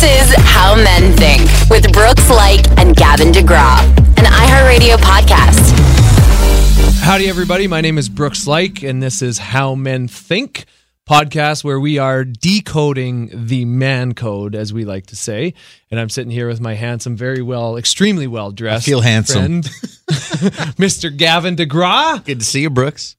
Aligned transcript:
This 0.00 0.28
is 0.30 0.34
How 0.38 0.76
Men 0.76 1.16
Think 1.16 1.42
with 1.70 1.92
Brooks 1.92 2.28
Laich 2.30 2.64
and 2.78 2.94
Gavin 2.94 3.32
DeGraw, 3.32 3.80
an 4.18 4.24
iHeartRadio 4.26 4.94
podcast. 4.96 5.72
Howdy, 7.00 7.28
everybody. 7.28 7.66
My 7.66 7.80
name 7.80 7.98
is 7.98 8.08
Brooks 8.08 8.44
Laich, 8.46 8.88
and 8.88 9.02
this 9.02 9.22
is 9.22 9.38
How 9.38 9.74
Men 9.74 10.06
Think 10.06 10.66
podcast 11.08 11.64
where 11.64 11.80
we 11.80 11.98
are 11.98 12.22
decoding 12.24 13.30
the 13.32 13.64
man 13.64 14.14
code, 14.14 14.54
as 14.54 14.72
we 14.72 14.84
like 14.84 15.06
to 15.06 15.16
say. 15.16 15.54
And 15.90 15.98
I'm 15.98 16.10
sitting 16.10 16.30
here 16.30 16.46
with 16.46 16.60
my 16.60 16.74
handsome, 16.74 17.16
very 17.16 17.42
well, 17.42 17.76
extremely 17.76 18.28
well 18.28 18.52
dressed. 18.52 18.86
I 18.86 18.90
feel 18.90 19.00
handsome. 19.00 19.62
friend, 19.62 19.64
Mr. 20.76 21.14
Gavin 21.16 21.56
DeGraw. 21.56 22.24
Good 22.24 22.38
to 22.38 22.44
see 22.46 22.60
you, 22.60 22.70
Brooks. 22.70 23.16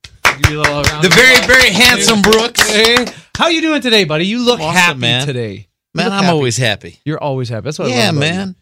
You 0.49 0.59
a 0.59 0.61
little 0.61 0.83
round 0.83 1.03
The 1.03 1.09
very, 1.09 1.45
very 1.45 1.71
handsome 1.71 2.21
Brooks. 2.21 2.69
Hey, 2.69 3.05
how 3.37 3.49
you 3.49 3.59
doing 3.59 3.81
today, 3.81 4.05
buddy? 4.05 4.25
You 4.27 4.39
look 4.45 4.61
Awesome, 4.61 4.75
happy 4.75 4.99
man. 4.99 5.27
today. 5.27 5.65
You 5.93 5.97
Man, 6.03 6.11
I'm 6.11 6.23
happy. 6.23 6.27
always 6.33 6.57
happy. 6.57 6.99
You're 7.05 7.21
always 7.21 7.49
happy. 7.49 7.63
That's 7.65 7.79
what 7.79 7.87
I 7.89 7.91
Yeah, 7.91 8.11
you. 8.11 8.19
man. 8.19 8.55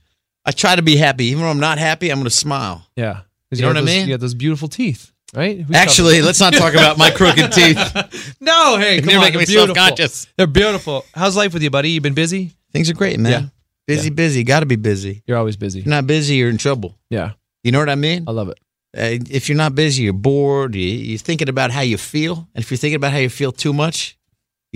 I 0.45 0.51
try 0.51 0.75
to 0.75 0.81
be 0.81 0.95
happy. 0.95 1.25
Even 1.25 1.41
when 1.43 1.51
I'm 1.51 1.59
not 1.59 1.77
happy, 1.77 2.09
I'm 2.09 2.17
going 2.19 2.23
to 2.25 2.29
smile. 2.29 2.87
Yeah, 2.95 3.21
You 3.51 3.61
know 3.61 3.67
have 3.67 3.75
what 3.75 3.83
I 3.83 3.85
mean? 3.85 4.07
You 4.07 4.13
got 4.13 4.21
those 4.21 4.33
beautiful 4.33 4.69
teeth, 4.69 5.11
right? 5.35 5.65
We 5.67 5.75
Actually, 5.75 6.21
let's 6.21 6.39
not 6.39 6.53
talk 6.53 6.73
about 6.73 6.97
my 6.97 7.11
crooked 7.11 7.51
teeth. 7.59 8.37
no, 8.39 8.77
hey, 8.77 9.01
come 9.01 9.09
You're 9.09 9.19
on, 9.19 9.25
making 9.25 9.33
they're 9.33 9.39
me 9.41 9.45
beautiful. 9.45 9.75
self-conscious. 9.75 10.27
They're 10.37 10.47
beautiful. 10.47 11.05
How's 11.13 11.35
life 11.35 11.53
with 11.53 11.63
you, 11.63 11.69
buddy? 11.69 11.89
You 11.91 11.99
been 12.01 12.13
busy? 12.13 12.51
Things 12.71 12.89
are 12.89 12.93
great, 12.93 13.19
man. 13.19 13.31
Yeah. 13.31 13.49
Busy, 13.87 14.09
busy. 14.09 14.43
Got 14.43 14.61
to 14.61 14.65
be 14.65 14.75
busy. 14.77 15.23
You're 15.25 15.37
always 15.37 15.57
busy. 15.57 15.79
If 15.79 15.85
you're 15.85 15.95
not 15.95 16.07
busy, 16.07 16.35
you're 16.35 16.49
in 16.49 16.57
trouble. 16.57 16.97
Yeah, 17.09 17.31
You 17.63 17.71
know 17.71 17.79
what 17.79 17.89
I 17.89 17.95
mean? 17.95 18.23
I 18.27 18.31
love 18.31 18.49
it. 18.49 18.59
Uh, 18.97 19.19
if 19.29 19.47
you're 19.49 19.57
not 19.57 19.75
busy, 19.75 20.03
you're 20.03 20.13
bored. 20.13 20.75
You, 20.75 20.81
you're 20.87 21.17
thinking 21.19 21.49
about 21.49 21.71
how 21.71 21.81
you 21.81 21.97
feel. 21.97 22.47
And 22.55 22.63
if 22.63 22.71
you're 22.71 22.77
thinking 22.77 22.95
about 22.95 23.11
how 23.11 23.17
you 23.19 23.29
feel 23.29 23.51
too 23.51 23.73
much, 23.73 24.16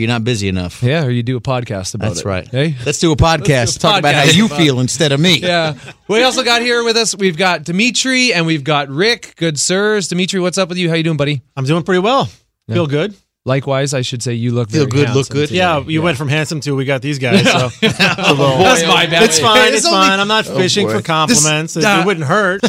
you're 0.01 0.07
not 0.09 0.23
busy 0.25 0.47
enough. 0.49 0.83
Yeah, 0.83 1.05
or 1.05 1.09
you 1.11 1.23
do 1.23 1.37
a 1.37 1.41
podcast 1.41 1.95
about 1.95 2.07
it. 2.07 2.09
That's 2.09 2.19
it. 2.21 2.25
right. 2.25 2.47
Hey. 2.47 2.75
Let's 2.85 2.99
do 2.99 3.11
a 3.11 3.15
podcast. 3.15 3.79
Do 3.79 3.87
a 3.87 3.91
Talk 3.91 3.99
about 3.99 4.15
how 4.15 4.23
you 4.23 4.47
about- 4.47 4.57
feel 4.57 4.79
instead 4.81 5.11
of 5.13 5.19
me. 5.19 5.39
Yeah. 5.41 5.75
We 6.07 6.23
also 6.23 6.43
got 6.43 6.61
here 6.61 6.83
with 6.83 6.97
us. 6.97 7.15
We've 7.15 7.37
got 7.37 7.63
Dimitri 7.63 8.33
and 8.33 8.45
we've 8.45 8.63
got 8.63 8.89
Rick. 8.89 9.35
Good 9.37 9.59
sirs. 9.59 10.07
Dimitri, 10.09 10.39
what's 10.41 10.57
up 10.57 10.67
with 10.69 10.77
you? 10.77 10.89
How 10.89 10.95
you 10.95 11.03
doing, 11.03 11.17
buddy? 11.17 11.41
I'm 11.55 11.63
doing 11.65 11.83
pretty 11.83 11.99
well. 11.99 12.27
Feel 12.67 12.87
good. 12.87 13.15
Likewise, 13.43 13.95
I 13.95 14.01
should 14.01 14.21
say 14.21 14.33
you 14.35 14.51
look 14.51 14.69
Feel 14.69 14.85
very 14.87 15.05
good, 15.07 15.15
look 15.15 15.27
good. 15.29 15.47
today. 15.47 15.57
Yeah, 15.59 15.79
you 15.79 16.03
went 16.03 16.15
from 16.15 16.27
handsome 16.27 16.59
to 16.61 16.75
we 16.75 16.85
got 16.85 17.01
these 17.01 17.17
guys. 17.27 17.43
So 17.49 17.69
it's 17.81 17.99
a 17.99 18.33
little- 18.33 18.57
That's 18.59 18.85
my 18.85 19.07
bad. 19.07 19.23
It's 19.23 19.39
fine. 19.39 19.69
It's 19.69 19.77
It's, 19.77 19.85
only- 19.87 20.07
fine. 20.07 20.19
I'm 20.19 20.27
not 20.27 20.45
fishing 20.45 20.85
boy. 20.87 20.97
for 20.97 21.01
compliments. 21.01 21.73
This- 21.73 21.83
uh, 21.85 22.01
it 22.01 22.05
wouldn't 22.05 22.25
hurt. 22.27 22.61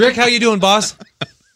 Rick, 0.00 0.16
how 0.16 0.26
you 0.26 0.40
doing, 0.40 0.58
boss? 0.58 0.96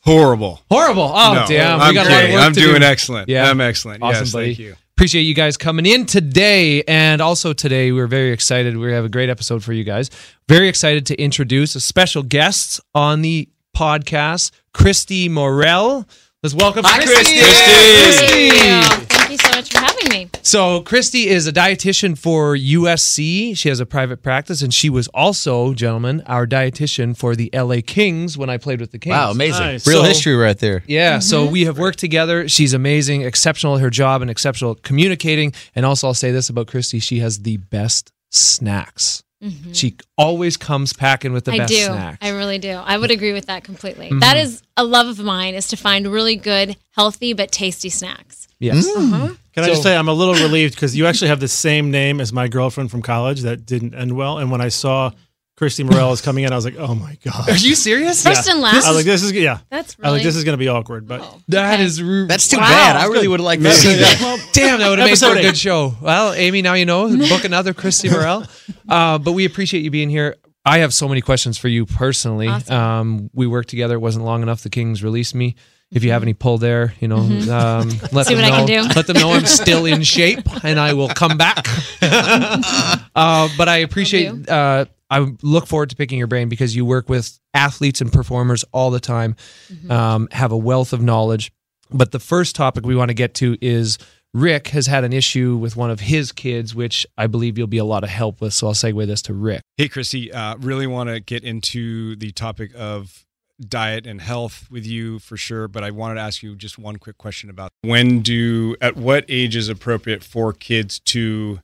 Horrible. 0.09 0.61
Horrible. 0.71 1.11
Oh, 1.15 1.35
No, 1.35 1.47
damn. 1.47 1.81
I'm 1.81 1.89
we 1.89 1.95
got 1.95 2.07
a 2.07 2.11
lot 2.11 2.15
of 2.17 2.21
kidding. 2.23 2.35
work 2.35 2.43
I'm 2.45 2.53
to 2.55 2.61
doing 2.61 2.81
do. 2.81 2.87
excellent. 2.87 3.29
Yeah. 3.29 3.51
I'm 3.51 3.61
excellent. 3.61 4.03
Awesome, 4.03 4.25
yes, 4.25 4.33
buddy. 4.33 4.47
thank 4.47 4.59
you. 4.59 4.75
Appreciate 4.97 5.23
you 5.23 5.35
guys 5.35 5.57
coming 5.57 5.87
in 5.87 6.07
today. 6.07 6.83
And 6.89 7.21
also 7.21 7.53
today, 7.53 7.93
we're 7.93 8.07
very 8.09 8.33
excited. 8.33 8.77
We 8.77 8.91
have 8.93 9.05
a 9.05 9.09
great 9.09 9.29
episode 9.29 9.63
for 9.63 9.73
you 9.73 9.85
guys. 9.85 10.11
Very 10.49 10.69
excited 10.69 11.07
to 11.07 11.21
introduce 11.23 11.75
a 11.77 11.81
special 11.81 12.23
guest 12.23 12.81
on 12.95 13.23
the 13.23 13.49
podcast, 13.77 14.51
Christy 14.73 15.29
Morel. 15.29 16.09
Let's 16.43 16.55
welcome 16.55 16.85
Hi, 16.87 17.05
Christy. 17.05 17.39
Christy. 17.41 18.51
Christy. 18.51 19.28
Thank 19.39 19.43
you. 19.43 19.51
So 19.53 19.57
much 19.59 19.73
for 19.73 19.79
having 19.79 20.11
me. 20.11 20.31
So 20.43 20.81
Christy 20.83 21.29
is 21.29 21.47
a 21.47 21.53
dietitian 21.53 22.17
for 22.19 22.57
USC. 22.57 23.57
She 23.57 23.69
has 23.69 23.81
a 23.81 23.87
private 23.87 24.23
practice, 24.23 24.63
and 24.63 24.73
she 24.73 24.89
was 24.91 25.09
also, 25.09 25.75
gentlemen, 25.75 26.23
our 26.27 26.47
dietitian 26.47 27.17
for 27.17 27.35
the 27.37 27.51
LA 27.53 27.77
Kings 27.87 28.37
when 28.39 28.49
I 28.51 28.57
played 28.57 28.81
with 28.81 28.93
the 28.93 28.99
Kings. 28.99 29.13
Wow, 29.13 29.31
amazing. 29.31 29.61
Nice. 29.67 29.87
Real 29.87 30.03
So- 30.03 30.09
history 30.09 30.35
right 30.37 30.59
there. 30.59 30.83
Yeah, 30.87 31.19
so 31.19 31.43
Mm-hmm. 31.45 31.53
we 31.53 31.65
have 31.65 31.79
worked 31.79 31.99
together. 31.99 32.49
She's 32.49 32.73
amazing, 32.75 33.23
exceptional 33.23 33.77
at 33.77 33.81
her 33.83 33.91
job, 33.91 34.23
and 34.23 34.31
exceptional 34.31 34.73
at 34.73 34.83
communicating. 34.83 35.53
And 35.75 35.85
also, 35.87 36.07
I'll 36.09 36.15
say 36.15 36.31
this 36.31 36.49
about 36.49 36.67
Christy: 36.69 36.99
she 36.99 37.19
has 37.21 37.41
the 37.41 37.57
best 37.59 38.13
snacks. 38.31 39.23
She 39.73 39.97
always 40.17 40.57
comes 40.57 40.93
packing 40.93 41.33
with 41.33 41.45
the 41.45 41.53
Mm-hmm. 41.53 41.61
I 41.61 41.65
best 41.65 41.73
do. 41.73 41.85
snacks. 41.85 42.19
I 42.21 42.31
really 42.31 42.59
do. 42.59 42.71
I 42.71 42.99
would 42.99 43.11
agree 43.13 43.33
with 43.33 43.47
that 43.47 43.63
completely. 43.65 44.07
Mm-hmm. 44.07 44.19
That 44.19 44.37
is 44.37 44.63
a 44.77 44.83
love 44.85 45.07
of 45.07 45.21
mine 45.25 45.55
is 45.55 45.69
to 45.69 45.77
find 45.77 46.07
really 46.09 46.35
good, 46.37 46.77
healthy 46.91 47.33
but 47.35 47.53
tasty 47.53 47.89
snacks. 47.89 48.49
yes. 48.59 48.89
Mm-hmm. 48.89 49.35
Can 49.55 49.65
I 49.65 49.67
just 49.69 49.83
say 49.83 49.97
I'm 49.97 50.09
a 50.09 50.13
little 50.13 50.35
relieved 50.35 50.75
because 50.75 50.97
you 50.97 51.07
actually 51.07 51.29
have 51.29 51.41
the 51.41 51.49
same 51.49 51.91
name 51.91 52.21
as 52.21 52.33
my 52.33 52.47
girlfriend 52.49 52.91
from 52.91 53.03
college 53.03 53.41
that 53.43 53.67
didn't 53.67 53.95
end 53.95 54.13
well. 54.17 54.39
And 54.39 54.51
when 54.53 54.61
I 54.61 54.69
saw 54.69 55.11
Christy 55.59 55.83
Morales 55.83 56.21
coming 56.23 56.45
in, 56.45 56.53
I 56.53 56.55
was 56.55 56.65
like, 56.65 56.77
oh 56.79 56.95
my 56.95 57.19
god. 57.25 57.49
Are 57.49 57.57
you 57.57 57.75
serious? 57.75 58.23
First 58.23 58.49
and 58.49 58.61
I 58.61 58.63
last. 58.63 58.87
was 58.87 58.95
like, 58.95 59.05
this 59.05 59.25
is 59.25 59.33
yeah. 59.33 59.59
that's 59.71 59.99
really. 59.99 60.09
I 60.09 60.13
was 60.13 60.19
like, 60.21 60.25
this 60.25 60.37
is 60.37 60.45
going 60.45 60.53
to 60.53 60.59
be 60.59 60.69
awkward, 60.69 61.09
but 61.09 61.21
Oh, 61.21 61.41
That 61.49 61.75
okay. 61.75 61.83
is 61.83 62.01
ru- 62.01 62.29
That's 62.29 62.47
too 62.47 62.59
Wow. 62.59 62.63
bad. 62.63 62.95
I 62.95 63.07
really 63.07 63.27
would 63.27 63.41
like 63.41 63.61
to 63.61 63.73
see 63.73 63.97
that. 63.97 64.19
Well, 64.21 64.39
Damn, 64.53 64.79
that 64.79 64.89
would 64.89 65.01
have 65.01 65.09
made 65.11 65.19
for 65.19 65.37
a 65.37 65.43
good 65.43 65.59
show. 65.59 65.97
Well, 66.01 66.33
Amy, 66.35 66.63
now 66.63 66.75
you 66.75 66.87
know. 66.87 67.09
Book 67.29 67.43
another 67.45 67.75
Christy 67.75 68.09
Morel. 68.09 68.45
Uh, 68.89 69.19
but 69.19 69.33
we 69.33 69.45
appreciate 69.47 69.83
you 69.83 69.91
being 69.91 70.11
here. 70.11 70.37
I 70.65 70.79
have 70.79 70.95
so 70.95 71.09
many 71.09 71.23
questions 71.23 71.59
for 71.59 71.67
you 71.67 71.87
personally. 71.87 72.47
Awesome. 72.47 72.75
Um, 72.77 73.31
we 73.35 73.49
worked 73.49 73.69
together. 73.69 73.95
It 73.95 74.01
wasn't 74.01 74.25
long 74.27 74.43
enough. 74.43 74.63
The 74.63 74.71
Kings 74.71 75.03
released 75.03 75.35
me. 75.35 75.57
If 75.91 76.05
you 76.05 76.13
have 76.13 76.23
any 76.23 76.35
pull 76.35 76.59
there, 76.59 76.93
you 77.01 77.09
know, 77.09 77.17
um, 77.17 77.29
let 77.49 77.49
Mm-hmm. 77.49 78.21
See 78.21 78.35
them 78.35 78.43
what 78.45 78.53
I 78.53 78.61
know. 78.61 78.67
can 78.67 78.67
do. 78.89 78.95
Let 78.95 79.07
them 79.09 79.17
know 79.17 79.33
I'm 79.33 79.47
still 79.47 79.87
in 79.87 80.03
shape, 80.05 80.47
and 80.65 80.79
I 80.79 80.93
will 80.93 81.09
come 81.09 81.37
back. 81.39 81.67
uh, 82.03 83.49
but 83.57 83.69
I 83.69 83.79
appreciate. 83.79 84.49
Uh, 84.49 84.85
I 85.11 85.35
look 85.43 85.67
forward 85.67 85.91
to 85.91 85.97
picking 85.97 86.19
your 86.19 86.27
brain 86.27 86.49
because 86.49 86.77
you 86.77 86.85
work 86.85 87.09
with 87.09 87.39
athletes 87.55 88.01
and 88.01 88.13
performers 88.13 88.65
all 88.73 88.91
the 88.91 89.01
time. 89.01 89.37
Mm-hmm. 89.73 89.91
Um, 89.91 90.29
have 90.33 90.53
a 90.53 90.57
wealth 90.57 90.93
of 90.93 91.03
knowledge. 91.03 91.53
But 91.91 92.13
the 92.13 92.19
first 92.19 92.55
topic 92.55 92.85
we 92.85 92.95
want 92.95 93.09
to 93.09 93.15
get 93.15 93.35
to 93.35 93.57
is 93.61 93.99
Rick 94.35 94.69
has 94.69 94.87
had 94.87 95.05
an 95.05 95.13
issue 95.13 95.57
with 95.57 95.77
one 95.77 95.91
of 95.91 96.01
his 96.01 96.33
kids, 96.33 96.75
which 96.75 97.07
I 97.17 97.27
believe 97.27 97.57
you'll 97.57 97.67
be 97.67 97.79
a 97.79 97.85
lot 97.85 98.05
of 98.05 98.11
help 98.11 98.41
with. 98.41 98.53
So 98.53 98.67
I'll 98.67 98.75
segue 98.75 99.07
this 99.07 99.23
to 99.23 99.35
Rick. 99.35 99.63
Hey, 99.77 99.89
Christy, 99.89 100.31
uh, 100.33 100.57
really 100.57 100.87
want 100.87 101.09
to 101.09 101.21
get 101.21 101.45
into 101.45 102.17
the 102.17 102.31
topic 102.33 102.73
of 102.77 103.25
diet 103.67 104.07
and 104.07 104.21
health 104.21 104.69
with 104.71 104.87
you 104.87 105.19
for 105.19 105.37
sure, 105.37 105.67
but 105.67 105.83
I 105.83 105.91
wanted 105.91 106.17
to 106.17 106.21
ask 106.21 106.43
you 106.43 106.55
just 106.55 106.79
one 106.79 106.97
quick 106.97 107.19
question 107.19 107.51
about 107.51 107.71
when 107.83 108.21
do, 108.21 108.77
at 108.81 108.97
what 108.97 109.25
age 109.29 109.57
is 109.57 109.69
appropriate 109.69 110.23
for 110.23 110.53
kids 110.53 111.01
to 111.01 111.61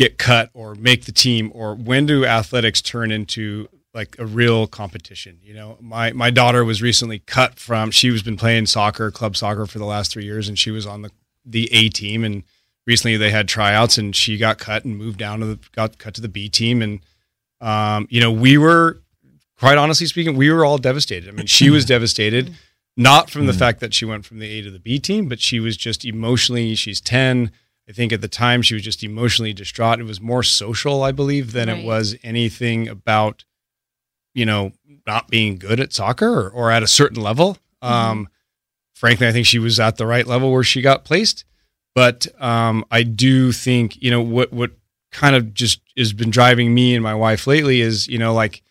get 0.00 0.16
cut 0.16 0.48
or 0.54 0.74
make 0.74 1.04
the 1.04 1.12
team, 1.12 1.52
or 1.54 1.74
when 1.74 2.06
do 2.06 2.24
athletics 2.24 2.80
turn 2.80 3.12
into 3.12 3.68
like 3.92 4.16
a 4.18 4.24
real 4.24 4.66
competition? 4.66 5.38
You 5.42 5.52
know, 5.52 5.76
my 5.80 6.12
my 6.12 6.30
daughter 6.30 6.64
was 6.64 6.80
recently 6.80 7.18
cut 7.18 7.58
from. 7.58 7.90
She 7.90 8.10
was 8.10 8.22
been 8.22 8.38
playing 8.38 8.66
soccer, 8.66 9.10
club 9.10 9.36
soccer 9.36 9.66
for 9.66 9.78
the 9.78 9.84
last 9.84 10.10
three 10.10 10.24
years, 10.24 10.48
and 10.48 10.58
she 10.58 10.70
was 10.70 10.86
on 10.86 11.02
the 11.02 11.10
the 11.44 11.72
A 11.72 11.88
team 11.90 12.24
and 12.24 12.42
recently 12.86 13.16
they 13.16 13.30
had 13.30 13.48
tryouts 13.48 13.98
and 13.98 14.14
she 14.14 14.36
got 14.36 14.58
cut 14.58 14.84
and 14.84 14.96
moved 14.96 15.18
down 15.18 15.40
to 15.40 15.46
the 15.46 15.58
got 15.72 15.98
cut 15.98 16.14
to 16.14 16.20
the 16.20 16.28
B 16.28 16.48
team 16.48 16.82
and 16.82 17.00
um, 17.60 18.06
you 18.10 18.20
know 18.20 18.30
we 18.30 18.58
were 18.58 19.00
quite 19.58 19.78
honestly 19.78 20.06
speaking 20.06 20.36
we 20.36 20.50
were 20.50 20.64
all 20.64 20.78
devastated. 20.78 21.28
I 21.28 21.32
mean 21.32 21.46
she 21.46 21.70
was 21.70 21.84
devastated 21.94 22.54
not 22.96 23.30
from 23.30 23.46
the 23.46 23.52
fact 23.52 23.80
that 23.80 23.94
she 23.94 24.04
went 24.04 24.26
from 24.26 24.38
the 24.38 24.50
A 24.50 24.62
to 24.62 24.70
the 24.70 24.78
B 24.78 24.98
team 24.98 25.28
but 25.28 25.40
she 25.40 25.60
was 25.60 25.76
just 25.76 26.04
emotionally 26.04 26.74
she's 26.74 27.00
10 27.00 27.50
I 27.90 27.92
think 27.92 28.12
at 28.12 28.20
the 28.20 28.28
time 28.28 28.62
she 28.62 28.74
was 28.74 28.84
just 28.84 29.02
emotionally 29.02 29.52
distraught. 29.52 29.98
It 29.98 30.04
was 30.04 30.20
more 30.20 30.44
social 30.44 31.02
I 31.02 31.10
believe 31.10 31.50
than 31.50 31.68
it 31.68 31.84
was 31.84 32.14
anything 32.22 32.86
about 32.86 33.44
you 34.32 34.46
know 34.46 34.70
not 35.08 35.26
being 35.26 35.58
good 35.58 35.80
at 35.80 35.92
soccer 35.92 36.28
or, 36.28 36.50
or 36.50 36.70
at 36.70 36.84
a 36.84 36.86
certain 36.86 37.20
level. 37.20 37.58
Um, 37.82 38.28
frankly, 38.94 39.26
I 39.26 39.32
think 39.32 39.46
she 39.46 39.58
was 39.58 39.80
at 39.80 39.96
the 39.96 40.06
right 40.06 40.24
level 40.24 40.52
where 40.52 40.62
she 40.62 40.82
got 40.82 41.04
placed. 41.04 41.44
But 41.96 42.28
um, 42.40 42.84
I 42.92 43.02
do 43.02 43.50
think 43.50 44.00
you 44.00 44.12
know 44.12 44.22
what 44.22 44.52
what 44.52 44.70
kind 45.10 45.34
of 45.34 45.52
just 45.52 45.80
has 45.96 46.12
been 46.12 46.30
driving 46.30 46.72
me 46.72 46.94
and 46.94 47.02
my 47.02 47.16
wife 47.16 47.48
lately 47.48 47.80
is 47.80 48.06
you 48.06 48.18
know 48.18 48.32
like 48.32 48.62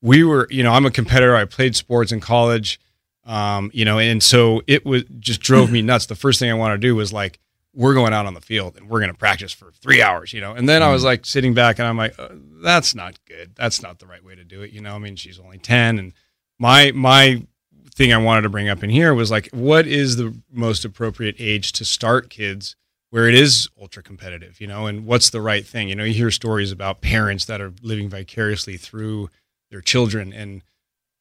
we 0.00 0.24
were 0.24 0.48
you 0.50 0.62
know 0.62 0.72
I'm 0.72 0.86
a 0.86 0.90
competitor. 0.90 1.36
I 1.36 1.44
played 1.44 1.76
sports 1.76 2.10
in 2.10 2.20
college, 2.20 2.80
um, 3.26 3.70
you 3.74 3.84
know, 3.84 3.98
and 3.98 4.22
so 4.22 4.62
it 4.66 4.86
was 4.86 5.04
just 5.20 5.42
drove 5.42 5.70
me 5.70 5.82
nuts. 5.82 6.06
The 6.06 6.14
first 6.14 6.38
thing 6.38 6.50
I 6.50 6.54
wanted 6.54 6.76
to 6.80 6.88
do 6.88 6.96
was 6.96 7.12
like 7.12 7.38
we're 7.74 7.94
going 7.94 8.12
out 8.12 8.26
on 8.26 8.34
the 8.34 8.40
field 8.40 8.76
and 8.76 8.88
we're 8.88 9.00
going 9.00 9.12
to 9.12 9.18
practice 9.18 9.52
for 9.52 9.72
three 9.72 10.02
hours, 10.02 10.32
you 10.32 10.40
know. 10.40 10.52
And 10.52 10.68
then 10.68 10.82
I 10.82 10.90
was 10.90 11.04
like 11.04 11.24
sitting 11.24 11.54
back 11.54 11.78
and 11.78 11.88
I'm 11.88 11.96
like, 11.96 12.18
uh, 12.18 12.28
that's 12.62 12.94
not 12.94 13.18
good. 13.24 13.54
That's 13.54 13.82
not 13.82 13.98
the 13.98 14.06
right 14.06 14.24
way 14.24 14.34
to 14.34 14.44
do 14.44 14.62
it, 14.62 14.72
you 14.72 14.80
know. 14.80 14.94
I 14.94 14.98
mean, 14.98 15.16
she's 15.16 15.38
only 15.38 15.58
ten, 15.58 15.98
and 15.98 16.12
my 16.58 16.92
my 16.92 17.46
thing 17.94 18.12
I 18.12 18.18
wanted 18.18 18.42
to 18.42 18.48
bring 18.48 18.68
up 18.68 18.82
in 18.82 18.90
here 18.90 19.14
was 19.14 19.30
like, 19.30 19.48
what 19.52 19.86
is 19.86 20.16
the 20.16 20.34
most 20.50 20.84
appropriate 20.84 21.36
age 21.38 21.72
to 21.72 21.84
start 21.84 22.30
kids 22.30 22.76
where 23.10 23.28
it 23.28 23.34
is 23.34 23.68
ultra 23.78 24.02
competitive, 24.02 24.58
you 24.58 24.66
know, 24.66 24.86
and 24.86 25.04
what's 25.04 25.28
the 25.28 25.40
right 25.42 25.66
thing? 25.66 25.90
You 25.90 25.94
know, 25.94 26.04
you 26.04 26.14
hear 26.14 26.30
stories 26.30 26.72
about 26.72 27.02
parents 27.02 27.44
that 27.44 27.60
are 27.60 27.72
living 27.82 28.08
vicariously 28.08 28.78
through 28.78 29.28
their 29.70 29.82
children 29.82 30.32
and 30.32 30.62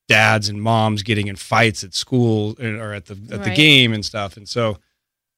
dads 0.07 0.47
and 0.47 0.61
moms 0.61 1.03
getting 1.03 1.27
in 1.27 1.35
fights 1.35 1.83
at 1.83 1.93
school 1.93 2.55
uh, 2.61 2.65
or 2.65 2.93
at 2.93 3.07
the 3.07 3.17
at 3.31 3.43
the 3.43 3.53
game 3.53 3.93
and 3.93 4.05
stuff. 4.05 4.37
And 4.37 4.47
so 4.47 4.77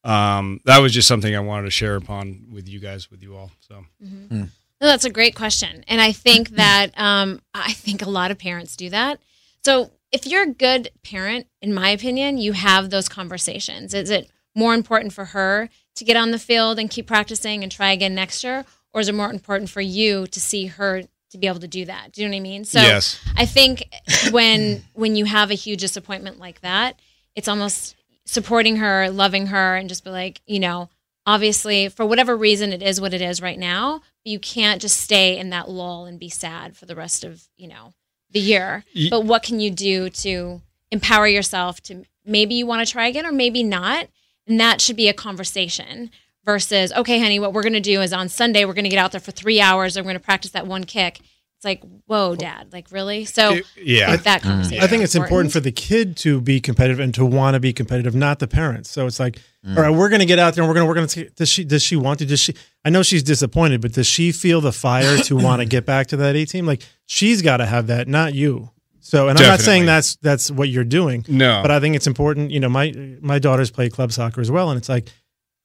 um, 0.04 0.60
that 0.66 0.80
was 0.80 0.94
just 0.94 1.08
something 1.08 1.36
I 1.36 1.40
wanted 1.40 1.66
to 1.66 1.72
share 1.72 1.96
upon 1.96 2.46
with 2.52 2.68
you 2.68 2.80
guys, 2.80 3.10
with 3.10 3.24
you 3.24 3.36
all. 3.36 3.52
So 3.60 3.86
No, 4.00 4.48
that's 4.80 5.06
a 5.06 5.10
great 5.10 5.36
question. 5.36 5.84
And 5.88 6.02
I 6.02 6.12
think 6.12 6.50
that 6.56 6.92
um, 6.98 7.42
I 7.54 7.74
think 7.74 8.02
a 8.02 8.10
lot 8.10 8.32
of 8.32 8.38
parents 8.38 8.76
do 8.76 8.90
that. 8.90 9.20
So 9.64 9.92
if 10.12 10.28
you're 10.28 10.44
a 10.44 10.54
good 10.54 10.90
parent, 11.04 11.48
in 11.62 11.74
my 11.74 11.90
opinion, 11.90 12.38
you 12.38 12.54
have 12.54 12.90
those 12.90 13.08
conversations. 13.08 13.94
Is 13.94 14.10
it 14.10 14.30
more 14.56 14.74
important 14.74 15.14
for 15.14 15.26
her 15.26 15.70
to 15.96 16.04
get 16.06 16.18
on 16.18 16.32
the 16.32 16.40
field 16.40 16.80
and 16.80 16.90
keep 16.90 17.08
practicing 17.08 17.64
and 17.64 17.72
try 17.72 17.92
again 17.92 18.14
next 18.14 18.44
year? 18.44 18.66
or 18.94 19.02
is 19.02 19.10
it 19.10 19.16
more 19.16 19.32
important 19.32 19.70
for 19.70 19.82
you 19.82 20.28
to 20.28 20.40
see 20.40 20.68
her 20.68 21.02
to 21.32 21.38
be 21.38 21.48
able 21.48 21.60
to 21.60 21.68
do 21.68 21.86
that? 21.86 22.12
Do 22.12 22.22
you 22.22 22.28
know 22.28 22.34
what 22.34 22.38
I 22.38 22.42
mean? 22.42 22.64
So 22.64 22.80
Yes. 22.80 23.20
I 23.36 23.46
think 23.46 23.90
when 24.32 24.84
when 24.94 25.16
you 25.16 25.26
have 25.26 25.52
a 25.52 25.56
huge 25.56 25.82
disappointment 25.82 26.40
like 26.40 26.62
that, 26.62 27.00
it's 27.36 27.48
almost 27.48 27.96
supporting 28.26 28.78
her, 28.78 29.10
loving 29.10 29.48
her, 29.48 29.76
and 29.76 29.90
just 29.90 30.04
be 30.04 30.10
like, 30.10 30.42
you 30.46 30.60
know, 30.60 30.90
obviously 31.26 31.90
for 31.90 32.06
whatever 32.06 32.36
reason 32.36 32.74
it 32.74 32.82
is 32.82 33.00
what 33.00 33.14
it 33.14 33.22
is 33.22 33.42
right 33.42 33.60
now, 33.60 34.00
but 34.24 34.32
you 34.32 34.40
can't 34.40 34.82
just 34.82 35.00
stay 35.00 35.38
in 35.38 35.50
that 35.52 35.70
lull 35.70 36.06
and 36.06 36.20
be 36.20 36.30
sad 36.30 36.76
for 36.76 36.86
the 36.86 36.96
rest 36.96 37.24
of 37.24 37.44
you 37.58 37.68
know 37.68 37.94
the 38.32 38.40
year. 38.40 38.84
Ye- 38.94 39.10
but 39.10 39.26
what 39.26 39.44
can 39.44 39.60
you 39.60 39.72
do 39.72 40.10
to 40.10 40.62
empower 40.92 41.28
yourself 41.28 41.82
to 41.82 42.04
maybe 42.26 42.56
you 42.56 42.66
want 42.66 42.86
to 42.86 42.92
try 42.92 43.08
again 43.08 43.26
or 43.26 43.32
maybe 43.32 43.64
not, 43.64 44.08
and 44.48 44.60
that 44.60 44.82
should 44.82 44.96
be 44.96 45.08
a 45.10 45.14
conversation. 45.14 46.12
Versus, 46.46 46.92
okay, 46.92 47.22
honey, 47.22 47.40
what 47.40 47.54
we're 47.54 47.64
going 47.64 47.72
to 47.72 47.80
do 47.80 48.02
is 48.02 48.12
on 48.12 48.28
Sunday, 48.28 48.66
we're 48.66 48.74
going 48.74 48.84
to 48.84 48.90
get 48.90 49.00
out 49.00 49.14
there 49.14 49.22
for 49.22 49.32
three 49.32 49.62
hours 49.62 49.96
and 49.96 50.06
we're 50.06 50.12
going 50.12 50.20
to 50.20 50.26
practice 50.26 50.52
that 50.52 50.68
one 50.68 50.84
kick. 50.84 51.22
It's 51.64 51.82
like, 51.82 51.84
whoa, 52.08 52.36
dad, 52.36 52.74
like 52.74 52.92
really? 52.92 53.24
So, 53.24 53.58
yeah. 53.78 54.10
like 54.10 54.24
that 54.24 54.42
conversation. 54.42 54.84
I 54.84 54.88
think 54.88 55.02
it's 55.02 55.16
important 55.16 55.54
for 55.54 55.62
the 55.62 55.72
kid 55.72 56.18
to 56.18 56.42
be 56.42 56.60
competitive 56.60 57.00
and 57.00 57.16
to 57.16 57.26
want 57.26 57.54
to 57.54 57.62
be 57.62 57.72
competitive, 57.72 58.14
not 58.14 58.40
the 58.40 58.50
parents. 58.50 58.90
So 58.90 59.08
it's 59.08 59.18
like, 59.18 59.40
all 59.66 59.76
right, 59.76 59.90
we're 59.90 60.10
going 60.10 60.20
to 60.20 60.26
get 60.26 60.40
out 60.40 60.56
there 60.56 60.64
and 60.64 60.70
we're 60.70 60.74
going 60.74 60.84
to 60.84 60.90
work 60.90 60.98
on. 60.98 61.34
Does 61.38 61.48
she? 61.48 61.64
Does 61.64 61.82
she 61.82 61.96
want 61.96 62.20
to? 62.20 62.26
Does 62.26 62.42
she? 62.42 62.54
I 62.84 62.90
know 62.90 63.02
she's 63.02 63.24
disappointed, 63.24 63.80
but 63.80 63.94
does 63.94 64.08
she 64.08 64.34
feel 64.34 64.60
the 64.60 64.74
fire 64.74 65.16
to 65.20 65.36
want 65.38 65.62
to 65.62 65.66
get 65.66 65.86
back 65.86 66.08
to 66.08 66.18
that 66.18 66.36
A 66.36 66.44
team? 66.44 66.66
Like 66.66 66.82
she's 67.06 67.42
got 67.42 67.58
to 67.58 67.66
have 67.66 67.88
that, 67.88 68.10
not 68.10 68.34
you. 68.34 68.72
So, 69.00 69.30
and 69.30 69.40
I'm 69.40 69.48
not 69.48 69.62
saying 69.62 69.86
that's 69.86 70.18
that's 70.18 70.52
what 70.52 70.68
you're 70.68 70.84
doing. 70.84 71.24
No. 71.30 71.62
but 71.62 71.72
I 71.72 71.80
think 71.80 71.96
it's 71.96 72.08
important. 72.08 72.52
You 72.52 72.60
know, 72.60 72.68
my 72.68 72.92
my 73.22 73.40
daughters 73.40 73.72
play 73.72 73.90
club 73.90 74.12
soccer 74.12 74.42
as 74.42 74.52
well, 74.52 74.70
and 74.70 74.78
it's 74.78 74.90
like, 74.90 75.08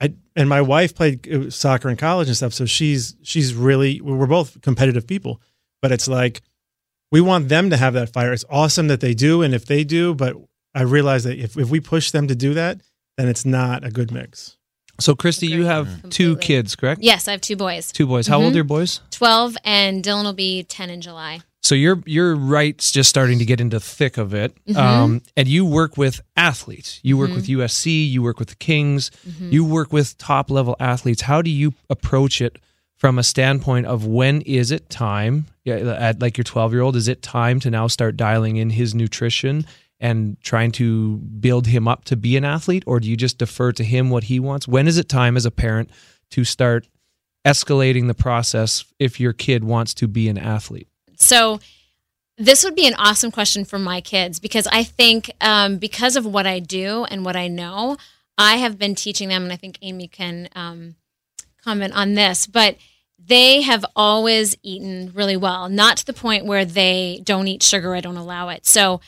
I 0.01 0.15
and 0.37 0.49
my 0.49 0.61
wife 0.61 0.95
played 0.95 1.29
uh, 1.29 1.51
soccer 1.51 1.89
in 1.89 1.97
college 1.97 2.29
and 2.29 2.37
stuff. 2.37 2.55
So 2.55 2.67
she's 2.67 3.17
she's 3.23 3.53
really 3.53 4.01
we're 4.01 4.29
both 4.29 4.61
competitive 4.61 5.09
people, 5.09 5.41
but 5.83 5.93
it's 5.93 6.09
like 6.09 6.43
we 7.11 7.21
want 7.21 7.49
them 7.49 7.71
to 7.71 7.77
have 7.77 7.95
that 7.95 8.13
fire. 8.13 8.33
It's 8.33 8.45
awesome 8.51 8.89
that 8.89 9.01
they 9.01 9.15
do, 9.15 9.43
and 9.43 9.55
if 9.55 9.65
they 9.67 9.85
do, 9.85 10.15
but 10.15 10.37
I 10.75 10.83
realize 10.83 11.25
that 11.25 11.39
if 11.39 11.57
if 11.57 11.71
we 11.71 11.81
push 11.81 12.11
them 12.11 12.29
to 12.29 12.35
do 12.35 12.55
that, 12.55 12.81
then 13.17 13.29
it's 13.29 13.45
not 13.45 13.85
a 13.85 13.91
good 13.91 14.11
mix. 14.13 14.57
So, 15.01 15.15
Christy, 15.15 15.47
you 15.47 15.65
have 15.65 16.11
two 16.11 16.37
kids, 16.39 16.75
correct? 16.75 17.03
Yes, 17.05 17.29
I 17.29 17.31
have 17.31 17.41
two 17.41 17.55
boys, 17.55 17.93
Two 17.93 18.07
boys. 18.07 18.27
How 18.27 18.39
old 18.39 18.47
Mhm. 18.49 18.53
are 18.53 18.55
your 18.57 18.65
boys? 18.65 19.01
12 19.13 19.57
and 19.65 20.03
Dylan 20.03 20.25
will 20.25 20.33
be 20.33 20.65
10 20.65 20.91
in 20.91 21.01
July. 21.01 21.41
So 21.63 21.75
you're 21.77 22.03
you're 22.07 22.35
right, 22.35 22.77
just 22.79 23.09
starting 23.09 23.39
to 23.39 23.45
get 23.45 23.61
into 23.61 23.79
thick 23.79 24.17
of 24.19 24.35
it. 24.35 24.55
Mhm. 24.69 24.77
Um, 24.77 25.23
and 25.37 25.47
you 25.49 25.65
work 25.65 25.97
with 25.97 26.21
athletes. 26.37 26.99
You 27.03 27.17
work 27.17 27.31
Mhm. 27.31 27.35
with 27.37 27.49
USC. 27.49 28.05
You 28.05 28.23
work 28.23 28.39
with 28.41 28.49
the 28.49 28.57
Kings. 28.57 29.11
Mhm. 29.29 29.53
You 29.53 29.65
work 29.65 29.93
with 29.93 30.19
top 30.19 30.51
level 30.51 30.75
athletes. 30.81 31.23
How 31.23 31.43
do 31.43 31.51
you 31.51 31.75
approach 31.91 32.41
it 32.41 32.59
from 32.97 33.19
a 33.19 33.23
standpoint 33.23 33.87
of 33.87 34.05
when 34.05 34.41
is 34.43 34.71
it 34.73 34.89
time? 34.91 35.47
Yeah, 35.69 35.97
at 35.99 36.21
like 36.21 36.39
your 36.39 36.45
12 36.45 36.73
year 36.73 36.83
old, 36.83 36.97
is 36.97 37.09
it 37.09 37.23
time 37.23 37.61
to 37.61 37.71
now 37.71 37.87
start 37.89 38.17
dialing 38.17 38.57
in 38.57 38.71
his 38.71 38.95
nutrition 38.95 39.67
and 40.01 40.41
trying 40.41 40.73
to 40.73 41.17
build 41.19 41.67
him 41.67 41.87
up 41.87 42.05
to 42.05 42.17
be 42.17 42.37
an 42.37 42.45
athlete, 42.45 42.85
or 42.87 43.01
do 43.01 43.09
you 43.09 43.17
just 43.17 43.39
defer 43.39 43.73
to 43.73 43.85
him 43.85 44.11
what 44.11 44.25
he 44.25 44.41
wants? 44.41 44.67
When 44.67 44.89
is 44.89 44.97
it 44.97 45.09
time 45.09 45.37
as 45.37 45.45
a 45.45 45.51
parent 45.51 45.91
to 46.31 46.45
start 46.45 46.87
escalating 47.45 48.07
the 48.07 48.15
process 48.15 48.85
if 48.99 49.21
your 49.21 49.33
kid 49.33 49.65
wants 49.65 49.95
to 49.95 50.09
be 50.09 50.29
an 50.29 50.39
athlete? 50.39 50.89
So 51.17 51.61
this 52.37 52.63
would 52.65 52.77
be 52.77 52.87
an 52.87 52.95
awesome 52.95 53.31
question 53.31 53.65
for 53.65 53.79
my 53.79 54.01
kids 54.01 54.39
because 54.39 54.67
I 54.69 54.85
think 54.85 55.31
um, 55.41 55.79
because 55.79 56.15
of 56.17 56.25
what 56.25 56.47
I 56.47 56.61
do 56.61 57.05
and 57.05 57.25
what 57.25 57.37
I 57.37 57.49
know, 57.49 57.97
I 58.39 58.57
have 58.57 58.79
been 58.79 58.95
teaching 58.95 59.29
them, 59.29 59.43
and 59.43 59.53
I 59.53 59.57
think 59.57 59.79
Amy 59.83 60.07
can 60.07 60.49
um, 60.55 60.95
comment 61.65 61.93
on 61.95 62.15
this, 62.15 62.47
but 62.47 62.77
they 63.19 63.63
have 63.63 63.85
always 63.97 64.57
eaten 64.63 65.13
really 65.15 65.37
well, 65.37 65.69
not 65.69 65.99
to 65.99 66.07
the 66.07 66.13
point 66.13 66.47
where 66.47 66.65
they 66.65 67.21
don't 67.25 67.49
eat 67.49 67.63
sugar, 67.63 67.95
I 67.95 68.01
don't 68.01 68.17
allow 68.17 68.49
it. 68.49 68.67
So 68.67 69.01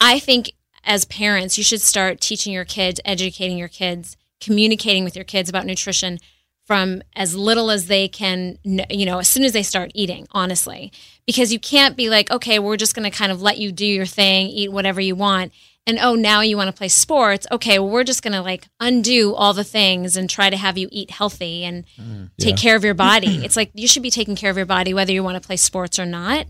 I 0.00 0.18
think 0.18 0.52
as 0.84 1.04
parents, 1.04 1.58
you 1.58 1.64
should 1.64 1.82
start 1.82 2.20
teaching 2.20 2.52
your 2.52 2.64
kids, 2.64 3.00
educating 3.04 3.58
your 3.58 3.68
kids, 3.68 4.16
communicating 4.40 5.04
with 5.04 5.14
your 5.14 5.24
kids 5.24 5.50
about 5.50 5.66
nutrition 5.66 6.18
from 6.64 7.02
as 7.16 7.34
little 7.34 7.70
as 7.70 7.86
they 7.86 8.06
can, 8.06 8.56
you 8.62 9.04
know, 9.04 9.18
as 9.18 9.28
soon 9.28 9.44
as 9.44 9.52
they 9.52 9.62
start 9.62 9.90
eating, 9.92 10.26
honestly. 10.30 10.92
Because 11.26 11.52
you 11.52 11.58
can't 11.58 11.96
be 11.96 12.08
like, 12.08 12.30
okay, 12.30 12.58
we're 12.58 12.76
just 12.76 12.94
going 12.94 13.10
to 13.10 13.16
kind 13.16 13.32
of 13.32 13.42
let 13.42 13.58
you 13.58 13.72
do 13.72 13.84
your 13.84 14.06
thing, 14.06 14.46
eat 14.46 14.72
whatever 14.72 15.00
you 15.00 15.16
want. 15.16 15.52
And 15.86 15.98
oh, 15.98 16.14
now 16.14 16.40
you 16.42 16.56
want 16.56 16.68
to 16.68 16.76
play 16.76 16.88
sports. 16.88 17.46
Okay, 17.50 17.78
well, 17.78 17.88
we're 17.88 18.04
just 18.04 18.22
going 18.22 18.34
to 18.34 18.42
like 18.42 18.68
undo 18.78 19.34
all 19.34 19.54
the 19.54 19.64
things 19.64 20.16
and 20.16 20.28
try 20.28 20.50
to 20.50 20.56
have 20.56 20.78
you 20.78 20.88
eat 20.92 21.10
healthy 21.10 21.64
and 21.64 21.84
take 22.38 22.56
care 22.56 22.76
of 22.76 22.84
your 22.84 22.94
body. 22.94 23.36
it's 23.44 23.56
like 23.56 23.70
you 23.74 23.88
should 23.88 24.02
be 24.02 24.10
taking 24.10 24.36
care 24.36 24.50
of 24.50 24.56
your 24.56 24.66
body 24.66 24.94
whether 24.94 25.12
you 25.12 25.24
want 25.24 25.42
to 25.42 25.46
play 25.46 25.56
sports 25.56 25.98
or 25.98 26.06
not. 26.06 26.46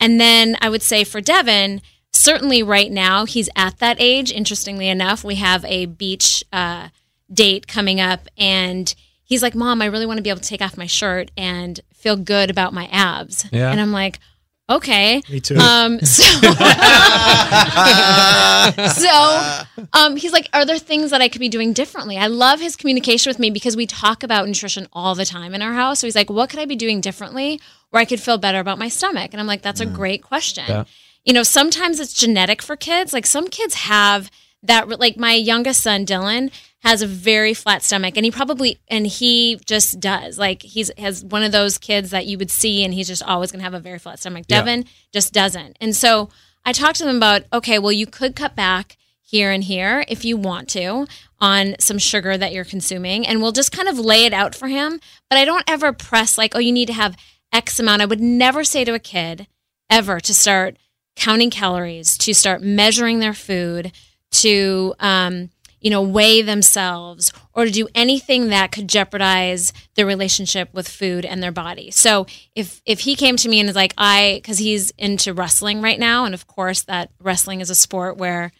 And 0.00 0.20
then 0.20 0.56
I 0.60 0.68
would 0.68 0.82
say 0.82 1.04
for 1.04 1.20
Devin, 1.20 1.82
certainly 2.12 2.62
right 2.62 2.90
now 2.90 3.24
he's 3.24 3.48
at 3.56 3.78
that 3.78 3.96
age. 3.98 4.32
Interestingly 4.32 4.88
enough, 4.88 5.24
we 5.24 5.36
have 5.36 5.64
a 5.64 5.86
beach 5.86 6.44
uh, 6.52 6.88
date 7.32 7.66
coming 7.66 8.00
up, 8.00 8.28
and 8.36 8.94
he's 9.24 9.42
like, 9.42 9.54
"Mom, 9.54 9.82
I 9.82 9.86
really 9.86 10.06
want 10.06 10.18
to 10.18 10.22
be 10.22 10.30
able 10.30 10.40
to 10.40 10.48
take 10.48 10.62
off 10.62 10.76
my 10.76 10.86
shirt 10.86 11.30
and 11.36 11.80
feel 11.92 12.16
good 12.16 12.50
about 12.50 12.72
my 12.72 12.86
abs." 12.86 13.46
Yeah. 13.50 13.70
And 13.70 13.80
I'm 13.80 13.92
like, 13.92 14.18
"Okay." 14.68 15.22
Me 15.30 15.40
too. 15.40 15.56
Um, 15.56 16.00
so, 16.00 16.22
so 18.88 19.64
um, 19.92 20.16
he's 20.16 20.32
like, 20.32 20.48
are 20.52 20.64
there 20.64 20.78
things 20.78 21.10
that 21.10 21.20
I 21.20 21.28
could 21.28 21.40
be 21.40 21.48
doing 21.48 21.72
differently? 21.72 22.16
I 22.16 22.26
love 22.26 22.60
his 22.60 22.76
communication 22.76 23.30
with 23.30 23.38
me 23.38 23.50
because 23.50 23.76
we 23.76 23.86
talk 23.86 24.22
about 24.22 24.46
nutrition 24.46 24.88
all 24.92 25.14
the 25.14 25.24
time 25.24 25.54
in 25.54 25.62
our 25.62 25.74
house. 25.74 26.00
So 26.00 26.06
he's 26.06 26.16
like, 26.16 26.30
what 26.30 26.50
could 26.50 26.60
I 26.60 26.66
be 26.66 26.76
doing 26.76 27.00
differently 27.00 27.60
where 27.90 28.00
I 28.00 28.04
could 28.04 28.20
feel 28.20 28.38
better 28.38 28.60
about 28.60 28.78
my 28.78 28.88
stomach? 28.88 29.30
And 29.32 29.40
I'm 29.40 29.46
like, 29.46 29.62
that's 29.62 29.80
a 29.80 29.86
great 29.86 30.22
question. 30.22 30.64
Yeah. 30.68 30.84
You 31.24 31.32
know, 31.32 31.42
sometimes 31.42 32.00
it's 32.00 32.12
genetic 32.12 32.62
for 32.62 32.76
kids. 32.76 33.12
Like 33.12 33.26
some 33.26 33.48
kids 33.48 33.74
have 33.74 34.30
that, 34.62 34.88
like 34.88 35.16
my 35.16 35.34
youngest 35.34 35.82
son, 35.82 36.06
Dylan, 36.06 36.50
has 36.82 37.02
a 37.02 37.06
very 37.06 37.54
flat 37.54 37.82
stomach 37.82 38.16
and 38.16 38.24
he 38.24 38.30
probably 38.30 38.78
and 38.88 39.06
he 39.06 39.58
just 39.66 39.98
does. 39.98 40.38
Like 40.38 40.62
he's 40.62 40.90
has 40.98 41.24
one 41.24 41.42
of 41.42 41.52
those 41.52 41.78
kids 41.78 42.10
that 42.10 42.26
you 42.26 42.38
would 42.38 42.50
see 42.50 42.84
and 42.84 42.94
he's 42.94 43.08
just 43.08 43.22
always 43.22 43.50
going 43.50 43.60
to 43.60 43.64
have 43.64 43.74
a 43.74 43.80
very 43.80 43.98
flat 43.98 44.18
stomach. 44.20 44.44
Yeah. 44.48 44.58
devin 44.58 44.84
just 45.12 45.32
doesn't. 45.32 45.76
And 45.80 45.94
so 45.94 46.28
i 46.64 46.72
talked 46.72 46.96
to 46.96 47.04
them 47.04 47.16
about 47.16 47.42
okay 47.52 47.78
well 47.78 47.92
you 47.92 48.06
could 48.06 48.36
cut 48.36 48.54
back 48.54 48.96
here 49.22 49.50
and 49.50 49.64
here 49.64 50.04
if 50.08 50.24
you 50.24 50.36
want 50.36 50.68
to 50.68 51.06
on 51.40 51.76
some 51.78 51.98
sugar 51.98 52.36
that 52.36 52.52
you're 52.52 52.64
consuming 52.64 53.26
and 53.26 53.40
we'll 53.40 53.52
just 53.52 53.70
kind 53.72 53.88
of 53.88 53.98
lay 53.98 54.24
it 54.24 54.32
out 54.32 54.54
for 54.54 54.68
him. 54.68 55.00
But 55.28 55.38
i 55.38 55.44
don't 55.44 55.64
ever 55.68 55.92
press 55.92 56.38
like 56.38 56.54
oh 56.54 56.60
you 56.60 56.72
need 56.72 56.86
to 56.86 56.92
have 56.92 57.16
x 57.52 57.80
amount. 57.80 58.02
I 58.02 58.06
would 58.06 58.20
never 58.20 58.62
say 58.62 58.84
to 58.84 58.94
a 58.94 58.98
kid 58.98 59.46
ever 59.90 60.20
to 60.20 60.34
start 60.34 60.76
counting 61.16 61.50
calories 61.50 62.16
to 62.18 62.32
start 62.32 62.62
measuring 62.62 63.18
their 63.18 63.34
food 63.34 63.90
to 64.30 64.94
um, 65.00 65.50
you 65.80 65.90
know 65.90 66.02
weigh 66.02 66.42
themselves 66.42 67.32
or 67.54 67.64
to 67.64 67.70
do 67.70 67.88
anything 67.94 68.48
that 68.48 68.72
could 68.72 68.88
jeopardize 68.88 69.72
their 69.94 70.06
relationship 70.06 70.72
with 70.72 70.88
food 70.88 71.24
and 71.24 71.42
their 71.42 71.52
body. 71.52 71.90
So 71.90 72.26
if 72.54 72.80
if 72.84 73.00
he 73.00 73.14
came 73.14 73.36
to 73.36 73.48
me 73.48 73.60
and 73.60 73.68
is 73.68 73.76
like 73.76 73.94
i 73.98 74.38
because 74.42 74.58
he's 74.58 74.90
into 74.98 75.32
wrestling 75.32 75.80
right 75.80 75.98
now 75.98 76.24
and 76.24 76.34
of 76.34 76.46
course 76.46 76.82
that 76.84 77.10
wrestling 77.20 77.60
is 77.60 77.70
a 77.70 77.74
sport 77.74 78.16
where 78.16 78.52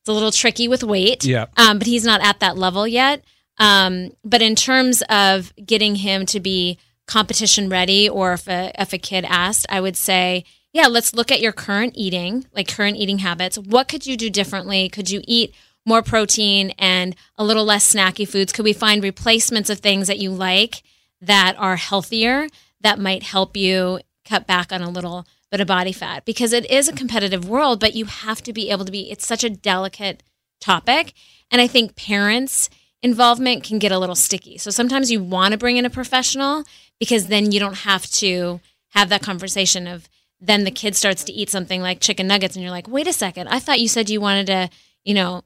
it's 0.00 0.08
a 0.08 0.12
little 0.12 0.32
tricky 0.32 0.66
with 0.68 0.82
weight 0.82 1.24
Yeah. 1.24 1.46
um, 1.56 1.78
but 1.78 1.86
he's 1.86 2.04
not 2.04 2.20
at 2.22 2.40
that 2.40 2.56
level 2.56 2.86
yet. 2.88 3.24
Um, 3.58 4.10
but 4.24 4.42
in 4.42 4.54
terms 4.56 5.02
of 5.08 5.52
getting 5.64 5.94
him 5.96 6.26
to 6.26 6.40
be 6.40 6.78
competition 7.06 7.68
ready 7.68 8.08
or 8.08 8.32
if 8.32 8.48
a, 8.48 8.72
if 8.80 8.92
a 8.92 8.98
kid 8.98 9.24
asked 9.28 9.66
i 9.68 9.80
would 9.80 9.96
say 9.96 10.44
yeah 10.72 10.86
let's 10.86 11.14
look 11.14 11.30
at 11.30 11.40
your 11.40 11.52
current 11.52 11.92
eating 11.96 12.46
like 12.54 12.66
current 12.68 12.96
eating 12.96 13.18
habits. 13.18 13.58
What 13.58 13.88
could 13.88 14.06
you 14.06 14.16
do 14.16 14.30
differently? 14.30 14.88
Could 14.88 15.10
you 15.10 15.20
eat 15.26 15.54
more 15.84 16.02
protein 16.02 16.70
and 16.78 17.16
a 17.36 17.44
little 17.44 17.64
less 17.64 17.92
snacky 17.92 18.26
foods? 18.26 18.52
Could 18.52 18.64
we 18.64 18.72
find 18.72 19.02
replacements 19.02 19.70
of 19.70 19.80
things 19.80 20.06
that 20.08 20.18
you 20.18 20.30
like 20.30 20.82
that 21.20 21.54
are 21.58 21.76
healthier 21.76 22.48
that 22.80 22.98
might 22.98 23.22
help 23.22 23.56
you 23.56 24.00
cut 24.24 24.46
back 24.46 24.72
on 24.72 24.82
a 24.82 24.90
little 24.90 25.26
bit 25.50 25.60
of 25.60 25.66
body 25.66 25.92
fat? 25.92 26.24
Because 26.24 26.52
it 26.52 26.70
is 26.70 26.88
a 26.88 26.92
competitive 26.92 27.48
world 27.48 27.80
but 27.80 27.94
you 27.94 28.04
have 28.04 28.42
to 28.42 28.52
be 28.52 28.70
able 28.70 28.84
to 28.84 28.92
be 28.92 29.10
it's 29.10 29.26
such 29.26 29.44
a 29.44 29.50
delicate 29.50 30.22
topic. 30.60 31.12
And 31.50 31.60
i 31.60 31.66
think 31.66 31.96
parents 31.96 32.70
involvement 33.02 33.64
can 33.64 33.78
get 33.78 33.92
a 33.92 33.98
little 33.98 34.14
sticky. 34.14 34.58
So 34.58 34.70
sometimes 34.70 35.10
you 35.10 35.22
want 35.22 35.52
to 35.52 35.58
bring 35.58 35.76
in 35.76 35.84
a 35.84 35.90
professional 35.90 36.64
because 37.00 37.26
then 37.26 37.50
you 37.50 37.58
don't 37.58 37.78
have 37.78 38.06
to 38.12 38.60
have 38.90 39.08
that 39.08 39.22
conversation 39.22 39.86
of 39.86 40.08
then 40.40 40.64
the 40.64 40.70
kid 40.70 40.94
starts 40.94 41.24
to 41.24 41.32
eat 41.32 41.50
something 41.50 41.82
like 41.82 42.00
chicken 42.00 42.26
nuggets 42.26 42.54
and 42.54 42.62
you're 42.62 42.70
like 42.70 42.88
wait 42.88 43.06
a 43.08 43.12
second. 43.12 43.48
I 43.48 43.58
thought 43.58 43.80
you 43.80 43.88
said 43.88 44.08
you 44.08 44.20
wanted 44.20 44.46
to 44.46 44.70
you 45.04 45.14
know 45.14 45.42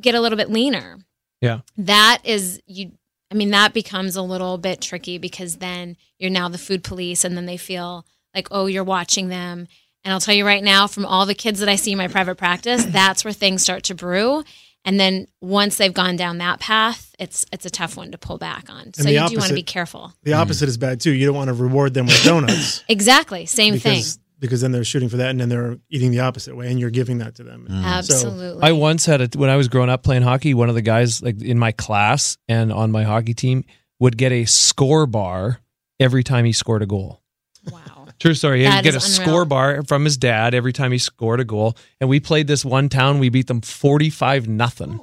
get 0.00 0.14
a 0.14 0.20
little 0.20 0.38
bit 0.38 0.50
leaner 0.50 0.98
Yeah. 1.40 1.60
that 1.76 2.20
is 2.24 2.60
you 2.66 2.92
i 3.30 3.34
mean 3.34 3.50
that 3.50 3.74
becomes 3.74 4.16
a 4.16 4.22
little 4.22 4.58
bit 4.58 4.80
tricky 4.80 5.18
because 5.18 5.56
then 5.56 5.96
you're 6.18 6.30
now 6.30 6.48
the 6.48 6.58
food 6.58 6.84
police 6.84 7.24
and 7.24 7.36
then 7.36 7.46
they 7.46 7.56
feel 7.56 8.06
like 8.34 8.48
oh 8.50 8.66
you're 8.66 8.84
watching 8.84 9.28
them 9.28 9.66
and 10.04 10.12
i'll 10.12 10.20
tell 10.20 10.34
you 10.34 10.46
right 10.46 10.64
now 10.64 10.86
from 10.86 11.06
all 11.06 11.26
the 11.26 11.34
kids 11.34 11.60
that 11.60 11.68
i 11.68 11.76
see 11.76 11.92
in 11.92 11.98
my 11.98 12.08
private 12.08 12.36
practice 12.36 12.84
that's 12.88 13.24
where 13.24 13.32
things 13.32 13.62
start 13.62 13.84
to 13.84 13.94
brew 13.94 14.42
And 14.86 15.00
then 15.00 15.26
once 15.40 15.76
they've 15.78 15.94
gone 15.94 16.16
down 16.16 16.38
that 16.38 16.60
path, 16.60 17.14
it's 17.18 17.46
it's 17.50 17.64
a 17.64 17.70
tough 17.70 17.96
one 17.96 18.12
to 18.12 18.18
pull 18.18 18.36
back 18.36 18.68
on. 18.68 18.92
So 18.92 19.04
the 19.04 19.12
you 19.12 19.28
do 19.28 19.38
want 19.38 19.48
to 19.48 19.54
be 19.54 19.62
careful. 19.62 20.12
The 20.24 20.32
mm. 20.32 20.38
opposite 20.38 20.68
is 20.68 20.76
bad 20.76 21.00
too. 21.00 21.10
You 21.10 21.24
don't 21.26 21.34
want 21.36 21.48
to 21.48 21.54
reward 21.54 21.94
them 21.94 22.04
with 22.04 22.22
donuts 22.30 22.84
Exactly, 22.86 23.46
same 23.46 23.78
thing. 23.78 24.02
Because 24.44 24.54
because 24.54 24.60
then 24.60 24.72
they're 24.72 24.84
shooting 24.84 25.08
for 25.08 25.16
that 25.16 25.30
and 25.30 25.40
then 25.40 25.48
they're 25.48 25.78
eating 25.90 26.10
the 26.10 26.20
opposite 26.20 26.54
way 26.56 26.70
and 26.70 26.78
you're 26.78 26.90
giving 26.90 27.18
that 27.18 27.34
to 27.36 27.42
them. 27.42 27.66
Mm. 27.70 27.82
Absolutely. 27.82 28.62
I 28.62 28.72
once 28.72 29.06
had 29.06 29.20
a 29.20 29.38
when 29.38 29.50
I 29.50 29.56
was 29.56 29.68
growing 29.68 29.88
up 29.90 30.02
playing 30.02 30.22
hockey. 30.22 30.54
One 30.54 30.68
of 30.68 30.74
the 30.74 30.82
guys 30.82 31.22
like 31.22 31.40
in 31.42 31.58
my 31.58 31.72
class 31.72 32.36
and 32.48 32.72
on 32.72 32.90
my 32.92 33.04
hockey 33.04 33.34
team 33.34 33.64
would 33.98 34.16
get 34.18 34.32
a 34.32 34.44
Skor 34.44 35.10
bar 35.10 35.60
every 35.98 36.22
time 36.22 36.44
he 36.44 36.52
scored 36.52 36.82
a 36.82 36.86
goal. 36.86 37.22
wow. 37.70 38.06
True 38.20 38.34
story. 38.34 38.64
He'd 38.64 38.84
get 38.84 38.94
a 38.94 38.98
is 38.98 39.18
Skor 39.18 39.48
bar 39.48 39.82
from 39.82 40.04
his 40.04 40.16
dad 40.16 40.54
every 40.54 40.72
time 40.72 40.92
he 40.92 40.98
scored 40.98 41.40
a 41.40 41.44
goal. 41.44 41.76
And 42.00 42.08
we 42.08 42.20
played 42.20 42.46
this 42.46 42.64
one 42.64 42.88
town. 42.88 43.18
We 43.18 43.28
beat 43.28 43.46
them 43.48 43.60
forty-five 43.60 44.46
nothing. 44.46 45.00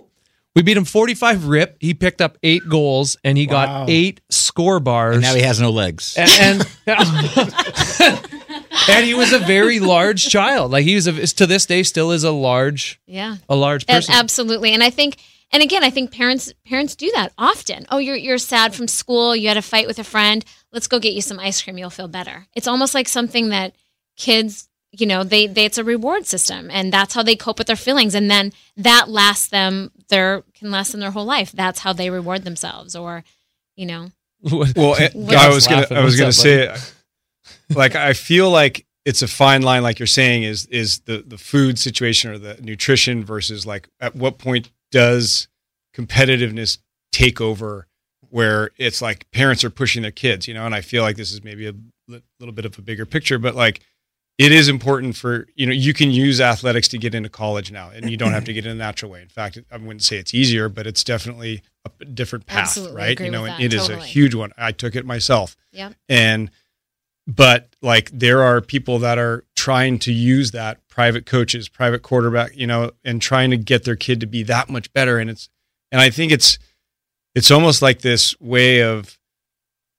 We 0.55 0.61
beat 0.61 0.77
him 0.77 0.85
forty-five 0.85 1.45
rip. 1.45 1.77
He 1.79 1.93
picked 1.93 2.21
up 2.21 2.37
eight 2.43 2.63
goals 2.69 3.17
and 3.23 3.37
he 3.37 3.47
Wow. 3.47 3.51
got 3.85 3.89
eight 3.89 4.21
Skor 4.31 4.83
bars. 4.83 5.15
And 5.15 5.23
now 5.23 5.33
he 5.35 5.41
has 5.41 5.59
no 5.59 5.71
legs. 5.71 6.15
and 6.17 6.65
and, 6.85 8.25
and 8.89 9.05
he 9.05 9.13
was 9.13 9.33
a 9.33 9.39
very 9.39 9.79
large 9.79 10.27
child. 10.29 10.71
Like 10.71 10.83
he 10.85 10.95
was 10.95 11.07
a, 11.07 11.27
to 11.27 11.45
this 11.47 11.65
day 11.65 11.83
still 11.83 12.11
is 12.11 12.23
a 12.23 12.31
large 12.31 12.99
Yeah. 13.05 13.37
a 13.49 13.55
large 13.55 13.83
Ab- 13.87 13.97
person. 13.97 14.15
Absolutely. 14.15 14.71
And 14.71 14.83
I 14.83 14.89
think 14.89 15.17
and 15.53 15.61
again, 15.61 15.83
I 15.83 15.89
think 15.89 16.11
parents 16.11 16.53
parents 16.65 16.95
do 16.95 17.11
that 17.13 17.33
often. 17.37 17.85
Oh, 17.91 17.97
you're 17.97 18.15
you're 18.15 18.37
sad 18.37 18.73
from 18.73 18.87
school, 18.87 19.35
you 19.35 19.47
had 19.49 19.57
a 19.57 19.61
fight 19.61 19.87
with 19.87 19.99
a 19.99 20.03
friend. 20.03 20.45
Let's 20.71 20.87
go 20.87 20.99
get 20.99 21.13
you 21.13 21.21
some 21.21 21.39
ice 21.39 21.61
cream, 21.61 21.77
you'll 21.77 21.89
feel 21.89 22.07
better. 22.07 22.47
It's 22.55 22.67
almost 22.67 22.93
like 22.93 23.09
something 23.09 23.49
that 23.49 23.75
kids, 24.17 24.69
you 24.93 25.05
know, 25.05 25.23
they, 25.25 25.47
they 25.47 25.65
it's 25.65 25.77
a 25.77 25.83
reward 25.83 26.25
system 26.25 26.69
and 26.71 26.91
that's 26.93 27.13
how 27.13 27.23
they 27.23 27.35
cope 27.35 27.57
with 27.57 27.67
their 27.67 27.75
feelings 27.75 28.15
and 28.15 28.31
then 28.31 28.53
that 28.77 29.09
lasts 29.09 29.47
them 29.49 29.91
their 30.09 30.43
can 30.53 30.71
last 30.71 30.91
them 30.91 31.01
their 31.01 31.11
whole 31.11 31.25
life. 31.25 31.51
That's 31.51 31.79
how 31.79 31.91
they 31.93 32.09
reward 32.09 32.43
themselves 32.45 32.95
or 32.95 33.23
you 33.75 33.85
know. 33.85 34.11
Well, 34.43 34.95
I- 34.97 35.49
was 35.49 35.67
gonna 35.67 35.87
I 35.91 36.03
was 36.03 36.15
gonna 36.17 36.29
up, 36.29 36.33
say, 36.33 36.73
like 37.75 37.95
I 37.95 38.13
feel 38.13 38.49
like 38.49 38.85
it's 39.05 39.21
a 39.21 39.27
fine 39.27 39.61
line, 39.63 39.83
like 39.83 39.99
you're 39.99 40.07
saying, 40.07 40.43
is 40.43 40.65
is 40.67 40.99
the 41.01 41.23
the 41.25 41.37
food 41.37 41.79
situation 41.79 42.31
or 42.31 42.37
the 42.37 42.57
nutrition 42.61 43.23
versus 43.23 43.65
like 43.65 43.89
at 43.99 44.15
what 44.15 44.37
point 44.37 44.69
does 44.91 45.47
competitiveness 45.95 46.77
take 47.11 47.41
over 47.41 47.87
where 48.29 48.71
it's 48.77 49.01
like 49.01 49.29
parents 49.31 49.63
are 49.63 49.69
pushing 49.69 50.01
their 50.01 50.11
kids, 50.11 50.47
you 50.47 50.53
know? 50.53 50.65
And 50.65 50.73
I 50.73 50.81
feel 50.81 51.03
like 51.03 51.17
this 51.17 51.33
is 51.33 51.43
maybe 51.43 51.67
a 51.67 51.73
li- 52.07 52.21
little 52.39 52.53
bit 52.53 52.65
of 52.65 52.77
a 52.77 52.81
bigger 52.81 53.05
picture, 53.05 53.37
but 53.37 53.55
like 53.55 53.81
it 54.37 54.51
is 54.51 54.69
important 54.69 55.15
for 55.15 55.47
you 55.55 55.65
know 55.65 55.73
you 55.73 55.93
can 55.93 56.09
use 56.11 56.39
athletics 56.39 56.87
to 56.87 56.97
get 56.97 57.13
into 57.13 57.29
college 57.29 57.71
now 57.71 57.91
and 57.93 58.09
you 58.09 58.17
don't 58.17 58.31
have 58.31 58.45
to 58.45 58.53
get 58.53 58.65
in 58.65 58.71
a 58.71 58.75
natural 58.75 59.11
way. 59.11 59.21
In 59.21 59.27
fact 59.27 59.59
i 59.71 59.77
wouldn't 59.77 60.03
say 60.03 60.17
it's 60.17 60.33
easier 60.33 60.69
but 60.69 60.87
it's 60.87 61.03
definitely 61.03 61.61
a 61.99 62.05
different 62.05 62.45
path 62.45 62.69
Absolutely 62.69 62.97
right? 62.97 63.19
you 63.19 63.29
know 63.29 63.43
with 63.43 63.51
and 63.51 63.59
that, 63.59 63.65
it 63.65 63.73
is 63.73 63.87
totally. 63.87 63.99
a 63.99 64.07
huge 64.07 64.33
one. 64.33 64.51
I 64.57 64.71
took 64.71 64.95
it 64.95 65.05
myself. 65.05 65.55
Yeah 65.71 65.91
and 66.09 66.49
but 67.27 67.75
like 67.81 68.09
there 68.11 68.41
are 68.41 68.61
people 68.61 68.99
that 68.99 69.17
are 69.17 69.43
trying 69.55 69.99
to 69.99 70.11
use 70.11 70.51
that 70.51 70.79
private 70.87 71.25
coaches 71.25 71.69
private 71.69 72.01
quarterback 72.01 72.55
you 72.55 72.65
know 72.67 72.91
and 73.03 73.21
trying 73.21 73.51
to 73.51 73.57
get 73.57 73.83
their 73.85 73.95
kid 73.95 74.19
to 74.19 74.25
be 74.25 74.43
that 74.43 74.69
much 74.69 74.91
better 74.93 75.17
and 75.19 75.29
it's 75.29 75.47
and 75.91 76.01
i 76.01 76.09
think 76.09 76.31
it's 76.31 76.57
it's 77.35 77.51
almost 77.51 77.81
like 77.81 78.01
this 78.01 78.37
way 78.41 78.81
of 78.81 79.17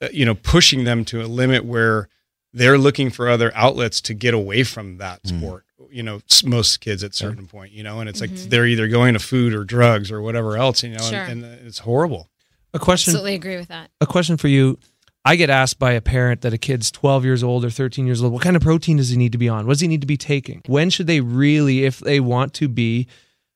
uh, 0.02 0.08
you 0.12 0.24
know 0.26 0.34
pushing 0.34 0.84
them 0.84 1.04
to 1.04 1.22
a 1.22 1.26
limit 1.26 1.64
where 1.64 2.08
they're 2.52 2.76
looking 2.78 3.08
for 3.08 3.28
other 3.28 3.50
outlets 3.54 4.00
to 4.02 4.14
get 4.14 4.34
away 4.34 4.62
from 4.64 4.98
that 4.98 5.22
Mm. 5.22 5.38
sport 5.38 5.64
you 5.90 6.02
know 6.02 6.20
most 6.44 6.80
kids 6.80 7.04
at 7.04 7.10
a 7.12 7.14
certain 7.14 7.46
point 7.46 7.72
you 7.72 7.82
know 7.82 8.00
and 8.00 8.08
it's 8.08 8.20
like 8.20 8.30
Mhm. 8.30 8.50
they're 8.50 8.66
either 8.66 8.88
going 8.88 9.12
to 9.14 9.18
food 9.20 9.54
or 9.54 9.62
drugs 9.64 10.10
or 10.10 10.20
whatever 10.22 10.56
else 10.56 10.82
you 10.82 10.90
know 10.90 11.02
Sure. 11.02 11.18
and, 11.22 11.44
and 11.44 11.66
it's 11.66 11.78
horrible 11.80 12.28
a 12.74 12.78
question 12.78 13.10
Absolutely 13.12 13.34
agree 13.34 13.56
with 13.56 13.68
that. 13.68 13.90
a 14.00 14.06
question 14.06 14.36
for 14.38 14.48
you. 14.48 14.78
I 15.24 15.36
get 15.36 15.50
asked 15.50 15.78
by 15.78 15.92
a 15.92 16.00
parent 16.00 16.40
that 16.40 16.52
a 16.52 16.58
kid's 16.58 16.90
12 16.90 17.24
years 17.24 17.42
old 17.44 17.64
or 17.64 17.70
13 17.70 18.06
years 18.06 18.22
old, 18.22 18.32
what 18.32 18.42
kind 18.42 18.56
of 18.56 18.62
protein 18.62 18.96
does 18.96 19.08
he 19.10 19.16
need 19.16 19.32
to 19.32 19.38
be 19.38 19.48
on? 19.48 19.66
What 19.66 19.74
does 19.74 19.80
he 19.80 19.86
need 19.88 20.00
to 20.00 20.06
be 20.06 20.16
taking? 20.16 20.62
When 20.66 20.90
should 20.90 21.06
they 21.06 21.20
really, 21.20 21.84
if 21.84 22.00
they 22.00 22.18
want 22.20 22.54
to 22.54 22.68
be 22.68 23.06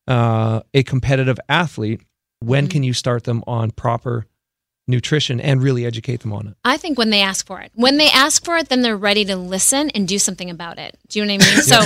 uh, 0.08 0.60
a 0.72 0.84
competitive 0.84 1.38
athlete, 1.48 2.00
when 2.38 2.66
Mhm. 2.66 2.70
can 2.70 2.82
you 2.84 2.92
start 2.92 3.24
them 3.24 3.42
on 3.48 3.72
proper 3.72 4.26
nutrition 4.86 5.40
and 5.40 5.60
really 5.60 5.84
educate 5.84 6.20
them 6.20 6.32
on 6.32 6.46
it? 6.46 6.54
I 6.64 6.76
think 6.76 6.96
when 6.96 7.10
they 7.10 7.20
ask 7.22 7.44
for 7.44 7.60
it. 7.60 7.72
When 7.74 7.96
they 7.96 8.08
ask 8.10 8.44
for 8.44 8.56
it, 8.56 8.68
then 8.68 8.82
they're 8.82 8.96
ready 8.96 9.24
to 9.24 9.34
listen 9.34 9.90
and 9.90 10.06
do 10.06 10.20
something 10.20 10.48
about 10.48 10.78
it. 10.78 10.96
Do 11.08 11.18
you 11.18 11.24
know 11.24 11.34
what 11.34 11.42
I 11.42 11.54
mean? 11.56 11.62
So 11.64 11.82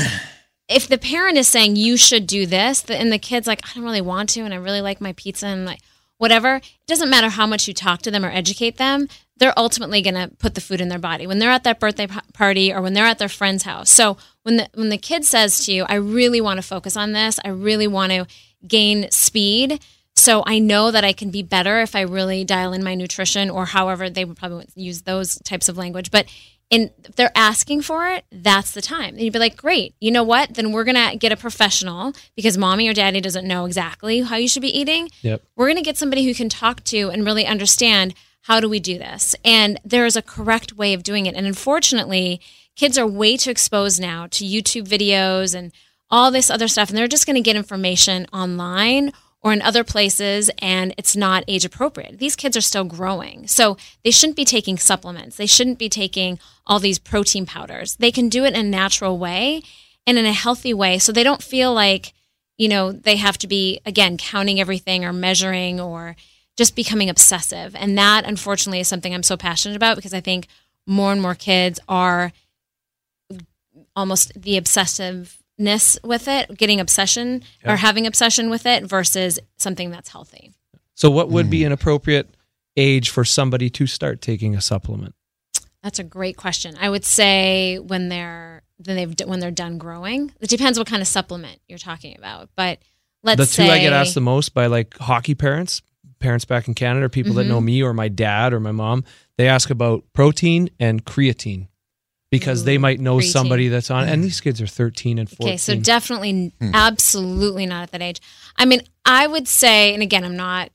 if 0.69 0.87
the 0.89 0.99
parent 0.99 1.39
is 1.39 1.49
saying 1.49 1.77
you 1.77 1.97
should 1.97 2.27
do 2.27 2.45
this, 2.45 2.85
and 2.91 3.11
the 3.11 3.19
kid's 3.19 3.47
like, 3.47 3.63
I 3.65 3.75
don't 3.75 3.85
really 3.85 4.03
want 4.03 4.29
to, 4.31 4.43
and 4.43 4.53
I 4.53 4.59
really 4.59 4.83
like 4.83 5.01
my 5.01 5.15
pizza 5.15 5.47
and 5.47 5.65
like 5.65 5.81
whatever, 6.19 6.57
it 6.57 6.87
doesn't 6.87 7.09
matter 7.09 7.31
how 7.31 7.47
much 7.47 7.67
you 7.67 7.73
talk 7.73 8.03
to 8.03 8.11
them 8.11 8.23
or 8.27 8.31
educate 8.31 8.77
them, 8.77 9.09
they're 9.41 9.59
ultimately 9.59 10.03
going 10.03 10.15
to 10.15 10.29
put 10.37 10.55
the 10.55 10.61
food 10.61 10.81
in 10.81 10.89
their 10.89 10.99
body 10.99 11.27
when 11.27 11.39
they're 11.39 11.51
at 11.51 11.65
that 11.65 11.81
birthday 11.81 12.07
party 12.35 12.73
or 12.73 12.81
when 12.81 12.93
they're 12.93 13.07
at 13.07 13.19
their 13.19 13.29
friend's 13.29 13.65
house. 13.65 13.91
So 13.91 14.17
when 14.43 14.59
the 14.59 14.69
when 14.75 14.91
the 14.91 14.99
kid 14.99 15.25
says 15.25 15.65
to 15.65 15.73
you, 15.73 15.85
I 15.89 15.95
really 15.95 16.41
want 16.41 16.59
to 16.59 16.63
focus 16.63 16.97
on 16.97 17.13
this, 17.13 17.41
I 17.45 17.49
really 17.49 17.89
want 17.89 18.13
to 18.13 18.27
gain 18.67 19.11
speed. 19.11 19.83
So 20.15 20.43
I 20.47 20.59
know 20.59 20.91
that 20.91 21.05
I 21.05 21.15
can 21.15 21.31
be 21.31 21.43
better 21.43 21.81
if 21.81 21.97
I 21.97 22.03
really 22.03 22.45
dial 22.45 22.75
in 22.75 22.85
my 22.85 22.95
nutrition 22.95 23.49
or 23.49 23.65
however 23.65 24.11
they 24.11 24.25
would 24.25 24.37
probably 24.37 24.69
use 24.75 25.03
those 25.03 25.39
types 25.41 25.69
of 25.69 25.79
language. 25.79 26.11
But 26.11 26.27
in, 26.69 26.91
if 27.05 27.17
they're 27.17 27.33
asking 27.35 27.83
for 27.83 28.07
it, 28.09 28.25
that's 28.31 28.73
the 28.73 28.83
time. 28.83 29.15
And 29.15 29.21
you'd 29.21 29.33
be 29.33 29.39
like, 29.39 29.57
great, 29.57 29.95
you 29.99 30.11
know 30.11 30.23
what? 30.23 30.55
Then 30.55 30.73
we're 30.73 30.85
going 30.85 31.11
to 31.11 31.17
get 31.17 31.33
a 31.33 31.37
professional 31.37 32.13
because 32.37 32.59
mommy 32.59 32.89
or 32.89 32.93
daddy 32.93 33.21
doesn't 33.21 33.49
know 33.49 33.65
exactly 33.65 34.21
how 34.21 34.37
you 34.37 34.47
should 34.47 34.63
be 34.63 34.79
eating. 34.79 35.09
Yep. 35.23 35.43
We're 35.57 35.67
going 35.67 35.77
to 35.77 35.83
get 35.83 35.97
somebody 35.97 36.25
who 36.27 36.35
can 36.35 36.51
talk 36.51 36.85
to 36.85 37.11
and 37.11 37.25
really 37.25 37.47
understand 37.47 38.15
how 38.51 38.59
do 38.59 38.69
we 38.69 38.81
do 38.81 38.99
this. 38.99 39.37
And 39.45 39.79
there 39.85 40.05
is 40.05 40.17
a 40.17 40.23
correct 40.23 40.73
way 40.73 40.93
of 40.93 41.05
doing 41.05 41.27
it. 41.27 41.37
And 41.37 41.47
unfortunately, 41.47 42.41
kids 42.75 42.99
are 42.99 43.07
way 43.07 43.37
too 43.37 43.53
exposed 43.53 44.01
now 44.01 44.27
to 44.27 44.45
YouTube 44.45 44.89
videos 44.89 45.55
and 45.55 45.71
all 46.11 46.33
this 46.33 46.51
other 46.51 46.67
stuff. 46.67 46.89
And 46.89 46.99
they're 46.99 47.07
just 47.07 47.27
going 47.27 47.37
to 47.37 47.49
get 47.49 47.55
information 47.55 48.27
online 48.33 49.13
or 49.41 49.53
in 49.53 49.63
other 49.63 49.85
places 49.85 50.51
and 50.59 50.93
it's 50.99 51.15
not 51.15 51.45
age 51.47 51.65
appropriate. 51.65 52.19
These 52.19 52.35
kids 52.35 52.57
are 52.57 52.61
still 52.61 52.83
growing. 52.83 53.47
So 53.47 53.77
they 54.03 54.11
shouldn't 54.11 54.37
be 54.37 54.45
taking 54.45 54.79
supplements. 54.79 55.37
They 55.37 55.47
shouldn't 55.47 55.79
be 55.79 55.89
taking 55.89 56.41
all 56.67 56.81
these 56.81 56.99
protein 56.99 57.47
powders. 57.47 57.95
They 58.01 58.11
can 58.11 58.29
do 58.29 58.45
it 58.45 58.55
in 58.55 58.67
a 58.67 58.69
natural 58.69 59.17
way 59.17 59.63
and 60.09 60.19
in 60.19 60.27
a 60.27 60.33
healthy 60.33 60.75
way 60.75 60.99
so 60.99 61.13
they 61.13 61.23
don't 61.23 61.41
feel 61.41 61.73
like, 61.73 62.15
you 62.59 62.67
know, 62.67 62.91
they 62.91 63.15
have 63.15 63.39
to 63.39 63.47
be 63.47 63.81
again 63.87 64.17
counting 64.17 64.59
everything 64.59 65.05
or 65.05 65.13
measuring 65.13 65.79
or 65.79 66.17
just 66.61 66.77
becoming 66.77 67.09
obsessive. 67.09 67.75
And 67.75 67.97
that 67.97 68.27
unfortunately 68.27 68.81
is 68.81 68.87
something 68.87 69.15
I'm 69.15 69.23
so 69.23 69.35
passionate 69.35 69.77
about 69.77 69.97
because 69.97 70.13
I 70.13 70.21
think 70.21 70.47
more 70.87 71.11
and 71.11 71.23
more 71.23 71.35
kids 71.35 71.81
are 71.89 72.33
almost 73.97 74.33
the 74.37 74.61
obsessiveness 74.61 75.97
with 76.05 76.29
it, 76.29 76.59
getting 76.59 76.79
obsession 76.79 77.45
Yeah. 77.65 77.73
or 77.73 77.77
having 77.77 78.07
obsession 78.07 78.51
with 78.51 78.67
it 78.67 78.85
versus 78.85 79.39
something 79.57 79.91
that's 79.91 80.11
healthy. 80.11 80.53
So, 80.95 81.11
what 81.11 81.31
would 81.31 81.49
be 81.49 81.61
hmm. 81.61 81.69
an 81.69 81.73
appropriate 81.73 82.29
age 82.77 83.09
for 83.09 83.25
somebody 83.25 83.71
to 83.71 83.87
start 83.87 84.21
taking 84.21 84.55
a 84.55 84.61
supplement? 84.61 85.15
That's 85.83 85.99
a 85.99 86.05
great 86.05 86.37
question. 86.37 86.77
I 86.79 86.91
would 86.91 87.07
say 87.07 87.79
when 87.79 88.11
they're 88.11 88.65
then 88.79 88.97
they've 88.97 89.27
when 89.27 89.41
they're 89.41 89.51
done 89.51 89.79
growing. 89.79 90.31
It 90.41 90.51
depends 90.51 90.77
what 90.77 90.87
kind 90.87 91.01
of 91.01 91.09
supplement 91.09 91.59
you're 91.69 91.79
talking 91.79 92.19
about, 92.19 92.51
but 92.55 92.81
let's 93.23 93.39
the 93.39 93.47
say 93.47 93.67
two 93.67 93.73
I 93.73 93.79
get 93.79 93.95
asked 93.95 94.15
the 94.15 94.21
most 94.21 94.53
by 94.53 94.67
like 94.67 94.99
hockey 94.99 95.35
parents, 95.35 95.81
parents 96.21 96.45
back 96.45 96.69
in 96.69 96.75
Canada, 96.75 97.07
or 97.07 97.09
people 97.09 97.33
that 97.35 97.45
Mhm. 97.47 97.49
know 97.49 97.61
me 97.61 97.83
or 97.83 97.93
my 97.93 98.09
dad 98.09 98.53
or 98.53 98.61
my 98.61 98.73
mom. 98.73 99.05
They 99.37 99.49
ask 99.49 99.71
about 99.71 100.05
protein 100.13 100.71
and 100.79 101.05
creatine 101.05 101.67
because 102.31 102.65
they 102.65 102.79
might 102.79 103.01
know 103.01 103.17
creatine. 103.17 103.33
somebody 103.33 103.69
that's 103.69 103.91
on. 103.91 104.07
And 104.09 104.23
these 104.23 104.41
kids 104.41 104.61
are 104.61 104.67
13 104.67 105.19
and 105.19 105.29
14. 105.29 105.49
Okay, 105.49 105.57
so 105.57 105.75
definitely, 105.75 106.53
absolutely 106.61 107.67
not 107.67 107.83
at 107.85 107.91
that 107.93 108.03
age. 108.03 108.21
I 108.57 108.67
mean, 108.67 108.83
I 109.05 109.27
would 109.27 109.49
say, 109.49 109.93
and 109.95 110.03
again, 110.03 110.23
I'm 110.25 110.37
not. 110.37 110.71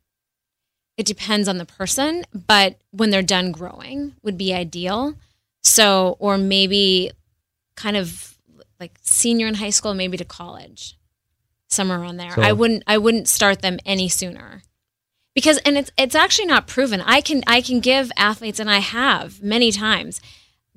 It 0.97 1.05
depends 1.05 1.47
on 1.47 1.57
the 1.57 1.65
person, 1.65 2.23
but 2.47 2.79
when 2.91 3.09
they're 3.09 3.21
done 3.21 3.51
growing, 3.51 4.13
would 4.23 4.37
be 4.37 4.53
ideal. 4.53 5.15
So, 5.63 6.15
or 6.19 6.37
maybe, 6.37 7.11
kind 7.75 7.97
of 7.97 8.37
like 8.79 8.97
senior 9.01 9.47
in 9.47 9.55
high 9.55 9.69
school, 9.71 9.93
maybe 9.93 10.15
to 10.17 10.23
college, 10.25 10.97
somewhere 11.69 11.99
around 11.99 12.17
there. 12.17 12.33
So- 12.33 12.41
I 12.41 12.53
wouldn't. 12.53 12.83
I 12.87 12.97
wouldn't 12.97 13.27
start 13.27 13.61
them 13.61 13.77
any 13.85 14.07
sooner, 14.09 14.63
because 15.35 15.59
and 15.59 15.77
it's 15.77 15.91
it's 15.97 16.15
actually 16.15 16.47
not 16.47 16.65
proven. 16.65 17.01
I 17.01 17.21
can 17.21 17.43
I 17.45 17.61
can 17.61 17.79
give 17.79 18.11
athletes, 18.17 18.59
and 18.59 18.69
I 18.69 18.79
have 18.79 19.43
many 19.43 19.71
times, 19.71 20.19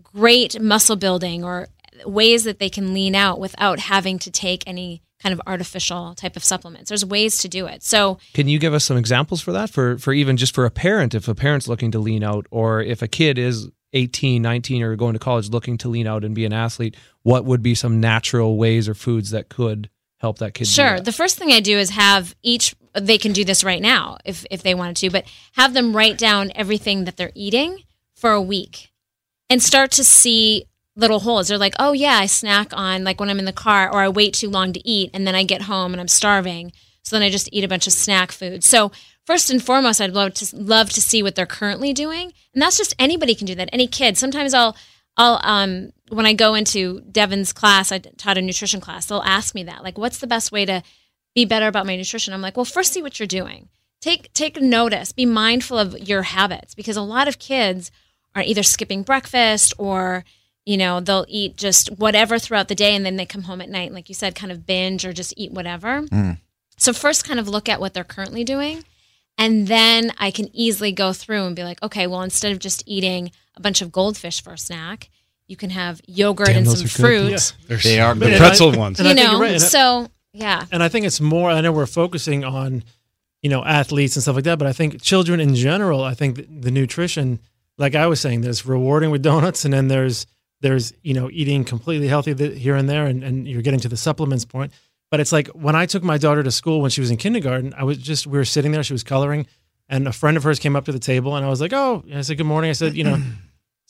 great 0.03 0.61
muscle 0.61 0.97
building 0.97 1.43
or 1.43 1.69
ways 2.05 2.45
that 2.45 2.59
they 2.59 2.69
can 2.69 2.93
lean 2.93 3.15
out 3.15 3.41
without 3.41 3.79
having 3.79 4.19
to 4.21 4.31
take 4.31 4.63
any 4.67 5.03
kind 5.21 5.33
of 5.33 5.41
artificial 5.47 6.15
type 6.15 6.37
of 6.37 6.45
supplements. 6.45 6.91
There's 6.91 7.05
ways 7.05 7.39
to 7.39 7.49
do 7.49 7.67
it. 7.67 7.83
So, 7.83 8.19
Can 8.35 8.47
you 8.49 8.59
give 8.59 8.73
us 8.73 8.85
some 8.85 8.97
examples 8.97 9.41
for 9.41 9.53
that? 9.53 9.71
For 9.71 9.99
for 9.99 10.13
even 10.13 10.37
just 10.37 10.55
for 10.55 10.67
a 10.67 10.71
parent, 10.71 11.15
if 11.15 11.29
a 11.29 11.35
parent's 11.35 11.69
looking 11.69 11.91
to 11.93 11.99
lean 11.99 12.23
out, 12.23 12.47
or 12.51 12.83
if 12.83 13.03
a 13.03 13.09
kid 13.09 13.39
is 13.39 13.71
18, 13.95 14.43
19, 14.43 14.83
or 14.83 14.97
going 14.97 15.15
to 15.15 15.19
college 15.19 15.49
looking 15.49 15.79
to 15.79 15.89
lean 15.89 16.07
out 16.07 16.25
and 16.25 16.35
be 16.35 16.45
an 16.45 16.53
athlete, 16.53 16.97
what 17.23 17.45
would 17.45 17.63
be 17.63 17.75
some 17.75 18.01
natural 18.01 18.57
ways 18.57 18.89
or 18.89 18.95
foods 18.95 19.31
that 19.31 19.49
could 19.49 19.89
help 20.19 20.39
that 20.39 20.55
kid? 20.55 20.67
Sure. 20.67 20.97
that? 20.97 21.05
The 21.05 21.13
first 21.13 21.39
thing 21.39 21.53
I 21.53 21.61
do 21.61 21.79
is 21.79 21.91
have 21.91 22.35
each 22.43 22.75
they 23.07 23.19
can 23.19 23.33
do 23.33 23.45
this 23.45 23.65
right 23.65 23.83
now 23.83 24.19
if 24.25 24.45
if 24.51 24.63
they 24.63 24.75
wanted 24.75 24.97
to, 24.97 25.11
but 25.11 25.25
have 25.53 25.75
them 25.75 25.95
write 25.95 26.19
down 26.19 26.53
everything 26.55 27.05
that 27.05 27.17
they're 27.17 27.33
eating 27.35 27.83
for 28.15 28.33
a 28.33 28.43
week 28.43 28.91
and 29.51 29.63
start 29.63 29.91
to 29.93 30.05
see 30.05 30.65
little 30.97 31.21
holes. 31.21 31.49
They're 31.49 31.59
like, 31.59 31.75
"Oh 31.79 31.93
yeah, 31.93 32.19
I 32.19 32.27
snack 32.27 32.73
on 32.73 33.05
like 33.05 33.21
when 33.21 33.31
I'm 33.31 33.39
in 33.39 33.45
the 33.45 33.53
car 33.53 33.91
or 33.91 34.01
I 34.01 34.09
wait 34.09 34.35
too 34.35 34.51
long 34.51 34.73
to 34.73 34.87
eat 34.89 35.11
and 35.15 35.27
then 35.27 35.35
I 35.35 35.45
get 35.45 35.63
home 35.63 35.93
and 35.93 36.01
I'm 36.01 36.09
starving. 36.09 36.73
So 37.03 37.17
then 37.17 37.23
I 37.23 37.31
just 37.31 37.49
eat 37.53 37.65
a 37.65 37.69
bunch 37.69 37.87
of 37.87 37.93
snack 37.93 38.33
food." 38.33 38.65
So, 38.65 38.93
first 39.25 39.51
and 39.51 39.63
foremost, 39.63 40.01
I'd 40.01 40.13
love 40.13 40.35
to 40.35 40.57
love 40.57 40.91
to 40.91 41.01
see 41.01 41.23
what 41.23 41.35
they're 41.35 41.47
currently 41.47 41.93
doing. 41.93 42.33
And 42.53 42.63
that's 42.63 42.79
just 42.79 42.95
anybody 42.99 43.35
can 43.35 43.47
do 43.47 43.55
that. 43.55 43.71
Any 43.73 43.87
kid. 43.87 44.19
Sometimes 44.19 44.55
I'll 44.55 44.77
I'll 45.17 45.41
um 45.43 45.93
when 46.11 46.27
I 46.27 46.33
go 46.33 46.55
into 46.55 47.01
Devin's 47.11 47.53
class, 47.53 47.93
I 47.93 47.99
taught 47.99 48.39
a 48.39 48.43
nutrition 48.43 48.81
class. 48.81 49.07
They'll 49.07 49.23
ask 49.23 49.55
me 49.55 49.63
that, 49.65 49.83
like, 49.83 49.99
what's 49.99 50.19
the 50.19 50.27
best 50.27 50.53
way 50.53 50.65
to 50.65 50.83
be 51.35 51.45
better 51.45 51.67
about 51.67 51.87
my 51.87 51.97
nutrition? 51.97 52.35
I'm 52.35 52.43
like, 52.43 52.57
well, 52.57 52.65
first 52.65 52.93
see 52.93 53.03
what 53.03 53.19
you're 53.19 53.27
doing. 53.27 53.69
Take 54.01 54.33
take 54.33 54.61
notice. 54.61 55.13
Be 55.13 55.27
mindful 55.27 55.79
of 55.79 55.99
your 55.99 56.23
habits 56.23 56.75
because 56.75 56.97
a 56.97 57.03
lot 57.03 57.29
of 57.29 57.39
kids 57.39 57.91
are 58.35 58.43
either 58.43 58.63
skipping 58.63 59.03
breakfast 59.03 59.75
or 59.79 60.25
you 60.65 60.77
know 60.77 61.01
they'll 61.01 61.27
eat 61.29 61.57
just 61.57 61.89
whatever 61.99 62.39
throughout 62.39 62.69
the 62.69 62.75
day 62.75 62.95
and 62.95 63.05
then 63.05 63.17
they 63.17 63.27
come 63.27 63.43
home 63.43 63.61
at 63.61 63.71
night 63.71 63.87
and 63.87 63.95
like 63.95 64.09
you 64.09 64.15
said 64.15 64.35
kind 64.35 64.53
of 64.53 64.67
binge 64.67 65.05
or 65.05 65.13
just 65.13 65.35
eat 65.37 65.51
whatever 65.51 66.03
mm. 66.03 66.39
so 66.77 66.93
first 66.93 67.27
kind 67.27 67.41
of 67.41 67.49
look 67.49 67.69
at 67.69 67.81
what 67.81 67.95
they're 67.95 68.05
currently 68.05 68.45
doing 68.45 68.85
and 69.39 69.67
then 69.67 70.13
i 70.19 70.31
can 70.31 70.49
easily 70.53 70.93
go 70.93 71.13
through 71.13 71.47
and 71.47 71.57
be 71.57 71.65
like 71.65 71.83
okay 71.83 72.07
well 72.07 72.21
instead 72.21 72.53
of 72.53 72.59
just 72.59 72.83
eating 72.87 73.31
a 73.57 73.61
bunch 73.61 73.81
of 73.81 73.91
goldfish 73.91 74.43
for 74.43 74.53
a 74.53 74.59
snack 74.59 75.09
you 75.49 75.57
can 75.57 75.71
have 75.71 76.01
yogurt 76.07 76.49
Damn, 76.49 76.59
and 76.59 76.69
some 76.69 76.85
are 76.85 76.89
fruit 76.89 77.55
There's 77.67 77.83
They 77.83 77.99
are 77.99 78.15
the 78.15 78.37
pretzel 78.37 78.73
ones. 78.73 79.01
You 79.01 79.15
know 79.15 79.41
right. 79.41 79.59
So 79.59 80.11
yeah 80.33 80.65
and 80.71 80.83
I 80.83 80.89
think 80.89 81.07
it's 81.07 81.21
more. 81.21 81.51
I 81.51 81.61
know 81.61 81.73
we're 81.73 81.87
focusing 81.87 82.45
on, 82.45 82.85
you 83.43 83.51
know, 83.51 83.65
athletes 83.65 84.17
and 84.17 84.23
stuff 84.23 84.35
like 84.35 84.45
that, 84.45 84.59
but 84.59 84.69
I 84.69 84.73
think 84.73 85.01
children 85.03 85.41
in 85.41 85.55
general. 85.55 86.03
I 86.03 86.15
think 86.15 86.37
the, 86.37 86.43
the 86.43 86.71
nutrition, 86.71 87.41
like 87.77 87.95
I 87.95 88.07
was 88.07 88.21
saying, 88.21 88.43
there's 88.43 88.67
rewarding 88.67 89.11
with 89.11 89.23
donuts, 89.23 89.65
and 89.65 89.73
then 89.73 89.89
there's 89.89 90.27
there's 90.61 90.93
you 91.03 91.15
know 91.15 91.31
eating 91.33 91.65
completely 91.65 92.09
healthy 92.09 92.35
here 92.57 92.77
and 92.77 92.89
there, 92.89 93.07
and, 93.07 93.23
and 93.23 93.49
you're 93.49 93.63
getting 93.63 93.81
to 93.81 93.89
the 93.89 93.97
supplements 93.97 94.45
point. 94.45 94.73
But 95.11 95.21
it's 95.21 95.33
like 95.33 95.49
when 95.49 95.75
I 95.75 95.87
took 95.87 96.03
my 96.03 96.19
daughter 96.19 96.43
to 96.43 96.51
school 96.51 96.81
when 96.81 96.91
she 96.91 97.01
was 97.01 97.11
in 97.11 97.17
kindergarten, 97.17 97.75
I 97.77 97.85
was 97.85 97.99
just 97.99 98.27
we 98.27 98.39
were 98.39 98.45
sitting 98.45 98.73
there, 98.73 98.83
she 98.83 98.93
was 98.93 99.05
coloring, 99.05 99.47
and 99.89 100.07
a 100.07 100.13
friend 100.13 100.37
of 100.37 100.43
hers 100.43 100.59
came 100.59 100.77
up 100.77 100.85
to 100.85 100.93
the 100.93 100.99
table, 100.99 101.37
and 101.37 101.47
I 101.47 101.49
was 101.49 101.61
like, 101.61 101.73
oh, 101.73 102.05
I 102.15 102.21
said 102.21 102.37
good 102.37 102.47
morning. 102.47 102.71
I 102.71 102.75
said, 102.75 102.95
you 102.95 103.05
know. 103.05 103.21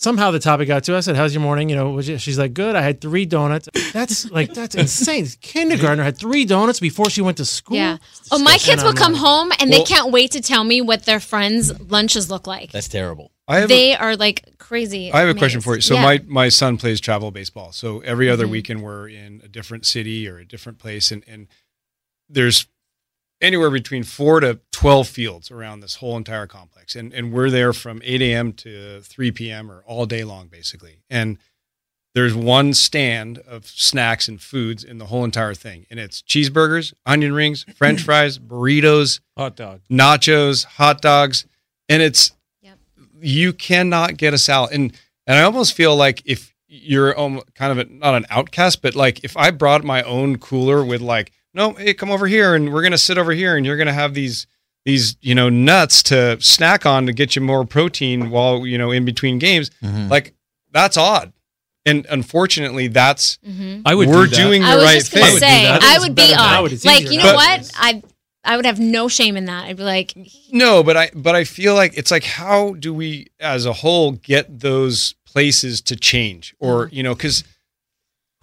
Somehow 0.01 0.31
the 0.31 0.39
topic 0.39 0.69
got 0.69 0.85
to. 0.85 0.95
us. 0.95 1.09
I 1.09 1.11
said, 1.11 1.17
"How's 1.17 1.35
your 1.35 1.43
morning?" 1.43 1.69
You 1.69 1.75
know, 1.75 1.91
was 1.91 2.09
you-" 2.09 2.19
she's 2.19 2.39
like, 2.39 2.55
"Good." 2.55 2.77
I 2.77 2.83
had 2.83 3.01
three 3.01 3.27
donuts. 3.27 3.69
That's 3.93 4.31
like 4.39 4.55
that's 4.55 4.77
insane. 4.77 5.27
Kindergartner 5.41 6.05
had 6.05 6.17
three 6.17 6.45
donuts 6.45 6.79
before 6.79 7.11
she 7.11 7.21
went 7.21 7.37
to 7.39 7.45
school. 7.45 7.77
yeah 7.77 7.99
oh 8.31 8.39
my 8.39 8.59
kids 8.59 8.85
will 8.85 8.93
come 8.93 9.13
like- 9.15 9.21
home 9.23 9.51
and 9.59 9.69
Well- 9.71 9.81
they 9.81 9.85
can't 9.85 10.13
wait 10.13 10.31
to 10.33 10.41
tell 10.41 10.63
me 10.63 10.81
what 10.81 11.05
their 11.05 11.19
friends 11.19 11.79
lunches 11.91 12.31
look 12.31 12.47
like 12.47 12.71
That's 12.71 12.87
terrible. 12.89 13.33
I 13.49 13.57
have 13.57 13.65
a- 13.71 13.75
they 13.75 13.97
are 13.97 14.15
like 14.17 14.57
crazy 14.59 15.13
I 15.13 15.21
have 15.21 15.31
a 15.31 15.39
question 15.39 15.61
for 15.61 15.75
you. 15.75 15.81
So 15.81 15.95
Yeah. 15.95 16.03
my 16.03 16.23
my 16.29 16.49
son 16.49 16.77
plays 16.77 17.01
travel 17.01 17.33
baseball. 17.33 17.73
So 17.73 17.99
every 18.01 18.31
other 18.31 18.47
Mhm. 18.47 18.51
weekend 18.51 18.83
we're 18.85 19.09
in 19.09 19.41
a 19.45 19.49
different 19.49 19.85
city 19.85 20.29
or 20.29 20.39
a 20.39 20.45
different 20.47 20.79
place, 20.79 21.11
and 21.11 21.25
and 21.27 21.49
there's 22.29 22.67
anywhere 23.41 23.71
between 23.71 24.03
four 24.05 24.41
to 24.41 24.61
twelve 24.73 25.09
fields 25.09 25.51
around 25.51 25.81
this 25.81 25.97
whole 25.97 26.17
entire 26.17 26.47
complex, 26.47 26.97
and 26.97 27.13
and 27.13 27.33
we're 27.33 27.51
there 27.51 27.73
from 27.73 28.01
eight 28.05 28.23
a.m. 28.23 28.53
to 28.55 29.01
three 29.03 29.31
p.m. 29.31 29.71
or 29.71 29.83
all 29.87 30.07
day 30.07 30.25
long, 30.25 30.49
basically. 30.49 30.99
And 31.11 31.39
there's 32.15 32.35
one 32.35 32.75
stand 32.75 33.39
of 33.39 33.67
snacks 33.67 34.27
and 34.29 34.41
foods 34.41 34.83
in 34.83 34.99
the 34.99 35.07
whole 35.07 35.25
entire 35.25 35.55
thing, 35.55 35.87
and 35.91 36.01
it's 36.01 36.23
cheeseburgers, 36.23 36.93
onion 37.07 37.33
rings, 37.33 37.65
French 37.77 38.03
fries, 38.03 38.39
burritos, 38.39 39.21
hot 39.37 39.55
dog. 39.57 39.81
nachos, 39.91 40.65
hot 40.65 41.01
dogs, 41.03 41.47
and 41.89 42.03
it's 42.03 42.33
Yep. 42.63 42.79
you 43.21 43.53
cannot 43.53 44.17
get 44.17 44.35
a 44.35 44.39
salad. 44.39 44.73
And 44.73 44.93
and 45.27 45.39
I 45.39 45.43
almost 45.43 45.75
feel 45.75 45.95
like 45.95 46.23
if 46.25 46.55
you're 46.67 47.15
kind 47.55 47.73
of 47.73 47.79
a, 47.79 47.85
not 47.93 48.15
an 48.15 48.27
outcast, 48.31 48.83
but 48.83 48.95
like 48.95 49.23
if 49.25 49.37
I 49.37 49.51
brought 49.51 49.85
my 49.85 50.03
own 50.03 50.39
cooler 50.39 50.85
with 50.85 51.01
like, 51.01 51.33
no, 51.55 51.73
hey, 51.73 51.95
come 51.95 52.11
over 52.11 52.27
here 52.27 52.55
and 52.55 52.73
we're 52.73 52.83
gonna 52.83 52.99
sit 52.99 53.19
over 53.19 53.33
here 53.33 53.57
and 53.57 53.65
you're 53.67 53.77
gonna 53.77 53.93
have 53.93 54.15
these 54.15 54.47
these 54.85 55.17
you 55.21 55.35
know 55.35 55.49
nuts 55.49 56.03
to 56.05 56.39
snack 56.41 56.87
on 56.87 57.07
to 57.07 57.13
get 57.13 57.37
you 57.37 57.43
more 57.43 57.65
protein 57.65 58.31
while 58.31 58.67
you 58.67 58.79
know 58.79 58.91
in 58.91 59.05
between 59.05 59.39
games, 59.39 59.71
Mhm. 59.83 60.09
like 60.11 60.35
that's 60.73 60.97
odd. 60.97 61.33
And 61.87 62.07
unfortunately, 62.11 62.89
that's 62.89 63.39
Mhm. 63.49 63.83
I 63.87 63.95
would. 63.95 64.09
we're 64.09 64.27
do 64.27 64.37
doing 64.37 64.63
the 64.63 64.69
I 64.69 64.75
was 64.77 64.85
right 64.85 64.99
just 64.99 65.13
gonna 65.13 65.25
thing. 65.27 65.33
would 65.35 65.41
say. 65.41 65.67
I 65.69 65.99
would 65.99 66.15
better 66.15 66.29
be 66.33 66.35
now, 66.37 66.65
on. 66.65 66.73
it's 66.73 66.85
Like 66.85 67.11
you 67.11 67.19
know 67.19 67.33
nowadays. 67.35 67.71
what? 67.71 67.73
I 67.77 68.03
I 68.45 68.57
would 68.57 68.65
have 68.67 68.79
no 68.79 69.09
shame 69.09 69.37
in 69.37 69.45
that. 69.47 69.65
I'd 69.67 69.77
be 69.77 69.83
like, 69.83 70.15
No, 70.53 70.83
but 70.83 70.97
I 70.97 71.11
but 71.15 71.35
I 71.35 71.45
feel 71.45 71.75
like 71.75 71.97
it's 71.99 72.11
like 72.11 72.25
how 72.25 72.75
do 72.75 72.95
we 72.95 73.27
as 73.41 73.67
a 73.67 73.73
whole 73.73 74.13
get 74.13 74.61
those 74.61 75.15
places 75.27 75.81
to 75.83 75.97
change 75.97 76.55
or 76.59 76.89
you 76.93 77.03
know 77.03 77.15
cuz 77.15 77.43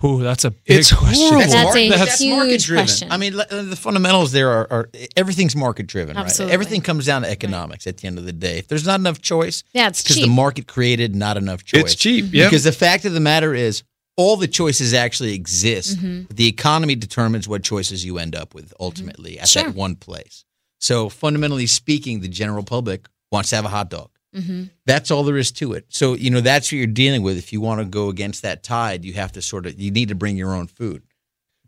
Ooh, 0.03 0.21
that's 0.21 0.43
a 0.43 0.51
big 0.51 0.59
It's 0.79 0.91
question. 0.93 1.29
horrible. 1.29 1.39
That's 1.51 1.63
market- 1.63 1.85
a 1.85 1.89
that's 1.97 2.19
huge 2.19 2.35
market-driven. 2.37 2.85
question. 2.85 3.11
I 3.11 3.17
mean, 3.17 3.33
the 3.33 3.77
fundamentals 3.79 4.33
there 4.33 4.49
are, 4.51 4.67
are 4.69 4.89
everything's 5.15 5.55
market 5.55 5.87
driven, 5.87 6.15
right? 6.17 6.25
Absolutely. 6.25 6.53
Everything 6.53 6.81
comes 6.81 7.05
down 7.05 7.21
to 7.21 7.29
economics 7.29 7.87
at 7.87 7.97
the 7.97 8.07
end 8.07 8.17
of 8.19 8.25
the 8.25 8.33
day. 8.33 8.57
If 8.59 8.67
there's 8.67 8.85
not 8.85 8.99
enough 8.99 9.21
choice, 9.21 9.63
yeah, 9.73 9.87
it's 9.87 10.03
because 10.03 10.17
the 10.17 10.27
market 10.27 10.67
created 10.67 11.15
not 11.15 11.37
enough 11.37 11.63
choice. 11.63 11.81
it's 11.83 11.95
cheap. 11.95 12.25
Yeah. 12.33 12.45
Because 12.47 12.65
the 12.65 12.73
fact 12.73 13.05
of 13.05 13.13
the 13.13 13.19
matter 13.21 13.53
is, 13.53 13.83
all 14.17 14.35
the 14.37 14.47
choices 14.47 14.93
actually 14.93 15.33
exist. 15.33 15.97
Mhm. 15.97 16.27
The 16.29 16.47
economy 16.47 16.95
determines 16.95 17.47
what 17.47 17.63
choices 17.63 18.05
you 18.05 18.17
end 18.17 18.35
up 18.35 18.53
with 18.53 18.73
ultimately 18.79 19.39
at 19.39 19.47
Sure. 19.47 19.63
that 19.63 19.75
one 19.75 19.95
place. 19.95 20.43
So 20.79 21.09
fundamentally 21.09 21.67
speaking, 21.67 22.19
the 22.19 22.27
general 22.27 22.63
public 22.63 23.07
wants 23.31 23.49
to 23.51 23.55
have 23.57 23.65
a 23.65 23.69
hot 23.69 23.89
dog. 23.89 24.09
Mhm. 24.35 24.69
That's 24.85 25.11
all 25.11 25.23
there 25.23 25.37
is 25.37 25.51
to 25.53 25.73
it. 25.73 25.85
So 25.89 26.13
you 26.13 26.29
know 26.29 26.41
that's 26.41 26.67
what 26.67 26.77
you're 26.77 26.87
dealing 26.87 27.21
with. 27.23 27.37
If 27.37 27.53
you 27.53 27.61
want 27.61 27.79
to 27.81 27.85
go 27.85 28.09
against 28.09 28.41
that 28.41 28.63
tide, 28.63 29.05
you 29.05 29.13
have 29.13 29.31
to 29.33 29.41
sort 29.41 29.65
of 29.65 29.79
you 29.79 29.91
need 29.91 30.09
to 30.09 30.15
bring 30.15 30.35
your 30.37 30.53
own 30.53 30.67
food. 30.67 31.03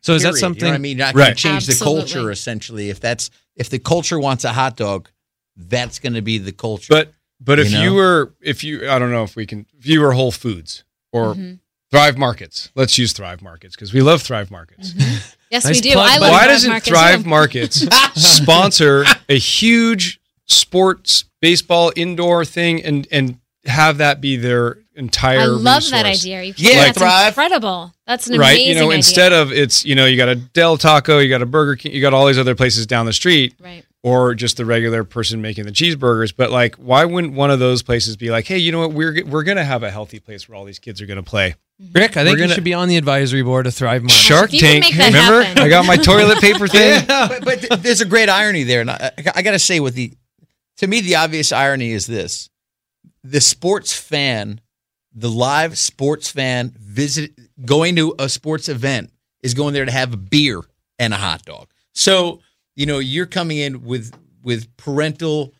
So 0.01 0.13
is 0.13 0.23
that 0.23 0.35
something? 0.35 0.59
You 0.61 0.65
know 0.67 0.71
what 0.71 0.75
I 0.75 0.77
mean? 0.79 0.97
You're 0.97 1.07
not 1.07 1.15
Right. 1.15 1.23
going 1.25 1.35
to 1.35 1.41
change 1.41 1.65
the 1.65 1.75
culture 1.83 2.29
essentially. 2.31 2.89
If 2.89 2.99
that's 2.99 3.29
if 3.55 3.69
the 3.69 3.79
culture 3.79 4.19
wants 4.19 4.43
a 4.43 4.53
hot 4.53 4.75
dog, 4.77 5.09
that's 5.55 5.99
going 5.99 6.13
to 6.13 6.21
be 6.21 6.37
the 6.37 6.51
culture. 6.51 6.87
But 6.93 7.13
but 7.39 7.59
if 7.59 7.71
You 7.71 7.79
you, 7.79 7.93
were 7.93 8.33
if 8.41 8.63
you 8.63 8.89
I 8.89 8.99
don't 8.99 9.11
know 9.11 9.23
if 9.23 9.35
we 9.35 9.45
can 9.45 9.65
if 9.79 9.85
you 9.87 10.01
were 10.01 10.11
Whole 10.13 10.31
Foods 10.31 10.83
or 11.11 11.35
Mhm. 11.35 11.59
Thrive 11.89 12.17
Markets. 12.17 12.69
Let's 12.75 12.97
use 12.97 13.13
Thrive 13.13 13.41
Markets 13.41 13.75
because 13.75 13.93
we 13.93 14.01
love 14.01 14.21
Thrive 14.21 14.51
Markets. 14.51 14.93
Yes, 15.49 15.63
Nice 15.63 15.75
we 15.75 15.81
do. 15.81 15.93
plug, 15.93 16.09
I 16.09 16.17
love 16.17 16.31
Why 16.31 16.39
Thrive 16.39 16.47
doesn't 16.49 16.69
Market, 16.69 16.89
Thrive. 16.89 17.25
Markets 17.37 17.85
sponsor 18.15 19.05
a 19.29 19.37
huge 19.37 20.19
sports 20.47 21.23
baseball 21.41 21.91
indoor 21.95 22.45
thing 22.45 22.83
and 22.83 23.07
and 23.11 23.39
have 23.65 23.97
that 23.97 24.21
be 24.21 24.37
their 24.37 24.77
entire 24.95 25.39
I 25.41 25.45
love 25.45 25.89
that 25.91 26.05
idea. 26.05 26.39
Are 26.39 26.41
you 26.41 26.53
Yeah, 26.55 26.69
kidding? 26.69 26.83
that's 26.83 26.97
Thrive. 26.97 27.27
incredible. 27.29 27.93
That's 28.07 28.27
an 28.27 28.39
right 28.39 28.51
amazing 28.53 28.67
you 28.69 28.75
know 28.75 28.87
idea. 28.87 28.95
instead 28.95 29.33
of 29.33 29.51
it's 29.51 29.83
you 29.85 29.93
know 29.95 30.05
you 30.05 30.15
got 30.17 30.29
a 30.29 30.35
del 30.35 30.77
taco 30.77 31.19
you 31.19 31.29
got 31.29 31.41
a 31.41 31.45
burger 31.45 31.75
king 31.75 31.91
you 31.91 32.01
got 32.01 32.13
all 32.13 32.25
these 32.25 32.39
other 32.39 32.55
places 32.55 32.87
down 32.87 33.05
the 33.05 33.11
street 33.13 33.53
right. 33.59 33.83
or 34.01 34.33
just 34.33 34.55
the 34.55 34.65
regular 34.65 35.03
person 35.03 35.41
making 35.41 35.65
the 35.65 35.71
cheeseburgers 35.71 36.33
but 36.35 36.49
like 36.49 36.75
why 36.77 37.03
wouldn't 37.03 37.33
one 37.33 37.51
of 37.51 37.59
those 37.59 37.83
places 37.83 38.15
be 38.15 38.31
like 38.31 38.47
hey 38.47 38.57
you 38.57 38.71
know 38.71 38.79
what 38.79 38.93
we're 38.93 39.25
we're 39.25 39.43
gonna 39.43 39.65
have 39.65 39.83
a 39.83 39.91
healthy 39.91 40.19
place 40.21 40.47
where 40.47 40.57
all 40.57 40.63
these 40.63 40.79
kids 40.79 41.01
are 41.01 41.05
gonna 41.05 41.21
play 41.21 41.53
mm-hmm. 41.81 41.91
Rick, 41.93 42.15
I 42.15 42.23
think 42.23 42.37
We're 42.39 42.45
you 42.45 42.53
should 42.53 42.63
be 42.63 42.73
on 42.73 42.87
the 42.87 42.95
advisory 42.95 43.43
board 43.43 43.67
of 43.67 43.73
Thrive 43.73 44.03
Market. 44.03 44.13
shark 44.15 44.53
if 44.53 44.53
you 44.53 44.59
can 44.61 44.81
tank 44.83 44.95
remember 44.95 45.43
happen. 45.43 45.63
i 45.63 45.67
got 45.67 45.85
my 45.85 45.97
toilet 45.97 46.39
paper 46.39 46.67
thing 46.69 47.03
but, 47.05 47.43
but 47.69 47.83
there's 47.83 47.99
a 47.99 48.05
great 48.05 48.29
irony 48.29 48.63
there, 48.63 48.79
and 48.79 48.89
I, 48.89 49.11
I 49.35 49.41
got 49.41 49.51
to 49.51 49.59
say, 49.59 49.81
with 49.81 49.95
the 49.95 50.13
to 50.77 50.87
me, 50.87 51.01
the 51.01 51.15
obvious 51.15 51.51
irony 51.51 51.91
is 51.91 52.07
this: 52.07 52.49
the 53.23 53.41
sports 53.41 53.93
fan, 53.93 54.61
the 55.13 55.29
live 55.29 55.77
sports 55.77 56.31
fan, 56.31 56.73
visit 56.79 57.31
going 57.65 57.95
to 57.95 58.15
a 58.19 58.29
sports 58.29 58.69
event 58.69 59.11
is 59.41 59.53
going 59.53 59.73
there 59.73 59.85
to 59.85 59.91
have 59.91 60.13
a 60.13 60.17
beer 60.17 60.61
and 60.99 61.13
a 61.13 61.17
hot 61.17 61.43
dog. 61.45 61.69
So 61.93 62.41
you 62.75 62.85
know, 62.85 62.99
you're 62.99 63.25
coming 63.25 63.57
in 63.57 63.83
with 63.83 64.13
with 64.43 64.75
parental 64.77 65.53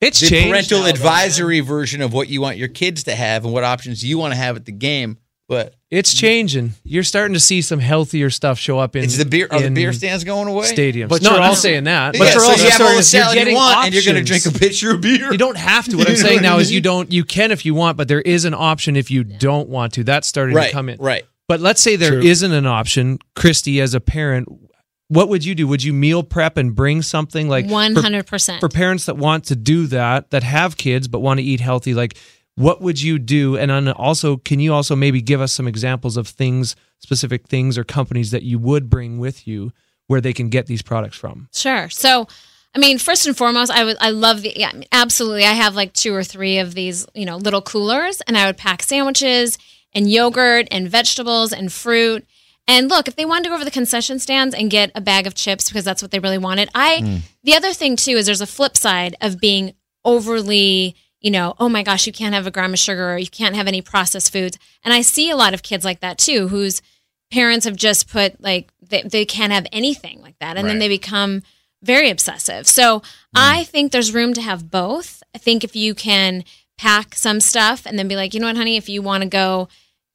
It's 0.00 0.20
the 0.20 0.28
parental 0.28 0.78
now, 0.78 0.84
though, 0.84 0.90
advisory 0.90 1.60
version 1.60 2.00
of 2.00 2.12
what 2.12 2.28
you 2.28 2.40
want 2.40 2.56
your 2.56 2.68
kids 2.68 3.04
to 3.04 3.14
have 3.14 3.44
and 3.44 3.52
what 3.52 3.62
options 3.62 4.04
you 4.04 4.18
want 4.18 4.32
to 4.32 4.38
have 4.38 4.56
at 4.56 4.64
the 4.64 4.72
game. 4.72 5.18
But 5.48 5.74
It's 5.90 6.14
changing. 6.14 6.72
You're 6.84 7.02
starting 7.02 7.34
to 7.34 7.40
see 7.40 7.60
some 7.60 7.78
healthier 7.80 8.30
stuff 8.30 8.58
show 8.58 8.78
up 8.78 8.96
in 8.96 9.04
it's 9.04 9.18
the 9.18 9.26
beer. 9.26 9.48
Are 9.50 9.60
the 9.60 9.70
beer 9.70 9.92
stands 9.92 10.24
going 10.24 10.48
away? 10.48 10.66
stadiums. 10.66 11.08
But 11.08 11.20
no, 11.22 11.30
you're 11.30 11.36
I'm 11.38 11.42
not 11.42 11.48
also- 11.50 11.60
saying 11.62 11.84
that. 11.84 12.12
But 12.12 12.18
But 12.18 12.24
yeah, 12.26 12.30
you're 12.32 12.40
so 12.40 12.50
also 12.50 12.64
you 12.64 12.70
have 12.70 12.80
all 12.80 12.86
the 12.88 12.94
you're 12.94 13.02
salad 13.02 13.34
you 13.34 13.40
getting 13.40 13.54
want, 13.56 13.84
and 13.86 13.94
you're 13.94 14.04
going 14.04 14.16
to 14.16 14.22
drink 14.22 14.46
a 14.46 14.52
pitcher 14.52 14.92
of 14.92 15.00
beer. 15.02 15.30
You 15.32 15.38
don't 15.38 15.56
have 15.58 15.86
to. 15.88 15.96
What 16.02 16.08
I'm 16.08 16.16
saying 16.16 16.42
now 16.42 16.58
is 16.58 16.72
you 16.72 16.80
don't. 16.80 17.12
You 17.12 17.24
can 17.24 17.50
if 17.50 17.66
you 17.66 17.74
want, 17.74 17.96
but 17.98 18.08
there 18.08 18.22
is 18.22 18.44
an 18.44 18.54
option 18.54 18.96
if 18.96 19.10
you 19.10 19.24
don't 19.24 19.68
want 19.68 19.92
to. 19.94 20.04
That's 20.04 20.26
starting 20.26 20.54
right, 20.54 20.68
to 20.68 20.72
come 20.72 20.88
in. 20.88 20.98
right. 21.00 21.24
But 21.48 21.60
let's 21.60 21.82
say 21.82 21.96
there 21.96 22.12
True. 22.12 22.22
not 22.22 22.52
an 22.52 22.66
option, 22.66 23.18
Christy, 23.36 23.80
as 23.80 23.92
a 23.92 24.00
parent. 24.00 24.48
What 25.08 25.28
would 25.28 25.44
you 25.44 25.54
do? 25.54 25.68
Would 25.68 25.82
you 25.82 25.92
meal 25.92 26.22
prep 26.22 26.56
and 26.56 26.74
bring 26.74 27.02
something 27.02 27.46
like 27.48 27.68
hundred 27.68 28.26
percent. 28.26 28.60
for 28.60 28.70
parents 28.70 29.04
that 29.04 29.18
want 29.18 29.44
to 29.46 29.56
do 29.56 29.86
that, 29.88 30.30
that 30.30 30.44
have 30.44 30.78
kids 30.78 31.08
but 31.08 31.18
want 31.20 31.40
to 31.40 31.44
eat 31.44 31.60
healthy, 31.60 31.92
like 31.92 32.16
what 32.56 32.80
would 32.82 33.00
you 33.00 33.18
do? 33.18 33.56
And 33.56 33.70
then 33.70 33.88
also, 33.88 34.36
can 34.36 34.60
you 34.60 34.74
also 34.74 34.94
maybe 34.94 35.22
give 35.22 35.40
us 35.40 35.52
some 35.52 35.66
examples 35.66 36.16
of 36.16 36.28
things, 36.28 36.76
specific 36.98 37.48
things 37.48 37.78
or 37.78 37.84
companies 37.84 38.30
that 38.30 38.42
you 38.42 38.58
would 38.58 38.90
bring 38.90 39.18
with 39.18 39.46
you 39.46 39.72
where 40.06 40.20
they 40.20 40.32
can 40.32 40.48
get 40.48 40.66
these 40.66 40.82
products 40.82 41.16
from. 41.16 41.48
Sure. 41.54 41.88
So, 41.88 42.28
I 42.74 42.78
mean, 42.78 42.98
first 42.98 43.26
and 43.26 43.36
foremost, 43.36 43.70
I 43.70 43.84
would 43.84 43.96
I 44.00 44.10
love 44.10 44.42
the 44.42 44.52
yeah, 44.54 44.72
absolutely. 44.92 45.44
I 45.44 45.52
have 45.52 45.74
like 45.74 45.92
two 45.92 46.14
or 46.14 46.22
three 46.22 46.58
of 46.58 46.74
these, 46.74 47.06
you 47.14 47.24
know, 47.24 47.36
little 47.36 47.62
coolers, 47.62 48.20
and 48.22 48.36
I 48.36 48.46
would 48.46 48.56
pack 48.56 48.82
sandwiches 48.82 49.58
and 49.94 50.10
yogurt 50.10 50.68
and 50.70 50.88
vegetables 50.88 51.52
and 51.52 51.72
fruit. 51.72 52.26
And 52.68 52.88
look, 52.88 53.08
if 53.08 53.16
they 53.16 53.24
wanted 53.24 53.44
to 53.44 53.48
go 53.50 53.54
over 53.56 53.64
the 53.64 53.70
concession 53.70 54.18
stands 54.18 54.54
and 54.54 54.70
get 54.70 54.92
a 54.94 55.00
bag 55.00 55.26
of 55.26 55.34
chips 55.34 55.68
because 55.68 55.84
that's 55.84 56.00
what 56.00 56.10
they 56.10 56.20
really 56.20 56.38
wanted, 56.38 56.68
I 56.74 57.00
mm. 57.02 57.20
the 57.42 57.54
other 57.54 57.72
thing 57.72 57.96
too 57.96 58.12
is 58.12 58.26
there's 58.26 58.40
a 58.40 58.46
flip 58.46 58.76
side 58.76 59.16
of 59.20 59.40
being 59.40 59.74
overly, 60.04 60.94
you 61.22 61.30
know, 61.30 61.54
oh 61.58 61.68
my 61.68 61.82
gosh, 61.82 62.06
you 62.06 62.12
can't 62.12 62.34
have 62.34 62.46
a 62.46 62.50
gram 62.50 62.72
of 62.72 62.78
sugar 62.78 63.12
or 63.14 63.18
you 63.18 63.28
can't 63.28 63.54
have 63.54 63.68
any 63.68 63.80
processed 63.80 64.32
foods. 64.32 64.58
And 64.84 64.92
I 64.92 65.00
see 65.00 65.30
a 65.30 65.36
lot 65.36 65.54
of 65.54 65.62
kids 65.62 65.84
like 65.84 66.00
that 66.00 66.18
too, 66.18 66.48
whose 66.48 66.82
parents 67.30 67.64
have 67.64 67.76
just 67.76 68.10
put 68.10 68.40
like 68.42 68.70
they, 68.82 69.02
they 69.02 69.24
can't 69.24 69.52
have 69.52 69.66
anything 69.72 70.20
like 70.20 70.38
that, 70.40 70.56
and 70.56 70.68
then 70.68 70.78
they 70.78 70.88
become 70.88 71.42
very 71.82 72.10
obsessive. 72.10 72.66
So 72.66 73.00
mm. 73.00 73.04
I 73.34 73.64
think 73.64 73.90
there's 73.90 74.12
room 74.12 74.34
to 74.34 74.42
have 74.42 74.70
both. 74.70 75.22
I 75.34 75.38
think 75.38 75.64
if 75.64 75.74
you 75.74 75.94
can 75.94 76.44
pack 76.76 77.14
some 77.14 77.40
stuff 77.40 77.86
and 77.86 77.98
then 77.98 78.08
be 78.08 78.16
like, 78.16 78.34
you 78.34 78.40
know 78.40 78.46
what, 78.46 78.56
honey, 78.56 78.76
if 78.76 78.88
you 78.88 79.02
want 79.02 79.22
to 79.22 79.28
go, 79.28 79.68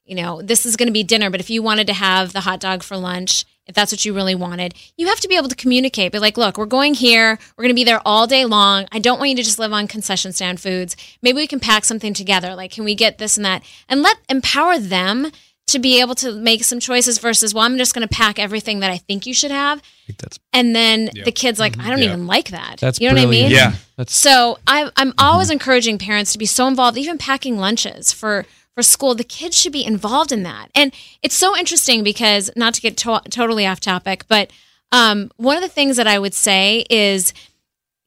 you 0.06 0.16
know, 0.16 0.42
this 0.42 0.66
is 0.66 0.76
going 0.76 0.88
to 0.88 0.94
be 0.94 1.04
dinner, 1.04 1.30
but 1.30 1.40
if 1.40 1.50
you 1.50 1.64
wanted 1.64 1.88
to 1.88 1.94
have 1.94 2.34
the 2.34 2.42
hot 2.42 2.60
dog 2.60 2.84
for 2.84 2.98
lunch, 2.98 3.46
if 3.68 3.76
that's 3.76 3.92
what 3.92 4.06
you 4.06 4.14
really 4.14 4.36
wanted, 4.36 4.74
you 4.96 5.08
have 5.08 5.20
to 5.20 5.28
be 5.28 5.36
able 5.36 5.50
to 5.50 5.56
communicate. 5.56 6.12
Be 6.12 6.20
like, 6.20 6.38
look, 6.38 6.58
we're 6.58 6.66
going 6.66 6.94
here. 6.94 7.38
We're 7.58 7.64
going 7.64 7.76
to 7.76 7.80
be 7.80 7.84
there 7.84 8.02
all 8.06 8.28
day 8.28 8.46
long. 8.46 8.88
I 8.92 9.00
don't 9.00 9.20
want 9.20 9.30
you 9.32 9.36
to 9.38 9.44
just 9.44 9.60
live 9.60 9.74
on 9.74 9.88
concession 9.88 10.32
stand 10.34 10.60
foods. 10.60 10.96
Maybe 11.22 11.36
we 11.36 11.48
can 11.48 11.60
pack 11.60 11.86
something 11.86 12.14
together. 12.14 12.56
Like, 12.56 12.72
can 12.72 12.84
we 12.84 12.96
get 12.96 13.18
this 13.18 13.38
and 13.38 13.46
that? 13.46 13.64
And 13.90 14.02
let 14.02 14.18
empower 14.30 14.80
them 14.80 15.32
to 15.68 15.80
be 15.80 16.00
able 16.00 16.16
to 16.16 16.34
make 16.34 16.64
some 16.64 16.80
choices 16.80 17.18
versus, 17.18 17.54
well, 17.54 17.66
I'm 17.66 17.78
just 17.78 17.94
going 17.94 18.08
to 18.08 18.14
pack 18.14 18.40
everything 18.40 18.80
that 18.80 18.90
I 18.90 18.98
think 18.98 19.26
you 19.26 19.34
should 19.34 19.52
have. 19.52 19.82
That's 20.18 20.40
And 20.54 20.74
then 20.74 21.10
the 21.26 21.32
kid's 21.32 21.60
like, 21.60 21.78
I 21.78 21.90
don't 21.90 22.00
Yeah. 22.00 22.06
even 22.06 22.26
like 22.26 22.52
that. 22.52 22.78
that's 22.80 23.02
you 23.02 23.10
know 23.10 23.16
what 23.16 23.24
I 23.24 23.26
mean? 23.26 23.52
Yeah. 23.52 23.74
That's 23.98 24.16
So 24.16 24.60
I, 24.66 24.90
I'm 24.96 25.10
mm-hmm. 25.10 25.20
always 25.20 25.50
encouraging 25.50 25.98
parents 25.98 26.32
to 26.32 26.38
be 26.38 26.46
so 26.46 26.68
involved, 26.68 26.98
even 26.98 27.18
packing 27.18 27.58
lunches 27.58 28.14
for 28.14 28.46
for 28.78 28.84
school. 28.84 29.16
The 29.16 29.24
kids 29.24 29.58
should 29.58 29.74
be 29.74 29.84
involved 29.84 30.32
in 30.32 30.44
that, 30.44 30.70
and 30.76 30.94
it's 31.24 31.36
so 31.36 31.58
interesting 31.58 32.04
because 32.04 32.52
not 32.56 32.76
to 32.76 32.82
get 32.82 32.96
to- 32.98 33.24
totally 33.32 33.66
off 33.66 33.80
topic, 33.80 34.26
but 34.28 34.52
um, 34.92 35.32
one 35.38 35.58
of 35.58 35.64
the 35.64 35.68
things 35.68 35.98
that 35.98 36.06
I 36.06 36.20
would 36.20 36.36
say 36.36 36.86
is, 36.88 37.34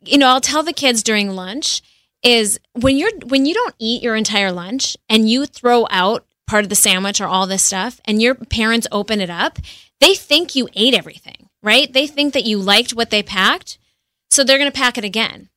you 0.05 0.17
know, 0.17 0.29
I'll 0.29 0.41
tell 0.41 0.63
the 0.63 0.73
kids 0.73 1.03
during 1.03 1.31
lunch 1.31 1.83
is 2.23 2.61
when 2.75 2.97
you're 2.97 3.11
when 3.27 3.47
you 3.47 3.55
don't 3.55 3.75
eat 3.81 4.01
your 4.01 4.15
entire 4.15 4.53
lunch 4.53 4.97
and 5.09 5.29
you 5.29 5.45
throw 5.45 5.89
out 5.91 6.25
part 6.47 6.63
of 6.63 6.69
the 6.69 6.77
sandwich 6.77 7.21
or 7.21 7.27
all 7.27 7.49
this 7.49 7.65
stuff, 7.65 8.01
and 8.05 8.23
your 8.23 8.37
parents 8.37 8.87
open 8.93 9.21
it 9.21 9.29
up, 9.29 9.59
they 10.01 10.15
think 10.15 10.55
you 10.55 10.69
ate 10.77 10.95
everything, 10.95 11.49
right? 11.65 11.93
They 11.93 12.07
think 12.07 12.33
that 12.35 12.45
you 12.47 12.59
liked 12.59 12.95
what 12.95 13.11
they 13.11 13.25
packed, 13.25 13.77
so 14.31 14.45
they're 14.45 14.59
going 14.59 14.71
to 14.71 14.79
pack 14.79 14.97
it 14.97 15.05
again. 15.05 15.49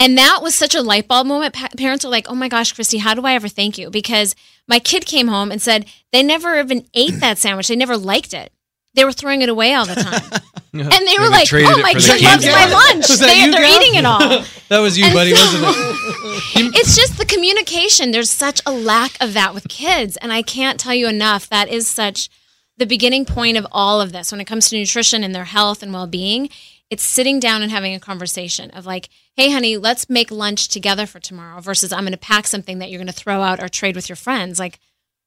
And 0.00 0.16
that 0.18 0.40
was 0.42 0.54
such 0.54 0.74
a 0.74 0.80
light 0.82 1.06
bulb 1.06 1.26
moment. 1.26 1.54
Pa- 1.54 1.68
parents 1.76 2.04
are 2.04 2.08
like, 2.08 2.26
oh 2.28 2.34
my 2.34 2.48
gosh, 2.48 2.72
Christy, 2.72 2.98
how 2.98 3.14
do 3.14 3.26
I 3.26 3.34
ever 3.34 3.48
thank 3.48 3.76
you? 3.78 3.90
Because 3.90 4.34
my 4.66 4.78
kid 4.78 5.04
came 5.04 5.28
home 5.28 5.52
and 5.52 5.60
said 5.60 5.84
they 6.10 6.22
never 6.22 6.58
even 6.58 6.86
ate 6.94 7.20
that 7.20 7.36
sandwich. 7.38 7.68
They 7.68 7.76
never 7.76 7.96
liked 7.96 8.32
it. 8.34 8.52
They 8.94 9.04
were 9.04 9.12
throwing 9.12 9.42
it 9.42 9.48
away 9.48 9.74
all 9.74 9.86
the 9.86 9.94
time. 9.94 10.40
and 10.72 11.06
they 11.06 11.18
were 11.18 11.28
like, 11.28 11.48
oh, 11.52 11.80
my 11.80 11.92
kid 11.92 12.22
loves 12.22 12.44
my 12.44 12.66
lunch. 12.92 13.06
They, 13.08 13.48
they're 13.50 13.60
Gav? 13.60 13.82
eating 13.82 13.94
it 13.96 14.04
all. 14.04 14.18
that 14.68 14.80
was 14.80 14.98
you, 14.98 15.04
And 15.04 15.14
buddy, 15.14 15.34
so- 15.34 15.44
wasn't 15.44 15.64
it? 15.64 16.74
it's 16.76 16.96
just 16.96 17.16
the 17.18 17.24
communication. 17.26 18.10
There's 18.10 18.30
such 18.30 18.60
a 18.66 18.72
lack 18.72 19.12
of 19.20 19.34
that 19.34 19.54
with 19.54 19.68
kids. 19.68 20.16
And 20.16 20.32
I 20.32 20.42
can't 20.42 20.80
tell 20.80 20.94
you 20.94 21.06
enough. 21.08 21.48
That 21.50 21.68
is 21.68 21.86
such 21.86 22.28
the 22.78 22.86
beginning 22.86 23.26
point 23.26 23.56
of 23.58 23.66
all 23.70 24.00
of 24.00 24.12
this 24.12 24.32
when 24.32 24.40
it 24.40 24.46
comes 24.46 24.70
to 24.70 24.76
nutrition 24.78 25.22
and 25.22 25.34
their 25.34 25.44
health 25.44 25.82
and 25.82 25.92
well 25.92 26.06
being. 26.06 26.48
It's 26.90 27.04
sitting 27.04 27.38
down 27.38 27.62
and 27.62 27.70
having 27.70 27.94
a 27.94 28.00
conversation 28.00 28.70
of 28.72 28.84
like, 28.84 29.08
hey, 29.36 29.50
honey, 29.50 29.76
let's 29.76 30.10
make 30.10 30.30
lunch 30.30 30.68
together 30.68 31.06
for 31.06 31.20
tomorrow 31.20 31.60
versus 31.60 31.92
I'm 31.92 32.02
going 32.02 32.12
to 32.12 32.18
pack 32.18 32.46
something 32.46 32.80
that 32.80 32.90
you're 32.90 32.98
going 32.98 33.06
to 33.06 33.12
throw 33.12 33.42
out 33.42 33.62
or 33.62 33.68
trade 33.68 33.94
with 33.94 34.08
your 34.08 34.16
friends. 34.16 34.58
Like, 34.58 34.80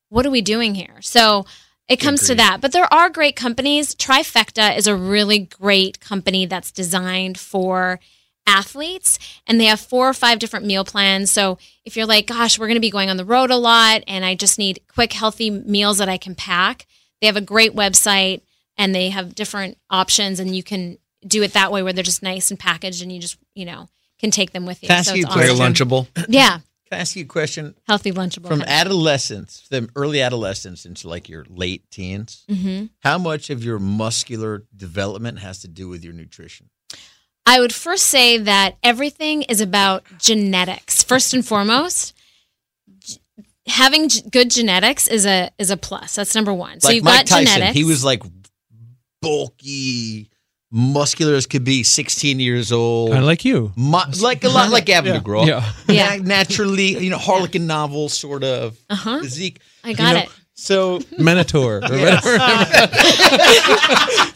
what 0.10 0.26
are 0.26 0.32
we 0.32 0.42
doing 0.42 0.76
here? 0.76 1.02
So 1.02 1.46
it 1.88 1.98
comes 1.98 2.28
to 2.28 2.36
that. 2.36 2.60
But 2.62 2.72
there 2.72 2.92
are 2.94 3.10
great 3.10 3.36
companies. 3.36 3.96
Trifecta 3.96 4.78
is 4.78 4.88
a 4.88 4.96
really 4.96 5.40
great 5.40 6.00
company 6.00 6.46
that's 6.46 6.72
designed 6.72 7.40
for 7.40 8.00
athletes 8.46 9.18
and 9.48 9.60
they 9.60 9.66
have 9.66 9.80
four 9.80 10.10
or 10.10 10.14
five 10.14 10.40
different 10.40 10.66
meal 10.66 10.84
plans. 10.84 11.32
So 11.32 11.58
if 11.86 11.96
you're 11.96 12.06
like, 12.06 12.28
gosh, 12.28 12.60
we're 12.60 12.68
going 12.68 12.76
to 12.76 12.82
be 12.82 12.90
going 12.90 13.10
on 13.10 13.18
the 13.18 13.26
road 13.26 13.52
a 13.52 13.58
lot 13.58 14.04
and 14.08 14.26
I 14.26 14.36
just 14.36 14.60
need 14.60 14.82
quick, 14.94 15.14
healthy 15.14 15.50
meals 15.50 15.98
that 15.98 16.10
I 16.10 16.18
can 16.18 16.36
pack, 16.36 16.86
they 17.22 17.28
have 17.28 17.38
a 17.38 17.42
great 17.42 17.74
website 17.74 18.42
and 18.78 18.94
they 18.94 19.10
have 19.10 19.36
different 19.36 19.78
options 19.90 20.40
and 20.40 20.56
you 20.56 20.64
can 20.64 20.98
do 21.28 21.44
it 21.44 21.54
that 21.54 21.72
way 21.72 21.84
where 21.84 21.94
they're 21.94 22.04
just 22.04 22.24
nice 22.24 22.50
and 22.52 22.60
packaged 22.60 23.02
and 23.02 23.12
you 23.12 23.20
just, 23.20 23.38
you 23.56 23.66
know, 23.66 23.88
can 24.20 24.32
take 24.32 24.52
them 24.52 24.66
with 24.66 24.82
you. 24.84 24.88
Can 24.90 25.00
I 25.00 25.02
So 25.02 25.12
ask 25.12 25.18
you 25.18 25.26
it's 25.26 25.36
a 25.36 25.38
Like 25.38 25.50
a 25.50 25.52
awesome. 25.54 25.74
lunchable. 25.74 26.08
Yeah. 26.30 26.60
Can 26.90 26.98
I 27.00 27.02
ask 27.02 27.16
you 27.16 27.24
a 27.24 27.28
question? 27.28 27.76
Healthy 27.88 28.12
lunchable. 28.12 28.48
From 28.48 28.60
kind 28.60 28.70
adolescence, 28.70 29.64
from 29.70 29.90
early 29.96 30.22
adolescence 30.22 30.86
into 30.86 31.08
like 31.08 31.28
your 31.30 31.46
late 31.50 31.90
teens, 31.90 32.46
Mhm. 32.50 32.90
how 33.00 33.18
much 33.18 33.50
of 33.50 33.64
your 33.64 33.80
muscular 33.80 34.64
development 34.76 35.40
has 35.40 35.60
to 35.60 35.68
do 35.68 35.88
with 35.88 36.04
your 36.04 36.14
nutrition? 36.14 36.70
I 37.46 37.60
would 37.60 37.74
first 37.74 38.08
say 38.08 38.38
that 38.38 38.78
everything 38.84 39.42
is 39.44 39.60
about 39.60 40.04
genetics. 40.20 41.04
First 41.04 41.34
and 41.34 41.46
foremost, 41.46 42.14
G- 43.00 43.20
having 43.68 44.08
g- 44.10 44.22
good 44.32 44.50
genetics 44.52 45.08
is 45.08 45.26
a 45.26 45.50
is 45.58 45.70
a 45.70 45.76
plus. 45.78 46.16
That's 46.16 46.36
number 46.36 46.54
one. 46.54 46.80
So 46.80 46.88
like 46.90 46.96
you've 46.96 47.04
Mike 47.04 47.16
got 47.26 47.28
Tyson, 47.28 47.54
genetics. 47.54 47.76
he 47.78 47.84
was 47.84 48.04
like 48.06 48.22
bulky, 49.22 50.30
muscular 50.76 51.36
as 51.36 51.46
could 51.46 51.64
be, 51.64 51.84
16 51.84 52.40
years 52.40 52.72
old. 52.72 53.12
Kind 53.12 53.20
of 53.24 53.28
like 53.28 53.46
you. 53.46 53.72
Mu- 53.76 54.00
like 54.22 54.44
a 54.44 54.50
lot 54.50 54.72
like 54.72 54.86
Gavin 54.86 55.14
DeGraw. 55.22 55.46
Yeah. 55.46 55.64
Yeah. 55.88 56.18
Naturally, 56.22 56.98
you 56.98 57.12
know, 57.12 57.20
Harlequin 57.20 57.68
novel 57.68 58.10
sort 58.10 58.44
of 58.44 58.76
Uh-huh. 58.90 59.20
physique. 59.22 59.60
I 59.84 59.90
you 59.92 59.96
got 59.96 60.14
know? 60.14 60.20
it. 60.22 60.30
So 60.56 61.00
Minotaur 61.20 61.78
or 61.78 61.82
whatever. 61.82 62.38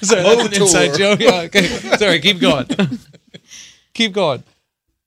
Sorry, 0.01 0.23
that's 0.23 0.45
an 0.45 0.53
inside 0.61 0.95
joke. 0.97 1.19
Yeah, 1.19 1.41
okay. 1.47 1.65
Sorry, 1.97 2.19
keep 2.19 2.39
going. 2.39 2.67
keep 3.93 4.13
going. 4.13 4.43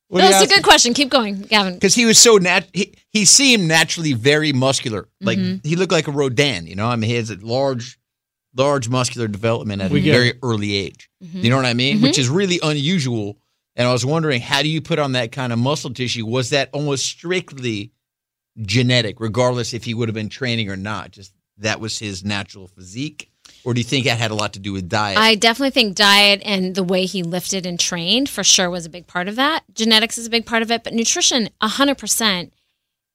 What 0.08 0.18
No, 0.20 0.24
do 0.26 0.34
you 0.34 0.40
that's 0.40 0.50
a 0.52 0.54
good 0.56 0.64
question. 0.64 0.92
Keep 0.94 1.10
going, 1.10 1.42
Gavin. 1.42 1.74
because 1.74 1.94
he 1.94 2.04
was 2.04 2.18
so 2.18 2.36
nat, 2.38 2.66
he, 2.72 2.92
he 3.10 3.24
seemed 3.24 3.68
naturally 3.68 4.12
very 4.12 4.52
muscular. 4.52 5.06
Like 5.20 5.38
Mm-hmm. 5.38 5.68
he 5.68 5.76
looked 5.76 5.92
like 5.92 6.08
a 6.08 6.10
Rodin. 6.12 6.66
You 6.66 6.74
know, 6.74 6.88
I 6.88 6.96
mean, 6.96 7.08
he 7.08 7.16
has 7.16 7.30
a 7.30 7.36
large, 7.36 7.98
large 8.54 8.88
muscular 8.88 9.28
development 9.28 9.82
at 9.82 9.90
We 9.90 10.00
a 10.00 10.02
get 10.02 10.12
very 10.12 10.32
early 10.42 10.74
age. 10.74 11.08
Mm-hmm. 11.22 11.40
You 11.40 11.50
know 11.50 11.56
what 11.56 11.66
I 11.66 11.74
mean? 11.74 12.00
Which 12.00 12.12
mm-hmm. 12.12 12.20
is 12.20 12.28
really 12.28 12.58
unusual. 12.62 13.38
And 13.76 13.86
I 13.86 13.92
was 13.92 14.04
wondering, 14.04 14.40
how 14.40 14.62
do 14.62 14.68
you 14.68 14.80
put 14.80 14.98
on 14.98 15.12
that 15.12 15.32
kind 15.32 15.52
of 15.52 15.58
muscle 15.58 15.92
tissue? 15.92 16.26
Was 16.26 16.50
that 16.50 16.70
almost 16.72 17.06
strictly 17.06 17.92
genetic, 18.60 19.20
regardless 19.20 19.72
if 19.72 19.84
he 19.84 19.94
would 19.94 20.08
have 20.08 20.14
been 20.14 20.28
training 20.28 20.68
or 20.68 20.76
not? 20.76 21.12
Just 21.12 21.32
that 21.58 21.80
was 21.80 21.98
his 21.98 22.24
natural 22.24 22.66
physique, 22.66 23.30
or 23.64 23.74
do 23.74 23.80
you 23.80 23.84
think 23.84 24.06
that 24.06 24.18
had 24.18 24.30
a 24.30 24.34
lot 24.34 24.54
to 24.54 24.58
do 24.58 24.72
with 24.72 24.88
diet? 24.88 25.18
I 25.18 25.34
definitely 25.34 25.70
think 25.70 25.94
diet 25.94 26.42
and 26.44 26.74
the 26.74 26.82
way 26.82 27.04
he 27.04 27.22
lifted 27.22 27.66
and 27.66 27.78
trained 27.78 28.28
for 28.28 28.42
sure 28.42 28.70
was 28.70 28.86
a 28.86 28.90
big 28.90 29.06
part 29.06 29.28
of 29.28 29.36
that. 29.36 29.64
Genetics 29.74 30.18
is 30.18 30.26
a 30.26 30.30
big 30.30 30.46
part 30.46 30.62
of 30.62 30.70
it, 30.70 30.82
but 30.84 30.94
nutrition 30.94 31.50
100% 31.62 32.50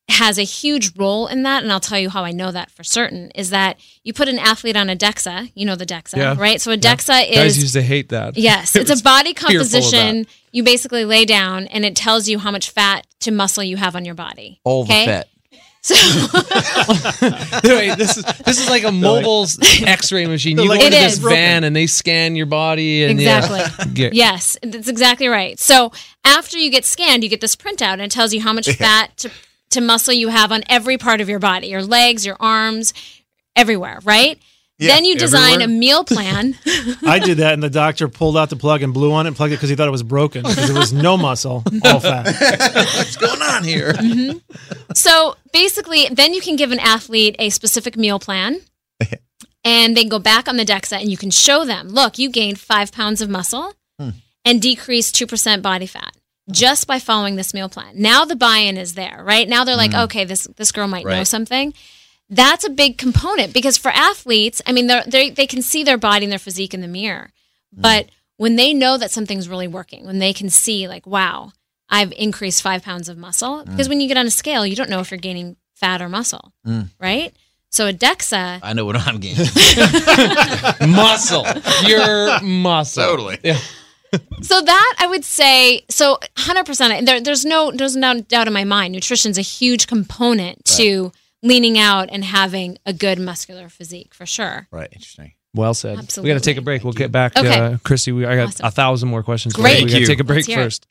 has 0.08 0.38
a 0.38 0.44
huge 0.44 0.96
role 0.96 1.26
in 1.28 1.42
that 1.44 1.64
and 1.64 1.72
I'll 1.72 1.80
tell 1.80 1.98
you 1.98 2.10
how 2.12 2.24
I 2.24 2.32
know 2.32 2.52
that 2.52 2.70
for 2.70 2.84
certain 2.84 3.32
is 3.32 3.50
that 3.50 3.80
you 4.04 4.14
put 4.14 4.28
an 4.30 4.38
athlete 4.38 4.76
on 4.78 4.88
a 4.90 4.96
DEXA, 4.96 5.52
you 5.56 5.66
know 5.66 5.76
the 5.76 5.86
DEXA, 5.86 6.18
Yeah. 6.18 6.36
right? 6.38 6.62
So 6.62 6.72
a 6.72 6.78
DEXA 6.78 7.08
Guys 7.08 7.30
is 7.30 7.36
Guys 7.38 7.62
used 7.64 7.74
to 7.74 7.82
hate 7.82 8.10
that. 8.10 8.38
Yes, 8.38 8.76
It 8.76 8.88
it's 8.90 9.00
a 9.02 9.04
body 9.04 9.34
fearful 9.34 9.62
of 9.62 9.72
that. 9.72 9.82
composition. 9.82 10.28
You 10.52 10.64
basically 10.64 11.06
lay 11.06 11.26
down 11.26 11.66
and 11.68 11.84
it 11.84 11.96
tells 11.96 12.28
you 12.30 12.38
how 12.40 12.52
much 12.52 12.70
fat 12.70 13.08
to 13.22 13.32
muscle 13.32 13.64
you 13.64 13.78
have 13.78 13.96
on 13.96 14.06
your 14.06 14.16
body. 14.16 14.60
All 14.64 14.84
okay? 14.84 15.06
the 15.06 15.12
fat. 15.12 15.28
So 15.82 15.94
Wait, 17.64 17.96
this 17.98 18.18
is 18.18 18.24
this 18.46 18.60
is 18.60 18.70
like 18.70 18.84
a 18.84 18.92
mobile 19.10 19.46
X-ray 19.86 20.26
machine. 20.28 20.58
You 20.58 20.68
go 20.68 20.74
into 20.74 20.90
this 20.90 21.14
is. 21.14 21.20
van 21.20 21.64
and 21.64 21.76
they 21.76 21.88
scan 21.88 22.36
your 22.36 22.46
body 22.46 23.04
and 23.04 23.12
Exactly. 23.20 23.60
Yeah, 23.60 23.86
Get- 23.94 24.14
Yes, 24.14 24.58
that's 24.64 24.88
exactly 24.88 25.28
right. 25.28 25.60
So 25.60 25.92
after 26.24 26.58
you 26.58 26.70
get 26.72 26.86
scanned, 26.86 27.24
you 27.24 27.30
get 27.30 27.42
this 27.42 27.56
printout 27.56 27.94
and 27.94 28.02
it 28.02 28.12
tells 28.12 28.34
you 28.34 28.42
how 28.42 28.54
much 28.54 28.68
fat 28.76 29.16
to, 29.18 29.32
to 29.72 29.82
muscle 29.82 30.14
you 30.14 30.30
have 30.30 30.52
on 30.52 30.64
every 30.70 30.98
part 30.98 31.22
of 31.22 31.30
your 31.30 31.40
body, 31.40 31.68
your 31.68 31.84
legs, 31.84 32.26
your 32.26 32.38
arms, 32.40 32.94
everywhere, 33.56 34.00
right? 34.04 34.40
Yeah, 34.78 34.96
then 34.96 35.06
you 35.06 35.18
design 35.18 35.62
everywhere. 35.62 35.66
a 35.66 35.80
meal 35.80 36.04
plan. 36.06 36.58
I 37.06 37.20
did 37.20 37.38
that, 37.38 37.54
and 37.54 37.64
the 37.64 37.70
doctor 37.70 38.10
pulled 38.10 38.36
out 38.38 38.50
the 38.50 38.58
plug 38.58 38.84
and 38.84 38.94
blew 38.94 39.14
on 39.14 39.26
it 39.26 39.30
and 39.30 39.38
plugged 39.38 39.54
it 39.54 39.58
because 39.58 39.70
he 39.70 39.76
thought 39.76 39.88
it 39.88 39.92
was 39.92 40.04
broken 40.04 40.44
because 40.44 40.68
there 40.68 40.78
was 40.78 40.92
no 40.92 41.18
muscle, 41.18 41.64
all 41.86 42.00
fat. 42.00 42.26
What's 42.96 43.16
going 43.16 43.42
on 43.42 43.64
here? 43.64 43.94
Mm-hmm. 43.94 44.40
so 44.94 45.38
basically, 45.54 46.10
then 46.10 46.34
you 46.34 46.42
can 46.42 46.58
give 46.58 46.72
an 46.72 46.80
athlete 46.80 47.36
a 47.40 47.50
specific 47.50 47.98
meal 47.98 48.20
plan. 48.20 48.62
And 49.68 49.98
they 49.98 50.02
can 50.02 50.10
go 50.10 50.20
back 50.20 50.48
on 50.48 50.58
the 50.58 50.64
DEXA 50.64 51.02
and 51.02 51.10
you 51.10 51.18
can 51.18 51.32
show 51.32 51.66
them, 51.66 51.90
look, 51.90 52.20
you 52.20 52.30
gained 52.30 52.60
five 52.60 52.92
pounds 52.92 53.20
of 53.20 53.30
muscle 53.30 53.74
hmm. 54.00 54.10
and 54.46 54.62
decreased 54.62 55.16
2% 55.16 55.64
body 55.64 55.88
fat 55.88 56.16
just 56.52 56.88
by 56.88 57.00
following 57.00 57.36
this 57.36 57.54
meal 57.54 57.70
plan. 57.70 57.94
Now 57.96 58.26
the 58.26 58.36
buy-in 58.36 58.78
is 58.78 58.94
there, 58.94 59.22
right? 59.24 59.48
Now 59.48 59.64
they're 59.64 59.76
like, 59.76 59.92
mm-hmm. 59.92 60.04
okay, 60.04 60.26
this, 60.26 60.48
this 60.58 60.72
girl 60.72 60.88
might 60.88 61.06
know 61.06 61.24
something. 61.24 61.74
that's 62.30 62.64
a 62.64 62.70
big 62.70 62.98
component 62.98 63.54
because 63.54 63.78
for 63.78 63.92
athletes, 63.92 64.62
I 64.66 64.72
mean, 64.72 64.88
they're, 64.88 65.04
they 65.06 65.30
they 65.30 65.48
can 65.48 65.62
see 65.62 65.84
their 65.84 65.98
body 65.98 66.26
and 66.26 66.32
their 66.32 66.40
physique 66.40 66.74
in 66.74 66.82
the 66.82 66.88
mirror, 66.88 67.32
mm-hmm. 67.74 67.82
but 67.82 68.10
when 68.38 68.56
they 68.56 68.74
know 68.74 68.98
that 68.98 69.12
something's 69.12 69.48
really 69.48 69.68
working, 69.68 70.06
when 70.06 70.20
they 70.20 70.34
can 70.34 70.50
see 70.50 70.88
like, 70.88 71.08
wow, 71.08 71.52
I've 71.90 72.12
increased 72.14 72.62
five 72.62 72.84
pounds 72.84 73.10
of 73.10 73.18
muscle, 73.18 73.64
mm. 73.64 73.66
because 73.66 73.88
when 73.88 74.02
you 74.02 74.08
get 74.08 74.18
on 74.18 74.26
a 74.26 74.32
scale, 74.32 74.66
you 74.66 74.76
don't 74.76 74.90
know 74.90 75.00
if 75.00 75.12
you're 75.12 75.18
gaining 75.20 75.56
fat 75.76 76.02
or 76.02 76.10
muscle, 76.10 76.52
mm. 76.66 76.90
right? 77.00 77.34
So 77.70 77.88
a 77.88 77.94
DEXA, 77.94 78.60
I 78.64 78.74
know 78.74 78.86
what 78.86 78.96
I'm 78.96 79.20
gaining. 79.20 79.46
muscle. 80.96 81.46
Your 81.86 82.42
muscle. 82.42 83.04
Totally. 83.04 83.38
Yeah. 83.44 83.60
So 84.42 84.62
that 84.62 84.96
I 85.00 85.08
would 85.08 85.26
say, 85.26 85.84
so 85.90 86.18
100%. 86.38 87.06
There, 87.06 87.20
there's 87.22 87.46
no 87.46 87.72
there's 87.72 87.96
no 87.96 88.22
doubt 88.22 88.48
in 88.48 88.54
my 88.54 88.64
mind. 88.64 88.94
Nutrition's 88.94 89.38
a 89.38 89.42
huge 89.42 89.88
component 89.88 90.64
to 90.66 91.12
leaning 91.42 91.78
out 91.78 92.10
and 92.12 92.24
having 92.24 92.78
a 92.86 92.94
good 92.94 93.20
muscular 93.20 93.70
physique 93.70 94.14
for 94.14 94.26
sure. 94.26 94.68
right. 94.72 94.90
Interesting. 94.92 95.34
Well 95.54 95.74
said. 95.74 95.98
Absolutely. 95.98 96.30
We 96.32 96.34
got 96.36 96.44
to 96.44 96.50
take 96.50 96.58
a 96.58 96.62
break. 96.62 96.84
We'll 96.84 96.94
get 96.94 97.12
back. 97.12 97.38
Okay. 97.38 97.58
Uh, 97.60 97.78
Chrissy, 97.84 98.12
we, 98.12 98.26
I 98.26 98.36
got 98.36 98.48
Awesome. 98.50 98.66
a 98.66 98.72
thousand 98.72 99.10
more 99.10 99.24
questions. 99.24 99.54
Great. 99.54 99.80
you. 99.80 99.86
We 99.86 99.92
got 99.92 100.00
to 100.00 100.06
take 100.06 100.20
a 100.20 100.24
break 100.26 100.48
Let's 100.48 100.50
it. 100.50 100.56
first. 100.56 100.88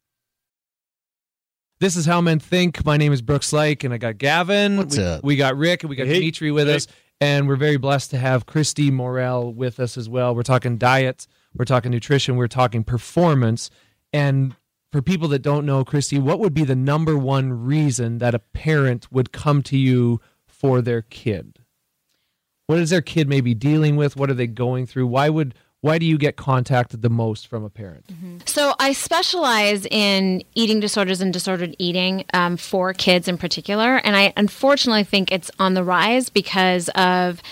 This 1.81 1.97
is 1.97 2.07
How 2.07 2.21
Men 2.21 2.39
Think. 2.39 2.85
My 2.85 2.97
name 2.97 3.13
is 3.13 3.21
Brooks 3.21 3.51
Laich, 3.51 3.85
and 3.85 3.93
I 3.93 3.99
got 3.99 4.17
Gavin. 4.17 4.77
What's 4.79 4.97
we, 4.97 5.05
up? 5.05 5.25
we 5.25 5.37
got 5.37 5.57
Rick, 5.57 5.83
and 5.83 5.91
we 5.91 5.97
got 5.97 6.07
Hey. 6.07 6.15
Dimitri 6.21 6.51
with 6.51 6.67
Hey. 6.69 6.77
us. 6.77 6.87
And 7.21 7.47
we're 7.47 7.57
very 7.57 7.77
blessed 7.77 8.11
to 8.11 8.19
have 8.19 8.45
Christy 8.47 8.91
Morel 8.91 9.53
with 9.53 9.79
us 9.81 9.97
as 9.97 10.09
well. 10.09 10.35
We're 10.35 10.43
talking 10.43 10.79
diet, 10.79 11.27
we're 11.57 11.65
talking 11.65 11.91
nutrition, 11.91 12.37
we're 12.37 12.49
talking 12.49 12.85
performance. 12.85 13.71
And 14.13 14.57
for 14.93 15.03
people 15.03 15.29
that 15.29 15.41
don't 15.41 15.67
know, 15.67 15.85
Christy, 15.85 16.19
what 16.19 16.39
would 16.39 16.55
be 16.55 16.65
the 16.65 16.77
number 16.77 17.17
one 17.17 17.65
reason 17.65 18.19
that 18.19 18.35
a 18.35 18.39
parent 18.39 19.11
would 19.11 19.33
come 19.33 19.63
to 19.65 19.77
you 19.77 20.21
for 20.47 20.81
their 20.81 21.03
kid? 21.03 21.59
What 22.67 22.79
is 22.79 22.91
their 22.91 23.03
kid 23.03 23.29
maybe 23.29 23.55
dealing 23.55 23.97
with? 23.97 24.17
What 24.17 24.31
are 24.31 24.35
they 24.35 24.47
going 24.47 24.87
through? 24.87 25.07
Why 25.09 25.29
would 25.29 25.55
why 25.85 25.99
do 25.99 26.07
you 26.07 26.17
get 26.17 26.37
contacted 26.37 27.03
the 27.03 27.11
most 27.11 27.47
from 27.47 27.63
a 27.63 27.69
parent? 27.69 28.07
So 28.47 28.75
I 28.81 28.95
specialize 28.95 29.85
in 29.85 30.43
eating 30.55 30.81
disorders 30.81 31.21
and 31.21 31.31
disordered 31.31 31.77
eating 31.79 32.25
um, 32.33 32.57
for 32.57 32.95
kids 32.95 33.29
in 33.29 33.37
particular, 33.37 33.97
and 33.99 34.17
I 34.17 34.33
unfortunately 34.35 35.05
think 35.05 35.31
it's 35.31 35.51
on 35.59 35.75
the 35.75 35.85
rise 35.85 36.31
because 36.31 36.89
of 36.95 37.43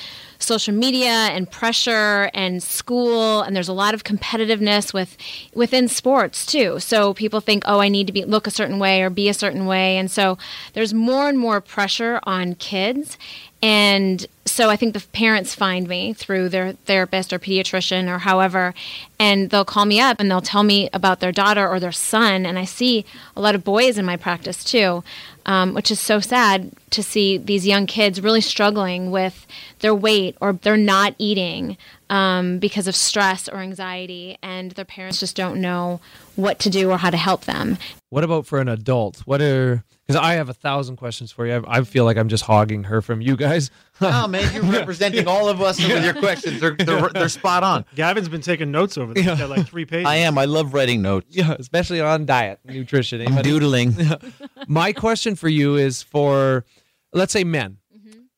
social 0.42 0.74
media 0.74 1.08
and 1.08 1.50
pressure 1.50 2.30
and 2.34 2.62
school 2.62 3.42
and 3.42 3.54
there's 3.54 3.68
a 3.68 3.72
lot 3.72 3.94
of 3.94 4.04
competitiveness 4.04 4.92
with 4.92 5.16
within 5.54 5.88
sports 5.88 6.46
too. 6.46 6.78
So 6.80 7.14
people 7.14 7.40
think 7.40 7.64
oh 7.66 7.80
i 7.80 7.88
need 7.88 8.06
to 8.06 8.12
be 8.12 8.24
look 8.24 8.46
a 8.46 8.50
certain 8.50 8.78
way 8.78 9.02
or 9.02 9.10
be 9.10 9.28
a 9.28 9.34
certain 9.34 9.66
way. 9.66 9.96
And 9.96 10.10
so 10.10 10.38
there's 10.72 10.94
more 10.94 11.28
and 11.28 11.38
more 11.38 11.60
pressure 11.60 12.20
on 12.24 12.54
kids. 12.54 13.16
And 13.62 14.26
so 14.44 14.68
I 14.70 14.76
think 14.76 14.92
the 14.92 15.06
parents 15.12 15.54
find 15.54 15.88
me 15.88 16.12
through 16.12 16.48
their 16.48 16.72
therapist 16.72 17.32
or 17.32 17.38
pediatrician 17.38 18.12
or 18.12 18.18
however, 18.18 18.74
and 19.20 19.50
they'll 19.50 19.64
call 19.64 19.84
me 19.84 20.00
up 20.00 20.18
and 20.18 20.28
they'll 20.28 20.40
tell 20.40 20.64
me 20.64 20.90
about 20.92 21.20
their 21.20 21.30
daughter 21.30 21.68
or 21.68 21.78
their 21.78 21.92
son. 21.92 22.44
And 22.44 22.58
I 22.58 22.64
see 22.64 23.04
a 23.36 23.40
lot 23.40 23.54
of 23.54 23.62
boys 23.62 23.98
in 23.98 24.04
my 24.04 24.16
practice 24.16 24.64
too, 24.64 25.04
um, 25.46 25.74
which 25.74 25.90
is 25.90 26.00
so 26.00 26.20
sad 26.20 26.72
to 26.90 27.02
see 27.02 27.38
these 27.38 27.66
young 27.66 27.86
kids 27.86 28.20
really 28.20 28.40
struggling 28.40 29.10
with 29.10 29.46
their 29.80 29.94
weight 29.94 30.36
or 30.40 30.52
they're 30.52 30.76
not 30.76 31.14
eating 31.18 31.76
um, 32.10 32.58
because 32.58 32.86
of 32.86 32.94
stress 32.94 33.48
or 33.48 33.56
anxiety, 33.56 34.38
and 34.42 34.72
their 34.72 34.84
parents 34.84 35.18
just 35.18 35.34
don't 35.34 35.60
know 35.60 36.00
what 36.36 36.58
to 36.58 36.70
do 36.70 36.90
or 36.90 36.98
how 36.98 37.10
to 37.10 37.16
help 37.16 37.44
them. 37.46 37.78
What 38.10 38.24
about 38.24 38.46
for 38.46 38.60
an 38.60 38.68
adult? 38.68 39.20
What 39.20 39.40
are 39.40 39.82
because 40.06 40.20
I 40.20 40.34
have 40.34 40.48
a 40.48 40.54
thousand 40.54 40.96
questions 40.96 41.30
for 41.32 41.46
you. 41.46 41.54
I, 41.66 41.78
I 41.78 41.82
feel 41.82 42.04
like 42.04 42.16
I'm 42.16 42.28
just 42.28 42.44
hogging 42.44 42.84
her 42.84 43.00
from 43.02 43.20
you 43.20 43.36
guys. 43.36 43.70
Oh 44.04 44.26
man, 44.26 44.52
you're 44.52 44.64
representing 44.64 45.28
all 45.28 45.48
of 45.48 45.60
us 45.60 45.78
with 45.78 46.04
your 46.04 46.14
questions. 46.14 46.60
They're, 46.60 46.74
they're, 46.74 47.08
they're 47.10 47.28
spot 47.28 47.62
on. 47.62 47.84
Gavin's 47.94 48.28
been 48.28 48.40
taking 48.40 48.72
notes 48.72 48.98
over 48.98 49.14
there. 49.14 49.22
He's 49.22 49.38
got 49.38 49.48
like 49.48 49.64
three 49.68 49.84
pages. 49.84 50.08
I 50.08 50.16
am. 50.16 50.38
I 50.38 50.44
love 50.46 50.74
writing 50.74 51.02
notes. 51.02 51.26
yeah, 51.30 51.54
especially 51.56 52.00
on 52.00 52.26
diet, 52.26 52.58
nutrition. 52.64 53.20
I'm 53.20 53.28
Anybody? 53.28 53.48
doodling. 53.50 53.94
My 54.66 54.92
question 54.92 55.36
for 55.36 55.48
you 55.48 55.76
is 55.76 56.02
for, 56.02 56.64
let's 57.12 57.32
say, 57.32 57.44
men. 57.44 57.76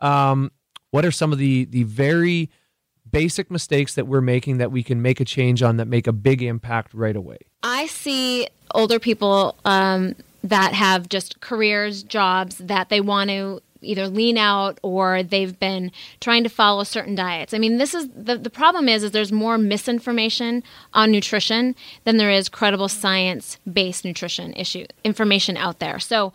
Um, 0.03 0.50
what 0.90 1.07
are 1.07 1.11
some 1.11 1.33
of 1.33 1.38
the 1.38 1.64
the 1.64 1.85
very 1.85 2.50
basic 3.11 3.50
mistakes 3.50 3.94
that 3.94 4.07
we're 4.07 4.20
making 4.20 4.59
that 4.59 4.70
we 4.70 4.83
can 4.83 5.00
make 5.00 5.18
a 5.20 5.24
change 5.24 5.62
on 5.62 5.79
that 5.79 5.87
make 5.87 6.07
a 6.07 6.12
big 6.12 6.42
impact 6.42 6.92
right 6.92 7.16
away? 7.16 7.38
I 7.62 7.87
see 7.87 8.48
older 8.74 8.98
people 8.98 9.57
um, 9.64 10.14
that 10.44 10.74
have 10.74 11.09
just 11.09 11.40
careers, 11.40 12.02
jobs 12.02 12.59
that 12.59 12.90
they 12.90 13.00
want 13.00 13.30
to 13.30 13.61
either 13.80 14.09
lean 14.09 14.38
out 14.38 14.78
or 14.83 15.22
they've 15.22 15.59
been 15.59 15.90
trying 16.20 16.42
to 16.42 16.48
follow 16.48 16.85
certain 16.85 17.14
diets. 17.14 17.52
I 17.52 17.59
mean, 17.59 17.78
this 17.78 17.94
is 17.94 18.09
the, 18.14 18.37
the 18.37 18.50
problem 18.50 18.88
is 18.88 19.02
is 19.02 19.11
there's 19.11 19.33
more 19.33 19.59
misinformation 19.59 20.62
on 20.92 21.11
nutrition 21.11 21.74
than 22.04 22.16
there 22.16 22.30
is 22.30 22.48
credible 22.48 22.88
science 22.88 23.59
based 23.70 24.04
nutrition 24.04 24.52
issue 24.54 24.87
information 25.02 25.57
out 25.57 25.78
there. 25.80 25.98
So 25.98 26.33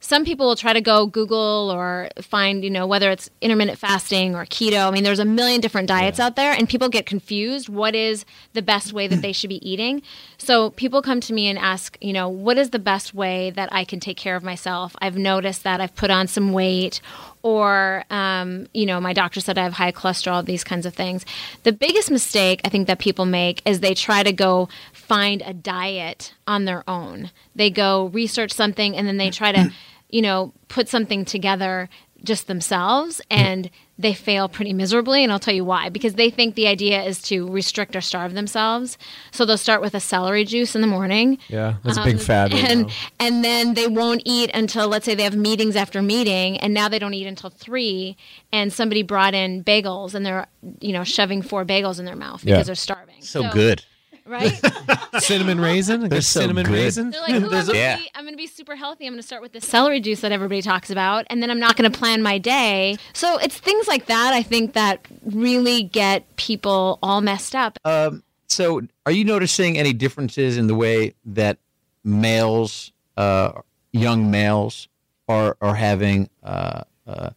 some 0.00 0.24
people 0.24 0.46
will 0.46 0.56
try 0.56 0.72
to 0.72 0.80
go 0.80 1.06
Google 1.06 1.70
or 1.72 2.08
find, 2.20 2.62
you 2.62 2.70
know, 2.70 2.86
whether 2.86 3.10
it's 3.10 3.28
intermittent 3.40 3.78
fasting 3.78 4.36
or 4.36 4.44
keto. 4.44 4.86
I 4.86 4.90
mean, 4.92 5.02
there's 5.02 5.18
a 5.18 5.24
million 5.24 5.60
different 5.60 5.88
diets 5.88 6.20
out 6.20 6.36
there, 6.36 6.52
and 6.52 6.68
people 6.68 6.88
get 6.88 7.04
confused. 7.04 7.68
What 7.68 7.96
is 7.96 8.24
the 8.52 8.62
best 8.62 8.92
way 8.92 9.08
that 9.08 9.22
they 9.22 9.32
should 9.32 9.48
be 9.48 9.56
eating? 9.68 10.02
So 10.38 10.70
people 10.70 11.02
come 11.02 11.20
to 11.22 11.32
me 11.32 11.48
and 11.48 11.58
ask, 11.58 11.98
you 12.00 12.12
know, 12.12 12.28
what 12.28 12.58
is 12.58 12.70
the 12.70 12.78
best 12.78 13.12
way 13.12 13.50
that 13.50 13.72
I 13.72 13.84
can 13.84 13.98
take 13.98 14.16
care 14.16 14.36
of 14.36 14.44
myself? 14.44 14.94
I've 15.00 15.18
noticed 15.18 15.64
that 15.64 15.80
I've 15.80 15.94
put 15.96 16.10
on 16.10 16.28
some 16.28 16.52
weight, 16.52 17.00
or, 17.42 18.04
um, 18.10 18.66
you 18.74 18.86
know, 18.86 19.00
my 19.00 19.12
doctor 19.12 19.40
said 19.40 19.58
I 19.58 19.62
have 19.64 19.72
high 19.72 19.92
cholesterol, 19.92 20.44
these 20.44 20.64
kinds 20.64 20.86
of 20.86 20.94
things. 20.94 21.24
The 21.62 21.72
biggest 21.72 22.10
mistake 22.10 22.60
I 22.64 22.68
think 22.68 22.86
that 22.86 22.98
people 22.98 23.26
make 23.26 23.62
is 23.64 23.80
they 23.80 23.94
try 23.94 24.22
to 24.22 24.32
go 24.32 24.68
find 24.92 25.42
a 25.42 25.54
diet 25.54 26.34
on 26.46 26.64
their 26.64 26.88
own. 26.88 27.30
They 27.54 27.70
go 27.70 28.06
research 28.06 28.52
something 28.52 28.96
and 28.96 29.06
then 29.06 29.16
they 29.16 29.30
try 29.30 29.52
to, 29.52 29.72
you 30.08 30.22
know, 30.22 30.52
put 30.68 30.88
something 30.88 31.24
together 31.24 31.88
just 32.28 32.46
themselves 32.46 33.20
and 33.30 33.70
they 33.98 34.14
fail 34.14 34.48
pretty 34.48 34.72
miserably 34.72 35.24
and 35.24 35.32
I'll 35.32 35.40
tell 35.40 35.54
you 35.54 35.64
why 35.64 35.88
because 35.88 36.14
they 36.14 36.30
think 36.30 36.54
the 36.54 36.68
idea 36.68 37.02
is 37.02 37.20
to 37.22 37.48
restrict 37.50 37.96
or 37.96 38.00
starve 38.00 38.34
themselves 38.34 38.96
so 39.32 39.44
they'll 39.44 39.58
start 39.58 39.80
with 39.80 39.94
a 39.94 39.98
celery 40.00 40.44
juice 40.44 40.76
in 40.76 40.80
the 40.82 40.86
morning 40.86 41.38
Yeah, 41.48 41.78
that's 41.82 41.98
a 41.98 42.04
big 42.04 42.14
um, 42.14 42.20
fad 42.20 42.52
right 42.52 42.70
and 42.70 42.82
now. 42.82 42.92
and 43.18 43.42
then 43.44 43.74
they 43.74 43.88
won't 43.88 44.22
eat 44.24 44.50
until 44.54 44.86
let's 44.86 45.04
say 45.06 45.16
they 45.16 45.24
have 45.24 45.34
meetings 45.36 45.74
after 45.74 46.00
meeting 46.02 46.58
and 46.58 46.72
now 46.72 46.88
they 46.88 47.00
don't 47.00 47.14
eat 47.14 47.26
until 47.26 47.50
three 47.50 48.16
and 48.52 48.72
somebody 48.72 49.02
brought 49.02 49.34
in 49.34 49.64
bagels 49.64 50.14
and 50.14 50.24
they're 50.24 50.46
you 50.80 50.92
know 50.92 51.02
shoving 51.02 51.42
four 51.42 51.64
bagels 51.64 51.98
in 51.98 52.04
their 52.04 52.14
mouth 52.16 52.40
because 52.44 52.58
Yeah. 52.58 52.62
they're 52.62 52.74
starving 52.76 53.20
So 53.22 53.50
good. 53.50 53.82
Right 54.28 54.52
Cinnamon 55.22 55.60
raisin? 55.60 56.04
I 56.04 56.08
guess 56.08 56.26
so 56.28 56.40
cinnamon 56.40 56.66
good. 56.66 56.74
raisin? 56.74 57.10
they're 57.10 57.20
like 57.20 57.30
I'm, 57.32 57.42
gonna 57.48 57.72
Yeah. 57.74 57.96
be, 57.96 58.10
I'm 58.14 58.24
gonna 58.24 58.36
be 58.36 58.46
super 58.46 58.76
healthy 58.76 59.06
i'm 59.06 59.12
gonna 59.12 59.22
start 59.22 59.42
with 59.42 59.52
the 59.52 59.60
celery 59.60 60.00
juice 60.00 60.20
that 60.20 60.32
everybody 60.32 60.62
talks 60.62 60.90
about 60.90 61.26
and 61.30 61.42
then 61.42 61.50
i'm 61.50 61.58
not 61.60 61.76
gonna 61.76 61.90
plan 61.90 62.22
my 62.22 62.38
day 62.38 62.96
so 63.12 63.38
it's 63.38 63.58
things 63.58 63.88
like 63.88 64.06
that 64.06 64.32
i 64.34 64.42
think 64.42 64.74
that 64.74 65.06
really 65.24 65.82
get 65.82 66.36
people 66.36 66.98
all 67.02 67.20
messed 67.20 67.54
up 67.54 67.78
Um, 67.84 68.22
so, 68.50 68.80
are 69.04 69.12
you 69.12 69.24
noticing 69.24 69.76
any 69.76 69.92
differences 69.92 70.56
in 70.56 70.68
the 70.68 70.74
way 70.74 71.12
that 71.26 71.58
males, 72.02 72.92
uh, 73.16 73.52
young 73.92 74.30
males, 74.30 74.88
are 75.28 75.56
are 75.60 75.74
having 75.74 76.30
uh, 76.42 76.82
uh, 77.06 77.30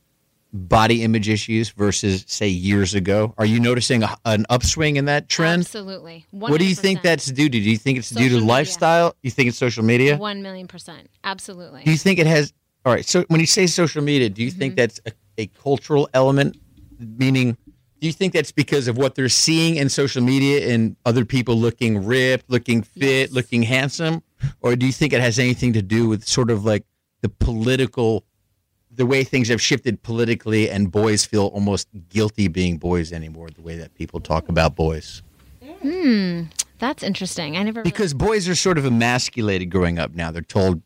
body 0.54 1.04
image 1.04 1.30
issues 1.30 1.70
versus, 1.70 2.26
say, 2.28 2.48
years 2.48 2.94
ago? 2.94 3.34
Are 3.38 3.46
you 3.46 3.60
noticing 3.60 4.04
a, 4.04 4.18
an 4.26 4.46
upswing 4.50 4.98
in 4.98 5.06
that 5.06 5.30
trend? 5.30 5.62
absolutely 5.62 6.26
What 6.32 6.60
do 6.60 6.66
you 6.66 6.76
think 6.76 7.02
that's 7.02 7.26
due 7.28 7.50
to? 7.50 7.50
Do 7.50 7.60
you 7.60 7.78
think 7.78 7.98
it's 7.98 8.10
due 8.10 8.18
to 8.18 8.24
Social 8.24 8.40
media. 8.40 8.50
lifestyle? 8.50 9.16
You 9.24 9.32
think 9.32 9.50
it's 9.50 9.58
social 9.58 9.84
media? 9.84 10.18
one 10.18 10.42
million 10.42 10.68
percent 10.68 11.10
absolutely 11.24 11.84
Do 11.84 11.92
you 11.92 11.98
think 11.98 12.20
it 12.20 12.28
has? 12.28 12.54
All 12.86 12.94
right. 12.94 13.06
So 13.06 13.24
when 13.28 13.40
you 13.40 13.46
say 13.46 13.68
social 13.68 14.02
media, 14.04 14.30
do 14.30 14.44
you 14.44 14.50
mm-hmm. 14.50 14.60
think 14.60 14.76
that's 14.76 15.00
a, 15.06 15.12
a 15.38 15.48
cultural 15.48 16.10
element? 16.14 16.58
Meaning, 17.00 17.58
do 18.00 18.08
you 18.08 18.14
think 18.14 18.34
that's 18.34 18.52
because 18.52 18.88
of 18.88 18.98
what 18.98 19.14
they're 19.16 19.30
seeing 19.30 19.76
in 19.76 19.88
social 19.88 20.24
media 20.24 20.74
and 20.74 20.96
other 21.06 21.24
people 21.24 21.56
looking 21.56 22.04
ripped, 22.04 22.50
looking 22.50 22.82
fit, 22.82 23.02
Yes. 23.02 23.32
looking 23.32 23.62
handsome, 23.64 24.24
or 24.62 24.76
do 24.76 24.86
you 24.88 24.92
think 24.92 25.14
it 25.14 25.22
has 25.22 25.38
anything 25.38 25.74
to 25.74 25.82
do 25.84 26.08
with 26.10 26.26
sort 26.28 26.50
of 26.50 26.66
like 26.66 26.84
the 27.22 27.30
political, 27.30 28.26
the 28.94 29.06
way 29.06 29.24
things 29.24 29.48
have 29.50 29.62
shifted 29.62 30.02
politically, 30.04 30.70
and 30.70 30.92
boys 30.92 31.26
feel 31.26 31.48
almost 31.48 31.88
guilty 32.10 32.48
being 32.48 32.78
boys 32.78 33.12
anymore? 33.14 33.50
The 33.50 33.62
way 33.62 33.78
that 33.78 33.94
people 33.96 34.20
talk 34.20 34.50
about 34.50 34.76
boys. 34.76 35.22
that's 36.80 37.04
interesting 37.04 37.58
i 37.58 37.64
never 37.64 37.82
because 37.84 38.14
boys 38.14 38.48
are 38.48 38.56
sort 38.56 38.78
of 38.78 38.86
emasculated 38.86 39.70
growing 39.70 40.00
up 40.00 40.14
now. 40.16 40.32
They're 40.32 40.42
told, 40.42 40.82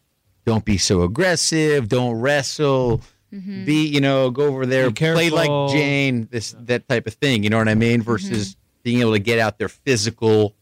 don't 0.46 0.64
be 0.66 0.78
so 0.78 1.02
aggressive, 1.04 1.88
don't 1.90 2.20
wrestle, 2.20 3.02
Mm-hmm. 3.34 3.66
be, 3.66 3.86
you 3.88 4.00
know, 4.00 4.30
go 4.30 4.46
over 4.46 4.66
there, 4.66 4.92
play 4.92 5.30
like. 5.30 5.50
Jane, 5.74 6.28
this 6.32 6.56
that 6.60 6.88
type 6.88 7.06
of 7.06 7.16
thing. 7.16 7.44
You 7.44 7.50
know 7.50 7.58
what 7.58 7.68
I 7.68 7.76
mean? 7.76 8.02
Versus 8.02 8.56
being 8.84 9.02
able 9.02 9.12
to 9.12 9.20
get 9.20 9.40
out 9.40 9.58
their 9.58 9.68
physical. 9.68 10.56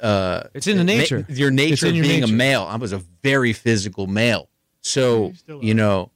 Uh, 0.00 0.44
It's 0.54 0.68
in 0.68 0.76
the 0.76 0.84
ma- 0.84 0.92
nature. 0.98 1.26
your 1.28 1.50
nature 1.50 1.88
of 1.88 1.96
your 1.96 2.04
being 2.04 2.22
a 2.22 2.28
male. 2.28 2.62
I 2.62 2.76
was 2.76 2.92
a 2.92 3.02
very 3.24 3.52
physical 3.52 4.06
male, 4.06 4.48
so 4.82 5.32
you 5.60 5.74
know, 5.74 6.10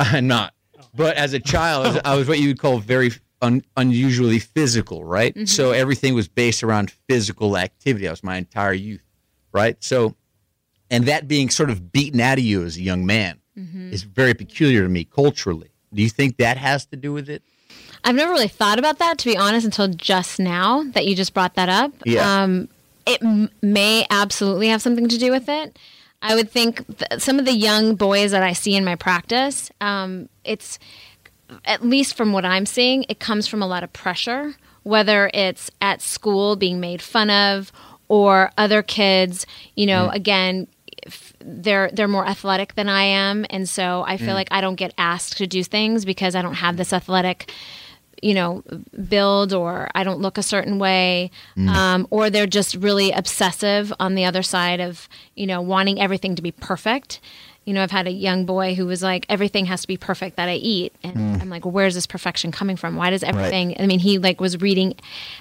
I'm 0.00 0.26
not. 0.36 0.54
but 0.94 1.16
as 1.16 1.32
a 1.34 1.38
child, 1.40 2.00
I 2.04 2.16
was 2.16 2.26
what 2.28 2.38
you 2.38 2.48
would 2.48 2.58
call 2.58 2.78
very 2.78 3.12
un, 3.42 3.62
unusually 3.76 4.38
physical, 4.38 5.04
right? 5.04 5.34
Mm-hmm. 5.34 5.44
So 5.46 5.70
everything 5.72 6.14
was 6.14 6.26
based 6.28 6.62
around 6.62 6.90
physical 7.08 7.56
activity. 7.56 8.04
That 8.06 8.12
was 8.12 8.24
my 8.24 8.36
entire 8.36 8.72
youth, 8.72 9.04
right? 9.52 9.76
So, 9.82 10.14
and 10.90 11.06
that 11.06 11.28
being 11.28 11.50
sort 11.50 11.70
of 11.70 11.92
beaten 11.92 12.20
out 12.20 12.38
of 12.38 12.44
you 12.44 12.64
as 12.64 12.76
a 12.76 12.82
young 12.82 13.06
man 13.06 13.36
Mm-hmm. 13.58 13.92
is 13.92 14.04
very 14.04 14.32
peculiar 14.32 14.82
to 14.84 14.88
me 14.88 15.04
culturally. 15.04 15.68
Do 15.92 16.00
you 16.02 16.08
think 16.08 16.36
that 16.38 16.56
has 16.56 16.86
to 16.86 16.96
do 16.96 17.12
with 17.12 17.28
it? 17.28 17.42
I've 18.04 18.14
never 18.14 18.30
really 18.32 18.48
thought 18.48 18.78
about 18.78 18.98
that, 19.00 19.18
to 19.18 19.28
be 19.28 19.36
honest, 19.36 19.66
until 19.66 19.88
just 19.88 20.38
now 20.38 20.84
that 20.94 21.04
you 21.06 21.14
just 21.16 21.34
brought 21.34 21.54
that 21.56 21.68
up. 21.68 21.92
Yeah. 22.06 22.42
Um, 22.42 22.68
it 23.06 23.20
m- 23.22 23.50
may 23.60 24.06
absolutely 24.08 24.68
have 24.68 24.80
something 24.80 25.08
to 25.08 25.18
do 25.18 25.30
with 25.32 25.48
it. 25.48 25.78
I 26.22 26.34
would 26.34 26.50
think 26.50 26.84
th- 26.98 27.20
some 27.20 27.38
of 27.38 27.44
the 27.44 27.52
young 27.52 27.94
boys 27.94 28.30
that 28.32 28.42
I 28.42 28.52
see 28.52 28.74
in 28.74 28.84
my 28.84 28.94
practice, 28.94 29.70
um, 29.80 30.28
it's 30.44 30.78
at 31.64 31.84
least 31.84 32.16
from 32.16 32.32
what 32.32 32.44
I'm 32.44 32.66
seeing, 32.66 33.04
it 33.08 33.18
comes 33.20 33.46
from 33.46 33.62
a 33.62 33.66
lot 33.66 33.82
of 33.82 33.92
pressure, 33.92 34.54
whether 34.82 35.30
it's 35.34 35.70
at 35.80 36.02
school 36.02 36.56
being 36.56 36.80
made 36.80 37.02
fun 37.02 37.30
of 37.30 37.72
or 38.08 38.50
other 38.58 38.82
kids, 38.82 39.46
you 39.76 39.86
know, 39.86 40.10
again, 40.10 40.66
if 41.02 41.32
they're 41.40 41.90
they're 41.92 42.08
more 42.08 42.26
athletic 42.26 42.74
than 42.74 42.88
I 42.88 43.04
am, 43.04 43.46
and 43.48 43.68
so 43.68 44.04
I 44.06 44.16
feel 44.18 44.34
like 44.34 44.48
I 44.50 44.60
don't 44.60 44.74
get 44.74 44.92
asked 44.98 45.38
to 45.38 45.46
do 45.46 45.64
things 45.64 46.04
because 46.04 46.34
I 46.34 46.42
don't 46.42 46.54
have 46.54 46.76
this 46.76 46.92
athletic 46.92 47.50
you 48.22 48.34
know 48.34 48.62
build 49.08 49.52
or 49.52 49.88
i 49.94 50.04
don't 50.04 50.20
look 50.20 50.36
a 50.38 50.42
certain 50.42 50.78
way 50.78 51.30
um, 51.68 52.06
or 52.10 52.30
they're 52.30 52.46
just 52.46 52.74
really 52.76 53.10
obsessive 53.12 53.92
on 53.98 54.14
the 54.14 54.24
other 54.24 54.42
side 54.42 54.80
of 54.80 55.08
you 55.34 55.46
know 55.46 55.60
wanting 55.60 56.00
everything 56.00 56.34
to 56.36 56.42
be 56.42 56.52
perfect. 56.52 57.20
You 57.64 57.74
know 57.74 57.82
i've 57.82 57.90
had 57.90 58.06
a 58.06 58.10
young 58.10 58.46
boy 58.46 58.74
who 58.74 58.86
was 58.86 59.02
like 59.02 59.26
everything 59.28 59.66
has 59.66 59.82
to 59.82 59.88
be 59.88 59.96
perfect 59.96 60.36
that 60.36 60.48
i 60.48 60.54
eat. 60.54 60.92
And 61.02 61.40
i'm 61.40 61.50
like 61.50 61.64
well, 61.64 61.72
where's 61.72 61.94
this 61.94 62.06
perfection 62.06 62.50
coming 62.52 62.76
from? 62.76 62.96
Why 62.96 63.10
does 63.10 63.22
everything 63.22 63.76
i 63.78 63.86
mean 63.86 64.00
he 64.00 64.18
like 64.18 64.40
was 64.40 64.60
reading 64.60 64.94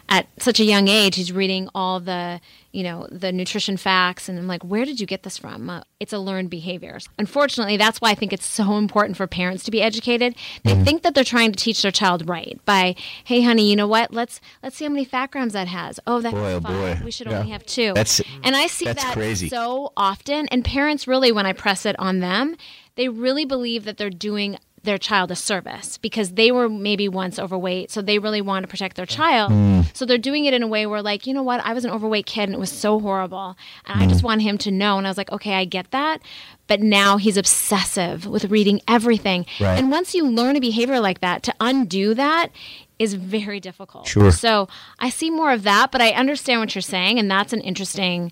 at 0.10 0.28
such 0.40 0.60
a 0.60 0.64
young 0.64 0.88
age 0.88 1.16
he's 1.16 1.32
reading 1.32 1.70
all 1.74 2.00
the 2.00 2.40
you 2.72 2.84
know 2.84 3.08
the 3.12 3.32
nutrition 3.32 3.78
facts 3.78 4.30
and 4.30 4.38
i'm 4.38 4.48
like 4.48 4.64
where 4.64 4.86
did 4.86 5.00
you 5.00 5.08
get 5.08 5.24
this 5.24 5.38
from? 5.38 5.70
Uh, 5.70 5.82
it's 6.00 6.14
a 6.14 6.20
learned 6.20 6.50
behavior. 6.50 6.98
Unfortunately 7.18 7.78
that's 7.78 8.00
why 8.00 8.12
i 8.12 8.16
think 8.16 8.32
it's 8.34 8.46
so 8.46 8.78
important 8.78 9.18
for 9.18 9.26
parents 9.28 9.64
to 9.64 9.72
be 9.72 9.82
educated. 9.82 10.36
They 10.64 10.76
think 10.84 11.04
that 11.04 11.16
they're 11.16 11.24
trying 11.24 11.52
to 11.52 11.58
teach 11.60 11.82
their 11.82 11.92
child 11.92 12.30
right 12.30 12.60
by 12.66 12.96
hey 13.24 13.42
honey 13.42 13.70
you 13.70 13.76
know 13.76 13.88
what? 13.88 14.14
Let's 14.14 14.40
let's 14.64 14.76
see 14.78 14.86
how 14.86 14.92
many 14.92 15.06
fat 15.06 15.32
grams 15.32 15.54
that 15.54 15.68
has. 15.68 16.00
Oh 16.08 16.22
that's 16.22 16.34
Boy, 16.36 16.54
oh, 16.54 16.60
boy. 16.60 17.00
we 17.04 17.12
should 17.12 17.28
Yeah. 17.28 17.40
only 17.40 17.52
have 17.52 17.66
two. 17.66 17.94
That's- 17.94 18.22
and 18.44 18.56
i 18.56 18.68
see 18.68 18.86
that 18.86 19.14
crazy. 19.14 19.50
so 19.50 19.92
often 19.98 20.48
and 20.50 20.64
parents 20.64 21.08
really 21.08 21.32
when 21.32 21.46
i 21.46 21.54
press 21.54 21.86
it 21.86 21.96
on 22.00 22.20
them 22.20 22.56
they 22.96 23.08
really 23.10 23.46
believe 23.46 23.86
that 23.86 23.98
they're 23.98 24.10
doing 24.10 24.58
their 24.84 24.98
child 24.98 25.32
a 25.32 25.36
service 25.36 25.98
because 25.98 26.32
they 26.32 26.52
were 26.52 26.70
maybe 26.70 27.08
once 27.10 27.38
overweight 27.38 27.92
so 27.92 28.02
they 28.02 28.20
really 28.20 28.42
want 28.42 28.64
to 28.64 28.68
protect 28.68 28.96
their 28.96 29.06
child. 29.06 29.52
So 29.94 30.06
they're 30.06 30.18
doing 30.18 30.46
it 30.46 30.54
in 30.54 30.64
a 30.64 30.68
way 30.68 30.86
where 30.86 31.02
like 31.02 31.28
you 31.28 31.34
know 31.34 31.44
what? 31.44 31.60
I 31.66 31.74
was 31.74 31.86
an 31.86 31.92
overweight 31.92 32.26
kid 32.26 32.44
and 32.44 32.54
it 32.54 32.60
was 32.60 32.72
so 32.72 33.00
horrible 33.00 33.58
and 33.86 34.02
i 34.02 34.08
just 34.08 34.24
want 34.24 34.42
him 34.42 34.58
to 34.58 34.72
know 34.72 34.98
and 34.98 35.06
i 35.06 35.10
was 35.10 35.18
like 35.18 35.32
okay 35.32 35.54
i 35.54 35.66
get 35.66 35.92
that 35.92 36.22
but 36.68 36.82
now 36.82 37.18
he's 37.18 37.38
obsessive 37.38 38.26
with 38.26 38.46
reading 38.46 38.80
everything. 38.88 39.46
Right. 39.60 39.78
and 39.78 39.92
once 39.92 40.14
you 40.14 40.28
learn 40.28 40.56
a 40.56 40.60
behavior 40.60 41.00
like 41.00 41.22
that 41.22 41.44
to 41.44 41.54
undo 41.60 42.14
that 42.14 42.50
is 42.98 43.14
very 43.14 43.60
difficult. 43.60 44.08
Sure. 44.08 44.32
so 44.32 44.68
i 45.00 45.10
see 45.10 45.30
more 45.30 45.52
of 45.52 45.64
that 45.64 45.92
but 45.92 46.02
i 46.02 46.12
understand 46.12 46.60
what 46.60 46.76
you're 46.76 46.82
saying 46.82 47.20
and 47.20 47.30
that's 47.30 47.54
an 47.54 47.62
interesting 47.62 48.32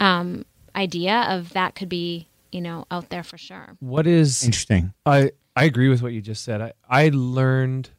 um, 0.00 0.44
idea 0.74 1.26
of 1.28 1.52
that 1.54 1.74
could 1.74 1.88
be 1.88 2.28
you 2.52 2.60
know 2.60 2.86
out 2.90 3.08
there 3.10 3.22
for 3.22 3.38
sure. 3.38 3.76
What 3.80 4.06
is 4.06 4.44
Interesting. 4.44 4.92
I 5.04 5.32
I 5.56 5.64
agree 5.64 5.88
with 5.88 6.02
what 6.02 6.12
you 6.12 6.20
just 6.20 6.44
said. 6.44 6.60
I 6.60 6.72
I 6.88 7.10
learned 7.12 7.90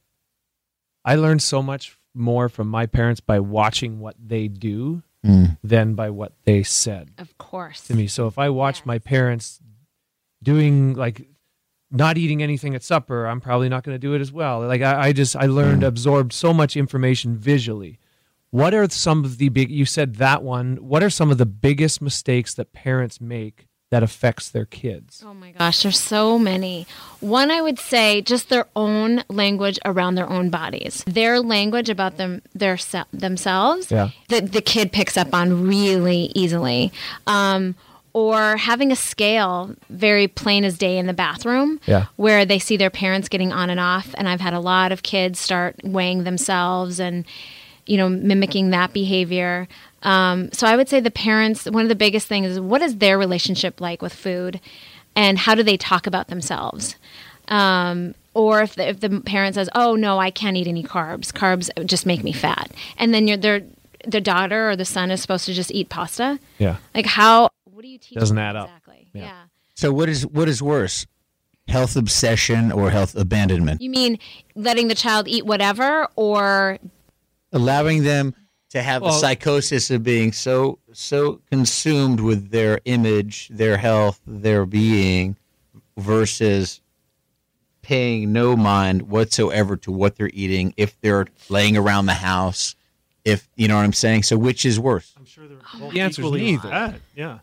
I 1.03 1.15
learned 1.15 1.41
so 1.41 1.63
much 1.63 1.97
more 2.13 2.47
from 2.47 2.67
my 2.67 2.85
parents 2.85 3.19
by 3.19 3.39
watching 3.39 3.99
what 3.99 4.15
they 4.23 4.47
do 4.47 5.03
mm. 5.25 5.57
than 5.63 5.95
by 5.95 6.09
what 6.09 6.33
they 6.45 6.63
said 6.63 7.11
of 7.17 7.37
course 7.37 7.81
to 7.87 7.95
me. 7.95 8.07
So 8.07 8.27
if 8.27 8.37
I 8.37 8.49
watch 8.49 8.85
my 8.85 8.99
parents 8.99 9.59
doing 10.41 10.93
like 10.93 11.27
not 11.89 12.17
eating 12.17 12.43
anything 12.43 12.75
at 12.75 12.83
supper, 12.83 13.25
I'm 13.25 13.41
probably 13.41 13.69
not 13.69 13.83
going 13.83 13.95
to 13.95 13.99
do 13.99 14.13
it 14.13 14.21
as 14.21 14.31
well. 14.31 14.59
Like 14.59 14.81
I, 14.81 15.07
I 15.07 15.13
just 15.13 15.35
I 15.35 15.45
learned 15.45 15.81
mm. 15.81 15.87
absorbed 15.87 16.33
so 16.33 16.53
much 16.53 16.77
information 16.77 17.37
visually. 17.37 17.99
What 18.49 18.73
are 18.73 18.89
some 18.89 19.25
of 19.25 19.39
the 19.39 19.49
big? 19.49 19.71
You 19.71 19.85
said 19.85 20.15
that 20.15 20.43
one. 20.43 20.77
What 20.77 21.03
are 21.03 21.09
some 21.09 21.31
of 21.31 21.37
the 21.37 21.45
biggest 21.45 22.01
mistakes 22.01 22.53
that 22.53 22.71
parents 22.71 23.19
make 23.19 23.67
that 23.89 24.03
affects 24.03 24.49
their 24.49 24.65
kids? 24.65 25.23
Oh 25.25 25.33
my 25.33 25.51
gosh, 25.51 25.83
there's 25.83 25.99
so 25.99 26.37
many. 26.37 26.85
One, 27.21 27.51
I 27.51 27.61
would 27.61 27.79
say, 27.79 28.21
just 28.21 28.49
their 28.49 28.65
own 28.75 29.23
language 29.29 29.79
around 29.85 30.15
their 30.15 30.29
own 30.29 30.49
bodies. 30.49 31.03
Their 31.07 31.39
language 31.39 31.89
about 31.89 32.17
them, 32.17 32.41
their 32.53 32.77
se- 32.77 33.03
themselves. 33.13 33.89
Yeah. 33.91 34.09
The 34.27 34.41
the 34.41 34.61
kid 34.61 34.91
picks 34.91 35.15
up 35.17 35.33
on 35.33 35.67
really 35.67 36.31
easily. 36.35 36.91
Um, 37.27 37.75
or 38.13 38.57
having 38.57 38.91
a 38.91 38.95
scale 38.95 39.75
very 39.89 40.27
plain 40.27 40.65
as 40.65 40.75
day 40.77 40.97
in 40.97 41.05
the 41.05 41.13
bathroom 41.13 41.79
Yeah. 41.85 42.07
where 42.15 42.45
they 42.45 42.57
see 42.57 42.75
their 42.75 42.89
parents 42.89 43.29
getting 43.29 43.51
on 43.51 43.69
and 43.69 43.79
off 43.79 44.15
and 44.17 44.27
i've 44.27 44.39
had 44.41 44.53
a 44.53 44.59
lot 44.59 44.91
of 44.91 45.03
kids 45.03 45.39
start 45.39 45.75
weighing 45.83 46.23
themselves 46.23 46.99
and 46.99 47.25
you 47.87 47.97
know 47.97 48.09
mimicking 48.09 48.69
that 48.71 48.93
behavior 48.93 49.67
um, 50.03 50.51
so 50.51 50.67
i 50.67 50.75
would 50.75 50.87
say 50.89 50.99
the 50.99 51.11
parents 51.11 51.65
one 51.65 51.83
of 51.83 51.89
the 51.89 51.95
biggest 51.95 52.27
things 52.27 52.51
is 52.51 52.59
what 52.59 52.81
is 52.81 52.97
their 52.97 53.17
relationship 53.17 53.79
like 53.81 54.01
with 54.01 54.13
food 54.13 54.59
and 55.15 55.37
how 55.39 55.55
do 55.55 55.63
they 55.63 55.77
talk 55.77 56.05
about 56.07 56.27
themselves 56.27 56.95
um, 57.47 58.13
or 58.33 58.61
if 58.61 58.75
the, 58.75 58.87
if 58.89 58.99
the 58.99 59.21
parent 59.21 59.55
says 59.55 59.69
oh 59.75 59.95
no 59.95 60.19
i 60.19 60.29
can't 60.29 60.57
eat 60.57 60.67
any 60.67 60.83
carbs 60.83 61.31
carbs 61.31 61.69
just 61.85 62.05
make 62.05 62.23
me 62.23 62.31
fat 62.33 62.69
and 62.97 63.13
then 63.13 63.27
you're 63.27 63.37
their 63.37 63.61
their 64.05 64.21
daughter 64.21 64.69
or 64.69 64.75
the 64.75 64.85
son 64.85 65.09
is 65.11 65.21
supposed 65.21 65.45
to 65.45 65.53
just 65.53 65.71
eat 65.71 65.89
pasta 65.89 66.39
Yeah. 66.59 66.77
like 66.93 67.05
how 67.05 67.49
what 67.63 67.81
do 67.81 67.87
you 67.87 67.97
teach 67.97 68.17
Doesn't 68.17 68.35
them 68.35 68.43
add 68.43 68.55
up. 68.55 68.67
exactly 68.69 69.09
Yeah. 69.13 69.21
yeah. 69.23 69.41
So 69.75 69.91
what 69.93 70.09
is 70.09 70.25
what 70.25 70.49
is 70.49 70.61
worse, 70.61 71.05
health 71.67 71.95
obsession 71.95 72.71
or 72.71 72.89
health 72.89 73.15
abandonment? 73.15 73.81
you 73.81 73.89
mean 73.91 74.17
letting 74.55 74.87
the 74.87 74.95
child 74.95 75.27
eat 75.27 75.45
whatever 75.45 76.07
or 76.15 76.79
allowing 77.57 78.03
them 78.03 78.33
to 78.69 78.81
have 78.81 79.01
the 79.01 79.11
psychosis 79.11 79.91
of 79.91 80.03
being 80.03 80.31
so 80.31 80.79
so 80.93 81.41
consumed 81.49 82.19
with 82.19 82.51
their 82.51 82.79
image, 82.85 83.49
their 83.49 83.77
health, 83.77 84.19
their 84.25 84.65
being, 84.65 85.37
versus 85.97 86.81
paying 87.81 88.33
no 88.33 88.55
mind 88.55 89.03
whatsoever 89.03 89.77
to 89.77 89.91
what 89.91 90.17
they're 90.17 90.31
eating 90.33 90.73
if 90.75 90.99
they're 91.01 91.25
laying 91.49 91.77
around 91.77 92.05
the 92.05 92.13
house. 92.13 92.75
If 93.23 93.47
you 93.55 93.67
know 93.67 93.75
what 93.75 93.83
I'm 93.83 93.93
saying. 93.93 94.23
So 94.23 94.37
which 94.37 94.65
is 94.65 94.79
worse? 94.79 95.13
I'm 95.17 95.25
sure 95.25 95.47
they're 95.47 95.57
both 95.79 95.93
The 95.93 96.01
answer's 96.01 96.25
equally 96.25 96.41
neither. 96.41 96.69
bad. 96.69 97.01
Yeah, 97.15 97.39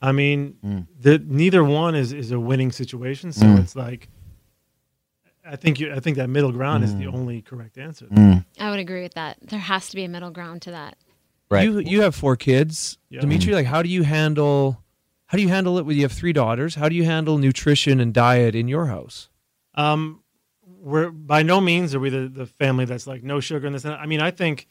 I 0.00 0.12
mean, 0.12 0.56
hmm. 0.62 0.80
the 1.00 1.18
neither 1.18 1.64
one 1.64 1.94
is 1.94 2.12
is 2.12 2.30
a 2.30 2.38
winning 2.38 2.72
situation. 2.72 3.32
So 3.32 3.46
hmm. 3.46 3.58
it's 3.58 3.74
like, 3.74 4.08
I 5.50 5.56
think 5.56 5.80
you, 5.80 5.92
I 5.94 6.00
think 6.00 6.16
that 6.16 6.28
middle 6.28 6.52
ground 6.52 6.84
is 6.84 6.94
the 6.94 7.04
mm. 7.04 7.14
only 7.14 7.42
correct 7.42 7.78
answer. 7.78 8.06
Mm. 8.06 8.44
I 8.60 8.70
would 8.70 8.78
agree 8.78 9.02
with 9.02 9.14
that. 9.14 9.38
There 9.42 9.58
has 9.58 9.88
to 9.90 9.96
be 9.96 10.04
a 10.04 10.08
middle 10.08 10.30
ground 10.30 10.62
to 10.62 10.72
that. 10.72 10.96
Right. 11.50 11.64
You 11.64 11.78
you 11.78 12.02
have 12.02 12.14
four 12.14 12.36
kids, 12.36 12.98
Yeah. 13.08 13.20
Dimitri. 13.20 13.54
Like, 13.54 13.66
how 13.66 13.82
do 13.82 13.88
you 13.88 14.02
handle? 14.02 14.82
How 15.26 15.36
do 15.36 15.42
you 15.42 15.48
handle 15.48 15.78
it? 15.78 15.86
When 15.86 15.96
you 15.96 16.02
have 16.02 16.12
three 16.12 16.32
daughters. 16.32 16.74
How 16.74 16.88
do 16.88 16.94
you 16.94 17.04
handle 17.04 17.38
nutrition 17.38 18.00
and 18.00 18.12
diet 18.12 18.54
in 18.54 18.68
your 18.68 18.86
house? 18.86 19.30
Um, 19.74 20.22
we're 20.62 21.10
by 21.10 21.42
no 21.42 21.60
means 21.60 21.94
are 21.94 22.00
we 22.00 22.10
the, 22.10 22.28
the 22.28 22.46
family 22.46 22.84
that's 22.84 23.06
like 23.06 23.22
no 23.22 23.40
sugar 23.40 23.66
in 23.66 23.72
this. 23.72 23.84
and. 23.84 23.94
I 23.94 24.06
mean, 24.06 24.20
I 24.20 24.30
think 24.30 24.68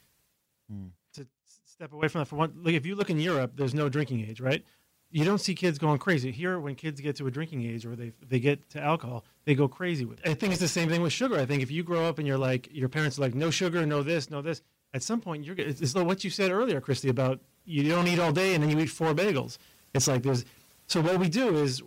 mm. 0.72 0.90
to 1.14 1.26
step 1.64 1.92
away 1.92 2.08
from 2.08 2.20
that 2.20 2.26
for 2.26 2.36
one. 2.36 2.54
Like, 2.62 2.74
if 2.74 2.86
you 2.86 2.94
look 2.94 3.10
in 3.10 3.18
Europe, 3.18 3.52
there's 3.56 3.74
no 3.74 3.88
drinking 3.88 4.20
age, 4.28 4.40
right? 4.40 4.64
You 5.10 5.24
don't 5.24 5.38
see 5.38 5.54
kids 5.54 5.78
going 5.78 5.98
crazy 5.98 6.30
here. 6.30 6.58
When 6.58 6.74
kids 6.74 7.00
get 7.00 7.16
to 7.16 7.26
a 7.26 7.30
drinking 7.30 7.62
age 7.62 7.86
or 7.86 7.96
they 7.96 8.12
they 8.26 8.40
get 8.40 8.68
to 8.70 8.80
alcohol, 8.80 9.24
they 9.44 9.54
go 9.54 9.68
crazy 9.68 10.04
with. 10.04 10.20
it. 10.20 10.28
I 10.28 10.34
think 10.34 10.52
it's 10.52 10.60
the 10.60 10.68
same 10.68 10.88
thing 10.88 11.00
with 11.00 11.12
sugar. 11.12 11.38
I 11.38 11.46
think 11.46 11.62
if 11.62 11.70
you 11.70 11.82
grow 11.82 12.04
up 12.04 12.18
and 12.18 12.26
you're 12.26 12.38
like 12.38 12.68
your 12.72 12.88
parents 12.88 13.18
are 13.18 13.22
like 13.22 13.34
no 13.34 13.50
sugar, 13.50 13.86
no 13.86 14.02
this, 14.02 14.30
no 14.30 14.42
this. 14.42 14.62
At 14.94 15.02
some 15.02 15.20
point, 15.20 15.44
you're 15.44 15.56
it's, 15.58 15.94
like 15.94 16.06
what 16.06 16.24
you 16.24 16.30
said 16.30 16.50
earlier, 16.50 16.80
Christy, 16.80 17.08
about 17.08 17.40
you 17.64 17.88
don't 17.88 18.06
eat 18.06 18.18
all 18.18 18.32
day 18.32 18.54
and 18.54 18.62
then 18.62 18.70
you 18.70 18.78
eat 18.80 18.86
four 18.90 19.14
bagels. 19.14 19.58
It's 19.94 20.08
like 20.08 20.22
there's. 20.22 20.44
So 20.86 21.02
what 21.02 21.18
we 21.18 21.28
do 21.28 21.56
is 21.56 21.82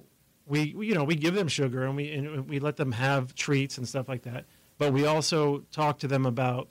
we, 0.52 0.74
we 0.76 0.88
you 0.88 0.96
know 0.96 1.04
we 1.04 1.16
give 1.16 1.34
them 1.34 1.48
sugar 1.48 1.84
and 1.84 1.96
we 1.96 2.12
and 2.12 2.48
we 2.48 2.60
let 2.60 2.76
them 2.76 2.92
have 2.92 3.34
treats 3.36 3.78
and 3.78 3.88
stuff 3.88 4.08
like 4.08 4.24
that 4.24 4.46
but 4.78 4.94
we 4.94 5.06
also 5.06 5.60
talk 5.72 6.00
to 6.00 6.08
them 6.08 6.26
about 6.26 6.68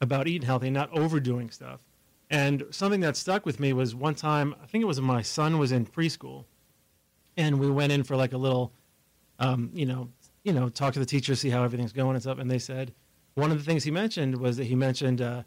about 0.00 0.28
eating 0.28 0.46
healthy 0.46 0.70
not 0.70 0.90
overdoing 0.96 1.50
stuff 1.50 1.80
and 2.30 2.64
something 2.70 3.00
that 3.00 3.16
stuck 3.16 3.46
with 3.46 3.60
me 3.60 3.72
was 3.72 3.94
one 3.94 4.14
time 4.14 4.54
i 4.62 4.66
think 4.66 4.82
it 4.82 4.86
was 4.86 5.00
when 5.00 5.06
my 5.06 5.22
son 5.22 5.58
was 5.58 5.72
in 5.72 5.86
preschool 5.86 6.44
and 7.36 7.58
we 7.60 7.70
went 7.70 7.92
in 7.92 8.02
for 8.02 8.16
like 8.16 8.32
a 8.32 8.38
little 8.38 8.72
um, 9.38 9.70
you 9.74 9.86
know 9.86 10.08
you 10.44 10.52
know 10.52 10.68
talk 10.68 10.92
to 10.94 10.98
the 10.98 11.06
teacher 11.06 11.34
see 11.34 11.50
how 11.50 11.62
everything's 11.62 11.92
going 11.92 12.14
and 12.14 12.22
stuff 12.22 12.38
and 12.38 12.50
they 12.50 12.58
said 12.58 12.92
one 13.34 13.50
of 13.50 13.58
the 13.58 13.64
things 13.64 13.84
he 13.84 13.90
mentioned 13.90 14.36
was 14.38 14.56
that 14.56 14.64
he 14.64 14.74
mentioned 14.74 15.20
uh, 15.20 15.42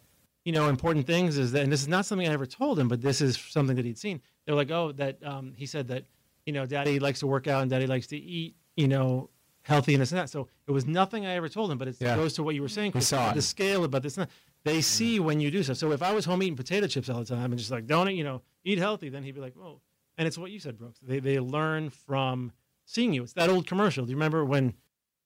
you 0.45 0.51
know 0.51 0.69
important 0.69 1.05
things 1.07 1.37
is 1.37 1.51
that 1.51 1.63
and 1.63 1.71
this 1.71 1.81
is 1.81 1.87
not 1.87 2.05
something 2.05 2.27
i 2.27 2.31
ever 2.33 2.45
told 2.45 2.77
him 2.79 2.87
but 2.87 3.01
this 3.01 3.19
is 3.21 3.37
something 3.37 3.75
that 3.75 3.85
he'd 3.85 3.97
seen 3.97 4.21
they're 4.45 4.55
like 4.55 4.71
oh 4.71 4.91
that 4.93 5.17
um, 5.25 5.53
he 5.55 5.65
said 5.65 5.87
that 5.87 6.05
you 6.45 6.53
know 6.53 6.65
daddy 6.65 6.99
likes 6.99 7.19
to 7.19 7.27
work 7.27 7.47
out 7.47 7.61
and 7.61 7.69
daddy 7.71 7.87
likes 7.87 8.07
to 8.07 8.17
eat 8.17 8.55
you 8.77 8.87
know 8.87 9.29
healthy 9.63 9.93
and 9.93 10.01
this 10.01 10.11
and 10.11 10.17
that. 10.19 10.29
So 10.29 10.47
it 10.67 10.71
was 10.71 10.87
nothing 10.87 11.27
I 11.27 11.33
ever 11.35 11.47
told 11.47 11.69
him, 11.69 11.77
but 11.77 11.87
it 11.89 11.97
Yeah. 11.99 12.15
goes 12.15 12.33
to 12.35 12.43
what 12.43 12.55
you 12.55 12.61
were 12.63 12.69
saying. 12.69 12.93
Chris, 12.93 13.09
saw 13.09 13.33
the 13.33 13.39
it. 13.39 13.41
scale 13.43 13.83
about 13.83 14.01
this. 14.01 14.17
and 14.17 14.25
that. 14.25 14.31
They 14.65 14.81
see 14.81 15.19
when 15.19 15.39
you 15.39 15.49
do 15.51 15.63
so. 15.63 15.73
So 15.73 15.91
if 15.91 16.01
I 16.03 16.13
was 16.13 16.25
home 16.25 16.43
eating 16.43 16.55
potato 16.57 16.87
chips 16.87 17.09
all 17.09 17.19
the 17.19 17.25
time 17.25 17.51
and 17.51 17.57
just 17.57 17.71
like 17.71 17.87
don't 17.87 18.13
you 18.15 18.23
know 18.23 18.41
eat 18.63 18.77
healthy, 18.77 19.09
then 19.09 19.23
he'd 19.23 19.35
be 19.35 19.41
like, 19.41 19.55
oh. 19.57 19.81
And 20.17 20.27
it's 20.27 20.37
what 20.37 20.51
you 20.51 20.59
said, 20.59 20.77
Brooks. 20.77 20.99
They 21.01 21.19
they 21.19 21.39
learn 21.39 21.89
from 21.89 22.51
seeing 22.85 23.13
you. 23.13 23.23
It's 23.23 23.33
that 23.33 23.49
old 23.49 23.67
commercial. 23.67 24.05
Do 24.05 24.11
you 24.11 24.17
remember 24.17 24.43
when 24.43 24.73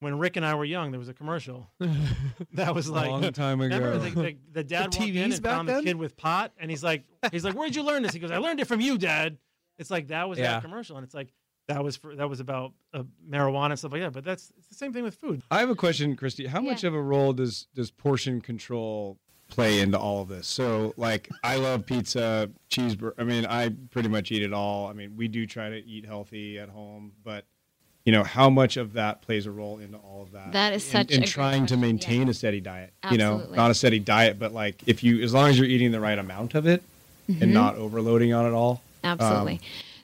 when 0.01 0.19
Rick 0.19 0.35
and 0.37 0.45
I 0.45 0.53
were 0.53 0.65
young? 0.65 0.91
There 0.91 0.99
was 0.99 1.09
a 1.09 1.13
commercial 1.13 1.67
that 2.53 2.75
was 2.75 2.89
like 2.89 3.07
a 3.07 3.11
long 3.11 3.31
time 3.33 3.59
Remember 3.61 3.93
ago. 3.93 3.99
the, 3.99 4.09
the, 4.11 4.37
the 4.51 4.63
dad 4.63 4.91
The 4.93 4.99
walked 4.99 5.09
in 5.11 5.31
and 5.31 5.41
back 5.41 5.51
found 5.55 5.69
the 5.69 5.81
kid 5.81 5.95
with 5.95 6.15
pot, 6.17 6.51
and 6.59 6.69
he's 6.69 6.83
like, 6.83 7.03
he's 7.31 7.43
like, 7.43 7.55
where'd 7.55 7.75
you 7.75 7.83
learn 7.83 8.03
this? 8.03 8.13
He 8.13 8.19
goes, 8.19 8.31
I 8.31 8.37
learned 8.37 8.59
it 8.59 8.65
from 8.67 8.81
you, 8.81 8.97
dad. 8.97 9.37
It's 9.79 9.89
like 9.89 10.09
that 10.09 10.29
was 10.29 10.37
Yeah. 10.37 10.53
that 10.53 10.61
commercial, 10.61 10.97
and 10.97 11.03
it's 11.03 11.15
like 11.15 11.33
that 11.67 11.83
was 11.83 11.95
for 11.95 12.15
that 12.15 12.29
was 12.29 12.39
about 12.39 12.73
uh, 12.93 13.03
marijuana 13.27 13.71
and 13.71 13.79
stuff 13.79 13.93
like 13.93 14.01
that. 14.01 14.11
But 14.13 14.23
that's 14.25 14.51
it's 14.57 14.67
the 14.67 14.75
same 14.75 14.93
thing 14.93 15.03
with 15.03 15.15
food. 15.15 15.41
I 15.49 15.59
have 15.61 15.69
a 15.69 15.75
question, 15.75 16.15
Christy. 16.15 16.45
How 16.45 16.61
much 16.61 16.83
of 16.83 16.93
a 16.93 17.01
role 17.01 17.33
does 17.33 17.67
does 17.73 17.89
portion 17.89 18.41
control 18.41 19.17
play 19.53 19.79
into 19.79 19.97
all 19.97 20.21
of 20.21 20.27
this? 20.27 20.47
So, 20.47 20.93
like, 20.97 21.29
I 21.43 21.57
love 21.57 21.85
pizza, 21.85 22.49
cheeseburger. 22.69 23.13
I 23.17 23.23
mean, 23.23 23.45
I 23.45 23.69
pretty 23.91 24.09
much 24.09 24.31
eat 24.31 24.43
it 24.43 24.53
all. 24.53 24.87
I 24.87 24.93
mean, 24.93 25.15
we 25.15 25.27
do 25.27 25.45
try 25.45 25.69
to 25.69 25.85
eat 25.85 26.05
healthy 26.05 26.59
at 26.59 26.69
home, 26.69 27.13
but 27.23 27.45
you 28.05 28.11
know, 28.11 28.23
how 28.23 28.49
much 28.49 28.75
of 28.75 28.93
that 28.93 29.21
plays 29.21 29.45
a 29.45 29.51
role 29.51 29.79
into 29.79 29.97
all 29.97 30.23
of 30.23 30.31
that? 30.33 30.51
That 30.51 30.73
is 30.73 30.83
such 30.83 31.11
a 31.11 31.15
in 31.15 31.23
trying 31.23 31.67
to 31.67 31.77
maintain 31.77 32.23
yeah. 32.23 32.31
a 32.31 32.33
steady 32.33 32.59
diet. 32.59 32.91
You 33.09 33.17
know, 33.17 33.47
not 33.51 33.71
a 33.71 33.73
steady 33.73 33.99
diet, 33.99 34.37
but 34.37 34.53
like 34.53 34.81
if 34.85 35.03
you, 35.03 35.21
as 35.21 35.33
long 35.33 35.49
as 35.49 35.57
you're 35.57 35.67
eating 35.67 35.91
the 35.91 36.01
right 36.01 36.19
amount 36.19 36.55
of 36.55 36.67
it 36.67 36.83
Mm-hmm. 37.29 37.41
and 37.41 37.53
not 37.53 37.75
overloading 37.75 38.33
on 38.33 38.45
it 38.45 38.51
all. 38.51 38.81
Absolutely. 39.01 39.53
Um, 39.53 39.59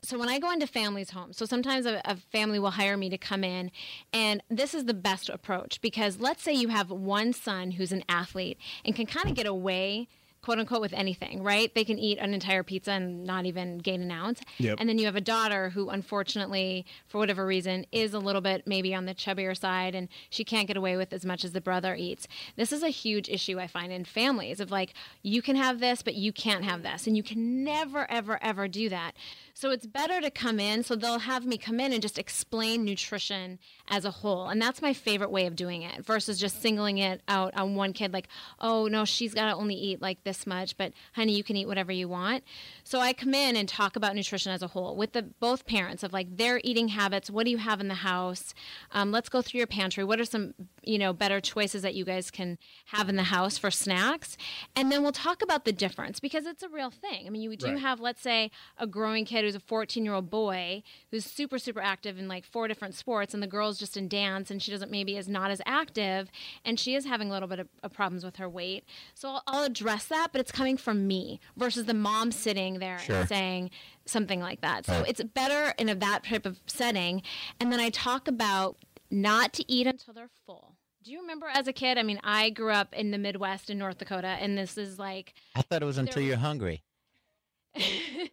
so 0.09 0.17
when 0.17 0.27
I 0.27 0.39
go 0.39 0.51
into 0.51 0.65
families' 0.65 1.11
homes, 1.11 1.37
so 1.37 1.45
sometimes 1.45 1.85
a, 1.85 2.01
a 2.03 2.15
family 2.15 2.57
will 2.57 2.71
hire 2.71 2.97
me 2.97 3.11
to 3.11 3.17
come 3.19 3.43
in, 3.43 3.69
and 4.11 4.41
this 4.49 4.73
is 4.73 4.85
the 4.85 4.93
best 4.95 5.29
approach 5.29 5.79
because 5.81 6.19
let's 6.19 6.41
say 6.41 6.51
you 6.51 6.69
have 6.69 6.89
one 6.89 7.31
son 7.31 7.69
who's 7.69 7.91
an 7.91 8.03
athlete 8.09 8.57
and 8.83 8.95
can 8.95 9.05
kind 9.05 9.29
of 9.29 9.35
get 9.35 9.45
away, 9.45 10.07
quote 10.41 10.57
unquote, 10.57 10.81
with 10.81 10.93
anything, 10.93 11.43
right? 11.43 11.75
They 11.75 11.83
can 11.83 11.99
eat 11.99 12.17
an 12.17 12.33
entire 12.33 12.63
pizza 12.63 12.93
and 12.93 13.23
not 13.23 13.45
even 13.45 13.77
gain 13.77 14.01
an 14.01 14.09
ounce. 14.09 14.41
Yep. 14.57 14.77
And 14.79 14.89
then 14.89 14.97
you 14.97 15.05
have 15.05 15.15
a 15.15 15.21
daughter 15.21 15.69
who, 15.69 15.89
unfortunately, 15.89 16.87
for 17.05 17.19
whatever 17.19 17.45
reason, 17.45 17.85
is 17.91 18.15
a 18.15 18.19
little 18.19 18.41
bit 18.41 18.65
maybe 18.65 18.95
on 18.95 19.05
the 19.05 19.13
chubbier 19.13 19.55
side 19.55 19.93
and 19.93 20.07
she 20.31 20.43
can't 20.43 20.67
get 20.67 20.77
away 20.77 20.97
with 20.97 21.13
as 21.13 21.23
much 21.23 21.45
as 21.45 21.51
the 21.51 21.61
brother 21.61 21.93
eats. 21.93 22.27
This 22.55 22.71
is 22.71 22.81
a 22.81 22.89
huge 22.89 23.29
issue 23.29 23.59
I 23.59 23.67
find 23.67 23.91
in 23.91 24.05
families 24.05 24.59
of 24.59 24.71
like, 24.71 24.95
you 25.21 25.43
can 25.43 25.55
have 25.55 25.79
this, 25.79 26.01
but 26.01 26.15
you 26.15 26.33
can't 26.33 26.63
have 26.63 26.81
this. 26.81 27.05
And 27.05 27.15
you 27.15 27.21
can 27.21 27.63
never, 27.63 28.09
ever, 28.09 28.41
ever 28.41 28.67
do 28.67 28.89
that. 28.89 29.11
So 29.59 29.71
it's 29.71 29.85
better 29.85 30.21
to 30.21 30.31
come 30.31 30.57
in. 30.57 30.83
So 30.83 30.95
they'll 30.95 31.19
have 31.19 31.45
me 31.45 31.57
come 31.57 31.81
in 31.81 31.91
and 31.91 32.01
just 32.01 32.17
explain 32.17 32.85
nutrition 32.85 33.59
as 33.89 34.05
a 34.05 34.09
whole. 34.11 34.47
And 34.47 34.61
that's 34.61 34.81
my 34.81 34.93
favorite 34.93 35.31
way 35.31 35.47
of 35.47 35.57
doing 35.57 35.81
it 35.81 36.05
versus 36.05 36.39
just 36.39 36.61
singling 36.61 36.97
it 36.99 37.21
out 37.27 37.53
on 37.57 37.75
one 37.75 37.91
kid, 37.91 38.13
like, 38.13 38.29
oh, 38.61 38.87
no, 38.87 39.03
she's 39.03 39.33
got 39.33 39.47
to 39.47 39.55
only 39.55 39.75
eat 39.75 40.01
like 40.01 40.23
this 40.23 40.47
much, 40.47 40.77
but 40.77 40.93
honey, 41.13 41.35
you 41.35 41.43
can 41.43 41.57
eat 41.57 41.67
whatever 41.67 41.91
you 41.91 42.07
want. 42.07 42.45
So 42.85 43.01
I 43.01 43.11
come 43.11 43.33
in 43.33 43.57
and 43.57 43.67
talk 43.67 43.97
about 43.97 44.15
nutrition 44.15 44.53
as 44.53 44.61
a 44.61 44.67
whole 44.67 44.95
with 44.95 45.11
the 45.11 45.23
both 45.23 45.65
parents 45.65 46.03
of 46.03 46.13
like 46.13 46.37
their 46.37 46.61
eating 46.63 46.87
habits. 46.87 47.29
What 47.29 47.43
do 47.43 47.51
you 47.51 47.57
have 47.57 47.81
in 47.81 47.89
the 47.89 47.95
house? 47.95 48.53
Um, 48.93 49.11
let's 49.11 49.27
go 49.27 49.41
through 49.41 49.57
your 49.57 49.67
pantry. 49.67 50.05
What 50.05 50.21
are 50.21 50.25
some, 50.25 50.53
you 50.85 50.97
know, 50.97 51.11
better 51.11 51.41
choices 51.41 51.81
that 51.81 51.95
you 51.95 52.05
guys 52.05 52.31
can 52.31 52.57
have 52.85 53.09
in 53.09 53.17
the 53.17 53.23
house 53.23 53.57
for 53.57 53.71
snacks? 53.71 54.37
And 54.73 54.89
then 54.89 55.03
we'll 55.03 55.11
talk 55.11 55.41
about 55.41 55.65
the 55.65 55.73
difference 55.73 56.21
because 56.21 56.45
it's 56.45 56.63
a 56.63 56.69
real 56.69 56.91
thing. 56.91 57.27
I 57.27 57.29
mean, 57.29 57.41
you 57.41 57.57
do 57.57 57.65
Right. 57.65 57.79
have, 57.79 57.99
let's 57.99 58.21
say, 58.21 58.51
a 58.77 58.87
growing 58.87 59.25
kid 59.25 59.48
who's 59.49 59.55
a 59.55 59.59
14 59.65 60.05
year 60.05 60.13
old 60.13 60.29
boy 60.29 60.83
who's 61.09 61.25
super, 61.25 61.57
super 61.57 61.81
active 61.81 62.19
in 62.19 62.27
like 62.27 62.45
four 62.45 62.67
different 62.67 62.93
sports, 62.93 63.33
and 63.33 63.41
the 63.41 63.47
girl's 63.47 63.79
just 63.79 63.97
in 63.97 64.07
dance 64.07 64.51
and 64.51 64.61
she 64.61 64.69
doesn't 64.71 64.91
maybe 64.91 65.17
is 65.17 65.27
not 65.27 65.49
as 65.49 65.59
active, 65.65 66.29
and 66.63 66.79
she 66.79 66.93
is 66.93 67.05
having 67.05 67.29
a 67.29 67.31
little 67.33 67.47
bit 67.47 67.57
of, 67.59 67.67
of 67.81 67.91
problems 67.91 68.23
with 68.23 68.35
her 68.35 68.47
weight. 68.47 68.83
So 69.15 69.29
I'll, 69.29 69.43
I'll 69.47 69.63
address 69.63 70.05
that, 70.05 70.29
but 70.31 70.39
it's 70.39 70.51
coming 70.51 70.77
from 70.77 71.07
me 71.07 71.39
versus 71.57 71.85
the 71.85 71.93
mom 71.95 72.31
sitting 72.31 72.77
there 72.79 72.99
Sure. 72.99 73.15
and 73.21 73.27
saying 73.29 73.71
something 74.05 74.39
like 74.39 74.61
that. 74.61 74.85
So 74.85 75.03
it's 75.07 75.23
better 75.23 75.73
in 75.79 75.89
a, 75.89 75.95
that 75.95 76.25
type 76.25 76.45
of 76.45 76.59
setting. 76.67 77.23
And 77.59 77.71
then 77.71 77.79
I 77.79 77.89
talk 77.89 78.27
about 78.27 78.77
not 79.09 79.53
to 79.53 79.71
eat 79.71 79.87
until 79.87 80.13
they're 80.13 80.29
full. 80.45 80.75
Do 81.01 81.11
you 81.11 81.21
remember 81.21 81.47
as 81.51 81.67
a 81.67 81.73
kid? 81.73 81.97
I 81.97 82.03
mean, 82.03 82.19
I 82.23 82.49
grew 82.49 82.71
up 82.71 82.93
in 82.93 83.11
the 83.11 83.17
Midwest 83.17 83.69
in 83.69 83.77
North 83.79 83.97
Dakota, 83.97 84.27
and 84.27 84.57
this 84.57 84.77
is 84.77 84.99
like 84.99 85.33
I 85.55 85.61
thought 85.61 85.81
it 85.81 85.85
was 85.85 85.97
until 85.97 86.21
you're 86.21 86.37
hungry. 86.37 86.83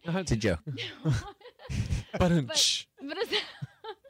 It's 0.05 0.31
a 0.31 0.35
joke. 0.35 0.59
But 2.19 2.29
but 2.29 3.17
it's, 3.17 3.31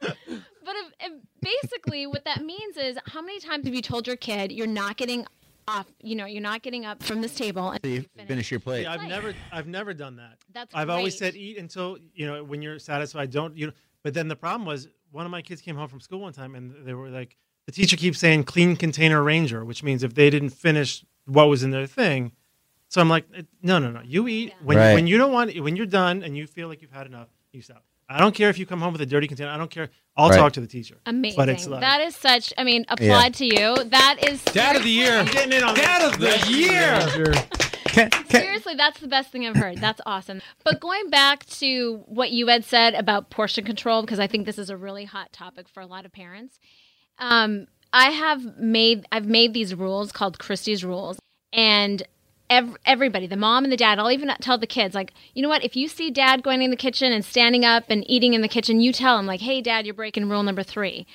but 0.00 0.74
if, 0.76 0.92
if 1.00 1.12
basically 1.42 2.06
what 2.06 2.24
that 2.24 2.42
means 2.44 2.76
is 2.76 2.96
how 3.06 3.20
many 3.20 3.40
times 3.40 3.64
have 3.66 3.74
you 3.74 3.82
told 3.82 4.06
your 4.06 4.16
kid 4.16 4.52
you're 4.52 4.66
not 4.68 4.96
getting 4.96 5.26
off 5.66 5.86
you 6.02 6.14
know 6.14 6.24
you're 6.24 6.40
not 6.40 6.62
getting 6.62 6.86
up 6.86 7.02
from 7.02 7.20
this 7.20 7.34
table 7.34 7.70
and 7.70 7.80
So 7.84 7.88
you 7.90 8.02
finish. 8.14 8.28
finish 8.28 8.50
your 8.52 8.60
plate. 8.60 8.82
Yeah, 8.82 8.92
I've 8.92 9.00
Right. 9.00 9.08
never 9.08 9.34
I've 9.52 9.66
never 9.66 9.92
done 9.92 10.16
that. 10.16 10.38
That's 10.54 10.74
I've 10.74 10.88
always 10.88 11.18
said 11.18 11.34
eat 11.34 11.58
until 11.58 11.98
you 12.14 12.26
know 12.26 12.44
when 12.44 12.62
you're 12.62 12.78
satisfied. 12.78 13.30
Don't 13.30 13.56
you? 13.56 13.66
know 13.66 13.72
But 14.04 14.14
then 14.14 14.28
the 14.28 14.36
problem 14.36 14.64
was 14.66 14.88
one 15.10 15.24
of 15.26 15.30
my 15.32 15.42
kids 15.42 15.60
came 15.60 15.74
home 15.76 15.88
from 15.88 16.00
school 16.00 16.20
one 16.20 16.32
time 16.32 16.54
and 16.54 16.86
they 16.86 16.94
were 16.94 17.08
like, 17.10 17.36
the 17.66 17.72
teacher 17.72 17.96
keeps 17.96 18.18
saying 18.18 18.44
clean 18.44 18.76
container 18.76 19.22
ranger, 19.22 19.64
which 19.64 19.82
means 19.82 20.02
if 20.02 20.14
they 20.14 20.30
didn't 20.30 20.50
finish 20.50 21.04
what 21.26 21.48
was 21.48 21.62
in 21.62 21.70
their 21.72 21.86
thing. 21.86 22.32
So 22.88 23.00
I'm 23.00 23.08
like, 23.08 23.24
no, 23.62 23.78
no, 23.78 23.90
no. 23.90 24.00
You 24.04 24.28
eat 24.28 24.54
when 24.62 24.78
Right. 24.78 24.94
when 24.94 25.06
you 25.06 25.18
don't 25.18 25.32
want 25.32 25.54
when 25.60 25.76
you're 25.76 25.86
done 25.86 26.22
and 26.22 26.36
you 26.36 26.46
feel 26.46 26.68
like 26.68 26.80
you've 26.82 26.92
had 26.92 27.06
enough. 27.06 27.28
You 27.52 27.62
stop. 27.62 27.84
I 28.10 28.18
don't 28.18 28.34
care 28.34 28.48
if 28.48 28.58
you 28.58 28.64
come 28.64 28.80
home 28.80 28.92
with 28.92 29.02
a 29.02 29.06
dirty 29.06 29.26
container. 29.28 29.50
I 29.50 29.58
don't 29.58 29.70
care. 29.70 29.90
I'll 30.16 30.30
Right. 30.30 30.36
talk 30.38 30.54
to 30.54 30.60
the 30.62 30.66
teacher. 30.66 30.96
amazing 31.04 31.36
But 31.36 31.48
it's 31.50 31.66
like, 31.66 31.80
that 31.82 32.00
is 32.00 32.16
such 32.16 32.52
i 32.58 32.64
mean 32.64 32.84
applaud 32.88 33.34
to 33.34 33.44
you 33.44 33.84
that 33.84 34.16
is 34.26 34.42
Dad 34.44 34.76
of 34.76 34.82
the 34.82 34.90
year. 34.90 35.18
I'm 35.18 35.26
getting 35.26 35.52
in 35.52 35.62
on 35.62 35.74
Dad 35.74 36.00
that. 36.00 36.14
of 36.14 36.20
the 36.20 36.50
year. 36.50 37.32
Can- 37.84 38.10
can- 38.10 38.30
Seriously, 38.42 38.74
that's 38.74 39.00
the 39.00 39.08
best 39.08 39.30
thing 39.30 39.46
I've 39.46 39.56
heard. 39.56 39.78
That's 39.78 40.00
awesome. 40.06 40.40
But 40.64 40.78
going 40.80 41.08
back 41.10 41.44
to 41.60 42.02
what 42.06 42.30
you 42.30 42.46
had 42.48 42.64
said 42.64 42.94
about 42.94 43.30
portion 43.30 43.64
control, 43.64 44.02
because 44.02 44.18
I 44.20 44.26
think 44.26 44.46
this 44.46 44.58
is 44.58 44.70
a 44.70 44.76
really 44.76 45.04
hot 45.04 45.32
topic 45.32 45.68
for 45.68 45.80
a 45.80 45.86
lot 45.86 46.04
of 46.06 46.12
parents. 46.12 46.58
Um, 47.18 47.66
I 47.92 48.10
have 48.10 48.58
made 48.58 49.06
I've 49.10 49.26
made 49.26 49.52
these 49.54 49.74
rules 49.74 50.12
called 50.12 50.38
Christy's 50.38 50.84
rules, 50.84 51.18
and 51.52 52.02
ev- 52.50 52.76
everybody, 52.84 53.26
the 53.26 53.36
mom 53.36 53.64
and 53.64 53.72
the 53.72 53.76
dad, 53.76 53.98
I'll 53.98 54.10
even 54.10 54.30
tell 54.40 54.58
the 54.58 54.66
kids, 54.66 54.94
like, 54.94 55.12
you 55.34 55.42
know 55.42 55.48
what? 55.48 55.64
If 55.64 55.76
you 55.76 55.88
see 55.88 56.10
dad 56.10 56.42
going 56.42 56.62
in 56.62 56.70
the 56.70 56.76
kitchen 56.76 57.12
and 57.12 57.24
standing 57.24 57.64
up 57.64 57.84
and 57.88 58.08
eating 58.10 58.34
in 58.34 58.42
the 58.42 58.48
kitchen, 58.48 58.80
you 58.80 58.92
tell 58.92 59.18
him, 59.18 59.26
like, 59.26 59.40
hey, 59.40 59.60
dad, 59.60 59.86
you're 59.86 59.94
breaking 59.94 60.28
rule 60.28 60.42
number 60.42 60.62
three 60.62 61.06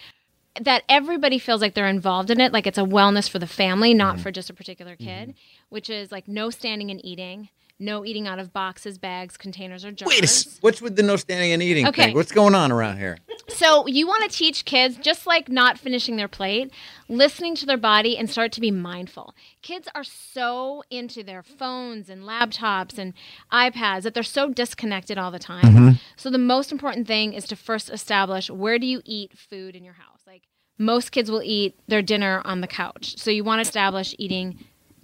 that 0.61 0.84
everybody 0.88 1.39
feels 1.39 1.61
like 1.61 1.73
they're 1.73 1.88
involved 1.88 2.29
in 2.29 2.39
it, 2.39 2.53
like 2.53 2.67
it's 2.67 2.77
a 2.77 2.84
wellness 2.84 3.29
for 3.29 3.39
the 3.39 3.47
family, 3.47 3.93
not 3.93 4.15
mm-hmm. 4.15 4.23
for 4.23 4.31
just 4.31 4.49
a 4.49 4.53
particular 4.53 4.95
kid, 4.95 5.29
mm-hmm. 5.29 5.65
which 5.69 5.89
is 5.89 6.11
like 6.11 6.27
no 6.27 6.49
standing 6.49 6.91
and 6.91 7.03
eating, 7.03 7.49
no 7.84 8.05
eating 8.05 8.27
out 8.27 8.39
of 8.39 8.53
boxes, 8.53 8.97
bags, 8.97 9.38
containers, 9.38 9.84
or 9.86 9.91
jars. 9.91 10.09
Wait, 10.09 10.23
s- 10.23 10.57
what's 10.61 10.81
with 10.81 10.95
the 10.95 11.03
no 11.03 11.15
standing 11.15 11.51
and 11.51 11.61
eating 11.61 11.88
Okay. 11.88 12.05
thing? 12.07 12.15
What's 12.15 12.31
going 12.31 12.55
on 12.55 12.71
around 12.71 12.97
here? 12.97 13.17
So 13.49 13.86
you 13.88 14.07
want 14.07 14.29
to 14.29 14.36
teach 14.36 14.65
kids, 14.65 14.97
just 14.97 15.27
like 15.27 15.49
not 15.49 15.77
finishing 15.77 16.15
their 16.15 16.27
plate, 16.27 16.71
listening 17.09 17.55
to 17.55 17.65
their 17.65 17.77
body 17.77 18.17
and 18.17 18.29
start 18.29 18.51
to 18.53 18.61
be 18.61 18.71
mindful. 18.71 19.36
Kids 19.61 19.88
are 19.93 20.03
so 20.03 20.84
into 20.89 21.23
their 21.23 21.43
phones 21.43 22.09
and 22.09 22.23
laptops 22.23 22.97
and 22.97 23.13
iPads 23.51 24.03
that 24.03 24.13
they're 24.13 24.23
so 24.23 24.49
disconnected 24.49 25.17
all 25.17 25.29
the 25.31 25.39
time. 25.39 25.63
Mm-hmm. 25.63 25.89
So 26.15 26.29
the 26.29 26.38
most 26.38 26.71
important 26.71 27.05
thing 27.07 27.34
is 27.34 27.45
to 27.47 27.55
first 27.55 27.89
establish 27.89 28.49
where 28.49 28.79
do 28.79 28.86
you 28.88 29.01
eat 29.05 29.38
food 29.38 29.75
in 29.75 29.84
your 29.84 29.93
house? 29.95 30.21
Like 30.25 30.43
most 30.77 31.11
kids 31.11 31.29
will 31.29 31.43
eat 31.43 31.77
their 31.88 32.01
dinner 32.01 32.41
on 32.45 32.61
the 32.61 32.67
couch. 32.67 33.15
So 33.17 33.29
you 33.29 33.43
want 33.43 33.59
to 33.63 33.67
establish 33.67 34.15
eating 34.17 34.57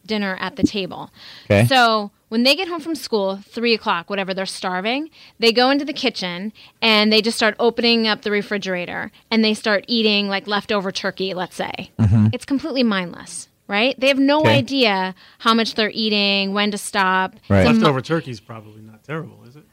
dinner 0.05 0.37
at 0.39 0.55
the 0.55 0.63
table. 0.63 1.11
Okay. 1.45 1.65
So 1.67 2.11
when 2.29 2.43
they 2.43 2.55
get 2.55 2.67
home 2.67 2.79
from 2.79 2.95
school, 2.95 3.39
three 3.47 3.73
o'clock, 3.73 4.09
whatever, 4.09 4.33
they're 4.33 4.45
starving, 4.45 5.09
they 5.39 5.51
go 5.51 5.69
into 5.69 5.83
the 5.85 5.93
kitchen 5.93 6.53
and 6.81 7.11
they 7.11 7.21
just 7.21 7.35
start 7.37 7.55
opening 7.59 8.07
up 8.07 8.21
the 8.21 8.31
refrigerator 8.31 9.11
and 9.29 9.43
they 9.43 9.53
start 9.53 9.83
eating 9.87 10.27
like 10.27 10.47
leftover 10.47 10.91
turkey, 10.91 11.33
let's 11.33 11.55
say. 11.55 11.91
Mm-hmm. 11.99 12.27
It's 12.31 12.45
completely 12.45 12.83
mindless, 12.83 13.49
right? 13.67 13.99
They 13.99 14.07
have 14.07 14.19
no 14.19 14.39
Okay. 14.41 14.57
idea 14.57 15.15
how 15.39 15.53
much 15.53 15.75
they're 15.75 15.91
eating, 15.93 16.53
when 16.53 16.71
to 16.71 16.77
stop. 16.77 17.35
Right. 17.49 17.61
It's 17.61 17.69
a 17.69 17.73
mi- 17.73 17.79
Leftover 17.79 18.01
turkey's 18.01 18.39
probably 18.39 18.81
not 18.81 19.03
terrible, 19.03 19.43
is 19.47 19.55
it? 19.55 19.63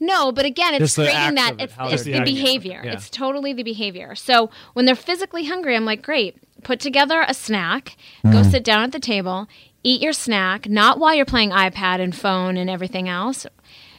no, 0.00 0.30
but 0.32 0.44
again, 0.44 0.74
it's 0.74 0.80
Just 0.80 0.96
the 0.96 1.04
creating 1.04 1.34
that. 1.36 1.52
it, 1.58 1.60
It's, 1.64 1.74
it's 1.92 2.04
they're 2.04 2.18
the 2.18 2.24
behavior. 2.24 2.82
Yeah. 2.84 2.92
It's 2.92 3.08
totally 3.08 3.52
the 3.54 3.62
behavior. 3.62 4.14
So 4.14 4.50
when 4.74 4.84
they're 4.84 4.94
physically 4.94 5.44
hungry, 5.46 5.74
I'm 5.76 5.84
like, 5.86 6.02
great, 6.02 6.36
put 6.64 6.80
together 6.80 7.24
a 7.26 7.32
snack, 7.32 7.96
go 8.24 8.42
mm. 8.42 8.50
sit 8.50 8.62
down 8.64 8.82
at 8.82 8.92
the 8.92 9.00
table, 9.00 9.48
eat 9.82 10.02
your 10.02 10.12
snack, 10.12 10.68
not 10.68 10.98
while 10.98 11.14
you're 11.14 11.24
playing 11.24 11.50
iPad 11.50 12.00
and 12.00 12.14
phone 12.14 12.56
and 12.56 12.68
everything 12.68 13.08
else. 13.08 13.46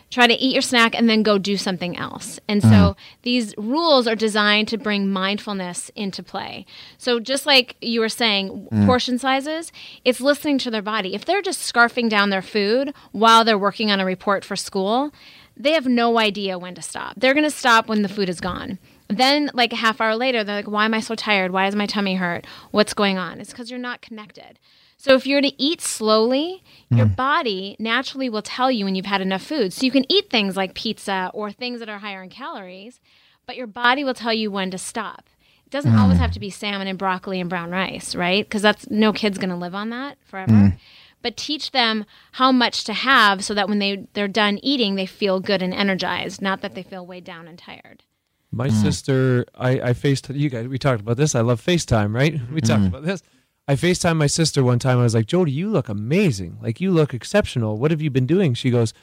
Try 0.10 0.26
to 0.26 0.34
eat 0.34 0.54
your 0.54 0.62
snack 0.62 0.96
and 0.96 1.10
then 1.10 1.22
go 1.22 1.38
do 1.38 1.58
something 1.58 1.98
else. 1.98 2.40
And 2.48 2.62
so 2.62 2.70
uh-huh. 2.70 2.94
these 3.24 3.54
rules 3.58 4.08
are 4.08 4.16
designed 4.16 4.70
to 4.70 4.78
bring 4.78 5.12
mindfulness 5.12 5.92
into 5.96 6.24
play. 6.24 6.66
So 6.98 7.20
just 7.20 7.46
like 7.46 7.76
you 7.82 8.00
were 8.00 8.08
saying, 8.08 8.70
mm. 8.72 8.86
portion 8.86 9.20
sizes, 9.20 9.74
it's 10.06 10.22
listening 10.22 10.60
to 10.60 10.72
their 10.72 10.82
body. 10.82 11.14
If 11.14 11.26
they're 11.26 11.42
just 11.42 11.62
scarfing 11.62 12.10
down 12.10 12.30
their 12.30 12.42
food 12.42 12.94
while 13.12 13.44
they're 13.44 13.58
working 13.58 13.92
on 13.92 14.00
a 14.00 14.06
report 14.06 14.46
for 14.46 14.56
school, 14.56 15.12
they 15.58 15.74
have 15.74 15.88
no 15.88 16.20
idea 16.20 16.58
when 16.58 16.76
to 16.76 16.82
stop. 16.82 17.16
They're 17.18 17.34
going 17.34 17.44
to 17.44 17.52
stop 17.52 17.90
when 17.90 18.02
the 18.02 18.10
food 18.10 18.30
is 18.30 18.40
gone. 18.40 18.80
Then, 19.10 19.50
like 19.54 19.74
a 19.74 19.78
half 19.78 20.02
hour 20.02 20.16
later, 20.16 20.44
they're 20.44 20.58
like, 20.58 20.68
"Why 20.68 20.86
am 20.86 20.94
I 20.94 21.00
so 21.00 21.16
tired? 21.16 21.52
Why 21.52 21.66
does 21.66 21.76
my 21.76 21.86
tummy 21.86 22.16
hurt? 22.16 22.46
What's 22.72 22.94
going 22.94 23.18
on?" 23.18 23.40
It's 23.40 23.52
because 23.52 23.72
you're 23.72 23.80
not 23.80 24.02
connected. 24.02 24.60
So 24.98 25.14
if 25.14 25.28
you're 25.28 25.42
to 25.42 25.62
eat 25.62 25.80
slowly, 25.80 26.64
your 26.90 27.06
mm. 27.06 27.16
body 27.16 27.76
naturally 27.80 28.30
will 28.30 28.42
tell 28.42 28.72
you 28.72 28.84
when 28.84 28.96
you've 28.96 29.06
had 29.06 29.22
enough 29.22 29.44
food. 29.44 29.72
So 29.72 29.86
you 29.86 29.92
can 29.92 30.12
eat 30.12 30.32
things 30.32 30.58
like 30.58 30.74
pizza 30.74 31.30
or 31.36 31.52
things 31.52 31.80
that 31.80 31.90
are 31.90 32.00
higher 32.00 32.24
in 32.24 32.30
calories, 32.30 33.00
but 33.46 33.56
your 33.56 33.68
body 33.68 34.04
will 34.04 34.16
tell 34.16 34.34
you 34.34 34.50
when 34.50 34.72
to 34.72 34.78
stop. 34.78 35.30
It 35.66 35.70
doesn't 35.70 35.94
mm. 35.94 36.00
always 36.00 36.18
have 36.18 36.32
to 36.32 36.40
be 36.40 36.50
salmon 36.50 36.88
and 36.88 36.98
broccoli 36.98 37.40
and 37.40 37.50
brown 37.50 37.70
rice, 37.70 38.16
right? 38.16 38.44
Because 38.44 38.64
that's 38.64 38.90
no 38.90 39.14
kid's 39.14 39.38
going 39.38 39.52
to 39.52 39.56
live 39.56 39.76
on 39.76 39.92
that 39.92 40.18
forever. 40.26 40.52
Mm. 40.52 40.80
But 41.22 41.38
teach 41.38 41.72
them 41.72 42.06
how 42.34 42.52
much 42.52 42.84
to 42.86 42.94
have 42.94 43.44
so 43.44 43.54
that 43.54 43.70
when 43.70 43.80
they 43.80 44.08
they're 44.14 44.28
done 44.28 44.60
eating, 44.64 44.96
they 44.96 45.06
feel 45.06 45.40
good 45.40 45.62
and 45.62 45.74
energized, 45.74 46.42
not 46.42 46.62
that 46.62 46.74
they 46.74 46.84
feel 46.84 47.06
weighed 47.06 47.24
down 47.24 47.48
and 47.48 47.60
tired. 47.60 48.04
My 48.52 48.70
sister, 48.70 49.46
I, 49.56 49.82
I 49.82 49.94
faced 49.94 50.30
you 50.30 50.50
guys. 50.50 50.68
We 50.68 50.78
talked 50.80 51.02
about 51.02 51.18
this. 51.18 51.36
I 51.36 51.42
love 51.42 51.62
FaceTime, 51.64 52.16
right? 52.16 52.40
We 52.52 52.62
talked 52.62 52.88
about 52.88 53.04
this. 53.04 53.22
I 53.68 53.76
FaceTime 53.76 54.16
my 54.16 54.28
sister 54.28 54.64
one 54.64 54.80
time. 54.80 55.00
I 55.00 55.04
was 55.04 55.14
like, 55.14 55.26
Jody, 55.26 55.52
you 55.52 55.70
look 55.70 55.90
amazing. 55.90 56.58
Like 56.62 56.80
you 56.80 56.92
look 56.92 57.14
exceptional. 57.14 57.78
What 57.78 57.92
have 57.92 58.02
you 58.02 58.10
been 58.10 58.26
doing? 58.26 58.54
She 58.54 58.70
goes, 58.70 58.94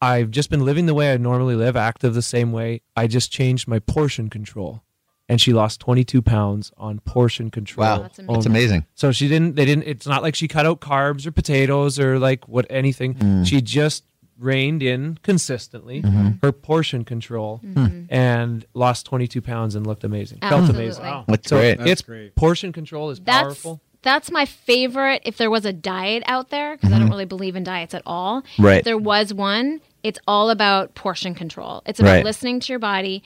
I've 0.00 0.30
just 0.30 0.50
been 0.50 0.64
living 0.64 0.86
the 0.86 0.94
way 0.94 1.12
I 1.12 1.16
normally 1.16 1.54
live, 1.54 1.76
active 1.76 2.12
the 2.12 2.20
same 2.20 2.52
way. 2.52 2.82
I 2.94 3.06
just 3.06 3.32
changed 3.32 3.66
my 3.66 3.78
portion 3.78 4.28
control. 4.28 4.82
And 5.26 5.40
she 5.40 5.54
lost 5.54 5.80
22 5.80 6.20
pounds 6.20 6.70
on 6.76 6.98
portion 7.00 7.50
control. 7.50 7.86
Wow, 7.86 8.02
That's 8.02 8.18
oh, 8.18 8.34
that's 8.34 8.44
amazing. 8.44 8.50
amazing. 8.50 8.86
So 8.94 9.10
she 9.10 9.26
didn't. 9.26 9.56
They 9.56 9.64
didn't. 9.64 9.84
It's 9.84 10.06
not 10.06 10.22
like 10.22 10.34
she 10.34 10.48
cut 10.48 10.66
out 10.66 10.82
carbs 10.82 11.26
or 11.26 11.32
potatoes 11.32 11.98
or 11.98 12.18
like 12.18 12.46
what 12.46 12.66
anything. 12.68 13.14
Mm. 13.14 13.46
She 13.46 13.62
just 13.62 14.04
reined 14.38 14.82
in 14.82 15.18
consistently 15.22 16.02
mm-hmm. 16.02 16.32
her 16.42 16.52
portion 16.52 17.04
control 17.04 17.60
mm-hmm. 17.64 18.12
and 18.12 18.66
lost 18.74 19.06
22 19.06 19.40
pounds 19.40 19.74
and 19.74 19.86
looked 19.86 20.04
amazing. 20.04 20.40
Felt 20.40 20.68
amazing. 20.68 21.04
Wow. 21.04 21.24
That's 21.26 21.48
So 21.48 21.56
great. 21.56 21.78
That's 21.78 21.90
it's 21.90 22.02
great. 22.02 22.34
portion 22.34 22.72
control 22.72 23.10
is 23.10 23.20
That's 23.20 23.44
powerful. 23.44 23.80
That's 24.04 24.30
my 24.30 24.44
favorite. 24.44 25.22
If 25.24 25.36
there 25.38 25.50
was 25.50 25.64
a 25.64 25.72
diet 25.72 26.22
out 26.26 26.50
there, 26.50 26.76
because 26.76 26.90
I 26.90 26.92
don't 26.92 27.02
mm-hmm. 27.06 27.10
really 27.10 27.24
believe 27.24 27.56
in 27.56 27.64
diets 27.64 27.94
at 27.94 28.02
all. 28.06 28.44
Right. 28.58 28.78
If 28.78 28.84
there 28.84 28.98
was 28.98 29.34
one, 29.34 29.80
it's 30.04 30.20
all 30.28 30.50
about 30.50 30.94
portion 30.94 31.34
control. 31.34 31.82
It's 31.86 31.98
about 31.98 32.12
Right. 32.12 32.24
listening 32.24 32.60
to 32.60 32.72
your 32.72 32.78
body, 32.78 33.24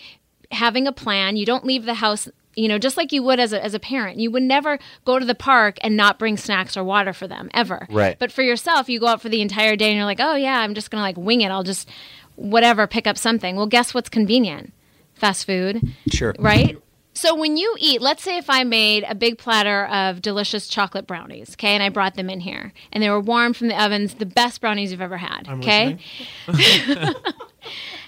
having 0.53 0.87
a 0.87 0.93
plan. 0.93 1.37
You 1.37 1.45
don't 1.45 1.64
leave 1.66 1.85
the 1.85 1.95
house. 1.95 2.29
You 2.55 2.66
know, 2.68 2.79
just 2.79 2.97
like 2.97 3.12
you 3.12 3.22
would 3.22 3.39
as 3.39 3.53
a, 3.53 3.62
as 3.62 3.74
a 3.74 3.79
parent, 3.79 4.18
you 4.18 4.31
would 4.33 4.43
never 4.43 4.79
go 5.05 5.18
to 5.18 5.24
the 5.24 5.35
park 5.35 5.76
and 5.81 5.97
not 5.97 6.18
bring 6.18 6.37
snacks 6.37 6.76
or 6.76 6.83
water 6.83 7.12
for 7.12 7.29
them 7.29 7.51
ever. 7.55 7.87
Right. 7.89 8.18
But 8.18 8.33
for 8.33 8.43
yourself, 8.43 8.89
you 8.89 8.99
go 8.99 9.07
out 9.07 9.20
for 9.20 9.29
the 9.29 9.43
entire 9.43 9.76
day 9.76 9.89
and 9.91 9.97
you're 9.97 10.05
like, 10.05 10.18
oh 10.20 10.35
yeah, 10.35 10.59
I'm 10.59 10.74
just 10.74 10.91
gonna 10.91 11.03
like 11.03 11.16
wing 11.16 11.43
it. 11.43 11.51
I'll 11.51 11.62
just 11.62 11.89
whatever 12.35 12.87
pick 12.87 13.07
up 13.07 13.18
something. 13.18 13.55
Well, 13.57 13.66
guess 13.66 13.95
what's 13.95 14.09
convenient? 14.09 14.72
Fast 15.14 15.47
food 15.47 15.83
Sure. 16.11 16.35
right? 16.39 16.79
So 17.19 17.35
when 17.35 17.57
you 17.57 17.75
eat, 17.81 18.01
let's 18.01 18.23
say 18.23 18.37
if 18.37 18.49
I 18.49 18.62
made 18.62 19.05
a 19.09 19.12
big 19.12 19.39
platter 19.39 19.87
of 19.87 20.23
delicious 20.23 20.69
chocolate 20.69 21.09
brownies, 21.09 21.55
okay, 21.55 21.75
and 21.75 21.83
I 21.83 21.89
brought 21.89 22.14
them 22.14 22.31
in 22.31 22.39
here, 22.39 22.73
and 22.93 23.03
they 23.03 23.11
were 23.11 23.19
warm 23.19 23.55
from 23.55 23.66
the 23.66 23.83
ovens, 23.83 24.14
the 24.14 24.25
best 24.25 24.61
brownies 24.61 24.93
you've 24.93 25.01
ever 25.01 25.16
had, 25.16 25.49
I'm 25.49 25.59
okay? 25.59 25.99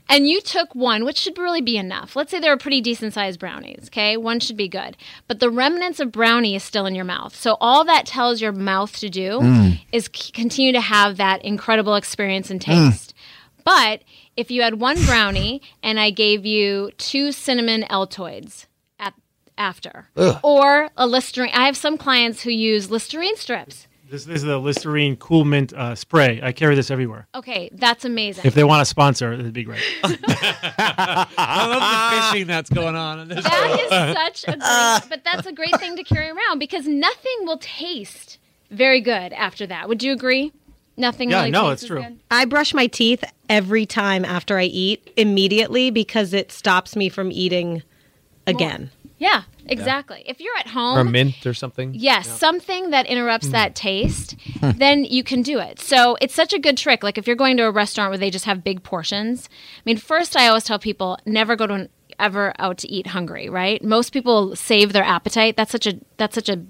and 0.08 0.28
you 0.28 0.40
took 0.40 0.76
one, 0.76 1.04
which 1.04 1.18
should 1.18 1.38
really 1.38 1.60
be 1.60 1.76
enough. 1.76 2.14
Let's 2.14 2.30
say 2.30 2.38
they 2.38 2.48
were 2.48 2.56
pretty 2.56 2.80
decent 2.80 3.12
sized 3.12 3.40
brownies, 3.40 3.88
okay? 3.88 4.16
One 4.16 4.38
should 4.38 4.56
be 4.56 4.68
good. 4.68 4.96
But 5.26 5.40
the 5.40 5.50
remnants 5.50 5.98
of 5.98 6.12
brownie 6.12 6.54
is 6.54 6.62
still 6.62 6.86
in 6.86 6.94
your 6.94 7.04
mouth. 7.04 7.34
So 7.34 7.56
all 7.60 7.82
that 7.86 8.06
tells 8.06 8.40
your 8.40 8.52
mouth 8.52 8.96
to 8.98 9.10
do 9.10 9.40
mm. 9.40 9.80
is 9.90 10.08
c- 10.14 10.30
continue 10.30 10.70
to 10.70 10.80
have 10.80 11.16
that 11.16 11.44
incredible 11.44 11.96
experience 11.96 12.48
and 12.48 12.60
taste. 12.60 13.12
Mm. 13.12 13.64
But 13.64 14.02
if 14.36 14.52
you 14.52 14.62
had 14.62 14.74
one 14.74 15.04
brownie 15.04 15.62
and 15.82 15.98
I 15.98 16.10
gave 16.10 16.46
you 16.46 16.92
two 16.96 17.32
cinnamon 17.32 17.84
Altoids 17.90 18.66
at 19.60 19.70
after, 19.70 20.08
or 20.42 20.88
a 20.96 21.06
Listerine, 21.06 21.50
I 21.52 21.66
have 21.66 21.76
some 21.76 21.96
clients 21.98 22.42
who 22.42 22.50
use 22.50 22.90
Listerine 22.90 23.36
strips. 23.36 23.86
This, 24.10 24.24
this 24.24 24.38
is 24.38 24.42
the 24.42 24.58
Listerine 24.58 25.16
Cool 25.16 25.44
Mint 25.44 25.72
uh, 25.72 25.94
spray. 25.94 26.40
I 26.42 26.50
carry 26.50 26.74
this 26.74 26.90
everywhere. 26.90 27.28
Okay, 27.34 27.70
that's 27.72 28.04
amazing. 28.04 28.44
If 28.44 28.54
they 28.54 28.64
want 28.64 28.80
to 28.80 28.84
sponsor, 28.84 29.32
it'd 29.32 29.52
be 29.52 29.62
great. 29.62 29.82
I 30.02 31.66
love 31.68 31.80
the 31.80 32.32
fishing 32.32 32.48
that's 32.48 32.70
going 32.70 32.96
on 32.96 33.20
in 33.20 33.28
this. 33.28 33.44
that 33.44 33.80
is 33.80 34.42
such 34.42 34.52
a 34.52 34.58
great, 34.58 35.10
but 35.10 35.22
that's 35.24 35.46
a 35.46 35.52
great 35.52 35.78
thing 35.78 35.94
to 35.94 36.02
carry 36.02 36.28
around 36.28 36.58
because 36.58 36.88
nothing 36.88 37.36
will 37.42 37.58
taste 37.58 38.38
very 38.70 39.00
good 39.00 39.32
after 39.32 39.66
that. 39.68 39.88
Would 39.88 40.02
you 40.02 40.12
agree? 40.12 40.52
Nothing. 40.96 41.30
Yeah, 41.30 41.38
really 41.38 41.50
no, 41.52 41.70
it's 41.70 41.86
true. 41.86 42.02
good? 42.02 42.18
I 42.32 42.46
brush 42.46 42.74
my 42.74 42.88
teeth 42.88 43.22
every 43.48 43.86
time 43.86 44.24
after 44.24 44.58
I 44.58 44.64
eat 44.64 45.12
immediately 45.16 45.90
because 45.90 46.34
it 46.34 46.50
stops 46.50 46.96
me 46.96 47.08
from 47.08 47.30
eating 47.30 47.84
again. 48.46 48.90
Yeah, 49.20 49.42
exactly. 49.66 50.24
If 50.24 50.40
you're 50.40 50.56
at 50.58 50.66
home, 50.66 50.96
Or 50.96 51.04
mint 51.04 51.46
or 51.46 51.52
something. 51.52 51.92
Yes, 51.94 52.26
something 52.26 52.88
that 52.88 53.04
interrupts 53.04 53.48
hmm. 53.48 53.52
that 53.52 53.74
taste, 53.74 54.34
hmm. 54.58 54.70
then 54.70 55.04
you 55.04 55.22
can 55.22 55.42
do 55.42 55.58
it. 55.60 55.78
So 55.78 56.16
it's 56.22 56.34
such 56.34 56.54
a 56.54 56.58
good 56.58 56.78
trick. 56.78 57.02
Like 57.02 57.18
if 57.18 57.26
you're 57.26 57.36
going 57.36 57.58
to 57.58 57.64
a 57.64 57.70
restaurant 57.70 58.10
where 58.10 58.18
they 58.18 58.30
just 58.30 58.46
have 58.46 58.64
big 58.64 58.82
portions. 58.82 59.50
I 59.52 59.82
mean, 59.84 59.98
first 59.98 60.38
I 60.38 60.48
always 60.48 60.64
tell 60.64 60.78
people 60.78 61.18
never 61.26 61.54
go 61.54 61.66
to 61.66 61.74
an 61.74 61.88
ever 62.20 62.54
out 62.58 62.78
to 62.78 62.88
eat 62.88 63.08
hungry, 63.08 63.48
right? 63.48 63.82
Most 63.82 64.12
people 64.12 64.54
save 64.54 64.92
their 64.92 65.02
appetite. 65.02 65.56
That's 65.56 65.72
such 65.72 65.86
a 65.86 65.94
that's 66.16 66.34
such 66.34 66.48
a 66.48 66.62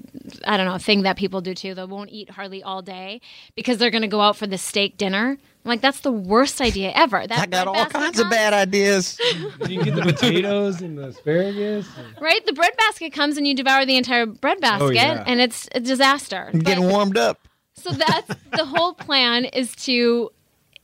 I 0.46 0.56
don't 0.56 0.66
know, 0.66 0.78
thing 0.78 1.02
that 1.02 1.16
people 1.16 1.40
do 1.40 1.54
too. 1.54 1.74
They 1.74 1.84
won't 1.84 2.10
eat 2.10 2.30
hardly 2.30 2.62
all 2.62 2.82
day 2.82 3.20
because 3.56 3.78
they're 3.78 3.90
going 3.90 4.02
to 4.02 4.08
go 4.08 4.20
out 4.20 4.36
for 4.36 4.46
the 4.46 4.58
steak 4.58 4.96
dinner. 4.96 5.38
I'm 5.64 5.68
like 5.68 5.80
that's 5.80 6.00
the 6.00 6.12
worst 6.12 6.60
idea 6.60 6.92
ever. 6.94 7.26
That 7.26 7.38
I 7.38 7.46
got 7.46 7.66
all 7.66 7.74
basket 7.74 7.92
kinds 7.92 8.18
of 8.20 8.30
bad 8.30 8.52
ideas. 8.52 9.18
You 9.68 9.84
get 9.84 9.94
the 9.94 10.02
potatoes 10.02 10.80
and 10.80 10.98
the 10.98 11.08
asparagus. 11.08 11.86
Right? 12.20 12.44
The 12.44 12.52
bread 12.52 12.72
basket 12.76 13.12
comes 13.12 13.36
and 13.36 13.46
you 13.46 13.54
devour 13.54 13.84
the 13.84 13.96
entire 13.96 14.26
bread 14.26 14.56
oh, 14.58 14.60
basket 14.60 14.94
yeah. 14.94 15.24
and 15.26 15.40
it's 15.40 15.68
a 15.74 15.80
disaster. 15.80 16.50
I'm 16.52 16.60
getting 16.60 16.84
But- 16.84 16.92
warmed 16.92 17.18
up. 17.18 17.46
So 17.74 17.92
that's 17.92 18.34
the 18.52 18.64
whole 18.64 18.92
plan 18.92 19.46
is 19.46 19.74
to 19.86 20.30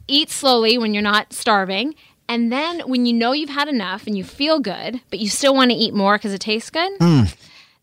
eat 0.09 0.31
slowly 0.31 0.79
when 0.79 0.95
you're 0.95 1.03
not 1.03 1.33
starving. 1.33 1.95
And 2.29 2.51
then 2.51 2.81
when 2.81 3.07
you 3.07 3.12
know 3.12 3.33
you've 3.33 3.51
had 3.51 3.68
enough 3.68 4.07
and 4.07 4.16
you 4.16 4.24
feel 4.24 4.59
good, 4.59 5.01
but 5.11 5.18
you 5.18 5.29
still 5.29 5.55
want 5.55 5.70
to 5.70 5.77
eat 5.77 5.95
more 5.95 6.16
because 6.16 6.33
it 6.33 6.41
tastes 6.41 6.70
good, 6.70 6.93
hmm. 6.99 7.22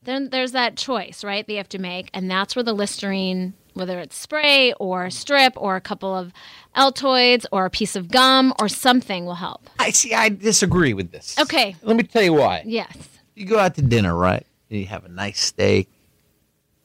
then 0.03 0.29
there's 0.29 0.51
that 0.51 0.75
choice, 0.75 1.23
right? 1.23 1.45
That 1.45 1.53
you 1.53 1.57
have 1.57 1.69
to 1.69 1.79
make. 1.79 2.09
And 2.13 2.29
that's 2.29 2.55
where 2.55 2.63
the 2.63 2.73
Listerine, 2.73 3.53
whether 3.73 3.99
it's 3.99 4.17
spray 4.17 4.73
or 4.73 5.09
strip 5.09 5.53
or 5.55 5.75
a 5.75 5.81
couple 5.81 6.13
of 6.13 6.33
Altoids 6.75 7.45
or 7.51 7.65
a 7.65 7.69
piece 7.69 7.95
of 7.95 8.09
gum 8.09 8.53
or 8.59 8.67
something 8.67 9.25
will 9.25 9.35
help. 9.35 9.69
I 9.79 9.91
see. 9.91 10.13
I 10.13 10.29
disagree 10.29 10.93
with 10.93 11.11
this. 11.11 11.37
Okay. 11.39 11.75
Let 11.81 11.95
me 11.95 12.03
tell 12.03 12.23
you 12.23 12.33
why. 12.33 12.63
Yes. 12.65 12.97
You 13.35 13.45
go 13.45 13.59
out 13.59 13.75
to 13.75 13.81
dinner, 13.81 14.15
right? 14.15 14.45
And 14.69 14.79
you 14.79 14.85
have 14.87 15.05
a 15.05 15.09
nice 15.09 15.39
steak, 15.39 15.89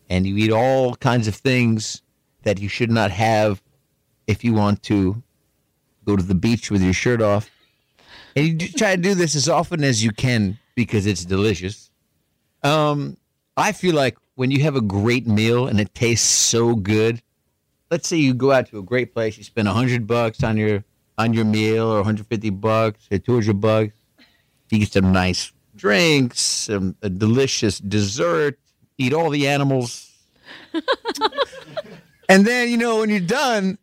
and 0.09 0.27
you 0.27 0.37
eat 0.37 0.53
all 0.53 0.95
kinds 0.97 1.29
of 1.29 1.35
things 1.35 2.03
that 2.43 2.61
you 2.61 2.69
should 2.69 2.91
not 2.91 3.11
have 3.11 3.63
if 4.27 4.45
you 4.45 4.53
want 4.55 4.83
to 4.85 5.23
go 6.09 6.17
to 6.17 6.23
the 6.23 6.35
beach 6.35 6.71
with 6.71 6.83
your 6.83 6.95
shirt 6.95 7.21
off. 7.21 7.51
And 8.35 8.47
you 8.47 8.55
do- 8.55 8.69
try 8.69 8.97
to 8.97 9.03
do 9.03 9.15
this 9.15 9.35
as 9.35 9.49
often 9.49 9.85
as 9.85 10.03
you 10.03 10.11
can 10.11 10.59
because 10.75 11.05
it's 11.07 11.25
delicious. 11.25 11.91
Um, 12.63 13.19
I 13.57 13.73
feel 13.73 13.95
like 13.95 14.17
when 14.35 14.51
you 14.51 14.63
have 14.63 14.75
a 14.75 14.81
great 14.81 15.27
meal 15.27 15.67
and 15.67 15.79
it 15.79 15.95
tastes 15.95 16.27
so 16.27 16.75
good, 16.75 17.21
let's 17.91 18.09
say 18.09 18.17
you 18.17 18.33
go 18.33 18.53
out 18.53 18.69
to 18.69 18.79
a 18.79 18.83
great 18.83 19.13
place, 19.13 19.37
you 19.37 19.45
spend 19.45 19.69
a 19.69 19.73
hundred 19.73 20.07
bucks 20.07 20.43
on 20.43 20.57
your 20.57 20.83
on 21.19 21.35
your 21.35 21.45
meal 21.45 21.91
or 21.91 21.97
150 21.97 22.51
bucks 22.51 23.07
or 23.11 23.19
200 23.19 23.61
bucks. 23.61 23.93
You 24.71 24.79
get 24.79 24.93
some 24.93 25.13
nice 25.13 25.53
drinks, 25.75 26.41
some 26.41 26.97
a 27.03 27.11
delicious 27.11 27.81
dessert, 27.81 28.59
eat 28.97 29.13
all 29.13 29.29
the 29.31 29.47
animals. 29.49 30.11
and 32.29 32.47
then, 32.47 32.71
you 32.71 32.77
know, 32.77 33.01
when 33.01 33.11
you're 33.11 33.21
done, 33.21 33.79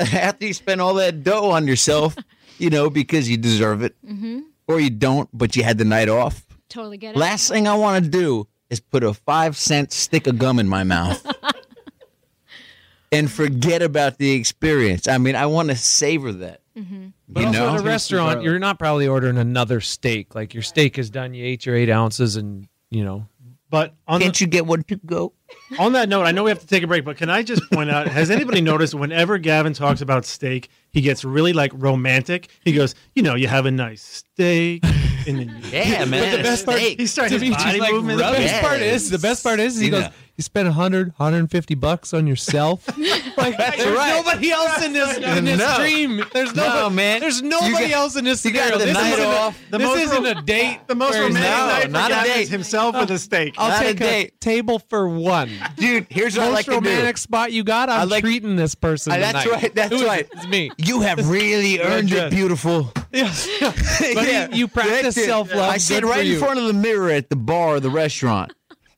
after 0.12 0.46
you 0.46 0.54
spend 0.54 0.80
all 0.80 0.94
that 0.94 1.22
dough 1.22 1.50
on 1.50 1.66
yourself, 1.66 2.16
you 2.58 2.70
know, 2.70 2.88
because 2.90 3.28
you 3.28 3.36
deserve 3.36 3.82
it, 3.82 3.94
mm-hmm. 4.04 4.40
or 4.66 4.80
you 4.80 4.90
don't, 4.90 5.28
but 5.32 5.56
you 5.56 5.62
had 5.62 5.78
the 5.78 5.84
night 5.84 6.08
off. 6.08 6.46
Totally 6.68 6.96
get 6.96 7.14
it. 7.14 7.18
Last 7.18 7.48
thing 7.48 7.68
I 7.68 7.74
want 7.74 8.04
to 8.04 8.10
do 8.10 8.46
is 8.70 8.80
put 8.80 9.04
a 9.04 9.12
five 9.12 9.56
cent 9.56 9.92
stick 9.92 10.26
of 10.26 10.38
gum 10.38 10.58
in 10.58 10.68
my 10.68 10.84
mouth 10.84 11.26
and 13.12 13.30
forget 13.30 13.82
about 13.82 14.18
the 14.18 14.30
experience. 14.32 15.08
I 15.08 15.18
mean, 15.18 15.36
I 15.36 15.46
want 15.46 15.68
to 15.68 15.76
savor 15.76 16.32
that. 16.32 16.60
Mm-hmm. 16.78 17.08
But 17.28 17.40
You 17.40 17.46
also 17.48 17.58
know? 17.58 17.74
at 17.74 17.80
a 17.80 17.84
restaurant, 17.84 18.42
you're 18.42 18.58
not 18.58 18.78
probably 18.78 19.06
ordering 19.06 19.36
another 19.38 19.80
steak. 19.80 20.34
Like 20.34 20.54
your 20.54 20.62
steak 20.62 20.98
is 20.98 21.10
done, 21.10 21.34
you 21.34 21.44
ate 21.44 21.66
your 21.66 21.76
eight 21.76 21.90
ounces, 21.90 22.36
and 22.36 22.68
you 22.90 23.04
know. 23.04 23.26
But 23.70 23.94
on, 24.08 24.20
Can't 24.20 24.34
the, 24.36 24.44
you 24.44 24.48
get 24.48 24.66
one 24.66 24.82
to 24.84 24.96
go? 25.06 25.32
on 25.78 25.92
that 25.92 26.08
note, 26.08 26.24
I 26.24 26.32
know 26.32 26.42
we 26.44 26.50
have 26.50 26.58
to 26.60 26.66
take 26.66 26.82
a 26.82 26.86
break, 26.88 27.04
but 27.04 27.16
can 27.16 27.30
I 27.30 27.42
just 27.44 27.62
point 27.70 27.88
out 27.88 28.08
has 28.08 28.30
anybody 28.30 28.60
noticed 28.60 28.94
whenever 28.94 29.38
Gavin 29.38 29.72
talks 29.74 30.00
about 30.00 30.24
steak, 30.24 30.68
he 30.90 31.00
gets 31.00 31.24
really 31.24 31.52
like 31.52 31.70
romantic? 31.74 32.48
He 32.64 32.72
goes, 32.72 32.94
you 33.14 33.22
know, 33.22 33.36
you 33.36 33.46
have 33.46 33.66
a 33.66 33.70
nice 33.70 34.02
steak. 34.02 34.84
And 35.26 35.38
then 35.38 35.48
you, 35.62 35.70
Yeah, 35.70 36.04
man. 36.06 36.36
the 36.36 36.42
best 36.42 36.64
part- 36.66 36.78
steak. 36.78 36.98
he 36.98 37.06
starts 37.06 37.30
his 37.32 37.42
Dimitri's 37.42 37.62
body 37.64 37.78
like, 37.80 37.92
movement. 37.92 38.18
The 38.18 38.24
best 38.24 38.40
Yes. 38.40 38.60
part 38.62 38.80
is 38.80 39.10
the 39.10 39.18
best 39.18 39.42
part 39.44 39.60
is 39.60 39.78
he 39.78 39.84
You 39.86 39.90
goes. 39.92 40.04
Know. 40.40 40.40
You 40.40 40.42
spent 40.42 40.66
100, 40.68 41.08
150 41.16 41.74
bucks 41.74 42.14
on 42.14 42.26
yourself. 42.26 42.86
like, 43.36 43.56
there's 43.58 43.86
right. 43.96 44.22
nobody 44.24 44.50
else 44.50 44.82
in 44.82 44.92
this 44.94 45.16
in 45.38 45.44
this 45.44 45.58
No. 45.58 45.76
dream. 45.78 46.22
There's 46.32 46.54
No, 46.54 46.66
no, 46.66 46.90
man. 46.90 47.20
There's 47.20 47.42
nobody 47.42 47.72
got- 47.72 47.90
else 47.90 48.16
in 48.16 48.24
this 48.24 48.44
you 48.44 48.52
got 48.52 48.72
scenario. 48.72 48.78
the 48.78 48.84
this 48.86 48.94
night 48.94 49.12
isn't 49.12 49.26
off. 49.26 49.58
A, 49.68 49.70
this 49.70 49.80
most 49.80 49.98
isn't 50.00 50.26
a 50.26 50.42
date. 50.42 50.80
The 50.86 50.94
most 50.94 51.12
where 51.14 51.26
it's- 51.28 51.34
romantic 51.34 51.60
No, 51.60 51.66
night 51.66 51.82
for 51.82 51.88
not 51.90 52.24
a 52.26 52.28
date. 52.28 52.42
is 52.42 52.48
himself 52.48 52.96
with 52.98 53.10
a 53.10 53.18
steak. 53.18 53.54
I'll 53.58 53.68
Not 53.68 53.82
a 53.82 53.84
take 53.86 53.98
date. 53.98 54.40
table 54.40 54.78
for 54.88 55.08
one. 55.08 55.50
Dude, 55.76 56.06
here's 56.10 56.36
what 56.36 56.46
I 56.46 56.50
like 56.50 56.66
Most 56.66 56.76
to 56.78 56.82
do. 56.82 56.88
romantic 56.90 57.18
spot 57.18 57.52
you 57.52 57.62
got. 57.64 57.88
I'm 57.90 58.08
like- 58.08 58.24
treating 58.24 58.56
this 58.56 58.74
person. 58.74 59.12
Uh, 59.12 59.18
that's 59.18 59.44
tonight. 59.44 59.62
right, 59.62 59.74
that's 59.74 59.90
Who 59.90 59.96
is 60.00 60.04
right. 60.04 60.20
it? 60.20 60.30
It's 60.32 60.46
me. 60.46 60.70
You 60.78 61.02
have 61.02 61.28
really 61.28 61.80
earned 61.80 62.10
Yeah. 62.10 62.26
it, 62.26 62.30
beautiful. 62.30 62.92
Yes. 63.12 63.48
But 63.60 64.52
you, 64.52 64.58
you 64.58 64.68
practice 64.68 65.14
That's 65.16 65.26
self 65.26 65.52
love. 65.54 65.68
I 65.70 65.76
sit 65.78 66.04
right 66.04 66.24
in 66.26 66.38
front 66.38 66.58
of 66.58 66.66
the 66.66 66.72
mirror 66.72 67.10
at 67.10 67.28
the 67.28 67.36
bar 67.36 67.76
or 67.76 67.80
the 67.80 67.90
restaurant. 67.90 68.52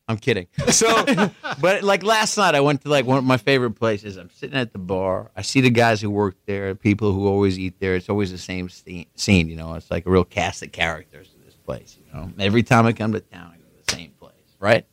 I'm 0.08 0.18
kidding. 0.18 0.48
So, 0.70 1.04
but 1.60 1.82
like 1.82 2.02
last 2.02 2.36
night, 2.36 2.54
I 2.54 2.60
went 2.60 2.82
to 2.82 2.88
like 2.88 3.06
one 3.06 3.18
of 3.18 3.24
my 3.24 3.36
favorite 3.36 3.72
places. 3.72 4.16
I'm 4.16 4.30
sitting 4.30 4.56
at 4.58 4.72
the 4.72 4.78
bar. 4.78 5.30
I 5.36 5.42
see 5.42 5.60
the 5.60 5.70
guys 5.70 6.00
who 6.00 6.10
work 6.10 6.36
there, 6.46 6.74
people 6.74 7.12
who 7.12 7.26
always 7.26 7.58
eat 7.58 7.78
there. 7.78 7.94
It's 7.94 8.08
always 8.08 8.32
the 8.32 8.38
same 8.38 8.68
scene, 8.68 9.48
you 9.48 9.56
know. 9.56 9.74
It's 9.74 9.90
like 9.90 10.06
a 10.06 10.10
real 10.10 10.24
cast 10.24 10.62
of 10.62 10.72
characters 10.72 11.30
in 11.34 11.44
this 11.44 11.54
place, 11.54 11.96
you 11.98 12.12
know. 12.12 12.30
Every 12.38 12.62
time 12.62 12.86
I 12.86 12.92
come 12.92 13.12
to 13.12 13.20
town, 13.20 13.52
I 13.54 13.56
go 13.56 13.62
to 13.62 13.86
the 13.86 13.94
same 13.94 14.10
place, 14.18 14.56
right? 14.58 14.84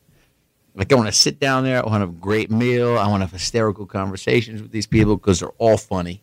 Like 0.75 0.91
I 0.93 0.95
want 0.95 1.07
to 1.07 1.13
sit 1.13 1.39
down 1.39 1.63
there. 1.63 1.83
I 1.83 1.89
want 1.89 2.03
a 2.03 2.07
great 2.07 2.51
meal. 2.51 2.97
I 2.97 3.07
want 3.07 3.21
to 3.21 3.25
have 3.25 3.31
hysterical 3.31 3.85
conversations 3.85 4.61
with 4.61 4.71
these 4.71 4.87
people 4.87 5.17
because 5.17 5.39
they're 5.39 5.49
all 5.57 5.77
funny, 5.77 6.21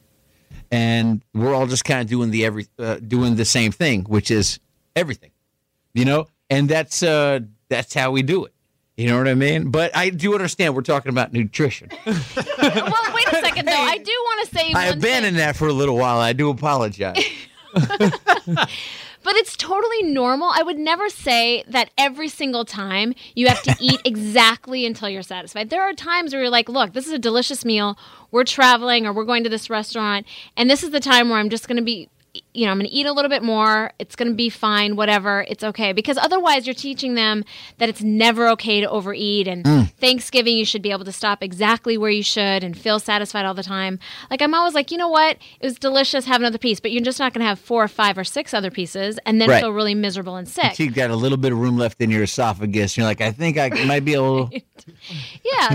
and 0.71 1.23
we're 1.35 1.55
all 1.55 1.67
just 1.67 1.85
kind 1.85 2.01
of 2.01 2.07
doing 2.07 2.31
the 2.31 2.45
every 2.45 2.67
uh, 2.79 2.97
doing 2.97 3.37
the 3.37 3.45
same 3.45 3.73
thing, 3.73 4.05
which 4.05 4.31
is 4.31 4.61
everything, 4.95 5.33
you 5.93 6.05
know. 6.05 6.29
And 6.49 6.69
that's 6.69 7.03
uh, 7.03 7.41
that's 7.69 7.93
how 7.93 8.13
we 8.13 8.23
do 8.23 8.45
it. 8.45 8.55
You 8.97 9.09
know 9.09 9.19
what 9.19 9.29
I 9.29 9.35
mean? 9.35 9.71
But 9.71 9.95
I 9.95 10.09
do 10.09 10.33
understand 10.33 10.75
we're 10.75 10.81
talking 10.81 11.11
about 11.11 11.33
nutrition. 11.33 11.91
well, 12.07 12.15
wait 12.15 13.29
a 13.29 13.41
second 13.43 13.67
though. 13.67 13.73
I 13.73 13.99
do 13.99 14.11
want 14.11 14.49
to 14.49 14.57
say 14.57 14.73
I 14.73 14.87
abandoned 14.87 15.37
thing. 15.37 15.47
that 15.47 15.57
for 15.57 15.69
a 15.69 15.73
little 15.73 15.97
while. 15.97 16.19
I 16.19 16.33
do 16.33 16.49
apologize. 16.49 17.23
But 19.27 19.35
it's 19.35 19.57
totally 19.57 20.05
normal. 20.05 20.53
I 20.55 20.63
would 20.63 20.79
never 20.79 21.09
say 21.09 21.65
that 21.67 21.91
every 21.99 22.29
single 22.29 22.65
time 22.65 23.13
you 23.35 23.49
have 23.49 23.61
to 23.63 23.75
eat 23.81 24.01
exactly 24.05 24.87
until 24.87 25.09
you're 25.09 25.23
satisfied. 25.23 25.69
There 25.69 25.83
are 25.83 25.93
times 25.95 26.33
where 26.33 26.43
you're 26.43 26.51
like, 26.51 26.69
look, 26.69 26.93
this 26.93 27.09
is 27.09 27.13
a 27.13 27.19
delicious 27.19 27.65
meal. 27.65 27.99
We're 28.31 28.45
traveling 28.45 29.05
or 29.05 29.13
we're 29.13 29.25
going 29.25 29.43
to 29.43 29.51
this 29.51 29.69
restaurant, 29.69 30.27
and 30.57 30.71
this 30.71 30.85
is 30.85 30.91
the 30.91 31.01
time 31.01 31.29
where 31.29 31.41
I'm 31.41 31.51
just 31.51 31.67
going 31.67 31.77
to 31.77 31.83
be 31.83 32.09
you 32.57 32.65
know, 32.65 32.73
I'm 32.73 32.79
going 32.79 32.89
to 32.89 32.95
eat 32.95 33.07
a 33.07 33.13
little 33.13 33.29
bit 33.29 33.43
more. 33.43 33.93
It's 33.99 34.17
going 34.17 34.29
to 34.29 34.35
be 34.35 34.49
fine, 34.49 34.97
whatever. 34.97 35.45
It's 35.49 35.63
okay. 35.63 35.93
Because 35.93 36.17
otherwise, 36.17 36.67
you're 36.67 36.75
teaching 36.75 37.15
them 37.15 37.45
that 37.79 37.89
it's 37.89 38.03
never 38.03 38.49
okay 38.51 38.81
to 38.81 38.89
overeat. 38.89 39.47
And 39.47 39.65
mm. 39.65 39.93
Thanksgiving, 39.93 40.57
you 40.57 40.65
should 40.65 40.81
be 40.81 40.91
able 40.91 41.05
to 41.05 41.13
stop 41.13 41.43
exactly 41.43 41.99
where 41.99 42.11
you 42.11 42.23
should 42.23 42.65
and 42.65 42.77
feel 42.77 42.99
satisfied 42.99 43.45
all 43.45 43.53
the 43.55 43.63
time. 43.63 43.99
Like, 44.31 44.41
I'm 44.41 44.55
always 44.55 44.75
like, 44.75 44.91
you 44.91 44.97
know 44.97 45.09
what? 45.09 45.37
It 45.61 45.67
was 45.67 45.79
delicious. 45.79 46.25
Have 46.25 46.41
another 46.41 46.59
piece. 46.59 46.81
But 46.81 46.93
you're 46.93 47.03
just 47.03 47.19
not 47.19 47.35
going 47.35 47.41
to 47.43 47.47
have 47.49 47.59
four 47.59 47.85
or 47.85 47.89
five 47.89 48.17
or 48.17 48.25
six 48.25 48.55
other 48.55 48.71
pieces 48.71 49.19
and 49.27 49.41
then 49.41 49.51
Right. 49.51 49.61
feel 49.61 49.73
really 49.73 49.95
miserable 49.95 50.37
and 50.37 50.49
sick. 50.49 50.75
so 50.75 50.83
you 50.83 50.91
got 50.91 51.11
a 51.11 51.17
little 51.17 51.39
bit 51.39 51.53
of 51.53 51.59
room 51.59 51.77
left 51.77 52.01
in 52.01 52.11
your 52.11 52.23
esophagus. 52.25 52.97
You're 52.97 53.07
like, 53.07 53.21
I 53.21 53.31
think 53.33 53.59
I 53.59 53.69
might 53.87 54.05
be 54.05 54.15
able. 54.15 54.51
Yeah. 54.53 54.61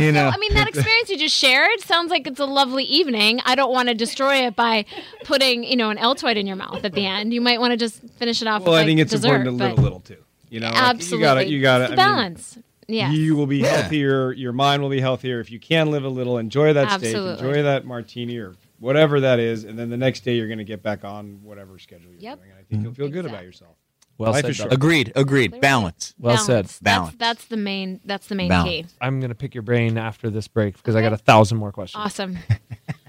You 0.01 0.09
so, 0.09 0.11
know. 0.11 0.29
I 0.33 0.37
mean, 0.37 0.53
that 0.53 0.67
experience 0.67 1.09
you 1.09 1.17
just 1.17 1.35
shared 1.35 1.79
sounds 1.81 2.11
like 2.11 2.25
it's 2.25 2.39
a 2.39 2.45
lovely 2.45 2.83
evening. 2.85 3.41
I 3.45 3.55
don't 3.55 3.71
want 3.71 3.89
to 3.89 3.93
destroy 3.95 4.45
it 4.47 4.55
by 4.55 4.85
putting, 5.25 5.63
you 5.63 5.75
know, 5.75 5.89
an 5.89 5.97
Altoid 5.97 6.35
in 6.37 6.47
your 6.47 6.55
mouth 6.55 6.70
at 6.83 6.93
the 6.93 7.05
end. 7.05 7.33
You 7.33 7.41
might 7.41 7.59
want 7.59 7.71
to 7.71 7.77
just 7.77 8.01
finish 8.17 8.41
it 8.41 8.47
off 8.47 8.63
Well, 8.63 8.71
with 8.73 8.79
I 8.79 8.81
like, 8.81 8.87
think 8.87 8.99
it's 9.01 9.11
dessert, 9.11 9.27
important 9.35 9.59
to 9.59 9.63
live 9.65 9.77
a 9.77 9.81
little 9.81 9.99
too. 9.99 10.17
You 10.49 10.59
know, 10.59 10.67
like, 10.69 10.77
Absolutely. 10.77 11.17
you 11.17 11.21
gotta, 11.23 11.47
you 11.49 11.61
gotta 11.61 11.83
It's 11.85 11.89
mean, 11.91 11.95
balance. 11.97 12.57
yeah. 12.87 13.11
You 13.11 13.35
will 13.35 13.47
be 13.47 13.57
Yeah. 13.59 13.67
healthier. 13.81 14.31
Your 14.33 14.51
mind 14.53 14.81
will 14.81 14.89
be 14.89 14.99
healthier 15.01 15.39
if 15.39 15.49
you 15.51 15.59
can 15.59 15.91
live 15.91 16.03
a 16.03 16.09
little. 16.09 16.37
Enjoy 16.37 16.73
that 16.73 16.87
Absolutely. 16.91 17.35
steak. 17.35 17.45
Enjoy 17.47 17.63
that 17.63 17.85
martini 17.85 18.37
or 18.37 18.55
whatever 18.79 19.19
that 19.21 19.39
is, 19.39 19.63
and 19.63 19.77
then 19.79 19.89
the 19.89 19.97
next 19.97 20.25
day 20.25 20.35
you're 20.35 20.47
going 20.47 20.57
to 20.57 20.63
get 20.65 20.81
back 20.83 21.05
on 21.05 21.39
whatever 21.43 21.77
schedule 21.79 22.11
you're 22.11 22.19
Yep. 22.19 22.39
doing. 22.39 22.49
And 22.51 22.59
I 22.59 22.63
think 22.63 22.83
you'll 22.83 22.93
feel 22.93 23.09
good 23.09 23.25
about 23.25 23.43
yourself. 23.43 23.75
Well 24.17 24.33
Life 24.33 24.41
said. 24.41 24.51
is 24.51 24.59
Agreed. 24.61 25.11
Agreed. 25.15 25.59
Balance. 25.61 26.13
Well 26.19 26.37
said. 26.37 26.65
That's, 26.65 26.79
Balance. 26.79 27.15
that's 27.17 27.45
the 27.45 27.57
main. 27.57 28.01
That's 28.05 28.27
the 28.27 28.35
main 28.35 28.49
Balance. 28.49 28.69
key. 28.69 28.85
I'm 28.99 29.19
gonna 29.19 29.33
pick 29.33 29.55
your 29.55 29.63
brain 29.63 29.97
after 29.97 30.29
this 30.29 30.47
break 30.47 30.75
because 30.77 30.95
I 30.95 31.01
got 31.01 31.13
a 31.13 31.17
thousand 31.17 31.57
more 31.57 31.71
questions. 31.71 32.03
Awesome. 32.05 32.37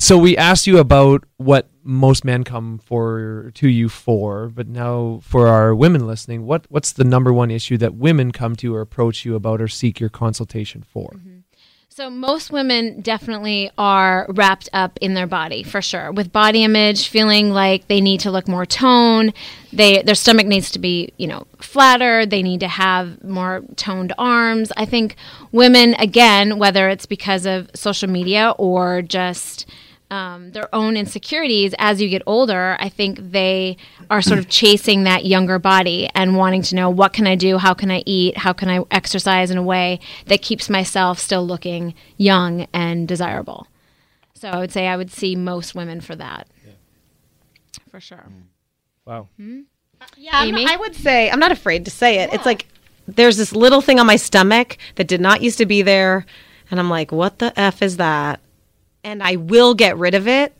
So 0.00 0.16
we 0.16 0.34
asked 0.34 0.66
you 0.66 0.78
about 0.78 1.24
what 1.36 1.68
most 1.84 2.24
men 2.24 2.42
come 2.42 2.78
for 2.78 3.52
to 3.54 3.68
you 3.68 3.90
for, 3.90 4.48
but 4.48 4.66
now 4.66 5.20
for 5.22 5.46
our 5.46 5.74
women 5.74 6.06
listening, 6.06 6.46
what 6.46 6.64
what's 6.70 6.92
the 6.92 7.04
number 7.04 7.34
one 7.34 7.50
issue 7.50 7.76
that 7.76 7.94
women 7.94 8.32
come 8.32 8.56
to 8.56 8.74
or 8.74 8.80
approach 8.80 9.26
you 9.26 9.34
about 9.34 9.60
or 9.60 9.68
seek 9.68 10.00
your 10.00 10.08
consultation 10.08 10.82
for? 10.82 11.10
Mm-hmm. 11.10 11.40
So 11.90 12.08
most 12.08 12.50
women 12.50 13.02
definitely 13.02 13.70
are 13.76 14.24
wrapped 14.30 14.70
up 14.72 14.98
in 15.02 15.12
their 15.12 15.26
body 15.26 15.64
for 15.64 15.82
sure, 15.82 16.12
with 16.12 16.32
body 16.32 16.64
image, 16.64 17.08
feeling 17.08 17.50
like 17.50 17.88
they 17.88 18.00
need 18.00 18.20
to 18.20 18.30
look 18.30 18.48
more 18.48 18.64
toned. 18.64 19.34
They 19.70 20.00
their 20.00 20.14
stomach 20.14 20.46
needs 20.46 20.70
to 20.70 20.78
be 20.78 21.12
you 21.18 21.26
know 21.26 21.46
flatter. 21.60 22.24
They 22.24 22.42
need 22.42 22.60
to 22.60 22.68
have 22.68 23.22
more 23.22 23.62
toned 23.76 24.14
arms. 24.16 24.72
I 24.78 24.86
think 24.86 25.16
women 25.52 25.92
again, 25.98 26.58
whether 26.58 26.88
it's 26.88 27.04
because 27.04 27.44
of 27.44 27.70
social 27.74 28.08
media 28.08 28.54
or 28.56 29.02
just 29.02 29.66
um, 30.10 30.50
their 30.52 30.72
own 30.74 30.96
insecurities 30.96 31.74
as 31.78 32.00
you 32.00 32.08
get 32.08 32.22
older, 32.26 32.76
I 32.80 32.88
think 32.88 33.18
they 33.30 33.76
are 34.10 34.20
sort 34.20 34.38
of 34.38 34.48
chasing 34.48 35.04
that 35.04 35.24
younger 35.24 35.58
body 35.58 36.08
and 36.14 36.36
wanting 36.36 36.62
to 36.62 36.74
know 36.74 36.90
what 36.90 37.12
can 37.12 37.26
I 37.26 37.36
do, 37.36 37.58
how 37.58 37.74
can 37.74 37.90
I 37.90 38.02
eat, 38.06 38.36
how 38.38 38.52
can 38.52 38.68
I 38.68 38.84
exercise 38.90 39.50
in 39.50 39.56
a 39.58 39.62
way 39.62 40.00
that 40.26 40.42
keeps 40.42 40.68
myself 40.68 41.18
still 41.18 41.46
looking 41.46 41.94
young 42.16 42.66
and 42.72 43.06
desirable. 43.06 43.66
So 44.34 44.48
I 44.48 44.58
would 44.58 44.72
say 44.72 44.86
I 44.88 44.96
would 44.96 45.10
see 45.10 45.36
most 45.36 45.74
women 45.74 46.00
for 46.00 46.16
that. 46.16 46.48
For 47.90 48.00
sure. 48.00 48.26
Mm. 48.28 48.42
Wow. 49.04 49.28
Hmm? 49.36 49.60
Uh, 50.00 50.06
yeah, 50.16 50.38
I'm- 50.38 50.48
Amy? 50.56 50.66
I 50.68 50.76
would 50.76 50.94
say 50.96 51.30
I'm 51.30 51.40
not 51.40 51.52
afraid 51.52 51.84
to 51.84 51.90
say 51.90 52.20
it. 52.20 52.32
It's 52.32 52.46
like 52.46 52.66
there's 53.06 53.36
this 53.36 53.52
little 53.52 53.80
thing 53.80 53.98
on 54.00 54.06
my 54.06 54.16
stomach 54.16 54.78
that 54.94 55.08
did 55.08 55.20
not 55.20 55.42
used 55.42 55.58
to 55.58 55.66
be 55.66 55.82
there, 55.82 56.24
and 56.70 56.78
I'm 56.80 56.88
like, 56.90 57.10
what 57.12 57.38
the 57.38 57.52
f 57.58 57.82
is 57.82 57.96
that? 57.98 58.40
And 59.04 59.22
I 59.22 59.36
will 59.36 59.74
get 59.74 59.96
rid 59.96 60.14
of 60.14 60.28
it. 60.28 60.54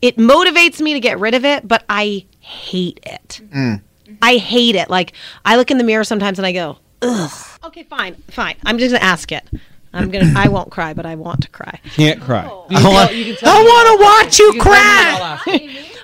It 0.00 0.16
motivates 0.16 0.80
me 0.80 0.94
to 0.94 1.00
get 1.00 1.18
rid 1.18 1.34
of 1.34 1.44
it, 1.44 1.66
but 1.66 1.84
I 1.88 2.26
hate 2.40 3.00
it. 3.04 3.40
Mm. 3.52 3.80
Mm-hmm. 4.08 4.14
I 4.22 4.36
hate 4.36 4.74
it. 4.74 4.88
Like 4.90 5.12
I 5.44 5.56
look 5.56 5.70
in 5.70 5.78
the 5.78 5.84
mirror 5.84 6.04
sometimes 6.04 6.38
and 6.38 6.46
I 6.46 6.52
go, 6.52 6.78
ugh. 7.02 7.60
Okay, 7.64 7.82
fine, 7.84 8.14
fine. 8.28 8.56
I'm 8.64 8.78
just 8.78 8.92
gonna 8.92 9.04
ask 9.04 9.30
it. 9.32 9.48
I'm 9.92 10.10
gonna. 10.10 10.32
I 10.36 10.48
won't 10.56 10.70
cry, 10.70 10.94
but 10.94 11.06
I 11.06 11.14
want 11.14 11.42
to 11.42 11.50
cry. 11.50 11.80
Can't 11.94 12.20
cry. 12.20 12.44
I 12.44 12.48
want, 12.48 13.10
I 13.42 13.62
want 13.62 14.00
to 14.00 14.04
watch 14.04 14.38
you 14.38 14.60
cry. 14.60 15.40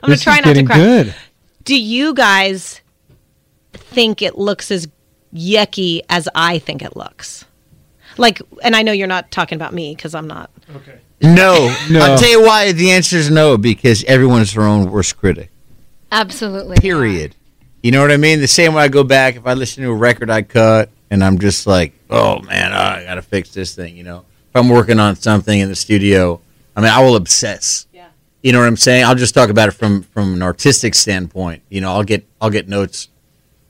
I'm 0.02 0.08
gonna 0.08 0.16
try 0.16 0.36
not 0.36 0.42
to 0.42 0.48
getting 0.50 0.66
cry. 0.66 0.76
good. 0.76 1.14
Do 1.64 1.80
you 1.80 2.14
guys 2.14 2.80
think 3.72 4.22
it 4.22 4.36
looks 4.36 4.70
as 4.70 4.88
yucky 5.34 6.02
as 6.08 6.28
I 6.34 6.58
think 6.58 6.82
it 6.82 6.96
looks? 6.96 7.44
Like, 8.16 8.40
and 8.62 8.76
I 8.76 8.82
know 8.82 8.92
you're 8.92 9.06
not 9.06 9.30
talking 9.30 9.56
about 9.56 9.72
me 9.74 9.94
because 9.94 10.14
I'm 10.14 10.26
not. 10.28 10.50
No. 11.24 11.74
No. 11.90 12.00
I'll 12.00 12.18
tell 12.18 12.30
you 12.30 12.42
why 12.42 12.72
the 12.72 12.90
answer 12.90 13.16
is 13.16 13.30
no 13.30 13.56
because 13.56 14.04
everyone's 14.04 14.52
their 14.54 14.64
own 14.64 14.90
worst 14.90 15.16
critic. 15.16 15.50
Absolutely. 16.12 16.76
Period. 16.76 17.34
You 17.82 17.92
know 17.92 18.00
what 18.00 18.12
I 18.12 18.16
mean? 18.16 18.40
The 18.40 18.46
same 18.46 18.74
way 18.74 18.82
I 18.84 18.88
go 18.88 19.04
back 19.04 19.36
if 19.36 19.46
I 19.46 19.54
listen 19.54 19.82
to 19.84 19.90
a 19.90 19.94
record 19.94 20.30
I 20.30 20.42
cut 20.42 20.90
and 21.10 21.24
I'm 21.24 21.38
just 21.38 21.66
like, 21.66 21.92
oh 22.10 22.40
man, 22.40 22.72
oh, 22.72 22.76
I 22.76 23.04
got 23.04 23.14
to 23.14 23.22
fix 23.22 23.50
this 23.52 23.74
thing. 23.74 23.96
You 23.96 24.04
know, 24.04 24.18
if 24.18 24.56
I'm 24.56 24.68
working 24.68 24.98
on 25.00 25.16
something 25.16 25.58
in 25.58 25.68
the 25.68 25.74
studio, 25.74 26.40
I 26.76 26.80
mean, 26.80 26.90
I 26.90 27.02
will 27.02 27.16
obsess. 27.16 27.86
Yeah. 27.92 28.08
You 28.42 28.52
know 28.52 28.60
what 28.60 28.66
I'm 28.66 28.76
saying? 28.76 29.04
I'll 29.04 29.14
just 29.14 29.34
talk 29.34 29.50
about 29.50 29.68
it 29.68 29.72
from 29.72 30.02
from 30.02 30.34
an 30.34 30.42
artistic 30.42 30.94
standpoint. 30.94 31.62
You 31.68 31.80
know, 31.80 31.92
I'll 31.92 32.04
get 32.04 32.26
I'll 32.40 32.50
get 32.50 32.68
notes. 32.68 33.08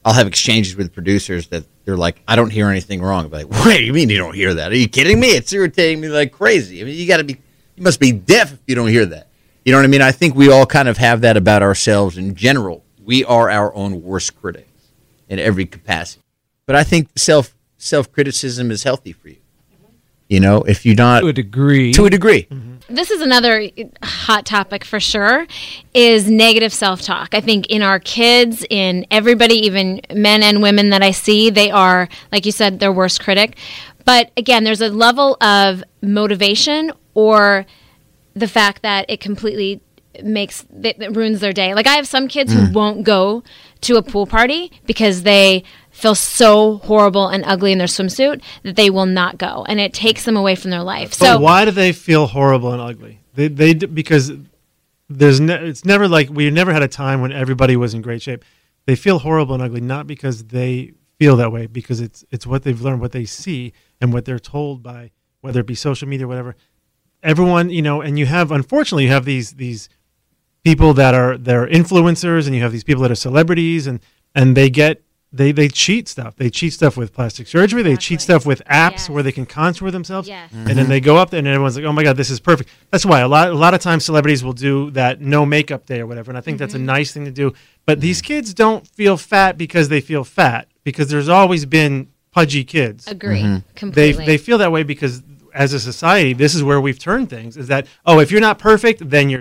I'll 0.05 0.14
have 0.14 0.26
exchanges 0.26 0.76
with 0.76 0.92
producers 0.92 1.46
that 1.48 1.64
they're 1.84 1.96
like, 1.96 2.20
I 2.28 2.36
don't 2.36 2.50
hear 2.50 2.68
anything 2.68 3.02
wrong. 3.02 3.26
I'm 3.26 3.30
like, 3.30 3.46
what 3.48 3.76
do 3.76 3.82
you 3.82 3.92
mean 3.92 4.11
you 4.11 4.18
don't 4.18 4.34
hear 4.34 4.55
that? 4.55 4.72
Are 4.72 4.76
you 4.76 4.88
kidding 4.88 5.18
me? 5.18 5.28
It's 5.28 5.52
irritating 5.52 6.00
me 6.00 6.09
like 6.09 6.32
crazy. 6.32 6.80
I 6.80 6.84
mean, 6.84 6.94
you 6.94 7.07
got 7.07 7.18
to 7.18 7.24
be, 7.24 7.38
you 7.77 7.83
must 7.83 8.01
be 8.01 8.12
deaf 8.12 8.53
if 8.53 8.61
you 8.66 8.75
don't 8.75 8.89
hear 8.89 9.07
that. 9.07 9.29
You 9.64 9.72
know 9.72 9.79
what 9.79 9.85
I 9.85 9.89
mean? 9.89 10.03
I 10.03 10.12
think 10.12 10.35
we 10.35 10.51
all 10.51 10.66
kind 10.66 10.89
of 10.89 10.99
have 10.99 11.22
that 11.22 11.37
about 11.37 11.62
ourselves 11.62 12.18
in 12.18 12.35
general. 12.35 12.85
We 13.03 13.25
are 13.25 13.51
our 13.51 13.75
own 13.75 14.03
worst 14.03 14.39
critics 14.41 14.68
in 15.29 15.39
every 15.39 15.66
capacity. 15.66 16.22
But 16.66 16.77
I 16.77 16.85
think 16.85 17.09
self 17.16 17.55
self 17.79 18.11
criticism 18.12 18.70
is 18.70 18.83
healthy 18.83 19.12
for 19.12 19.29
you. 19.29 19.37
You 20.29 20.41
know, 20.41 20.62
if 20.62 20.87
you're 20.87 20.95
not 20.95 21.20
To 21.20 21.29
a 21.29 21.33
degree. 21.33 21.93
to 21.93 22.07
a 22.07 22.11
degree. 22.11 22.45
Mm-hmm. 22.45 22.95
this 22.95 23.11
is 23.11 23.20
another 23.20 23.68
hot 24.03 24.45
topic 24.47 24.85
for 24.85 24.99
sure 25.01 25.47
is 25.95 26.31
negative 26.31 26.72
self-talk 26.72 27.35
i 27.35 27.41
think 27.41 27.66
in 27.68 27.81
our 27.83 27.99
kids 27.99 28.64
in 28.68 29.07
everybody 29.11 29.55
even 29.55 30.01
men 30.14 30.43
and 30.43 30.61
women 30.62 30.91
that 30.91 31.03
i 31.03 31.11
see 31.11 31.49
they 31.51 31.70
are 31.70 32.09
like 32.31 32.45
you 32.45 32.53
said 32.53 32.81
their 32.81 32.93
worst 32.93 33.22
critic 33.22 33.57
but 34.05 34.31
again 34.37 34.64
there's 34.64 34.83
a 34.83 34.89
level 34.91 35.37
of 35.43 35.83
motivation 36.03 36.93
or 37.15 37.67
the 38.35 38.49
fact 38.49 38.83
that 38.83 39.07
it 39.09 39.21
completely 39.21 39.81
makes 40.23 40.65
that 40.71 40.97
ruins 41.17 41.41
their 41.41 41.53
day 41.53 41.75
like 41.75 41.89
i 41.89 41.95
have 41.95 42.07
some 42.07 42.29
kids 42.29 42.53
who 42.53 42.67
hmm. 42.67 42.73
won't 42.73 43.03
go 43.03 43.43
to 43.81 43.97
a 43.97 44.03
pool 44.03 44.27
party 44.27 44.73
because 44.87 45.23
they 45.23 45.62
feel 45.95 46.15
so 46.15 46.79
horrible 46.79 47.29
and 47.29 47.45
ugly 47.47 47.71
in 47.71 47.79
their 47.79 47.87
swimsuit 47.87 48.43
that 48.65 48.77
they 48.77 48.91
will 48.91 49.07
not 49.07 49.39
go, 49.39 49.65
and 49.69 49.79
it 49.79 49.95
takes 49.95 50.25
them 50.25 50.37
away 50.37 50.57
from 50.57 50.71
their 50.73 50.83
life. 50.83 51.11
But 51.19 51.27
So 51.27 51.39
why 51.39 51.65
do 51.65 51.71
they 51.71 51.93
feel 51.93 52.27
horrible 52.27 52.73
and 52.73 52.83
ugly? 52.83 53.21
They 53.35 53.49
they 53.49 53.75
because 53.75 54.33
there's 55.09 55.41
ne- 55.41 55.69
it's 55.69 55.85
never 55.85 56.09
like 56.09 56.31
we 56.31 56.51
never 56.51 56.73
had 56.73 56.83
a 56.83 56.89
time 56.89 57.21
when 57.21 57.33
everybody 57.33 57.77
was 57.77 57.95
in 57.95 58.03
great 58.03 58.23
shape. 58.23 58.45
They 58.87 58.97
feel 58.97 59.21
horrible 59.21 59.55
and 59.55 59.62
ugly 59.62 59.81
not 59.81 60.07
because 60.07 60.45
they 60.45 60.95
feel 61.19 61.37
that 61.37 61.53
way 61.53 61.67
because 61.67 62.01
it's 62.01 62.25
it's 62.31 62.47
what 62.47 62.65
they've 62.65 62.81
learned, 62.81 63.01
what 63.01 63.12
they 63.12 63.25
see, 63.25 63.73
and 64.01 64.12
what 64.12 64.25
they're 64.25 64.39
told 64.39 64.83
by 64.83 65.12
whether 65.43 65.61
it 65.61 65.67
be 65.67 65.75
social 65.75 66.09
media, 66.09 66.27
or 66.27 66.29
whatever. 66.29 66.57
Everyone, 67.25 67.70
you 67.70 67.83
know, 67.83 68.01
and 68.03 68.18
you 68.18 68.27
have 68.27 68.53
unfortunately 68.53 69.05
you 69.05 69.11
have 69.11 69.25
these 69.25 69.55
these 69.55 69.89
people 70.64 70.95
that 70.95 71.14
are 71.14 71.37
they're 71.39 71.66
influencers, 71.66 72.47
and 72.47 72.55
you 72.55 72.62
have 72.62 72.72
these 72.72 72.85
people 72.85 73.03
that 73.03 73.11
are 73.11 73.16
celebrities, 73.16 73.87
and 73.87 74.01
and 74.35 74.57
they 74.57 74.70
get 74.70 75.03
they 75.33 75.51
they 75.51 75.68
cheat 75.68 76.07
stuff. 76.09 76.37
They 76.37 76.49
cheat 76.49 76.72
stuff 76.72 76.97
with 76.97 77.12
plastic 77.12 77.49
surgery. 77.49 77.83
They 77.83 77.97
cheat 77.97 78.20
stuff 78.20 78.47
with 78.47 78.62
apps 78.66 78.91
Yes. 78.93 79.11
where 79.11 79.22
they 79.22 79.33
can 79.33 79.47
contour 79.47 79.91
themselves 79.91 80.29
Yes. 80.29 80.51
Mm-hmm. 80.53 80.68
and 80.68 80.79
then 80.79 80.89
they 80.89 81.01
go 81.01 81.16
up 81.16 81.31
there 81.31 81.39
and 81.41 81.49
everyone's 81.49 81.77
like, 81.77 81.85
"Oh 81.85 81.93
my 81.93 82.05
god, 82.05 82.16
this 82.16 82.31
is 82.31 82.39
perfect." 82.39 82.70
That's 82.91 83.05
why 83.05 83.20
a 83.20 83.29
lot 83.29 83.49
a 83.49 83.55
lot 83.55 83.75
of 83.75 83.81
times 83.81 84.05
celebrities 84.05 84.45
will 84.45 84.53
do 84.53 84.91
that 84.93 85.20
no 85.20 85.45
makeup 85.45 85.87
day 85.87 86.01
or 86.01 86.07
whatever, 86.07 86.31
and 86.31 86.39
I 86.39 86.41
think 86.41 86.59
that's 86.59 86.75
a 86.75 86.77
mm-hmm. 86.77 86.87
nice 86.87 87.12
thing 87.12 87.25
to 87.25 87.33
do. 87.33 87.53
But 87.85 88.01
these 88.01 88.22
mm-hmm. 88.22 88.35
kids 88.35 88.55
don't 88.55 88.87
feel 88.87 89.16
fat 89.16 89.59
because 89.59 89.89
they 89.89 90.01
feel 90.01 90.25
fat 90.25 90.68
because 90.85 91.09
there's 91.09 91.29
always 91.29 91.66
been 91.66 92.09
pudgy 92.31 92.64
kids. 92.64 93.07
agree 93.09 93.43
They 93.43 93.62
completely. 93.75 94.27
they 94.27 94.39
feel 94.39 94.59
that 94.59 94.70
way 94.72 94.83
because 94.83 95.22
as 95.55 95.72
a 95.72 95.80
society, 95.80 96.32
this 96.32 96.55
is 96.55 96.62
where 96.62 96.80
we've 96.80 96.98
turned 96.98 97.30
things. 97.30 97.57
Is 97.57 97.68
that 97.68 97.86
oh, 98.05 98.18
if 98.18 98.30
you're 98.30 98.40
not 98.40 98.59
perfect, 98.59 99.09
then 99.09 99.30
you're 99.30 99.40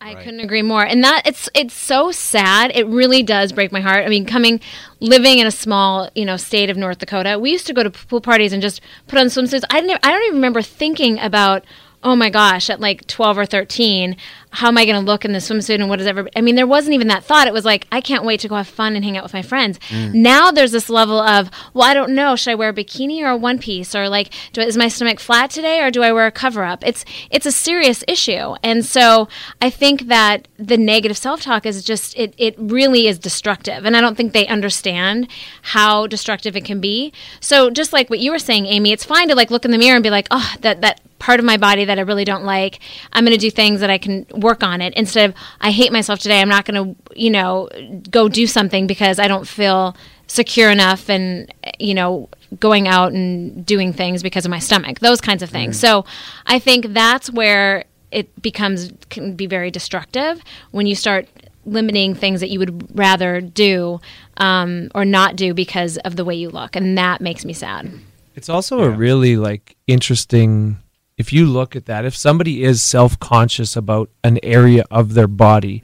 I 0.00 0.14
couldn't 0.14 0.40
agree 0.40 0.62
more. 0.62 0.84
And 0.84 1.02
that 1.02 1.22
it's 1.26 1.48
it's 1.54 1.74
so 1.74 2.12
sad. 2.12 2.70
It 2.74 2.86
really 2.86 3.22
does 3.22 3.52
break 3.52 3.72
my 3.72 3.80
heart. 3.80 4.04
I 4.04 4.08
mean, 4.08 4.26
coming 4.26 4.60
living 5.00 5.38
in 5.38 5.46
a 5.46 5.50
small, 5.50 6.08
you 6.14 6.24
know, 6.24 6.36
state 6.36 6.70
of 6.70 6.76
North 6.76 6.98
Dakota, 6.98 7.38
we 7.38 7.50
used 7.50 7.66
to 7.66 7.74
go 7.74 7.82
to 7.82 7.90
pool 7.90 8.20
parties 8.20 8.52
and 8.52 8.62
just 8.62 8.80
put 9.06 9.18
on 9.18 9.26
swimsuits. 9.26 9.64
I 9.70 9.80
didn't 9.80 9.98
I 10.04 10.12
don't 10.12 10.22
even 10.24 10.36
remember 10.36 10.62
thinking 10.62 11.18
about 11.18 11.64
Oh 12.02 12.14
my 12.14 12.30
gosh, 12.30 12.70
at 12.70 12.78
like 12.78 13.06
12 13.08 13.38
or 13.38 13.46
13, 13.46 14.16
how 14.50 14.68
am 14.68 14.78
I 14.78 14.84
going 14.84 14.94
to 14.94 15.04
look 15.04 15.24
in 15.24 15.32
the 15.32 15.40
swimsuit 15.40 15.74
and 15.74 15.88
what 15.88 16.00
is 16.00 16.06
ever 16.06 16.28
I 16.36 16.40
mean, 16.40 16.54
there 16.54 16.66
wasn't 16.66 16.94
even 16.94 17.08
that 17.08 17.24
thought. 17.24 17.48
It 17.48 17.52
was 17.52 17.64
like 17.64 17.88
I 17.90 18.00
can't 18.00 18.24
wait 18.24 18.40
to 18.40 18.48
go 18.48 18.54
have 18.54 18.68
fun 18.68 18.94
and 18.94 19.04
hang 19.04 19.16
out 19.16 19.24
with 19.24 19.32
my 19.32 19.42
friends. 19.42 19.80
Mm. 19.88 20.14
Now 20.14 20.50
there's 20.52 20.70
this 20.70 20.88
level 20.88 21.18
of, 21.20 21.50
well, 21.74 21.88
I 21.88 21.94
don't 21.94 22.14
know, 22.14 22.36
should 22.36 22.52
I 22.52 22.54
wear 22.54 22.68
a 22.68 22.72
bikini 22.72 23.20
or 23.20 23.30
a 23.30 23.36
one 23.36 23.58
piece 23.58 23.96
or 23.96 24.08
like 24.08 24.32
do, 24.52 24.60
is 24.60 24.76
my 24.76 24.88
stomach 24.88 25.18
flat 25.18 25.50
today 25.50 25.82
or 25.82 25.90
do 25.90 26.02
I 26.02 26.12
wear 26.12 26.26
a 26.26 26.30
cover 26.30 26.62
up? 26.62 26.86
It's 26.86 27.04
it's 27.30 27.46
a 27.46 27.52
serious 27.52 28.04
issue. 28.06 28.54
And 28.62 28.84
so 28.84 29.28
I 29.60 29.68
think 29.68 30.02
that 30.02 30.46
the 30.56 30.78
negative 30.78 31.18
self-talk 31.18 31.66
is 31.66 31.82
just 31.82 32.16
it 32.16 32.32
it 32.38 32.54
really 32.58 33.08
is 33.08 33.18
destructive. 33.18 33.84
And 33.84 33.96
I 33.96 34.00
don't 34.00 34.16
think 34.16 34.32
they 34.32 34.46
understand 34.46 35.28
how 35.62 36.06
destructive 36.06 36.56
it 36.56 36.64
can 36.64 36.80
be. 36.80 37.12
So 37.40 37.70
just 37.70 37.92
like 37.92 38.08
what 38.08 38.20
you 38.20 38.30
were 38.30 38.38
saying, 38.38 38.66
Amy, 38.66 38.92
it's 38.92 39.04
fine 39.04 39.28
to 39.28 39.34
like 39.34 39.50
look 39.50 39.64
in 39.64 39.72
the 39.72 39.78
mirror 39.78 39.96
and 39.96 40.02
be 40.02 40.10
like, 40.10 40.28
"Oh, 40.30 40.54
that 40.60 40.80
that 40.80 41.00
part 41.18 41.40
of 41.40 41.46
my 41.46 41.56
body 41.56 41.84
that 41.84 41.98
I 41.98 42.02
really 42.02 42.24
don't 42.24 42.44
like. 42.44 42.80
I'm 43.12 43.24
going 43.24 43.36
to 43.36 43.40
do 43.40 43.50
things 43.50 43.80
that 43.80 43.90
I 43.90 43.98
can 43.98 44.26
work 44.34 44.62
on 44.62 44.80
it 44.80 44.94
instead 44.94 45.30
of 45.30 45.36
I 45.60 45.70
hate 45.70 45.92
myself 45.92 46.18
today. 46.20 46.40
I'm 46.40 46.48
not 46.48 46.64
going 46.64 46.94
to, 46.94 47.18
you 47.20 47.30
know, 47.30 47.68
go 48.10 48.28
do 48.28 48.46
something 48.46 48.86
because 48.86 49.18
I 49.18 49.28
don't 49.28 49.46
feel 49.46 49.96
secure 50.28 50.70
enough 50.70 51.08
and 51.08 51.52
you 51.78 51.94
know 51.94 52.28
going 52.60 52.86
out 52.86 53.12
and 53.12 53.64
doing 53.64 53.92
things 53.92 54.22
because 54.22 54.44
of 54.44 54.50
my 54.50 54.58
stomach 54.58 55.00
those 55.00 55.20
kinds 55.22 55.42
of 55.42 55.48
things 55.48 55.80
so 55.80 56.04
i 56.46 56.58
think 56.58 56.92
that's 56.92 57.30
where 57.30 57.84
it 58.10 58.40
becomes 58.42 58.92
can 59.08 59.34
be 59.34 59.46
very 59.46 59.70
destructive 59.70 60.42
when 60.70 60.86
you 60.86 60.94
start 60.94 61.26
limiting 61.64 62.14
things 62.14 62.40
that 62.40 62.50
you 62.50 62.58
would 62.58 62.98
rather 62.98 63.40
do 63.40 64.00
um, 64.38 64.90
or 64.94 65.04
not 65.04 65.36
do 65.36 65.52
because 65.52 65.98
of 65.98 66.16
the 66.16 66.24
way 66.24 66.34
you 66.34 66.50
look 66.50 66.76
and 66.76 66.96
that 66.96 67.20
makes 67.20 67.44
me 67.44 67.52
sad 67.52 67.90
It's 68.34 68.50
also 68.50 68.80
a 68.80 68.90
really 68.90 69.36
like 69.36 69.76
interesting 69.86 70.76
if 71.18 71.32
you 71.32 71.44
look 71.44 71.76
at 71.76 71.84
that 71.84 72.06
if 72.06 72.16
somebody 72.16 72.64
is 72.64 72.82
self-conscious 72.82 73.76
about 73.76 74.08
an 74.24 74.38
area 74.42 74.84
of 74.90 75.12
their 75.12 75.28
body 75.28 75.82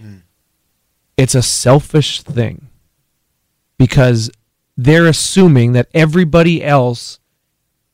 it's 1.16 1.34
a 1.34 1.42
selfish 1.42 2.22
thing 2.22 2.68
because 3.78 4.30
they're 4.76 5.06
assuming 5.06 5.72
that 5.72 5.88
everybody 5.94 6.64
else 6.64 7.18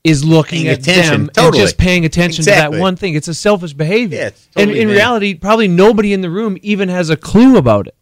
is 0.03 0.25
looking 0.25 0.63
Paying 0.63 0.73
at 0.73 0.83
them 0.83 1.31
and 1.37 1.55
just 1.55 1.77
paying 1.77 2.05
attention 2.05 2.45
to 2.45 2.51
that 2.51 2.73
one 2.73 2.97
thing. 2.97 3.15
It's 3.15 3.29
a 3.29 3.35
selfish 3.35 3.75
behavior. 3.75 4.19
Yeah, 4.19 4.27
it's 4.29 4.49
and 4.57 4.71
in 4.71 4.89
there. 4.89 4.97
reality 4.97 5.35
probably 5.35 5.69
nobody 5.69 6.15
in 6.15 6.23
the 6.23 6.31
room 6.31 6.57
even 6.63 6.89
has 6.89 7.11
a 7.11 7.17
clue 7.17 7.59
about 7.59 7.87
it 7.87 7.95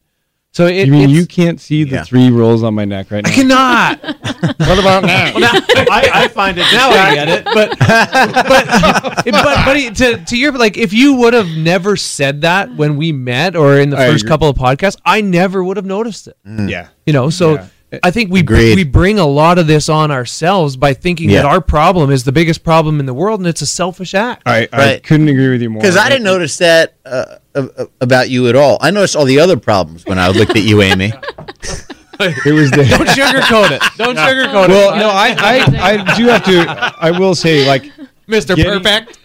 so 0.59 0.67
it, 0.67 0.87
You 0.87 0.93
mean 0.93 1.03
it's- 1.11 1.17
you 1.17 1.25
can't 1.27 1.61
see 1.61 1.85
the 1.85 1.97
Yeah. 1.97 2.03
three 2.05 2.31
rolls 2.31 2.63
on 2.65 2.75
my 2.75 2.85
neck 2.85 3.11
right 3.13 3.23
now? 3.25 3.31
I 3.31 3.35
cannot 3.35 4.03
what 4.69 4.79
about 4.79 5.05
now? 5.05 5.31
I, 5.37 6.11
I 6.25 6.29
find 6.29 6.59
it 6.59 6.67
now 6.73 6.91
I 6.91 7.15
get 7.15 7.29
it. 7.29 7.45
But 7.45 7.69
but 7.79 9.25
but, 9.25 9.65
but 9.65 9.95
to 9.97 10.25
to 10.25 10.37
your 10.37 10.53
like, 10.53 10.77
if 10.77 10.93
you 10.93 11.15
would 11.15 11.35
have 11.35 11.49
never 11.57 11.97
said 11.97 12.43
that 12.43 12.75
when 12.77 12.97
we 12.97 13.13
met 13.13 13.57
or 13.57 13.79
in 13.79 13.91
the 13.91 13.97
I 13.99 14.09
first 14.09 14.25
agree. 14.25 14.29
couple 14.31 14.49
of 14.49 14.57
podcasts, 14.57 14.97
I 15.05 15.21
never 15.21 15.63
would 15.63 15.77
have 15.77 15.87
noticed 15.87 16.29
it. 16.29 16.37
Mm. 16.47 16.69
yeah. 16.71 16.89
You 17.07 17.13
know, 17.13 17.31
so. 17.31 17.55
Yeah. 17.55 17.67
I 18.03 18.11
think 18.11 18.31
we 18.31 18.41
Agreed. 18.41 18.77
we 18.77 18.85
bring 18.85 19.19
a 19.19 19.25
lot 19.27 19.57
of 19.59 19.67
this 19.67 19.89
on 19.89 20.11
ourselves 20.11 20.77
by 20.77 20.93
thinking 20.93 21.31
that 21.31 21.47
our 21.47 21.61
problem 21.63 22.11
is 22.11 22.23
the 22.25 22.33
biggest 22.33 22.63
problem 22.63 23.01
in 23.01 23.07
the 23.07 23.15
world, 23.15 23.41
and 23.41 23.47
it's 23.47 23.63
a 23.63 23.67
selfish 23.67 24.13
act. 24.15 24.43
I, 24.45 24.69
I 24.71 24.77
Right. 24.79 25.03
couldn't 25.03 25.29
agree 25.29 25.49
with 25.49 25.63
you 25.63 25.71
more. 25.71 25.81
Because 25.81 25.97
I 25.97 26.09
didn't 26.11 26.25
notice 26.25 26.59
that 26.59 26.95
uh, 27.07 27.37
uh, 27.55 27.87
about 28.03 28.29
you 28.29 28.47
at 28.49 28.57
all. 28.57 28.77
I 28.83 28.91
noticed 28.91 29.17
all 29.17 29.25
the 29.25 29.41
other 29.41 29.57
problems 29.57 30.05
when 30.05 30.19
I 30.19 30.29
looked 30.29 30.51
at 30.55 30.65
you, 30.65 30.83
Amy. 30.83 31.07
it 32.21 32.53
was 32.53 32.71
the 32.73 32.85
Don't 32.91 33.09
sugarcoat 33.09 33.71
it. 33.71 33.83
Don't 33.97 34.17
sugarcoat 34.17 34.65
it. 34.65 34.71
well, 34.71 34.95
no, 34.97 35.09
I, 35.09 35.35
I, 35.39 35.93
I 35.93 36.17
do 36.17 36.27
have 36.27 36.45
to. 36.45 36.95
I 37.01 37.11
will 37.19 37.35
say, 37.35 37.67
like, 37.67 37.91
Mister 38.27 38.55
Getting- 38.55 38.83
Perfect, 38.83 39.19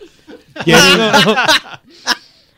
getting, 0.64 1.36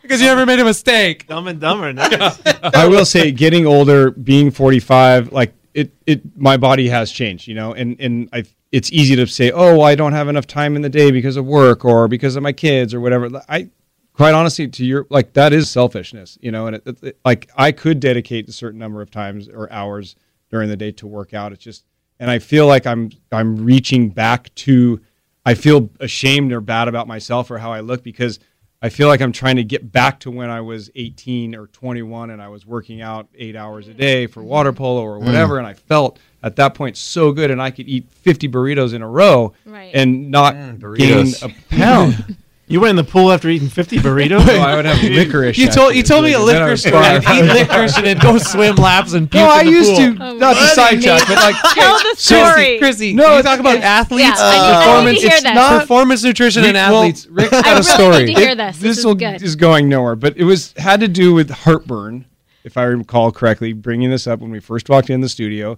because 0.03 0.21
you 0.21 0.27
never 0.27 0.45
made 0.45 0.59
a 0.59 0.65
mistake. 0.65 1.25
dumb 1.27 1.47
and 1.47 1.59
dumber. 1.59 1.91
Nice. 1.93 2.39
I 2.45 2.87
will 2.87 3.05
say, 3.05 3.31
getting 3.31 3.65
older, 3.65 4.11
being 4.11 4.51
forty-five, 4.51 5.31
like 5.31 5.53
it, 5.75 5.93
it, 6.07 6.21
my 6.37 6.57
body 6.57 6.87
has 6.89 7.11
changed, 7.11 7.47
you 7.47 7.53
know, 7.53 7.73
and 7.73 7.99
and 7.99 8.29
I, 8.33 8.45
it's 8.71 8.91
easy 8.91 9.15
to 9.15 9.27
say, 9.27 9.51
oh, 9.51 9.81
I 9.81 9.93
don't 9.95 10.13
have 10.13 10.27
enough 10.27 10.47
time 10.47 10.75
in 10.75 10.81
the 10.81 10.89
day 10.89 11.11
because 11.11 11.37
of 11.37 11.45
work 11.45 11.85
or 11.85 12.07
because 12.07 12.35
of 12.35 12.43
my 12.43 12.51
kids 12.53 12.93
or 12.93 12.99
whatever. 13.01 13.29
I, 13.49 13.69
quite 14.13 14.33
honestly, 14.33 14.67
to 14.67 14.85
your 14.85 15.05
like 15.09 15.33
that 15.33 15.53
is 15.53 15.69
selfishness, 15.69 16.37
you 16.41 16.51
know, 16.51 16.67
and 16.67 16.77
it, 16.77 16.83
it- 16.87 17.03
it- 17.03 17.19
like 17.25 17.49
I 17.55 17.71
could 17.71 17.99
dedicate 17.99 18.49
a 18.49 18.53
certain 18.53 18.79
number 18.79 19.01
of 19.01 19.11
times 19.11 19.47
or 19.49 19.71
hours 19.71 20.15
during 20.49 20.69
the 20.69 20.77
day 20.77 20.91
to 20.93 21.07
work 21.07 21.33
out. 21.33 21.51
It's 21.51 21.63
just, 21.63 21.85
and 22.19 22.31
I 22.31 22.39
feel 22.39 22.67
like 22.67 22.87
I'm 22.87 23.11
I'm 23.31 23.63
reaching 23.65 24.09
back 24.09 24.53
to, 24.55 25.01
I 25.45 25.53
feel 25.55 25.89
ashamed 25.99 26.51
or 26.53 26.61
bad 26.61 26.87
about 26.87 27.07
myself 27.07 27.51
or 27.51 27.57
how 27.59 27.71
I 27.71 27.81
look 27.81 28.03
because. 28.03 28.39
I 28.85 28.89
feel 28.89 29.07
like 29.07 29.19
I'm 29.19 29.31
trying 29.31 29.55
to 29.55 29.63
get 29.63 29.91
back 29.91 30.19
to 30.19 30.29
when 30.29 30.51
I 30.51 30.61
was 30.61 30.91
18 30.93 31.55
or 31.55 31.65
21 31.65 32.29
and 32.29 32.39
I 32.39 32.49
was 32.49 32.67
working 32.67 33.01
out 33.01 33.27
eight 33.33 33.55
hours 33.55 33.87
a 33.87 33.95
day 33.95 34.27
for 34.27 34.43
water 34.43 34.71
polo 34.71 35.01
or 35.01 35.17
mm. 35.17 35.25
whatever. 35.25 35.57
And 35.57 35.65
I 35.65 35.73
felt 35.73 36.19
at 36.43 36.55
that 36.57 36.75
point 36.75 36.95
so 36.95 37.31
good 37.31 37.49
and 37.49 37.59
I 37.59 37.71
could 37.71 37.87
eat 37.87 38.05
50 38.11 38.47
burritos 38.47 38.93
in 38.93 39.01
a 39.01 39.09
row 39.09 39.53
Right. 39.65 39.89
and 39.95 40.29
not 40.29 40.53
mm, 40.53 40.97
gain 40.97 41.33
a 41.41 41.75
pound. 41.75 42.37
You 42.67 42.79
went 42.81 42.89
in 42.91 42.95
the 42.95 43.03
pool 43.03 43.31
after 43.31 43.47
eating 43.47 43.69
50 43.69 43.97
burritos? 43.99 44.43
so 44.43 44.53
I 44.59 44.75
would 44.75 44.85
have 44.85 45.01
licorice. 45.03 45.55
You 45.57 45.69
told 45.69 45.93
you 45.93 46.01
told 46.01 46.23
me 46.23 46.33
a 46.33 46.39
like, 46.39 46.53
then 46.53 46.61
I 46.63 46.65
liquor 46.65 46.77
store 46.77 46.95
and 47.03 47.23
eat 47.23 47.53
licorice 47.53 47.97
and 47.97 48.05
then 48.07 48.17
go 48.17 48.37
swim 48.39 48.75
laps 48.77 49.13
and 49.13 49.29
puke 49.29 49.43
No, 49.43 49.49
I 49.49 49.59
in 49.61 49.65
the 49.67 49.71
used 49.71 49.89
pool. 49.91 49.97
to, 50.31 50.33
not 50.39 50.53
to 50.55 50.67
sidetrack, 50.69 51.27
but 51.27 51.35
like, 51.37 51.55
Tell 51.75 51.99
the 51.99 52.15
story. 52.17 52.79
Chrissy, 52.79 53.13
No, 53.13 53.23
no, 53.23 53.37
you 53.37 53.43
talk 53.43 53.59
about 53.59 53.77
athletes. 53.77 54.23
Yeah, 54.27 54.33
I 54.37 54.51
need- 54.51 54.55
I 54.55 54.65
need 54.65 54.73
to 54.73 54.85
performance, 54.87 55.21
hear 55.21 55.27
it's 55.31 55.43
this. 55.43 55.53
not 55.53 55.79
performance 55.81 56.23
nutrition 56.23 56.63
and 56.63 56.73
Rick- 56.73 56.75
well, 56.89 56.95
athletes. 57.03 57.27
Rick 57.27 57.53
I 57.53 57.61
got 57.61 57.65
a 57.65 57.69
really 57.71 57.83
story. 57.83 58.25
need 58.25 58.35
to 58.35 58.41
hear 58.41 58.55
this. 58.55 58.79
This, 58.79 58.97
is 58.97 59.05
will 59.05 59.15
good. 59.15 59.41
is 59.43 59.55
going 59.55 59.87
nowhere, 59.87 60.15
but 60.15 60.35
it 60.35 60.43
was 60.45 60.73
had 60.77 60.99
to 61.01 61.07
do 61.07 61.35
with 61.35 61.51
heartburn, 61.51 62.25
if 62.63 62.77
I 62.77 62.83
recall 62.85 63.31
correctly, 63.31 63.73
bringing 63.73 64.09
this 64.09 64.25
up 64.25 64.39
when 64.39 64.49
we 64.49 64.59
first 64.59 64.89
walked 64.89 65.11
in 65.11 65.21
the 65.21 65.29
studio. 65.29 65.77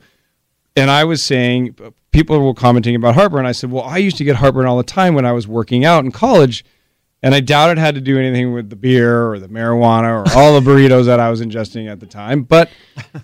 And 0.78 0.90
I 0.90 1.04
was 1.04 1.22
saying, 1.22 1.76
people 2.12 2.40
were 2.40 2.54
commenting 2.54 2.96
about 2.96 3.16
heartburn. 3.16 3.46
I 3.46 3.52
said, 3.52 3.72
well, 3.72 3.84
I 3.84 3.98
used 3.98 4.16
to 4.20 4.24
get 4.24 4.38
heartburn 4.38 4.68
all 4.68 4.78
the 4.78 4.84
time 4.84 5.16
when 5.16 5.26
I 5.26 5.34
was 5.34 5.48
working 5.50 5.84
out 5.84 6.06
in 6.06 6.12
college. 6.12 6.64
And 7.24 7.34
I 7.34 7.40
doubt 7.40 7.72
it 7.72 7.78
had 7.80 7.96
to 7.96 8.02
do 8.02 8.20
anything 8.20 8.54
with 8.54 8.70
the 8.70 8.76
beer 8.76 9.30
or 9.30 9.40
the 9.40 9.48
marijuana 9.48 10.24
or 10.24 10.38
all 10.38 10.60
the 10.60 10.70
burritos 10.70 11.06
that 11.06 11.20
I 11.20 11.30
was 11.30 11.42
ingesting 11.42 11.90
at 11.90 12.00
the 12.00 12.06
time. 12.06 12.44
But 12.44 12.70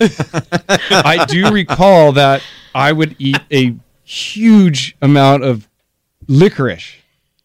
I 0.91 1.25
do 1.27 1.51
recall 1.51 2.11
that 2.13 2.41
I 2.73 2.91
would 2.91 3.15
eat 3.19 3.39
a 3.51 3.75
huge 4.03 4.97
amount 5.01 5.43
of 5.43 5.69
licorice 6.27 6.95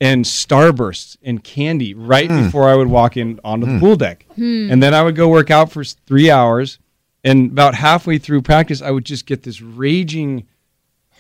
and 0.01 0.25
starbursts 0.25 1.17
and 1.23 1.43
candy 1.43 1.93
right 1.93 2.31
hmm. 2.31 2.45
before 2.45 2.69
I 2.69 2.75
would 2.77 2.89
walk 2.89 3.17
in 3.17 3.41
onto 3.45 3.67
the 3.67 3.73
hmm. 3.73 3.81
pool 3.81 3.97
deck. 3.97 4.25
Hmm. 4.35 4.71
And 4.71 4.83
then 4.83 4.95
I 4.95 5.03
would 5.03 5.17
go 5.17 5.29
work 5.29 5.51
out 5.51 5.71
for 5.71 5.85
three 5.85 6.31
hours. 6.31 6.79
And 7.25 7.51
about 7.51 7.75
halfway 7.75 8.19
through 8.19 8.43
practice, 8.43 8.81
I 8.81 8.91
would 8.91 9.05
just 9.05 9.27
get 9.27 9.43
this 9.43 9.61
raging 9.61 10.47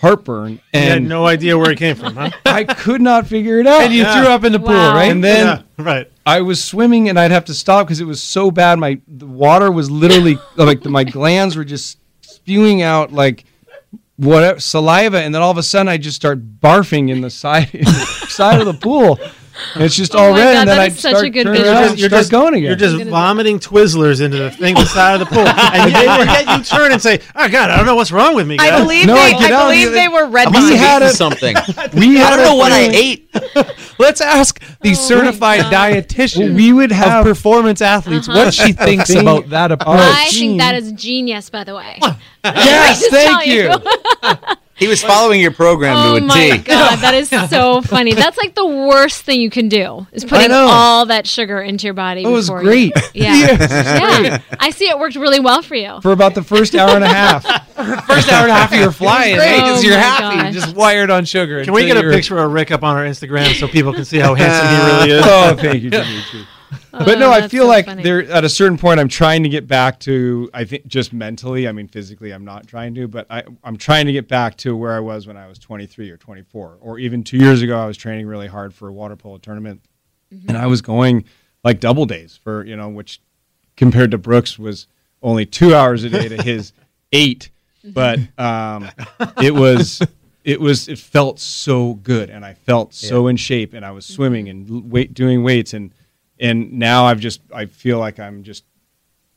heartburn. 0.00 0.52
You 0.52 0.80
had 0.80 0.98
And 0.98 1.08
no 1.08 1.26
idea 1.26 1.56
where 1.58 1.70
it 1.70 1.78
came 1.78 1.96
from, 1.96 2.14
huh? 2.14 2.30
I 2.46 2.64
could 2.64 3.00
not 3.00 3.26
figure 3.26 3.58
it 3.60 3.66
out. 3.66 3.82
and 3.82 3.92
you 3.92 4.02
Yeah. 4.02 4.20
threw 4.20 4.28
up 4.30 4.44
in 4.44 4.52
the 4.52 4.58
pool, 4.60 4.68
Wow. 4.68 4.94
right? 4.94 5.10
And 5.10 5.22
then 5.24 5.46
yeah, 5.78 5.84
right. 5.84 6.10
I 6.26 6.40
was 6.42 6.62
swimming 6.62 7.08
and 7.08 7.18
I'd 7.18 7.30
have 7.30 7.46
to 7.46 7.54
stop 7.54 7.86
because 7.86 8.00
it 8.00 8.04
was 8.06 8.22
so 8.22 8.50
bad. 8.50 8.78
My 8.78 9.00
the 9.08 9.26
water 9.26 9.70
was 9.72 9.90
literally 9.90 10.38
like 10.56 10.84
my 10.84 11.04
glands 11.04 11.56
were 11.56 11.64
just 11.64 11.98
spewing 12.22 12.82
out 12.82 13.12
like 13.12 13.44
whatever 14.16 14.58
saliva, 14.60 15.20
and 15.22 15.34
then 15.34 15.42
all 15.42 15.50
of 15.50 15.58
a 15.58 15.62
sudden 15.62 15.88
I 15.88 15.96
just 15.96 16.16
start 16.16 16.60
barfing 16.60 17.08
in 17.10 17.20
the 17.20 17.30
side 17.30 17.68
side 18.28 18.60
of 18.60 18.66
the 18.66 18.74
pool. 18.74 19.18
And 19.74 19.82
it's 19.84 19.94
just 19.96 20.14
Oh 20.14 20.18
all 20.18 20.30
red, 20.32 20.54
God, 20.54 20.56
and 20.60 20.68
then 20.70 20.78
I 20.80 20.86
is 20.86 21.00
such 21.00 21.22
a 21.24 21.30
good 21.30 21.44
turning 21.44 21.62
visual. 21.62 21.76
around 21.78 21.90
and 21.90 21.98
You're 21.98 22.08
start 22.08 22.20
just 22.20 22.30
going 22.30 22.54
again. 22.54 22.64
You're 22.64 22.76
just 22.76 23.04
vomiting 23.04 23.58
Twizzlers 23.58 24.20
into 24.20 24.36
the 24.38 24.50
thing 24.50 24.74
beside 24.74 25.20
of 25.20 25.20
the 25.20 25.26
pool, 25.26 25.38
and, 25.46 25.92
yet, 25.92 26.06
and 26.06 26.30
yet 26.30 26.58
you 26.58 26.64
turn 26.64 26.92
and 26.92 27.00
say, 27.02 27.20
"Oh 27.34 27.48
God, 27.48 27.70
I 27.70 27.76
don't 27.76 27.86
know 27.86 27.96
what's 27.96 28.12
wrong 28.12 28.34
with 28.34 28.46
me." 28.46 28.56
I 28.58 28.70
guys." 28.70 28.82
believe 28.82 29.06
No, 29.06 29.14
they, 29.14 29.32
get 29.32 29.52
I 29.52 29.56
out, 29.56 29.64
believe 29.64 29.80
you- 29.88 29.90
they 29.92 30.08
were 30.08 30.26
red 30.28 30.48
I 30.48 30.50
must 30.50 30.68
We 30.70 30.76
have 30.76 30.86
had 30.88 30.96
eaten 31.02 31.08
a- 31.08 31.14
something. 31.14 31.54
we 31.94 32.16
I 32.18 32.20
had 32.24 32.36
don't 32.36 32.44
know 32.44 32.54
what 32.56 32.72
I 32.72 32.88
ate. 32.92 33.28
Let's 33.98 34.20
ask 34.20 34.60
the 34.80 34.90
oh 34.90 34.94
certified 34.94 35.62
dietitian 35.62 36.54
we 36.54 36.72
would 36.72 36.90
of 36.92 36.96
have 36.98 37.24
performance 37.24 37.80
uh-huh. 37.82 37.94
athletes 37.96 38.28
what 38.28 38.54
she 38.54 38.72
thinks 38.72 39.08
thing- 39.08 39.20
about 39.20 39.48
that 39.50 39.72
approach. 39.72 39.98
I 39.98 40.28
think 40.30 40.58
that 40.60 40.74
is 40.76 40.92
genius, 40.92 41.50
by 41.50 41.64
the 41.64 41.74
way. 41.74 41.98
yes, 42.44 43.00
Just 43.00 43.10
thank 43.10 43.44
tell 43.44 43.44
you. 43.44 44.38
He 44.78 44.86
was 44.86 45.02
following 45.02 45.40
your 45.40 45.50
program 45.50 45.96
Oh 45.96 46.18
to 46.18 46.24
a 46.24 46.26
my 46.26 46.50
T. 46.50 46.58
god, 46.58 47.00
that 47.00 47.14
is 47.14 47.28
so 47.50 47.82
funny. 47.82 48.14
That's 48.14 48.38
like 48.38 48.54
the 48.54 48.66
worst 48.66 49.22
thing 49.22 49.40
you 49.40 49.50
can 49.50 49.68
do 49.68 50.06
is 50.12 50.24
putting 50.24 50.52
all 50.52 51.06
that 51.06 51.26
sugar 51.26 51.60
into 51.60 51.86
your 51.86 51.94
body. 51.94 52.22
It 52.22 52.28
was 52.28 52.46
before 52.46 52.62
great. 52.62 52.92
You, 53.14 53.24
yeah, 53.24 54.20
yeah. 54.20 54.38
I 54.60 54.70
see 54.70 54.88
it 54.88 54.98
worked 54.98 55.16
really 55.16 55.40
well 55.40 55.62
for 55.62 55.74
you. 55.74 56.00
for 56.00 56.12
about 56.12 56.34
the 56.34 56.42
first 56.42 56.74
hour 56.74 56.90
and 56.90 57.02
a 57.04 57.08
half. 57.08 57.42
First 58.06 58.30
hour 58.30 58.42
and 58.42 58.50
a 58.50 58.54
half 58.54 58.72
you're 58.72 58.92
flying 58.92 59.34
eh? 59.34 59.38
Great. 59.38 59.56
because 59.56 59.84
Oh 59.84 59.86
you're 59.88 59.98
happy, 59.98 60.36
gosh. 60.36 60.54
just 60.54 60.76
wired 60.76 61.10
on 61.10 61.24
sugar. 61.24 61.64
Can 61.64 61.72
we 61.74 61.86
get 61.86 61.96
a 61.96 62.02
picture 62.02 62.38
of 62.38 62.52
Rick 62.52 62.70
up 62.70 62.82
on 62.84 62.96
our 62.96 63.04
Instagram 63.04 63.54
so 63.58 63.66
people 63.66 63.92
can 63.92 64.04
see 64.04 64.18
how 64.18 64.34
handsome 64.34 64.68
he 64.68 65.06
really 65.08 65.18
is? 65.20 65.24
oh, 65.26 65.56
thank 65.56 65.82
you, 65.82 65.90
Dimitri. 65.90 66.46
But 66.90 67.18
no, 67.18 67.28
Oh, 67.28 67.32
I 67.32 67.46
feel 67.48 67.64
so 67.64 67.68
like 67.68 67.84
funny. 67.86 68.02
there 68.02 68.22
at 68.30 68.44
a 68.44 68.48
certain 68.48 68.76
point 68.78 68.98
I'm 69.00 69.08
trying 69.08 69.42
to 69.42 69.48
get 69.48 69.66
back 69.66 70.00
to 70.00 70.50
I 70.52 70.64
think 70.64 70.86
just 70.86 71.12
mentally, 71.12 71.68
I 71.68 71.72
mean 71.72 71.88
physically 71.88 72.32
I'm 72.32 72.44
not 72.44 72.66
trying 72.66 72.94
to, 72.96 73.06
but 73.08 73.26
I 73.30 73.44
I'm 73.64 73.76
trying 73.76 74.06
to 74.06 74.12
get 74.12 74.26
back 74.28 74.56
to 74.58 74.76
where 74.76 74.92
I 74.92 75.00
was 75.00 75.26
when 75.26 75.36
I 75.36 75.46
was 75.46 75.58
23 75.58 76.10
or 76.10 76.16
24 76.16 76.78
or 76.80 76.98
even 76.98 77.22
2 77.22 77.36
years 77.38 77.62
ago 77.62 77.78
I 77.78 77.86
was 77.86 77.96
training 77.96 78.26
really 78.26 78.48
hard 78.48 78.74
for 78.74 78.88
a 78.88 78.92
water 78.92 79.16
polo 79.16 79.38
tournament. 79.38 79.82
Mm-hmm. 80.32 80.48
and 80.50 80.58
I 80.58 80.66
was 80.66 80.82
going 80.82 81.24
like 81.64 81.80
double 81.80 82.04
days 82.04 82.38
for, 82.42 82.64
you 82.64 82.76
know, 82.76 82.88
which 82.88 83.20
compared 83.76 84.10
to 84.10 84.18
Brooks 84.18 84.58
was 84.58 84.86
only 85.22 85.46
2 85.46 85.74
hours 85.74 86.04
a 86.04 86.10
day 86.10 86.28
to 86.28 86.42
his 86.42 86.72
8, 87.12 87.50
but 87.84 88.18
um 88.38 88.90
it 89.42 89.54
was 89.54 90.02
it 90.44 90.60
was 90.60 90.88
it 90.88 90.98
felt 90.98 91.38
so 91.38 91.94
good 91.94 92.28
and 92.30 92.44
I 92.44 92.54
felt 92.54 92.92
so 92.94 93.26
in 93.28 93.36
shape 93.36 93.72
and 93.74 93.84
I 93.84 93.90
was 93.92 94.04
swimming 94.06 94.48
and 94.48 94.90
weight 94.90 95.14
doing 95.14 95.42
weights 95.42 95.72
and 95.74 95.92
and 96.40 96.72
now 96.72 97.04
I've 97.04 97.20
just 97.20 97.40
I 97.52 97.66
feel 97.66 97.98
like 97.98 98.18
I'm 98.18 98.42
just 98.42 98.64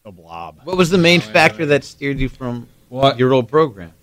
a 0.06 0.12
blob. 0.12 0.62
What 0.64 0.78
was 0.78 0.90
the 0.90 0.98
main 0.98 1.22
factor 1.22 1.66
that 1.68 1.84
steered 1.84 2.20
you 2.20 2.30
from 2.30 2.68
What? 2.90 3.20
your 3.20 3.34
old 3.34 3.48
program? 3.48 3.94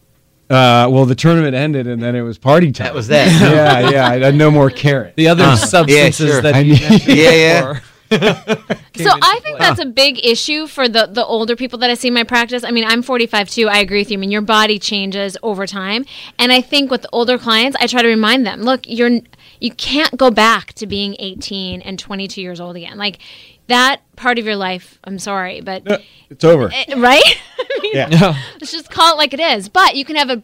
Uh, 0.50 0.88
well, 0.90 1.04
the 1.04 1.14
tournament 1.14 1.54
ended 1.54 1.86
and 1.86 2.00
then 2.02 2.16
it 2.16 2.22
was 2.22 2.38
party 2.38 2.72
time. 2.72 2.86
That 2.86 2.94
was 2.94 3.08
that. 3.08 3.28
yeah, 3.82 3.90
yeah. 3.90 4.08
I 4.08 4.18
had 4.18 4.34
no 4.34 4.50
more 4.50 4.70
carrot. 4.70 5.14
the 5.16 5.28
other 5.28 5.56
substances 5.56 6.30
sure. 6.30 6.42
that 6.42 6.54
I 6.54 6.60
you 6.60 6.74
Yeah, 7.06 7.30
yeah. 7.32 7.80
So 8.96 9.10
I 9.10 9.40
think 9.44 9.58
that's 9.58 9.80
a 9.80 9.84
big 9.86 10.24
issue 10.24 10.66
for 10.66 10.88
the 10.88 11.06
the 11.06 11.24
older 11.24 11.54
people 11.54 11.78
that 11.80 11.90
I 11.90 11.94
see 11.94 12.08
in 12.08 12.14
my 12.14 12.24
practice. 12.24 12.64
I 12.64 12.70
mean, 12.70 12.84
I'm 12.84 13.02
45 13.02 13.50
too. 13.50 13.68
I 13.68 13.78
agree 13.78 14.00
with 14.00 14.10
you. 14.10 14.16
I 14.16 14.20
mean, 14.20 14.30
your 14.30 14.40
body 14.40 14.78
changes 14.78 15.36
over 15.42 15.66
time, 15.66 16.06
and 16.38 16.50
I 16.50 16.60
think 16.62 16.90
with 16.90 17.02
the 17.02 17.10
older 17.12 17.36
clients, 17.38 17.76
I 17.78 17.86
try 17.86 18.00
to 18.02 18.08
remind 18.08 18.46
them, 18.46 18.62
look, 18.62 18.80
you're 18.86 19.20
you 19.60 19.70
can't 19.72 20.16
go 20.16 20.30
back 20.30 20.72
to 20.74 20.86
being 20.86 21.16
18 21.18 21.82
and 21.82 21.98
22 21.98 22.40
years 22.40 22.60
old 22.60 22.76
again. 22.76 22.96
Like 22.98 23.18
that 23.66 24.00
part 24.16 24.38
of 24.38 24.44
your 24.46 24.56
life. 24.56 24.98
I'm 25.04 25.18
sorry, 25.18 25.60
but 25.60 25.82
It's 26.30 26.44
over. 26.44 26.70
eh, 26.72 26.94
right? 26.96 27.22
I 27.58 27.78
mean, 27.82 27.92
Yeah. 27.94 28.34
Let's 28.60 28.72
just 28.72 28.90
call 28.90 29.14
it 29.14 29.16
like 29.18 29.34
it 29.34 29.40
is. 29.40 29.68
But 29.68 29.94
you 29.96 30.04
can 30.04 30.16
have 30.16 30.30
a 30.30 30.42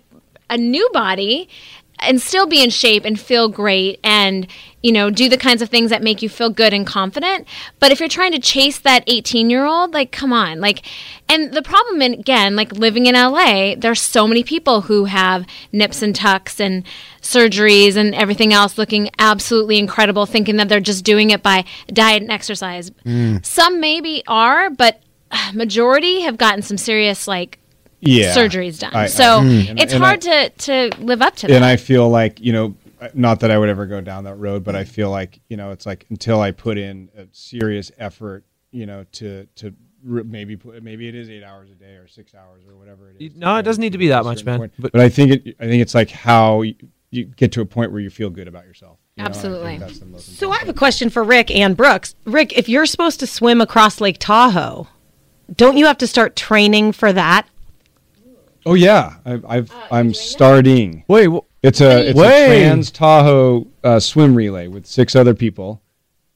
a 0.51 0.59
new 0.59 0.89
body 0.93 1.49
and 1.99 2.21
still 2.21 2.47
be 2.47 2.63
in 2.63 2.71
shape 2.71 3.05
and 3.05 3.19
feel 3.19 3.49
great 3.49 4.01
and 4.03 4.47
you 4.83 4.93
know 4.93 5.11
do 5.11 5.29
the 5.29 5.37
kinds 5.37 5.63
of 5.63 5.69
things 5.69 5.91
that 5.91 6.03
make 6.03 6.23
you 6.23 6.29
feel 6.29 6.51
good 6.51 6.73
and 6.73 6.87
confident. 6.87 7.47
But 7.79 7.93
if 7.93 8.01
you're 8.01 8.09
trying 8.09 8.33
to 8.33 8.39
chase 8.39 8.79
that 8.81 9.05
18 9.07 9.51
year 9.51 9.65
old 9.65 9.95
like 9.95 10.13
come 10.13 10.33
on. 10.33 10.61
Like 10.61 10.85
and 11.29 11.53
the 11.53 11.63
problem 11.63 12.03
in, 12.03 12.15
again 12.15 12.57
like 12.57 12.73
living 12.73 13.07
in 13.07 13.15
la 13.15 13.75
there's 13.77 14.01
so 14.01 14.27
many 14.27 14.45
people 14.45 14.83
who 14.83 15.07
have 15.07 15.47
nips 15.73 16.03
and 16.03 16.15
tucks 16.15 16.61
and 16.61 16.85
surgeries 17.23 17.97
and 17.97 18.15
everything 18.15 18.53
else 18.53 18.77
looking 18.77 19.09
absolutely 19.19 19.79
incredible 19.79 20.27
thinking 20.27 20.57
that 20.57 20.69
they're 20.69 20.81
just 20.81 21.05
doing 21.05 21.31
it 21.31 21.43
by 21.43 21.65
diet 21.89 22.23
and 22.23 22.31
exercise. 22.31 22.91
Some 23.43 23.81
maybe 23.81 24.23
are 24.27 24.71
but 24.71 25.01
uh, 25.31 25.53
majority 25.55 26.21
have 26.21 26.37
gotten 26.37 26.63
some 26.63 26.77
serious 26.77 27.27
like 27.27 27.59
Yeah. 28.07 28.35
surgeries 28.35 28.79
done. 28.81 28.95
I- 28.95 29.05
I- 29.05 29.07
so 29.07 29.41
and- 29.41 29.51
mm. 29.69 29.81
it's 29.83 29.93
and 29.93 30.03
hard 30.03 30.27
I- 30.27 30.49
to 30.49 30.91
to 30.91 31.03
live 31.03 31.23
up 31.23 31.37
to 31.37 31.47
that. 31.47 31.55
and 31.55 31.65
I 31.65 31.77
feel 31.77 32.09
like 32.09 32.41
you 32.41 32.53
know, 32.53 32.75
not 33.15 33.41
that 33.41 33.51
I 33.51 33.59
would 33.59 33.69
ever 33.69 33.87
go 33.87 34.01
down 34.01 34.25
that 34.25 34.37
road, 34.37 34.65
but 34.65 34.75
I 34.77 34.85
feel 34.85 35.11
like 35.11 35.41
you 35.49 35.57
know, 35.57 35.71
it's 35.71 35.87
like 35.87 36.07
until 36.11 36.41
I 36.41 36.51
put 36.51 36.79
in 36.79 37.11
a 37.17 37.27
serious 37.33 37.91
effort, 37.99 38.45
you 38.71 38.87
know, 38.87 39.05
to 39.13 39.47
to 39.57 39.75
maybe 40.03 40.55
put, 40.57 40.83
maybe 40.83 41.09
it 41.09 41.15
is 41.15 41.31
eight 41.31 41.43
hours 41.43 41.71
a 41.71 41.75
day 41.75 41.95
or 41.95 42.07
six 42.07 42.35
hours 42.35 42.63
or 42.69 42.77
whatever 42.77 43.11
it 43.11 43.23
is. 43.23 43.35
No, 43.37 43.57
it 43.57 43.63
doesn't 43.63 43.81
need 43.81 43.93
to 43.93 43.99
be 43.99 44.09
that 44.09 44.25
much, 44.25 44.45
man. 44.45 44.59
But, 44.61 44.71
But- 44.79 44.93
but 44.93 45.01
I 45.01 45.09
think 45.09 45.31
it, 45.33 45.57
I 45.59 45.65
think 45.67 45.81
it's 45.81 45.95
like 45.95 46.11
how 46.11 46.61
you, 46.63 46.75
you 47.11 47.25
get 47.25 47.53
to 47.53 47.61
a 47.63 47.65
point 47.67 47.91
where 47.91 48.01
you 48.03 48.11
feel 48.11 48.29
good 48.29 48.47
about 48.49 48.67
yourself. 48.67 48.99
you 49.17 49.23
know, 49.23 49.27
I 49.27 49.29
Absolutely. 49.31 49.79
that's 49.79 49.99
the 50.01 50.07
most 50.07 50.37
So 50.37 50.51
I 50.51 50.59
have 50.59 50.69
a 50.69 50.75
question 50.75 51.09
for 51.09 51.23
Rick 51.25 51.51
and 51.51 51.75
Brooks. 51.77 52.15
Rick, 52.25 52.53
if 52.59 52.69
you're 52.69 52.85
supposed 52.87 53.19
to 53.21 53.27
swim 53.27 53.61
across 53.63 54.01
Lake 54.01 54.17
Tahoe, 54.19 54.89
don't 55.55 55.77
you 55.79 55.87
have 55.87 55.99
to 55.99 56.07
start 56.07 56.37
training 56.37 56.93
for 56.93 57.13
that? 57.13 57.47
Oh 58.67 58.75
yeah, 58.75 59.15
I've, 59.25 59.45
I've 59.47 59.73
I'm 59.91 60.15
starting. 60.15 61.05
Wait, 61.09 61.27
wh- 61.29 61.45
It's 61.63 61.81
a 61.81 62.09
it's 62.11 62.19
Wait. 62.19 62.45
a 62.45 62.47
Trans 62.61 62.91
Tahoe 62.91 63.67
uh, 63.83 64.01
swim 64.01 64.35
relay 64.35 64.69
with 64.69 64.87
six 64.87 65.15
other 65.15 65.35
people, 65.35 65.83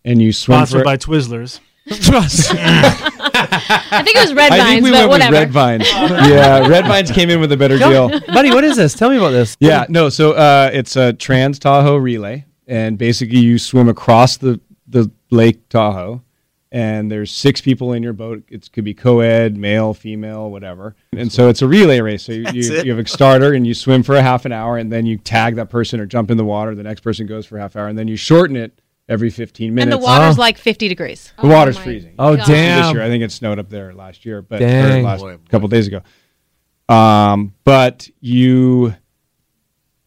and 0.05 0.21
you 0.21 0.33
swim 0.33 0.57
Sponsored 0.59 0.81
for. 0.81 0.85
by 0.85 0.97
Twizzlers. 0.97 1.61
I 1.91 4.03
think 4.05 4.17
it 4.17 4.21
was 4.21 4.35
red 4.35 4.51
Vines, 4.51 4.63
I 4.63 4.67
think 4.67 4.85
we 4.85 4.91
but 4.91 5.09
went 5.09 5.11
whatever. 5.11 5.31
with 5.33 5.41
Red 5.41 5.51
Vines. 5.51 5.89
yeah, 5.93 6.67
Red 6.69 6.87
Vines 6.87 7.11
came 7.11 7.31
in 7.31 7.41
with 7.41 7.51
a 7.53 7.57
better 7.57 7.79
deal. 7.79 8.09
buddy, 8.27 8.51
what 8.51 8.65
is 8.65 8.77
this? 8.77 8.95
Tell 8.95 9.09
me 9.11 9.17
about 9.17 9.31
this. 9.31 9.57
Yeah, 9.61 9.87
no. 9.89 10.09
So 10.11 10.33
uh, 10.33 10.71
it's 10.73 10.97
a 10.97 11.13
Trans 11.15 11.59
Tahoe 11.59 11.97
relay, 11.97 12.45
and 12.67 12.99
basically 12.99 13.39
you 13.39 13.59
swim 13.59 13.89
across 13.89 14.37
the 14.37 14.61
the 14.87 15.11
Lake 15.31 15.69
Tahoe, 15.69 16.23
and 16.71 17.11
there's 17.11 17.31
six 17.31 17.61
people 17.61 17.93
in 17.93 18.03
your 18.03 18.13
boat. 18.13 18.43
It 18.49 18.71
could 18.73 18.85
be 18.85 18.95
co-ed, 18.95 19.57
male, 19.57 19.95
female, 19.95 20.51
whatever. 20.51 20.95
And 21.17 21.33
so 21.33 21.49
it's 21.49 21.63
a 21.63 21.69
relay 21.69 22.01
race. 22.01 22.25
So 22.25 22.33
you, 22.33 22.45
you, 22.53 22.83
you 22.83 22.91
have 22.95 22.99
a 23.05 23.09
starter, 23.09 23.55
and 23.55 23.67
you 23.67 23.75
swim 23.75 24.03
for 24.03 24.17
a 24.17 24.23
half 24.23 24.45
an 24.45 24.53
hour, 24.53 24.77
and 24.77 24.93
then 24.93 25.07
you 25.07 25.17
tag 25.19 25.57
that 25.57 25.71
person 25.71 25.99
or 26.01 26.07
jump 26.07 26.31
in 26.31 26.37
the 26.37 26.45
water. 26.45 26.75
The 26.75 26.83
next 26.83 27.01
person 27.01 27.27
goes 27.27 27.47
for 27.47 27.57
a 27.59 27.61
half 27.61 27.77
hour, 27.77 27.89
and 27.89 27.99
then 27.99 28.09
you 28.09 28.17
shorten 28.17 28.57
it 28.57 28.81
every 29.09 29.31
15 29.31 29.75
minutes. 29.75 29.95
And 29.95 30.03
the 30.03 30.05
water's 30.05 30.37
like 30.37 30.59
50 30.59 30.89
degrees. 30.89 31.33
The 31.41 31.49
water's 31.49 31.79
freezing. 31.79 32.15
Oh, 32.19 32.37
God. 32.37 32.47
damn. 32.47 32.83
This 32.83 32.93
year, 32.93 33.03
I 33.03 33.09
think 33.09 33.25
it 33.25 33.33
snowed 33.33 33.59
up 33.59 33.71
there 33.71 33.95
last 33.95 34.27
year, 34.27 34.43
but 34.43 34.61
or 34.61 34.67
Dang. 34.67 35.05
last 35.05 35.25
couple 35.49 35.69
days 35.69 35.87
ago. 35.87 36.03
Um, 36.89 37.55
but 37.65 38.09
you 38.21 38.95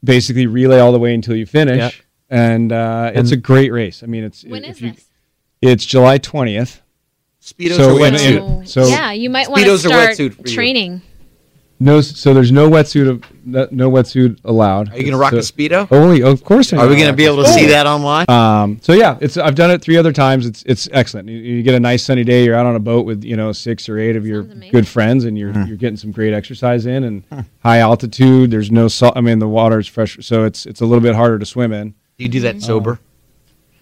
basically 0.03 0.47
relay 0.47 0.79
all 0.79 0.91
the 0.91 0.99
way 0.99 1.13
until 1.13 1.35
you 1.35 1.45
finish, 1.45 1.77
Yep. 1.77 1.93
and 2.29 2.71
uh, 2.71 3.11
it's 3.13 3.31
a 3.31 3.37
great 3.37 3.71
race. 3.71 4.03
I 4.03 4.07
mean, 4.07 4.23
it's 4.23 4.43
When 4.43 4.63
if 4.63 4.77
is 4.77 4.81
you, 4.81 4.91
this? 4.93 5.07
It's 5.61 5.85
July 5.85 6.17
twentieth. 6.17 6.81
Speedos 7.41 7.77
So 7.77 7.97
or 7.97 8.05
in- 8.07 8.13
wetsuit? 8.13 8.59
in- 8.59 8.65
So, 8.67 8.83
so- 8.83 8.89
yeah, 8.89 9.11
you 9.11 9.29
might 9.29 9.49
want 9.49 9.61
to 9.63 9.67
Speedos 9.67 9.73
or 9.73 9.89
start 9.89 10.09
wetsuit 10.17 10.53
training. 10.53 11.01
No, 11.79 11.99
so 11.99 12.35
there's 12.35 12.51
no 12.51 12.69
wetsuit 12.69 13.09
of 13.09 13.23
no, 13.43 13.67
no 13.71 13.89
wetsuit 13.89 14.37
allowed. 14.45 14.89
Are 14.93 14.97
you 14.97 15.01
going 15.01 15.13
to 15.13 15.17
rock 15.17 15.33
a 15.33 15.37
uh, 15.37 15.41
speedo? 15.41 15.87
Only, 15.91 16.21
of 16.21 16.43
course. 16.43 16.71
I'm 16.71 16.79
Are 16.79 16.87
we 16.87 16.95
gonna 16.95 17.11
be 17.11 17.25
able 17.25 17.43
to 17.43 17.49
see 17.51 17.65
that 17.65 17.87
online? 17.87 18.29
Um, 18.29 18.77
so 18.83 18.93
yeah, 18.93 19.17
it's 19.19 19.35
I've 19.35 19.55
done 19.55 19.71
it 19.71 19.81
three 19.81 19.97
other 19.97 20.11
times. 20.13 20.45
It's 20.45 20.61
it's 20.67 20.87
excellent. 20.91 21.27
You, 21.27 21.37
you 21.39 21.63
get 21.63 21.73
a 21.73 21.79
nice 21.79 22.03
sunny 22.03 22.23
day. 22.23 22.45
You're 22.45 22.53
out 22.53 22.67
on 22.67 22.75
a 22.75 22.79
boat 22.79 23.07
with 23.07 23.23
you 23.23 23.35
know 23.35 23.51
six 23.51 23.89
or 23.89 23.97
eight 23.97 24.15
of 24.15 24.27
your 24.27 24.43
good 24.43 24.87
friends, 24.87 25.25
and 25.25 25.35
you're 25.35 25.51
you're 25.65 25.75
getting 25.75 25.97
some 25.97 26.11
great 26.11 26.33
exercise 26.35 26.85
in 26.85 27.03
and 27.03 27.23
high 27.63 27.79
altitude. 27.79 28.51
There's 28.51 28.69
no 28.69 28.87
salt. 28.87 29.17
I 29.17 29.21
mean, 29.21 29.39
the 29.39 29.47
water 29.47 29.79
is 29.79 29.87
fresh, 29.87 30.19
so 30.21 30.43
it's 30.43 30.67
it's 30.67 30.81
a 30.81 30.85
little 30.85 31.01
bit 31.01 31.15
harder 31.15 31.39
to 31.39 31.47
swim 31.47 31.73
in. 31.73 31.95
Do 32.19 32.25
you 32.25 32.29
do 32.29 32.41
that 32.41 32.61
sober? 32.61 32.99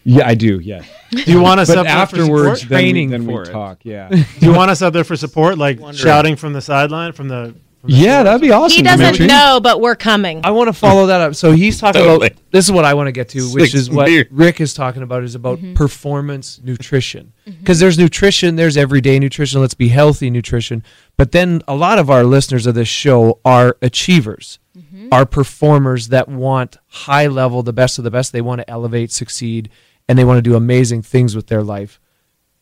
Yeah, 0.04 0.28
I 0.28 0.36
do. 0.36 0.60
Yeah, 0.60 0.84
Do 1.12 1.32
you 1.32 1.41
want 1.41 1.60
us 1.60 1.68
but 1.68 1.78
up 1.80 1.86
there 1.86 1.93
for 1.93 2.00
afterwards, 2.00 2.62
support? 2.62 2.70
then 2.70 2.78
we, 2.78 2.84
Training 2.84 3.10
then 3.10 3.26
we 3.26 3.36
it. 3.36 3.45
talk. 3.45 3.80
Yeah, 3.84 4.10
Do 4.39 4.45
you 4.45 4.54
want 4.54 4.72
us 4.72 4.82
up 4.82 4.93
there 4.93 5.04
for 5.04 5.16
support, 5.16 5.58
like 5.58 5.80
shouting 5.93 6.36
from 6.36 6.54
the 6.54 6.62
sideline, 6.62 7.14
from 7.14 7.28
the? 7.28 7.56
From 7.82 7.91
the 7.91 7.95
yeah, 7.95 8.24
that'd 8.24 8.41
be 8.41 8.52
awesome. 8.52 8.76
He 8.76 8.82
doesn't 8.82 9.06
Dimitri. 9.06 9.28
know, 9.28 9.62
but 9.64 9.80
we're 9.80 9.95
coming. 9.95 10.41
I 10.43 10.52
want 10.52 10.68
to 10.68 10.74
follow 10.74 11.08
that 11.08 11.22
up. 11.22 11.36
So 11.36 11.54
he's 11.54 11.80
talking 11.80 12.02
Totally. 12.02 12.28
about 12.28 12.52
this 12.52 12.66
is 12.66 12.74
what 12.74 12.84
I 12.84 12.93
want 12.93 13.08
to 13.08 13.14
get 13.14 13.30
to, 13.30 13.54
which 13.54 13.74
is 13.74 13.89
what 13.89 14.08
beer. 14.08 14.28
Rick 14.32 14.60
is 14.60 14.74
talking 14.74 15.02
about 15.02 15.24
is 15.24 15.34
about 15.34 15.60
mm-hmm. 15.60 15.76
performance 15.76 16.60
nutrition. 16.62 17.32
Mm-hmm. 17.47 17.60
Because 17.60 17.80
there's 17.80 17.97
nutrition, 17.97 18.58
there's 18.58 18.76
everyday 18.76 19.18
nutrition, 19.18 19.62
let's 19.62 19.76
be 19.76 19.88
healthy 19.88 20.30
nutrition. 20.30 20.84
But 21.16 21.32
then 21.32 21.62
a 21.70 21.76
lot 21.76 22.00
of 22.00 22.10
our 22.10 22.26
listeners 22.26 22.68
of 22.68 22.76
this 22.76 22.89
show 22.89 23.39
are 23.45 23.78
achievers, 23.82 24.60
mm-hmm. 24.78 25.08
are 25.14 25.26
performers 25.26 26.10
that 26.10 26.28
want 26.28 26.76
high 26.88 27.28
level, 27.28 27.64
the 27.64 27.72
best 27.72 27.97
of 27.97 28.04
the 28.04 28.12
best. 28.12 28.34
They 28.34 28.41
want 28.41 28.60
to 28.60 28.70
elevate, 28.70 29.14
succeed, 29.14 29.70
and 30.10 30.18
they 30.18 30.26
want 30.26 30.39
to 30.39 30.41
do 30.41 30.55
amazing 30.55 31.03
things 31.03 31.36
with 31.36 31.47
their 31.47 31.64
life. 31.64 32.01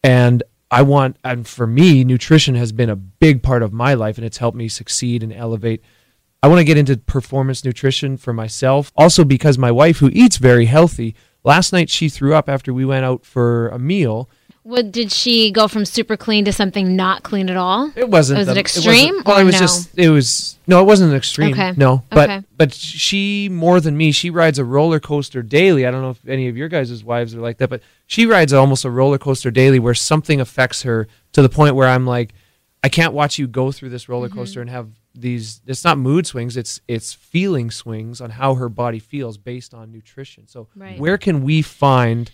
And 0.03 0.43
I 0.69 0.81
want, 0.81 1.15
and 1.23 1.47
for 1.47 1.65
me, 1.65 2.03
nutrition 2.03 2.55
has 2.55 2.73
been 2.73 2.89
a 2.89 2.95
big 2.97 3.41
part 3.41 3.63
of 3.63 3.71
my 3.71 3.93
life, 3.93 4.17
and 4.17 4.25
it's 4.25 4.37
helped 4.37 4.57
me 4.57 4.67
succeed 4.67 5.23
and 5.23 5.31
elevate. 5.31 5.81
I 6.43 6.49
want 6.49 6.59
to 6.59 6.65
get 6.65 6.77
into 6.77 6.97
performance 6.97 7.63
nutrition 7.63 8.17
for 8.17 8.33
myself. 8.33 8.91
Also, 8.97 9.23
because 9.23 9.57
my 9.57 9.71
wife, 9.71 9.99
who 9.99 10.09
eats 10.11 10.37
very 10.37 10.65
healthy, 10.65 11.15
last 11.45 11.71
night 11.71 11.89
she 11.89 12.09
threw 12.09 12.35
up 12.35 12.49
after 12.49 12.73
we 12.73 12.83
went 12.83 13.05
out 13.05 13.25
for 13.25 13.69
a 13.69 13.79
meal. 13.79 14.29
What 14.67 14.91
did 14.91 15.13
she 15.13 15.49
go 15.51 15.69
from 15.69 15.85
super 15.85 16.17
clean 16.17 16.43
to 16.43 16.51
something 16.51 16.93
not 16.95 17.23
clean 17.23 17.49
at 17.49 17.55
all? 17.55 17.89
It 17.95 18.09
wasn't. 18.09 18.39
Was 18.39 18.49
it 18.49 18.57
extreme 18.57 19.15
wasn't- 19.15 19.25
well, 19.25 19.37
it 19.37 19.43
was 19.45 19.53
no? 19.53 19.59
just. 19.59 19.97
It 19.97 20.09
was 20.09 20.57
no. 20.67 20.81
It 20.81 20.85
wasn't 20.85 21.11
an 21.11 21.17
extreme. 21.17 21.53
Okay. 21.53 21.71
No, 21.77 22.03
but 22.09 22.29
Okay. 22.29 22.43
but 22.57 22.73
she 22.73 23.47
more 23.49 23.79
than 23.79 23.95
me. 23.95 24.11
She 24.11 24.29
rides 24.29 24.59
a 24.59 24.65
roller 24.65 24.99
coaster 24.99 25.41
daily. 25.41 25.85
I 25.87 25.91
don't 25.91 26.01
know 26.01 26.09
if 26.09 26.19
any 26.27 26.49
of 26.49 26.57
your 26.57 26.67
guys' 26.67 27.01
wives 27.01 27.33
are 27.33 27.39
like 27.39 27.59
that, 27.59 27.69
but 27.69 27.81
she 28.07 28.25
rides 28.25 28.51
almost 28.51 28.83
a 28.83 28.89
roller 28.89 29.17
coaster 29.17 29.51
daily 29.51 29.79
where 29.79 29.93
something 29.93 30.41
affects 30.41 30.81
her 30.83 31.07
to 31.31 31.41
the 31.41 31.49
point 31.49 31.75
where 31.75 31.87
I'm 31.87 32.05
like, 32.05 32.33
I 32.83 32.89
can't 32.89 33.13
watch 33.13 33.39
you 33.39 33.47
go 33.47 33.71
through 33.71 33.89
this 33.89 34.09
roller 34.09 34.27
Mm-hmm. 34.27 34.37
coaster 34.37 34.59
and 34.59 34.69
have 34.69 34.89
these. 35.15 35.61
It's 35.65 35.85
not 35.85 35.97
mood 35.97 36.27
swings. 36.27 36.57
It's 36.57 36.81
it's 36.89 37.13
feeling 37.13 37.71
swings 37.71 38.19
on 38.19 38.31
how 38.31 38.55
her 38.55 38.67
body 38.67 38.99
feels 38.99 39.37
based 39.37 39.73
on 39.73 39.93
nutrition. 39.93 40.45
So 40.45 40.67
Right. 40.75 40.99
where 40.99 41.17
can 41.17 41.41
we 41.43 41.61
find? 41.61 42.29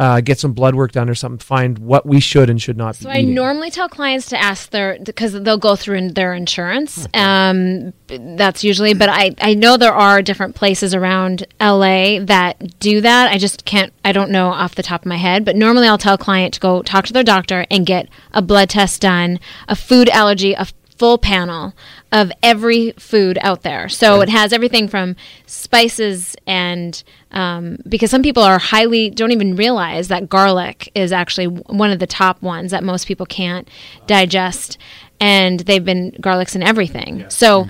Uh, 0.00 0.18
get 0.22 0.38
some 0.38 0.54
blood 0.54 0.74
work 0.74 0.92
done 0.92 1.10
or 1.10 1.14
something. 1.14 1.38
Find 1.38 1.78
what 1.78 2.06
we 2.06 2.20
should 2.20 2.48
and 2.48 2.60
should 2.62 2.78
not 2.78 2.96
So 2.96 3.04
be 3.04 3.10
I 3.10 3.18
eating. 3.18 3.34
normally 3.34 3.70
tell 3.70 3.86
clients 3.86 4.30
to 4.30 4.40
ask 4.42 4.70
their 4.70 4.98
because 5.04 5.34
they'll 5.34 5.58
go 5.58 5.76
through 5.76 6.12
their 6.12 6.32
insurance. 6.32 7.06
Um, 7.12 7.92
that's 8.08 8.64
usually, 8.64 8.94
but 8.94 9.10
I 9.10 9.34
I 9.42 9.52
know 9.52 9.76
there 9.76 9.92
are 9.92 10.22
different 10.22 10.54
places 10.54 10.94
around 10.94 11.46
LA 11.60 12.18
that 12.24 12.78
do 12.80 13.02
that. 13.02 13.30
I 13.30 13.36
just 13.36 13.66
can't. 13.66 13.92
I 14.02 14.12
don't 14.12 14.30
know 14.30 14.48
off 14.48 14.74
the 14.74 14.82
top 14.82 15.02
of 15.02 15.06
my 15.06 15.18
head, 15.18 15.44
but 15.44 15.54
normally 15.54 15.86
I'll 15.86 15.98
tell 15.98 16.14
a 16.14 16.18
client 16.18 16.54
to 16.54 16.60
go 16.60 16.80
talk 16.80 17.04
to 17.06 17.12
their 17.12 17.22
doctor 17.22 17.66
and 17.70 17.84
get 17.84 18.08
a 18.32 18.40
blood 18.40 18.70
test 18.70 19.02
done, 19.02 19.38
a 19.68 19.76
food 19.76 20.08
allergy, 20.08 20.54
a 20.54 20.66
full 21.00 21.16
panel 21.16 21.72
of 22.12 22.30
every 22.42 22.90
food 22.98 23.38
out 23.40 23.62
there. 23.62 23.88
So 23.88 24.20
it 24.20 24.28
has 24.28 24.52
everything 24.52 24.86
from 24.86 25.16
spices 25.46 26.36
and 26.46 27.02
um, 27.30 27.78
because 27.88 28.10
some 28.10 28.22
people 28.22 28.42
are 28.42 28.58
highly 28.58 29.08
don't 29.08 29.32
even 29.32 29.56
realize 29.56 30.08
that 30.08 30.28
garlic 30.28 30.92
is 30.94 31.10
actually 31.10 31.46
one 31.46 31.90
of 31.90 32.00
the 32.00 32.06
top 32.06 32.42
ones 32.42 32.70
that 32.72 32.84
most 32.84 33.06
people 33.06 33.24
can't 33.24 33.66
digest, 34.06 34.76
and 35.20 35.60
they've 35.60 35.84
been 35.84 36.10
garlics 36.20 36.54
in 36.54 36.62
everything. 36.62 37.24
So. 37.30 37.66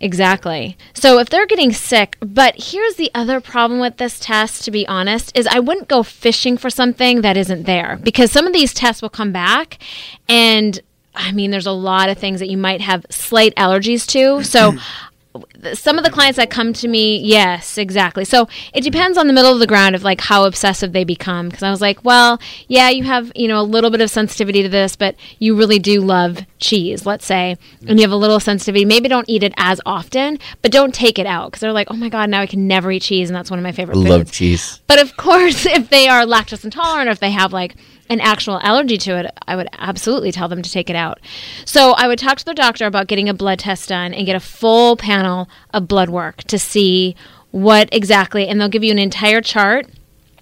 Exactly. 0.00 0.76
So 0.94 1.18
if 1.18 1.28
they're 1.28 1.46
getting 1.46 1.72
sick, 1.72 2.16
but 2.20 2.54
here's 2.56 2.94
the 2.94 3.10
other 3.14 3.40
problem 3.40 3.80
with 3.80 3.96
this 3.96 4.20
test, 4.20 4.64
to 4.64 4.70
be 4.70 4.86
honest, 4.86 5.36
is 5.36 5.48
I 5.48 5.58
wouldn't 5.58 5.88
go 5.88 6.04
fishing 6.04 6.56
for 6.56 6.70
something 6.70 7.22
that 7.22 7.36
isn't 7.36 7.64
there 7.64 7.98
because 8.00 8.30
some 8.30 8.46
of 8.46 8.52
these 8.52 8.72
tests 8.72 9.02
will 9.02 9.08
come 9.08 9.32
back 9.32 9.78
and 10.28 10.80
I 11.14 11.32
mean, 11.32 11.50
there's 11.50 11.66
a 11.66 11.72
lot 11.72 12.08
of 12.08 12.18
things 12.18 12.40
that 12.40 12.48
you 12.48 12.56
might 12.56 12.80
have 12.80 13.04
slight 13.10 13.54
allergies 13.56 14.06
to. 14.08 14.44
So 14.44 14.74
some 15.74 15.98
of 15.98 16.04
the 16.04 16.10
clients 16.10 16.36
that 16.36 16.50
come 16.50 16.72
to 16.72 16.88
me, 16.88 17.18
yes, 17.18 17.78
exactly. 17.78 18.24
So 18.24 18.48
it 18.72 18.82
depends 18.82 19.18
on 19.18 19.26
the 19.26 19.32
middle 19.32 19.52
of 19.52 19.58
the 19.58 19.66
ground 19.66 19.94
of 19.94 20.02
like 20.02 20.20
how 20.20 20.44
obsessive 20.44 20.92
they 20.92 21.04
become. 21.04 21.48
Because 21.48 21.62
I 21.62 21.70
was 21.70 21.80
like, 21.80 22.04
well, 22.04 22.40
yeah, 22.68 22.88
you 22.88 23.04
have 23.04 23.32
you 23.34 23.48
know 23.48 23.60
a 23.60 23.62
little 23.62 23.90
bit 23.90 24.00
of 24.00 24.10
sensitivity 24.10 24.62
to 24.62 24.68
this, 24.68 24.96
but 24.96 25.16
you 25.38 25.56
really 25.56 25.78
do 25.78 26.00
love 26.00 26.40
cheese, 26.58 27.06
let's 27.06 27.26
say, 27.26 27.56
and 27.86 27.98
you 27.98 28.02
have 28.02 28.12
a 28.12 28.16
little 28.16 28.40
sensitivity. 28.40 28.84
Maybe 28.84 29.08
don't 29.08 29.28
eat 29.28 29.42
it 29.42 29.54
as 29.56 29.80
often, 29.84 30.38
but 30.62 30.72
don't 30.72 30.94
take 30.94 31.18
it 31.18 31.26
out 31.26 31.50
because 31.50 31.60
they're 31.60 31.72
like, 31.72 31.88
oh 31.90 31.96
my 31.96 32.08
god, 32.08 32.30
now 32.30 32.40
I 32.40 32.46
can 32.46 32.66
never 32.66 32.90
eat 32.90 33.02
cheese, 33.02 33.28
and 33.28 33.36
that's 33.36 33.50
one 33.50 33.58
of 33.58 33.62
my 33.62 33.72
favorite 33.72 33.96
Love 33.96 34.20
foods. 34.20 34.30
cheese. 34.32 34.80
But 34.86 35.00
of 35.00 35.16
course, 35.16 35.66
if 35.66 35.90
they 35.90 36.08
are 36.08 36.24
lactose 36.24 36.64
intolerant, 36.64 37.08
or 37.08 37.12
if 37.12 37.20
they 37.20 37.30
have 37.30 37.52
like 37.52 37.76
an 38.08 38.20
actual 38.20 38.58
allergy 38.62 38.98
to 38.98 39.18
it, 39.18 39.30
I 39.46 39.56
would 39.56 39.68
absolutely 39.78 40.32
tell 40.32 40.48
them 40.48 40.62
to 40.62 40.70
take 40.70 40.90
it 40.90 40.96
out. 40.96 41.20
So 41.64 41.92
I 41.92 42.08
would 42.08 42.18
talk 42.18 42.38
to 42.38 42.44
their 42.44 42.54
doctor 42.54 42.86
about 42.86 43.06
getting 43.06 43.28
a 43.28 43.34
blood 43.34 43.58
test 43.58 43.88
done 43.88 44.14
and 44.14 44.26
get 44.26 44.36
a 44.36 44.40
full 44.40 44.96
panel 44.96 45.48
of 45.74 45.88
blood 45.88 46.10
work 46.10 46.44
to 46.44 46.58
see 46.58 47.14
what 47.50 47.88
exactly, 47.92 48.46
and 48.46 48.60
they'll 48.60 48.68
give 48.68 48.84
you 48.84 48.92
an 48.92 48.98
entire 48.98 49.40
chart. 49.40 49.86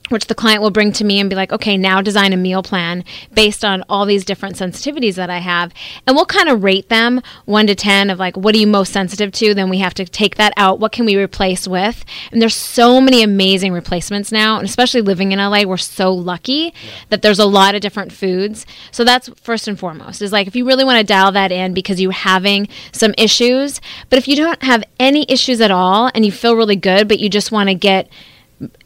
Which 0.09 0.29
the 0.29 0.37
client 0.37 0.63
will 0.63 0.71
bring 0.71 0.93
to 0.93 1.05
me 1.05 1.19
and 1.19 1.29
be 1.29 1.35
like, 1.35 1.53
okay, 1.53 1.77
now 1.77 2.01
design 2.01 2.33
a 2.33 2.37
meal 2.37 2.63
plan 2.63 3.05
based 3.35 3.65
on 3.65 3.83
all 3.89 4.07
these 4.07 4.25
different 4.25 4.55
sensitivities 4.55 5.17
that 5.17 5.31
I 5.31 5.39
have. 5.39 5.73
And 6.07 6.15
we'll 6.15 6.27
kind 6.27 6.49
of 6.49 6.63
rate 6.63 6.89
them 6.89 7.21
one 7.45 7.67
to 7.67 7.75
10 7.75 8.11
of 8.11 8.19
like, 8.19 8.37
what 8.37 8.55
are 8.55 8.59
you 8.59 8.69
most 8.69 8.93
sensitive 8.93 9.33
to? 9.33 9.53
Then 9.53 9.69
we 9.69 9.79
have 9.79 9.95
to 9.95 10.05
take 10.05 10.37
that 10.37 10.53
out. 10.57 10.79
What 10.79 10.93
can 10.93 11.07
we 11.07 11.17
replace 11.17 11.67
with? 11.67 12.05
And 12.31 12.41
there's 12.41 12.55
so 12.55 13.01
many 13.01 13.23
amazing 13.23 13.73
replacements 13.73 14.31
now. 14.31 14.59
And 14.59 14.69
especially 14.69 15.01
living 15.01 15.33
in 15.33 15.41
LA, 15.41 15.65
we're 15.65 15.77
so 15.77 16.13
lucky 16.13 16.73
that 17.09 17.23
there's 17.23 17.41
a 17.41 17.47
lot 17.47 17.75
of 17.75 17.81
different 17.81 18.13
foods. 18.13 18.65
So 18.93 19.03
that's 19.03 19.29
first 19.43 19.67
and 19.67 19.79
foremost 19.79 20.23
is 20.23 20.33
like, 20.33 20.47
if 20.47 20.55
you 20.55 20.67
really 20.67 20.85
want 20.85 20.99
to 21.01 21.05
dial 21.05 21.33
that 21.33 21.51
in 21.51 21.75
because 21.75 22.01
you're 22.01 22.13
having 22.13 22.69
some 22.93 23.13
issues, 23.19 23.81
but 24.09 24.19
if 24.19 24.29
you 24.29 24.37
don't 24.37 24.63
have 24.63 24.85
any 25.01 25.27
issues 25.29 25.61
at 25.61 25.73
all 25.73 26.11
and 26.15 26.25
you 26.25 26.31
feel 26.31 26.55
really 26.55 26.77
good, 26.77 27.09
but 27.09 27.19
you 27.19 27.29
just 27.29 27.51
want 27.51 27.69
to 27.69 27.75
get 27.75 28.09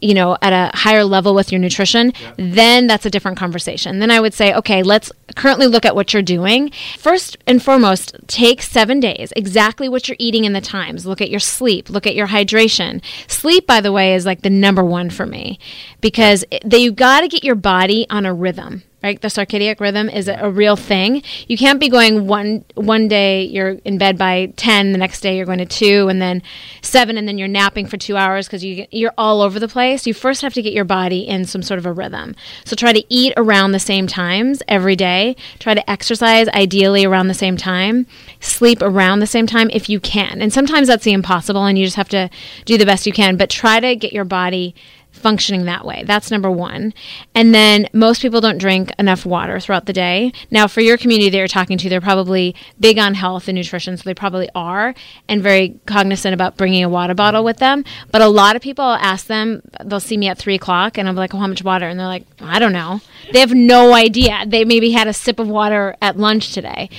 you 0.01 0.13
know 0.13 0.37
at 0.41 0.53
a 0.53 0.75
higher 0.77 1.03
level 1.03 1.33
with 1.33 1.51
your 1.51 1.59
nutrition 1.59 2.11
then 2.37 2.87
that's 2.87 3.05
a 3.05 3.09
different 3.09 3.37
conversation. 3.37 3.99
Then 3.99 4.11
i 4.11 4.19
would 4.19 4.33
say 4.33 4.53
okay 4.53 4.83
let's 4.83 5.11
currently 5.35 5.67
look 5.67 5.85
at 5.85 5.95
what 5.95 6.13
you're 6.13 6.21
doing. 6.21 6.71
First 6.97 7.37
and 7.47 7.63
foremost 7.63 8.15
take 8.27 8.61
seven 8.61 8.99
days 8.99 9.31
exactly 9.35 9.87
what 9.87 10.07
you're 10.07 10.17
eating 10.19 10.45
in 10.45 10.53
the 10.53 10.61
times. 10.61 11.05
Look 11.05 11.21
at 11.21 11.29
your 11.29 11.39
sleep 11.39 11.89
look 11.89 12.05
at 12.05 12.15
your 12.15 12.27
hydration. 12.27 13.01
Sleep 13.27 13.65
by 13.65 13.81
the 13.81 13.91
way 13.91 14.15
is 14.15 14.25
like 14.25 14.41
the 14.41 14.49
number 14.49 14.83
one 14.83 15.09
for 15.09 15.25
me 15.25 15.59
because 16.01 16.43
it, 16.51 16.63
they, 16.65 16.79
you 16.79 16.91
got 16.91 17.21
to 17.21 17.27
get 17.27 17.43
your 17.43 17.55
body 17.55 18.05
on 18.09 18.25
a 18.25 18.33
rhythm 18.33 18.83
right? 19.03 19.19
The 19.19 19.27
circadian 19.27 19.79
rhythm 19.79 20.09
is 20.09 20.27
a, 20.27 20.35
a 20.35 20.49
real 20.49 20.75
thing. 20.75 21.23
You 21.47 21.57
can't 21.57 21.79
be 21.79 21.89
going 21.89 22.27
one 22.27 22.63
one 22.75 23.07
day 23.07 23.43
you're 23.43 23.71
in 23.85 23.97
bed 23.97 24.17
by 24.17 24.53
10 24.57 24.91
the 24.91 24.97
next 24.97 25.21
day 25.21 25.37
you're 25.37 25.45
going 25.45 25.59
to 25.59 25.65
2 25.65 26.07
and 26.07 26.21
then 26.21 26.43
7 26.81 27.17
and 27.17 27.27
then 27.27 27.37
you're 27.37 27.47
napping 27.47 27.85
for 27.85 27.97
2 27.97 28.15
hours 28.15 28.47
cuz 28.47 28.63
you 28.63 28.85
you're 28.91 29.13
all 29.17 29.41
over 29.41 29.59
the 29.59 29.67
place. 29.67 30.05
You 30.05 30.13
first 30.13 30.41
have 30.41 30.53
to 30.53 30.61
get 30.61 30.73
your 30.73 30.85
body 30.85 31.27
in 31.27 31.45
some 31.45 31.63
sort 31.63 31.79
of 31.79 31.85
a 31.85 31.91
rhythm. 31.91 32.35
So 32.65 32.75
try 32.75 32.93
to 32.93 33.03
eat 33.09 33.33
around 33.37 33.71
the 33.71 33.79
same 33.79 34.07
times 34.07 34.61
every 34.67 34.95
day. 34.95 35.35
Try 35.59 35.73
to 35.73 35.89
exercise 35.89 36.47
ideally 36.49 37.05
around 37.05 37.27
the 37.27 37.33
same 37.33 37.57
time. 37.57 38.05
Sleep 38.39 38.81
around 38.81 39.19
the 39.19 39.27
same 39.27 39.47
time 39.47 39.69
if 39.71 39.89
you 39.89 39.99
can. 39.99 40.41
And 40.41 40.53
sometimes 40.53 40.87
that's 40.87 41.03
the 41.03 41.13
impossible 41.13 41.65
and 41.65 41.77
you 41.77 41.85
just 41.85 41.97
have 41.97 42.09
to 42.09 42.29
do 42.65 42.77
the 42.77 42.85
best 42.85 43.05
you 43.05 43.13
can 43.13 43.37
but 43.37 43.49
try 43.49 43.79
to 43.79 43.95
get 43.95 44.13
your 44.13 44.25
body 44.25 44.75
functioning 45.21 45.65
that 45.65 45.85
way. 45.85 46.03
That's 46.05 46.31
number 46.31 46.51
one. 46.51 46.93
And 47.35 47.53
then 47.53 47.87
most 47.93 48.21
people 48.21 48.41
don't 48.41 48.57
drink 48.57 48.91
enough 48.99 49.25
water 49.25 49.59
throughout 49.59 49.85
the 49.85 49.93
day. 49.93 50.33
Now, 50.49 50.67
for 50.67 50.81
your 50.81 50.97
community 50.97 51.29
that 51.29 51.37
you're 51.37 51.47
talking 51.47 51.77
to, 51.77 51.89
they're 51.89 52.01
probably 52.01 52.55
big 52.79 52.97
on 52.97 53.13
health 53.13 53.47
and 53.47 53.55
nutrition, 53.55 53.97
so 53.97 54.03
they 54.03 54.13
probably 54.13 54.49
are 54.55 54.93
and 55.27 55.41
very 55.41 55.79
cognizant 55.85 56.33
about 56.33 56.57
bringing 56.57 56.83
a 56.83 56.89
water 56.89 57.13
bottle 57.13 57.43
with 57.43 57.57
them. 57.57 57.83
But 58.11 58.21
a 58.21 58.27
lot 58.27 58.55
of 58.55 58.61
people, 58.61 58.85
ask 58.85 59.27
them, 59.27 59.61
they'll 59.83 59.99
see 59.99 60.17
me 60.17 60.27
at 60.27 60.37
three 60.37 60.55
o'clock 60.55 60.97
and 60.97 61.07
I'm 61.07 61.15
like, 61.15 61.33
oh, 61.33 61.37
how 61.37 61.47
much 61.47 61.63
water? 61.63 61.87
And 61.87 61.99
they're 61.99 62.07
like, 62.07 62.25
I 62.39 62.59
don't 62.59 62.73
know. 62.73 63.01
They 63.31 63.39
have 63.39 63.53
no 63.53 63.93
idea. 63.93 64.43
They 64.47 64.65
maybe 64.65 64.91
had 64.91 65.07
a 65.07 65.13
sip 65.13 65.39
of 65.39 65.47
water 65.47 65.95
at 66.01 66.17
lunch 66.17 66.53
today. 66.53 66.89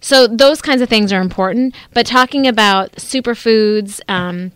So 0.00 0.26
those 0.26 0.62
kinds 0.62 0.80
of 0.82 0.88
things 0.88 1.12
are 1.12 1.20
important. 1.20 1.74
But 1.92 2.06
talking 2.06 2.46
about 2.46 2.92
superfoods, 2.92 4.00
um, 4.08 4.52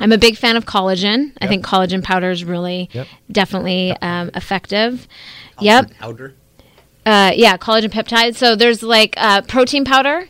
I'm 0.00 0.12
a 0.12 0.18
big 0.18 0.36
fan 0.36 0.56
of 0.56 0.64
collagen. 0.66 1.32
I 1.40 1.46
think 1.46 1.64
collagen 1.64 2.02
powder 2.02 2.30
is 2.30 2.44
really 2.44 2.88
Yep. 2.92 3.06
definitely 3.30 3.92
um, 4.02 4.30
effective. 4.34 5.06
Yep. 5.60 5.90
Powder. 5.98 6.34
Uh, 7.04 7.32
yeah, 7.34 7.56
collagen 7.56 7.90
peptides. 7.90 8.36
So 8.36 8.56
there's 8.56 8.82
like 8.82 9.14
uh, 9.16 9.42
protein 9.42 9.84
powder. 9.84 10.28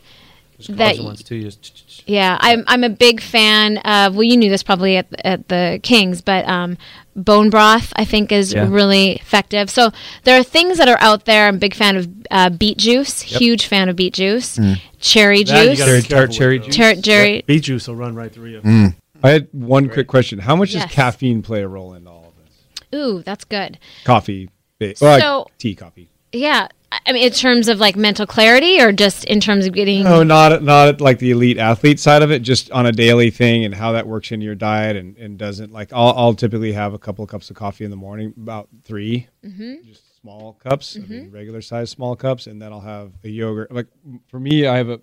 There's 0.57 0.67
that 0.77 0.95
collagen 0.95 1.03
ones 1.05 1.23
too. 1.23 1.35
you 1.35 1.45
Just 1.45 2.03
Yeah, 2.07 2.37
I'm 2.39 2.63
I'm 2.67 2.83
a 2.83 2.89
big 2.89 3.21
fan 3.21 3.77
of. 3.79 4.13
Well, 4.15 4.23
you 4.23 4.37
knew 4.37 4.49
this 4.49 4.63
probably 4.63 4.97
at 4.97 5.07
at 5.25 5.47
the 5.49 5.79
Kings, 5.83 6.21
but 6.21 6.47
um, 6.47 6.77
bone 7.15 7.49
broth 7.49 7.91
I 7.95 8.05
think 8.05 8.31
is 8.31 8.53
Yeah. 8.53 8.67
really 8.69 9.13
effective. 9.13 9.69
So 9.71 9.91
there 10.23 10.39
are 10.39 10.43
things 10.43 10.77
that 10.77 10.87
are 10.87 10.99
out 10.99 11.25
there. 11.25 11.47
I'm 11.47 11.55
a 11.55 11.59
big 11.59 11.73
fan 11.75 11.95
of 11.97 12.07
uh, 12.31 12.49
beet 12.51 12.77
juice. 12.77 13.21
Huge 13.21 13.65
fan 13.65 13.89
of 13.89 13.95
beet 13.95 14.13
juice. 14.13 14.59
Cherry 14.99 15.43
That 15.43 15.63
juice. 15.65 15.79
gotta 15.79 15.91
be 15.93 16.01
Cherry 16.01 16.01
tart, 16.03 16.31
cherry 16.31 16.59
with, 16.59 16.67
though. 16.67 17.01
Cherry. 17.01 17.43
Beet 17.45 17.63
juice 17.63 17.87
will 17.87 17.95
run 17.95 18.15
right 18.15 18.31
through 18.31 18.49
you. 18.51 18.93
I 19.27 19.31
had 19.31 19.47
one 19.51 19.89
quick 19.89 20.07
question. 20.07 20.39
How 20.39 20.55
much 20.55 20.73
Yes. 20.73 20.83
does 20.85 20.91
caffeine 20.93 21.41
play 21.41 21.61
a 21.61 21.67
role 21.67 21.93
in 21.93 22.07
all 22.07 22.33
of 22.35 22.45
this? 22.45 22.99
Ooh, 22.99 23.21
that's 23.23 23.45
good. 23.45 23.77
Coffee, 24.03 24.49
ba- 24.79 24.95
So- 24.95 25.05
like 25.05 25.57
tea, 25.57 25.75
coffee. 25.75 26.09
Yeah, 26.33 26.67
I 27.05 27.11
mean, 27.13 27.23
in 27.25 27.31
terms 27.31 27.67
of 27.69 27.79
like 27.79 27.95
mental 27.95 28.25
clarity, 28.27 28.81
or 28.81 28.91
just 28.91 29.23
in 29.25 29.39
terms 29.39 29.65
of 29.65 29.73
getting. 29.73 30.03
No, 30.03 30.23
not 30.23 30.61
not 30.63 30.99
like 31.01 31.19
the 31.19 31.31
elite 31.31 31.57
athlete 31.57 31.99
side 31.99 32.21
of 32.21 32.31
it, 32.31 32.41
just 32.41 32.69
on 32.71 32.85
a 32.85 32.91
daily 32.91 33.29
thing 33.29 33.63
and 33.65 33.73
how 33.73 33.93
that 33.93 34.07
works 34.07 34.31
into 34.31 34.45
your 34.45 34.55
diet 34.55 34.95
and, 34.97 35.17
and 35.17 35.37
doesn't 35.37 35.71
like 35.71 35.91
I'll, 35.93 36.13
I'll 36.17 36.33
typically 36.33 36.73
have 36.73 36.93
a 36.93 36.99
couple 36.99 37.23
of 37.23 37.29
cups 37.29 37.49
of 37.49 37.55
coffee 37.55 37.85
in 37.85 37.91
the 37.91 37.97
morning, 37.97 38.33
about 38.37 38.67
3 38.83 39.27
Mm-hmm. 39.45 39.73
just 39.87 40.19
small 40.21 40.53
cups, 40.61 40.97
I 41.01 41.05
mean 41.07 41.31
regular 41.31 41.61
size 41.61 41.89
small 41.89 42.15
cups, 42.17 42.45
and 42.47 42.61
then 42.61 42.73
I'll 42.73 42.81
have 42.81 43.11
a 43.23 43.29
yogurt. 43.29 43.71
Like 43.71 43.87
for 44.29 44.39
me, 44.39 44.65
I 44.67 44.77
have 44.77 44.89
a. 44.89 44.99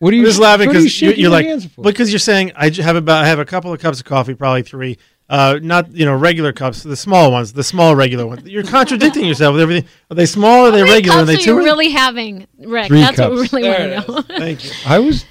What 0.00 0.12
are 0.12 0.16
you 0.16 0.22
I'm 0.22 0.26
just 0.26 0.40
laughing 0.40 0.66
what 0.66 0.76
are 0.76 0.78
you 0.80 0.84
because 0.86 1.00
you 1.02 1.08
you're 1.10 1.16
your 1.18 1.30
like 1.30 1.46
hands 1.46 1.66
for? 1.66 1.82
because 1.82 2.10
you're 2.12 2.18
saying 2.18 2.52
I 2.56 2.68
j- 2.70 2.82
have 2.82 2.96
about 2.96 3.24
I 3.24 3.28
have 3.28 3.38
a 3.38 3.44
couple 3.44 3.72
of 3.72 3.78
cups 3.80 4.00
of 4.00 4.06
coffee, 4.06 4.34
probably 4.34 4.62
three. 4.62 4.98
Uh, 5.28 5.60
not 5.62 5.92
you 5.92 6.04
know 6.04 6.14
regular 6.16 6.52
cups, 6.52 6.82
the 6.82 6.96
small 6.96 7.30
ones, 7.30 7.52
the 7.52 7.62
small 7.62 7.94
regular 7.94 8.26
ones. 8.26 8.42
You're 8.48 8.64
contradicting 8.64 9.24
yourself 9.26 9.52
with 9.52 9.62
everything. 9.62 9.88
Are 10.10 10.14
they 10.16 10.26
small? 10.26 10.64
Or 10.64 10.68
are 10.68 10.70
they 10.72 10.78
How 10.80 10.84
many 10.86 10.92
regular? 10.96 11.16
Are 11.18 11.26
cups 11.26 11.44
they 11.44 11.50
are 11.52 11.54
you 11.54 11.64
really 11.64 11.90
having, 11.90 12.46
Rick? 12.58 12.88
Three 12.88 13.00
That's 13.00 13.18
what 13.20 13.30
we 13.30 13.36
cups. 13.42 13.52
really 13.52 13.68
There 13.68 13.94
want 13.96 14.06
to 14.06 14.12
know. 14.12 14.22
Thank 14.38 14.64
you. 14.64 14.70
I 14.86 14.98
was 14.98 15.24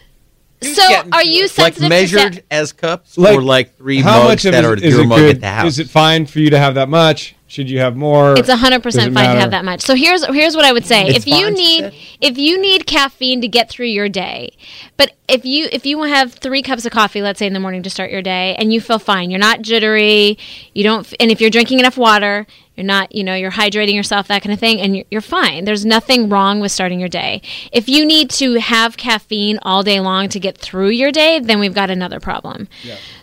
So, 0.61 0.83
are 1.11 1.23
you 1.23 1.41
like 1.43 1.51
sensitive? 1.51 1.83
to 1.83 1.89
measured 1.89 2.43
as 2.51 2.71
cups 2.71 3.17
Like, 3.17 3.37
or 3.37 3.41
like 3.41 3.75
three 3.75 3.99
How 4.01 4.19
mugs 4.19 4.27
much 4.29 4.45
of 4.45 4.51
that 4.53 4.63
are 4.65 4.75
is, 4.75 4.83
is 4.83 4.93
your 4.95 5.05
mug 5.07 5.19
good? 5.19 5.35
at 5.35 5.41
the 5.41 5.49
house? 5.49 5.67
Is 5.73 5.79
it 5.79 5.89
fine 5.89 6.25
for 6.27 6.39
you 6.39 6.49
to 6.51 6.57
have 6.59 6.75
that 6.75 6.87
much? 6.89 7.35
Should 7.49 7.67
you 7.67 7.79
have 7.79 7.97
more? 7.97 8.37
It's 8.37 8.47
100% 8.47 8.77
it 8.77 8.83
fine 8.85 9.13
to 9.13 9.19
have 9.41 9.49
that 9.49 9.65
much. 9.65 9.81
So 9.81 9.95
here's 9.95 10.23
here's 10.27 10.55
what 10.55 10.65
I 10.65 10.71
would 10.71 10.85
say: 10.85 11.07
It's 11.07 11.25
if 11.25 11.27
you 11.27 11.49
need 11.49 11.91
if 12.21 12.37
you 12.37 12.61
need 12.61 12.85
caffeine 12.85 13.41
to 13.41 13.47
get 13.47 13.69
through 13.71 13.87
your 13.87 14.07
day, 14.07 14.51
but 14.97 15.13
if 15.27 15.45
you 15.45 15.67
if 15.71 15.83
you 15.83 16.03
have 16.03 16.31
three 16.31 16.61
cups 16.61 16.85
of 16.85 16.91
coffee, 16.91 17.23
let's 17.23 17.39
say 17.39 17.47
in 17.47 17.53
the 17.53 17.59
morning 17.59 17.81
to 17.81 17.89
start 17.89 18.11
your 18.11 18.21
day, 18.21 18.53
and 18.59 18.71
you 18.71 18.79
feel 18.79 18.99
fine, 18.99 19.31
you're 19.31 19.39
not 19.39 19.63
jittery, 19.63 20.37
you 20.75 20.83
don't, 20.83 21.11
and 21.19 21.31
if 21.31 21.41
you're 21.41 21.49
drinking 21.49 21.79
enough 21.79 21.97
water, 21.97 22.45
you're 22.75 22.85
not, 22.85 23.15
you 23.15 23.23
know, 23.23 23.33
you're 23.33 23.49
hydrating 23.49 23.95
yourself, 23.95 24.27
that 24.27 24.43
kind 24.43 24.53
of 24.53 24.59
thing, 24.59 24.79
and 24.79 24.95
you're, 24.95 25.05
you're 25.09 25.21
fine. 25.21 25.65
There's 25.65 25.87
nothing 25.87 26.29
wrong 26.29 26.59
with 26.59 26.71
starting 26.71 26.99
your 26.99 27.09
day. 27.09 27.41
If 27.71 27.89
you 27.89 28.05
need 28.05 28.29
to 28.31 28.59
have 28.59 28.95
caffeine 28.95 29.57
all 29.63 29.81
day 29.81 29.99
long 29.99 30.29
to 30.29 30.39
get 30.39 30.55
through 30.55 30.89
your 30.89 31.11
day, 31.11 31.39
then 31.39 31.59
we've 31.59 31.73
got 31.73 31.89
another 31.89 32.19
problem. 32.19 32.67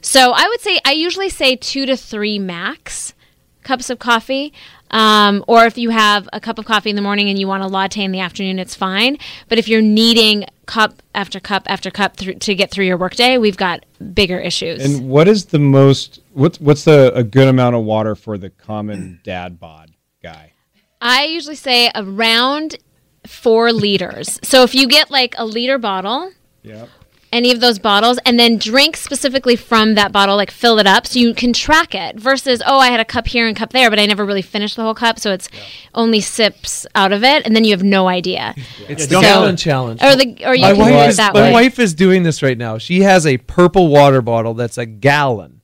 So 0.01 0.33
I 0.35 0.49
would 0.49 0.61
say 0.61 0.81
I 0.85 0.93
usually 0.93 1.29
say 1.29 1.55
two 1.55 1.87
to 1.87 1.97
three 1.97 2.41
max 2.41 3.15
cups 3.67 3.91
of 3.91 3.99
coffee. 3.99 4.53
Um, 4.93 5.45
or 5.49 5.67
if 5.67 5.77
you 5.77 5.91
have 5.91 6.29
a 6.33 6.41
cup 6.41 6.59
of 6.61 6.65
coffee 6.65 6.91
in 6.91 6.97
the 6.97 7.03
morning 7.03 7.29
and 7.29 7.39
you 7.39 7.49
want 7.49 7.65
a 7.65 7.67
latte 7.67 8.05
in 8.05 8.13
the 8.13 8.21
afternoon, 8.21 8.61
it's 8.61 8.75
fine. 8.77 9.19
But 9.49 9.59
if 9.59 9.67
you're 9.69 9.83
needing 9.83 10.45
cup 10.67 11.03
after 11.15 11.41
cup 11.41 11.65
after 11.67 11.91
cup 11.91 12.17
through, 12.17 12.35
to 12.35 12.55
get 12.55 12.71
through 12.71 12.87
your 12.87 12.97
workday, 12.97 13.37
we've 13.37 13.57
got 13.57 13.85
bigger 14.15 14.39
issues. 14.39 14.85
And 14.85 15.09
what 15.09 15.27
is 15.27 15.47
the 15.47 15.59
most? 15.59 16.21
What's 16.33 16.61
what's 16.61 16.85
the 16.85 17.13
a 17.15 17.25
good 17.25 17.49
amount 17.49 17.75
of 17.75 17.83
water 17.85 18.15
for 18.15 18.39
the 18.39 18.51
common 18.51 19.21
dad 19.25 19.59
bod 19.59 19.91
guy? 20.23 20.53
I 21.01 21.25
usually 21.25 21.57
say 21.57 21.91
around 21.95 22.77
four 23.27 23.73
liters. 23.73 24.39
So 24.45 24.63
if 24.63 24.75
you 24.75 24.87
get 24.87 25.11
like 25.11 25.35
a 25.37 25.45
liter 25.45 25.79
bottle, 25.79 26.31
Yeah. 26.63 26.87
Any 27.37 27.51
of 27.53 27.61
those 27.61 27.79
bottles 27.79 28.19
and 28.25 28.39
then 28.41 28.57
drink 28.57 28.97
specifically 28.97 29.55
from 29.57 29.95
that 29.95 30.11
bottle 30.11 30.37
like 30.37 30.51
fill 30.51 30.79
it 30.79 30.87
up 30.87 31.07
so 31.07 31.19
you 31.19 31.35
can 31.35 31.53
track 31.53 31.95
it 31.95 32.19
versus 32.19 32.63
oh 32.67 32.79
i 32.79 32.89
had 32.89 32.99
a 33.01 33.05
cup 33.05 33.27
here 33.27 33.47
and 33.47 33.57
cup 33.57 33.71
there 33.73 33.91
but 33.91 33.99
i 33.99 34.07
never 34.07 34.25
really 34.25 34.43
finished 34.43 34.75
the 34.77 34.83
whole 34.83 34.95
cup 34.95 35.19
so 35.19 35.31
it's 35.33 35.49
only 35.95 36.21
sips 36.21 36.87
out 36.95 37.13
of 37.13 37.23
it 37.23 37.45
and 37.47 37.55
then 37.55 37.63
you 37.65 37.71
have 37.73 37.83
no 37.85 38.09
idea 38.09 38.55
It's 38.89 39.03
Yeah, 39.03 39.07
the 39.07 39.07
don't- 39.09 39.23
gallon 39.23 39.57
challenge. 39.57 40.03
or 40.03 40.17
the 40.17 40.45
or 40.47 40.55
you 40.55 40.63
my 40.63 40.71
can 40.73 40.79
wife, 40.81 40.89
do 40.93 40.97
it 40.99 41.09
is, 41.09 41.17
that 41.19 41.35
my 41.35 41.43
way 41.43 41.53
wife 41.53 41.79
is 41.79 41.95
doing 41.95 42.23
this 42.23 42.43
right 42.43 42.57
now. 42.59 42.79
She 42.79 43.01
has 43.03 43.27
a 43.27 43.37
purple 43.39 43.89
water 43.89 44.23
bottle 44.23 44.55
that's 44.55 44.79
a 44.79 44.87
gallon, 44.87 45.61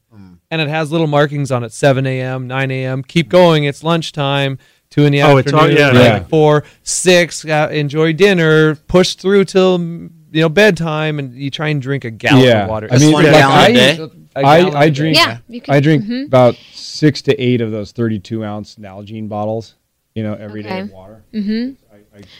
and 0.50 0.60
it 0.60 0.68
has 0.68 0.92
little 0.92 1.06
markings 1.06 1.50
on 1.50 1.64
it: 1.64 1.72
7 1.72 2.06
a.m., 2.06 2.46
9 2.46 2.70
a.m. 2.70 3.02
Keep 3.02 3.28
going. 3.30 3.64
It's 3.64 3.82
lunchtime. 3.82 4.58
Two 4.90 5.04
in 5.04 5.12
the 5.12 5.22
Oh, 5.22 5.38
it's 5.38 5.52
all- 5.52 5.60
afternoon. 5.60 5.78
yeah, 5.78 5.86
right, 5.88 6.20
yeah. 6.20 6.24
four, 6.24 6.64
six. 6.82 7.44
Uh, 7.46 7.68
enjoy 7.72 8.12
dinner. 8.12 8.74
Push 8.74 9.14
through 9.14 9.44
till 9.46 9.78
mm, 9.78 10.10
you 10.32 10.40
know 10.40 10.48
bedtime, 10.48 11.18
and 11.18 11.34
you 11.34 11.50
try 11.50 11.68
and 11.68 11.80
drink 11.80 12.04
a 12.04 12.10
gallon 12.10 12.44
yeah. 12.44 12.64
of 12.64 12.70
water. 12.70 12.88
I 12.90 12.98
mean, 12.98 13.12
one 13.12 13.24
like 13.24 13.32
gallon 13.32 13.56
a 13.56 13.60
I, 13.60 13.72
day? 13.72 13.98
A 14.34 14.38
I, 14.38 14.42
gallon 14.60 14.74
a 14.74 14.78
I 14.78 14.88
day. 14.88 14.94
drink. 14.94 15.16
yeah 15.16 15.38
you 15.48 15.60
can 15.60 15.74
I 15.74 15.80
drink 15.80 16.04
mhm. 16.04 16.26
about 16.26 16.54
six 16.72 17.22
to 17.22 17.38
eight 17.40 17.60
of 17.60 17.70
those 17.70 17.92
thirty-two 17.92 18.44
ounce 18.44 18.76
Nalgene 18.76 19.28
bottles. 19.28 19.74
You 20.14 20.22
know, 20.24 20.34
every 20.34 20.62
day 20.62 20.68
Okay. 20.68 20.80
of 20.80 20.90
water. 20.90 21.22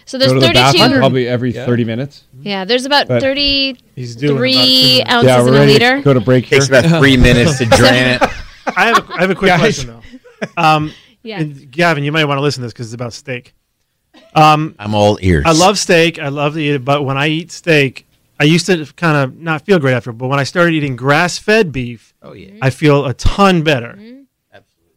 so 0.04 0.18
there's 0.18 0.30
Go 0.32 0.40
to 0.40 0.46
the 0.46 0.52
bathroom 0.52 0.82
32 0.82 0.98
probably 0.98 1.26
every 1.26 1.52
Yeah. 1.54 1.64
thirty 1.64 1.84
minutes. 1.84 2.24
yeah 2.38 2.66
there's 2.66 2.84
about 2.84 3.08
But- 3.08 3.22
33 3.22 3.78
He's 3.96 4.16
about 4.22 4.36
ounces 4.42 5.28
yeah, 5.28 5.38
in 5.40 5.44
we're 5.46 5.48
a 5.48 5.58
ready 5.60 5.72
liter 5.72 5.96
to 5.96 6.02
go 6.02 6.12
to 6.12 6.20
break 6.20 6.44
here. 6.44 6.58
takes 6.58 6.68
about 6.68 6.98
three 7.00 7.16
minutes 7.16 7.56
to 7.58 7.64
drain 7.64 7.94
it. 7.94 8.22
I 8.76 8.86
have 8.88 8.98
a, 8.98 9.12
I 9.14 9.20
have 9.22 9.30
a 9.30 9.34
quick 9.34 9.48
Guys. 9.48 9.60
question 9.60 10.00
though. 10.42 10.62
Um, 10.62 10.92
yeah 11.22 11.40
and 11.40 11.70
Gavin, 11.70 12.04
you 12.04 12.12
might 12.12 12.26
want 12.26 12.36
to 12.38 12.42
listen 12.42 12.60
to 12.60 12.66
this 12.66 12.72
because 12.74 12.88
it's 12.88 12.94
about 12.94 13.14
steak. 13.14 13.54
Um, 14.34 14.74
I'm 14.78 14.94
all 14.94 15.18
ears. 15.20 15.44
I 15.46 15.52
love 15.52 15.78
steak. 15.78 16.18
I 16.18 16.28
love 16.28 16.54
to 16.54 16.60
eat 16.60 16.74
it, 16.74 16.84
but 16.84 17.04
when 17.04 17.16
I 17.16 17.28
eat 17.28 17.50
steak, 17.52 18.06
I 18.40 18.44
used 18.44 18.66
to 18.66 18.86
kind 18.96 19.16
of 19.16 19.36
not 19.38 19.64
feel 19.64 19.78
great 19.78 19.94
after. 19.94 20.12
But 20.12 20.28
when 20.28 20.38
I 20.38 20.44
started 20.44 20.74
eating 20.74 20.96
grass-fed 20.96 21.72
beef, 21.72 22.14
Oh 22.22 22.32
yeah. 22.32 22.52
I 22.62 22.70
feel 22.70 23.04
a 23.06 23.14
ton 23.14 23.62
better. 23.62 23.90
Absolutely. 23.90 24.26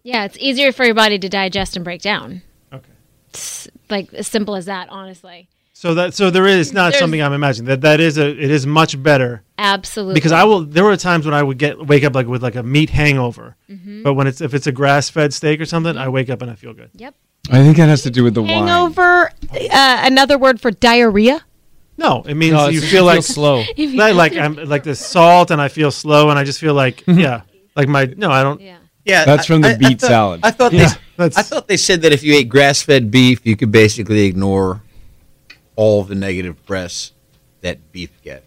yeah 0.04 0.26
it's 0.26 0.38
easier 0.40 0.72
for 0.72 0.86
your 0.86 0.96
body 0.96 1.18
to 1.20 1.28
digest 1.30 1.76
and 1.76 1.84
break 1.84 2.02
down 2.02 2.42
Okay. 2.72 2.92
it's 3.30 3.68
like 3.90 4.14
as 4.14 4.28
simple 4.28 4.56
as 4.56 4.66
that 4.66 4.88
honestly 4.90 5.48
So 5.74 5.94
that 5.96 6.14
so 6.14 6.30
there 6.30 6.46
is 6.46 6.72
not 6.74 6.92
There's- 6.92 7.00
something 7.00 7.22
I'm 7.22 7.34
imagining 7.34 7.68
that 7.70 7.82
that 7.82 8.00
is 8.00 8.18
a 8.18 8.28
it 8.30 8.52
is 8.52 8.66
much 8.68 9.02
better 9.02 9.42
absolutely 9.58 10.14
because 10.16 10.32
I 10.32 10.44
will. 10.44 10.62
There 10.62 10.84
were 10.84 10.96
times 10.98 11.26
when 11.26 11.34
I 11.34 11.42
would 11.42 11.58
get 11.58 11.86
wake 11.88 12.04
up 12.04 12.14
like 12.16 12.28
with 12.28 12.44
like 12.44 12.56
a 12.56 12.64
meat 12.64 12.90
hangover, 12.92 13.56
Mm-hmm. 13.70 14.04
but 14.04 14.14
when 14.14 14.28
it's 14.28 14.42
if 14.42 14.54
it's 14.54 14.68
a 14.68 14.72
grass-fed 14.72 15.34
steak 15.34 15.60
or 15.62 15.66
something, 15.66 15.98
I 15.98 16.08
wake 16.10 16.30
up 16.30 16.42
and 16.44 16.52
I 16.52 16.56
feel 16.56 16.74
good. 16.74 16.90
yep 16.94 17.16
I 17.52 17.64
think 17.64 17.78
that 17.78 17.90
has 17.90 18.04
to 18.04 18.10
do 18.12 18.24
with 18.24 18.34
the 18.34 18.42
wine. 18.42 18.68
Hangover, 18.68 19.32
uh, 19.54 20.02
another 20.04 20.38
word 20.38 20.60
for 20.62 20.72
diarrhea. 20.72 21.44
No, 21.98 22.24
it 22.28 22.34
means 22.36 22.54
No, 22.54 22.68
you 22.68 22.80
it's- 22.80 22.92
feel 22.92 23.06
like 23.06 23.24
slow. 23.24 23.64
I 23.78 24.12
like 24.12 24.36
I'm 24.36 24.56
like 24.56 24.84
the 24.84 24.96
salt 24.96 25.52
and 25.52 25.62
I 25.62 25.68
feel 25.70 25.92
slow 25.92 26.30
and 26.30 26.38
I 26.38 26.44
just 26.44 26.60
feel 26.60 26.74
like 26.74 27.04
yeah, 27.08 27.42
like 27.76 27.88
my 27.88 28.06
no, 28.18 28.30
I 28.32 28.44
don't. 28.44 28.60
yeah 28.60 28.78
Yeah, 29.06 29.24
That's 29.26 29.46
from 29.46 29.62
the 29.62 29.70
I- 29.70 29.72
I 29.74 29.78
beet 29.78 30.02
thought- 30.02 30.08
salad. 30.10 30.40
I 30.44 30.52
thought 30.52 30.74
Yeah, 30.74 30.90
they, 30.90 30.96
that's 31.18 31.38
I 31.38 31.42
thought 31.44 31.68
they 31.68 31.78
said 31.78 32.02
that 32.02 32.12
if 32.12 32.22
you 32.24 32.34
ate 32.36 32.50
grass-fed 32.50 33.12
beef, 33.12 33.46
you 33.46 33.56
could 33.56 33.72
basically 33.72 34.26
ignore 34.26 34.82
all 35.78 36.04
the 36.04 36.16
negative 36.16 36.66
press 36.66 37.12
that 37.62 37.78
beef 37.94 38.10
gets. 38.24 38.45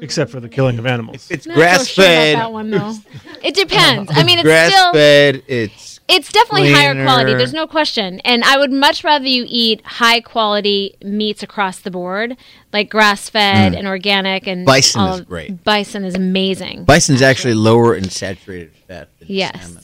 If 0.00 0.04
it's 0.04 0.14
grass-fed. 0.16 0.26
except 0.26 0.30
for 0.30 0.40
the 0.40 0.48
killing 0.48 0.78
of 0.78 0.86
animals. 0.86 1.30
If 1.30 1.38
it's 1.38 1.46
Not 1.46 1.56
so 1.56 1.60
sure 1.60 1.64
about 1.64 1.76
grass-fed, 1.76 2.36
that 2.36 2.52
one 2.52 2.70
though. 2.70 2.94
It 3.42 3.54
depends. 3.54 4.10
I 4.14 4.22
mean, 4.22 4.38
it's 4.38 4.48
still 4.48 4.92
grass-fed, 4.92 5.42
it's 5.46 6.00
it's 6.08 6.32
definitely 6.32 6.72
higher 6.72 6.92
quality. 7.04 7.24
cleaner. 7.26 7.38
There's 7.38 7.52
no 7.54 7.66
question. 7.68 8.18
And 8.24 8.42
I 8.44 8.58
would 8.58 8.72
much 8.72 9.04
rather 9.04 9.26
you 9.26 9.44
eat 9.48 9.80
high 9.86 10.20
quality 10.20 10.96
meats 11.02 11.42
across 11.42 11.78
the 11.78 11.90
board, 11.92 12.36
like 12.72 12.90
grass 12.90 13.28
fed 13.30 13.74
and 13.76 13.86
organic. 13.86 14.46
And 14.48 14.62
Mm. 14.62 14.66
Bison 14.66 15.00
all 15.00 15.14
is 15.14 15.20
of- 15.20 15.28
great. 15.28 15.62
Bison 15.64 16.04
is 16.04 16.14
amazing. 16.16 16.84
bison's 16.84 17.22
actually 17.22 17.54
lower 17.54 17.94
in 17.94 18.10
saturated 18.10 18.72
fat 18.88 19.08
than 19.20 19.28
yes. 19.30 19.62
salmon. 19.66 19.82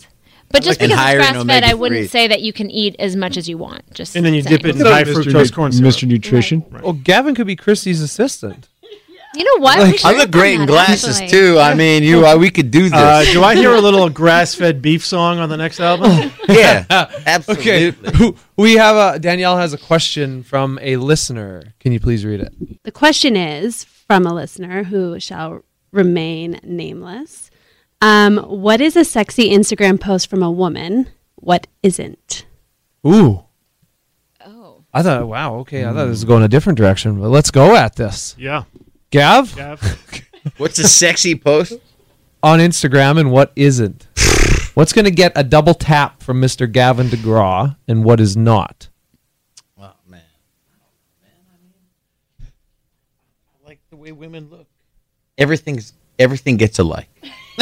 But 0.50 0.62
just 0.62 0.80
And 0.80 0.88
because 0.90 1.00
higher 1.04 1.18
it's 1.20 1.30
grass 1.30 1.44
fed, 1.44 1.62
I 1.64 1.66
omega-3. 1.72 1.78
wouldn't 1.78 2.10
say 2.10 2.26
that 2.28 2.40
you 2.40 2.52
can 2.52 2.70
eat 2.70 2.96
as 2.98 3.14
much 3.16 3.36
as 3.36 3.48
you 3.48 3.56
want. 3.58 3.82
Just 3.94 4.16
And 4.16 4.24
then 4.26 4.32
you 4.34 4.42
saying. 4.42 4.56
dip 4.56 4.66
it 4.66 4.76
in 4.80 4.84
high 4.86 5.04
fructose 5.04 5.52
corn 5.52 5.70
syrup. 5.72 5.92
Mr. 5.94 6.08
Nutrition. 6.08 6.64
Well, 6.82 6.92
Gavin 6.92 7.34
could 7.34 7.46
be 7.46 7.56
Christy's 7.56 8.00
assistant. 8.00 8.68
You 9.36 9.44
know 9.44 9.62
what? 9.62 9.78
We 9.82 9.96
should 9.98 10.06
I 10.06 10.16
look 10.16 10.30
great 10.30 10.58
in 10.60 10.66
glasses 10.66 11.20
actually. 11.20 11.28
too. 11.38 11.58
I 11.58 11.74
mean, 11.74 12.02
you 12.02 12.26
uh, 12.26 12.36
we 12.36 12.50
could 12.50 12.70
do 12.70 12.84
this. 12.84 12.92
Uh, 12.92 13.24
do 13.32 13.42
I 13.42 13.54
hear 13.54 13.72
a 13.72 13.80
little 13.80 14.08
grass-fed 14.22 14.80
beef 14.80 15.04
song 15.04 15.38
on 15.38 15.48
the 15.48 15.56
next 15.56 15.78
album? 15.80 16.32
yeah, 16.48 16.84
absolutely. 17.26 17.88
Okay, 18.08 18.32
we 18.56 18.74
have 18.74 18.96
a 18.96 19.18
Danielle 19.18 19.56
has 19.58 19.72
a 19.74 19.78
question 19.78 20.42
from 20.42 20.78
a 20.80 20.96
listener. 20.96 21.74
Can 21.80 21.92
you 21.92 22.00
please 22.00 22.24
read 22.24 22.40
it? 22.40 22.82
The 22.84 22.92
question 22.92 23.36
is 23.36 23.84
from 23.84 24.26
a 24.26 24.32
listener 24.34 24.84
who 24.84 25.20
shall 25.20 25.62
remain 25.92 26.60
nameless. 26.62 27.50
Um, 28.00 28.38
what 28.38 28.80
is 28.80 28.96
a 28.96 29.04
sexy 29.04 29.50
Instagram 29.50 30.00
post 30.00 30.28
from 30.28 30.42
a 30.42 30.50
woman? 30.50 31.08
What 31.36 31.66
isn't? 31.82 32.46
Ooh, 33.06 33.44
Oh. 34.44 34.84
I 34.92 35.02
thought, 35.02 35.26
wow, 35.28 35.56
okay, 35.56 35.84
I 35.84 35.88
thought 35.92 36.04
this 36.04 36.08
was 36.08 36.24
going 36.24 36.42
a 36.42 36.48
different 36.48 36.76
direction, 36.78 37.20
but 37.20 37.28
let's 37.28 37.50
go 37.50 37.76
at 37.76 37.96
this. 37.96 38.34
yeah. 38.38 38.64
Gav 39.10 39.54
Gav? 39.54 40.22
What's 40.58 40.78
a 40.78 40.88
sexy 40.88 41.34
post? 41.34 41.74
on 42.46 42.58
Instagram 42.60 43.18
and 43.18 43.30
what 43.32 43.52
isn't. 43.56 44.06
What's 44.74 44.92
going 44.92 45.06
to 45.06 45.10
get 45.10 45.32
a 45.34 45.42
double 45.42 45.74
tap 45.74 46.22
from 46.22 46.40
Mr. 46.40 46.70
Gavin 46.70 47.08
DeGraw 47.08 47.76
and 47.88 48.04
what 48.04 48.20
is 48.20 48.36
not? 48.36 48.88
Oh 49.76 49.92
man, 50.06 50.20
man, 51.20 51.32
I 52.40 53.66
like 53.66 53.80
the 53.90 53.96
way 53.96 54.12
women 54.12 54.48
look. 54.48 54.68
Everything's 55.38 55.92
everything 56.18 56.56
gets 56.56 56.78
a 56.78 56.84
like. 56.84 57.08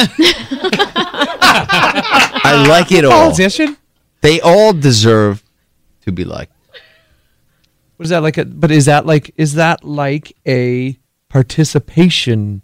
I 2.47 2.65
like 2.69 2.91
it 2.91 3.05
all. 3.05 3.11
Politician? 3.11 3.77
They 4.21 4.39
all 4.41 4.73
deserve 4.73 5.43
to 6.01 6.11
be 6.11 6.25
liked. 6.25 6.51
What 7.95 8.03
is 8.03 8.09
that 8.09 8.21
like? 8.21 8.37
A, 8.37 8.45
but 8.45 8.71
is 8.71 8.85
that 8.85 9.05
like 9.05 9.33
is 9.37 9.55
that 9.55 9.83
like 9.83 10.35
a 10.45 10.99
participation? 11.35 12.61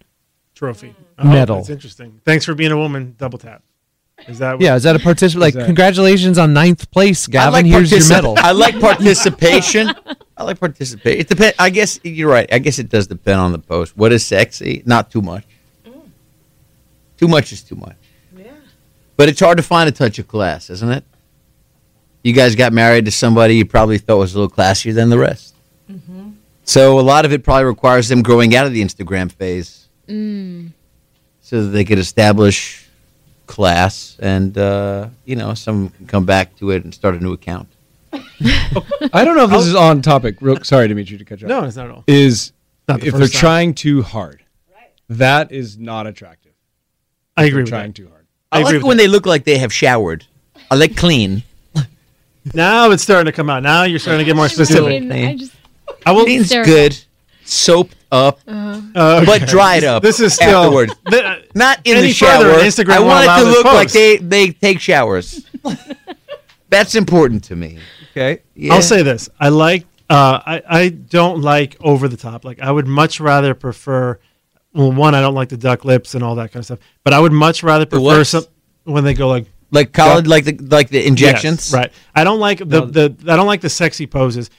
Trophy. 0.55 0.95
Oh, 1.19 1.27
medal. 1.27 1.55
Oh, 1.57 1.59
that's 1.59 1.69
interesting. 1.69 2.21
Thanks 2.25 2.45
for 2.45 2.53
being 2.55 2.71
a 2.71 2.77
woman. 2.77 3.15
Double 3.17 3.37
tap. 3.37 3.63
Is 4.27 4.39
that 4.39 4.53
what, 4.53 4.61
Yeah, 4.61 4.75
is 4.75 4.83
that 4.83 4.95
a 4.95 4.99
participation? 5.11 5.39
Like, 5.41 5.53
that- 5.55 5.65
congratulations 5.65 6.37
on 6.37 6.53
ninth 6.53 6.89
place, 6.91 7.27
I 7.27 7.31
Gavin. 7.31 7.53
like 7.53 7.65
Here's 7.65 7.91
your 7.91 8.07
medal. 8.07 8.35
I 8.37 8.51
like 8.53 8.79
participation. 8.79 9.91
I 10.37 10.43
like 10.43 10.59
participate. 10.59 11.19
It 11.19 11.27
depends. 11.27 11.55
I 11.59 11.69
guess 11.69 11.99
you're 12.03 12.29
right. 12.29 12.51
I 12.51 12.59
guess 12.59 12.79
it 12.79 12.89
does 12.89 13.07
depend 13.07 13.39
on 13.39 13.51
the 13.51 13.59
post. 13.59 13.95
What 13.97 14.11
is 14.13 14.25
sexy? 14.25 14.81
Not 14.85 15.11
too 15.11 15.21
much. 15.21 15.43
Mm. 15.85 16.01
Too 17.17 17.27
much 17.27 17.51
is 17.51 17.61
too 17.61 17.75
much. 17.75 17.97
Yeah. 18.35 18.51
But 19.17 19.29
it's 19.29 19.39
hard 19.39 19.57
to 19.57 19.63
find 19.63 19.87
a 19.89 19.91
touch 19.91 20.17
of 20.17 20.27
class, 20.27 20.69
isn't 20.69 20.89
it? 20.91 21.03
You 22.23 22.33
guys 22.33 22.55
got 22.55 22.71
married 22.73 23.05
to 23.05 23.11
somebody 23.11 23.55
you 23.55 23.65
probably 23.65 23.97
thought 23.97 24.17
was 24.17 24.33
a 24.33 24.39
little 24.39 24.55
classier 24.55 24.93
than 24.93 25.09
the 25.09 25.17
rest. 25.17 25.55
Mm-hmm. 25.91 26.29
So 26.63 26.99
a 26.99 27.01
lot 27.01 27.25
of 27.25 27.33
it 27.33 27.43
probably 27.43 27.65
requires 27.65 28.07
them 28.07 28.21
growing 28.21 28.55
out 28.55 28.65
of 28.65 28.73
the 28.73 28.81
Instagram 28.81 29.31
phase, 29.31 29.89
so 30.07 31.63
that 31.63 31.69
they 31.69 31.83
could 31.83 31.99
establish 31.99 32.87
class, 33.47 34.15
and 34.21 34.57
uh, 34.57 35.09
you 35.25 35.35
know, 35.35 35.53
some 35.53 35.89
can 35.89 36.07
come 36.07 36.25
back 36.25 36.55
to 36.57 36.71
it 36.71 36.83
and 36.83 36.93
start 36.93 37.15
a 37.15 37.19
new 37.19 37.33
account. 37.33 37.67
I 38.13 39.23
don't 39.25 39.35
know 39.35 39.43
if 39.45 39.49
this 39.51 39.65
is 39.67 39.75
on 39.75 40.01
topic. 40.01 40.37
Real, 40.41 40.63
sorry, 40.63 40.87
Dimitri, 40.87 41.17
to 41.17 41.25
catch 41.25 41.43
up. 41.43 41.49
No, 41.49 41.63
it's 41.63 41.75
not 41.75 41.85
at 41.87 41.91
all. 41.91 42.03
Is 42.07 42.51
Not 42.87 43.01
the 43.01 43.07
if 43.07 43.13
they're 43.13 43.27
time. 43.27 43.39
trying 43.39 43.73
too 43.73 44.01
hard, 44.01 44.43
that 45.09 45.51
is 45.51 45.77
not 45.77 46.07
attractive. 46.07 46.51
I 47.37 47.43
agree 47.45 47.51
They're 47.51 47.61
with 47.63 47.69
trying 47.69 47.89
that. 47.91 47.95
too 47.95 48.09
hard. 48.09 48.27
I, 48.51 48.59
agree 48.59 48.65
like 48.73 48.83
with 48.83 48.83
when 48.87 48.97
they 48.97 49.07
look 49.07 49.25
like 49.25 49.45
they 49.45 49.57
have 49.57 49.73
showered. 49.73 50.25
I 50.69 50.75
like 50.75 50.95
clean. 50.97 51.43
Now 52.53 52.89
it's 52.91 53.03
starting 53.03 53.25
to 53.27 53.31
come 53.31 53.49
out. 53.49 53.61
Now 53.63 53.83
you're 53.83 53.99
starting 53.99 54.19
to 54.19 54.25
get 54.25 54.35
more 54.35 54.49
specific. 54.49 55.03
mean, 55.03 55.11
I 55.11 55.35
just 55.35 55.53
I 56.05 56.11
will. 56.11 56.23
Clean's 56.25 56.49
Sarah. 56.49 56.65
good. 56.65 56.97
Soaped 57.43 57.95
up, 58.11 58.39
Uh, 58.47 59.25
but 59.25 59.47
dried 59.47 59.83
up. 59.83 60.01
This 60.03 60.19
is 60.19 60.33
still 60.35 60.63
afterward. 60.63 60.91
Th- 61.09 61.49
Not 61.55 61.79
in 61.85 61.97
Any 61.97 62.07
the 62.07 62.13
further, 62.13 62.53
shower. 62.53 62.63
Instagram 62.63 62.91
I 62.93 62.99
won't 62.99 63.09
want 63.09 63.23
allow 63.25 63.35
it 63.35 63.39
to 63.39 63.45
this 63.45 63.55
look 63.55 63.65
like 63.65 63.87
post. 63.87 63.93
they 63.93 64.17
they 64.17 64.51
take 64.51 64.79
showers. 64.79 65.45
That's 66.69 66.95
important 66.95 67.43
to 67.45 67.55
me. 67.55 67.79
Okay. 68.11 68.41
Yeah. 68.55 68.73
I'll 68.73 68.81
say 68.81 69.03
this: 69.03 69.29
I 69.39 69.49
like. 69.49 69.85
Uh, 70.09 70.39
I 70.45 70.61
I 70.69 70.89
don't 70.89 71.41
like 71.41 71.77
over 71.81 72.07
the 72.07 72.17
top. 72.17 72.43
Like 72.45 72.59
I 72.61 72.71
would 72.71 72.87
much 72.87 73.19
rather 73.19 73.53
prefer. 73.53 74.19
Well, 74.73 74.91
one, 74.91 75.15
I 75.15 75.21
don't 75.21 75.35
like 75.35 75.49
the 75.49 75.57
duck 75.57 75.83
lips 75.83 76.15
and 76.15 76.23
all 76.23 76.35
that 76.35 76.51
kind 76.53 76.61
of 76.61 76.65
stuff. 76.65 76.79
But 77.03 77.13
I 77.13 77.19
would 77.19 77.33
much 77.33 77.63
rather 77.63 77.85
prefer 77.85 78.01
what? 78.19 78.23
some 78.27 78.45
when 78.85 79.03
they 79.03 79.13
go 79.13 79.27
like 79.27 79.47
like 79.71 79.91
college, 79.93 80.27
like 80.27 80.45
the 80.45 80.53
like 80.57 80.89
the 80.89 81.05
injections. 81.05 81.71
Yes, 81.71 81.73
right. 81.73 81.91
I 82.15 82.23
don't 82.23 82.39
like 82.39 82.59
the, 82.59 82.65
No. 82.65 82.85
the 82.85 83.15
I 83.27 83.35
don't 83.35 83.47
like 83.47 83.61
the 83.61 83.69
sexy 83.69 84.07
poses. 84.07 84.49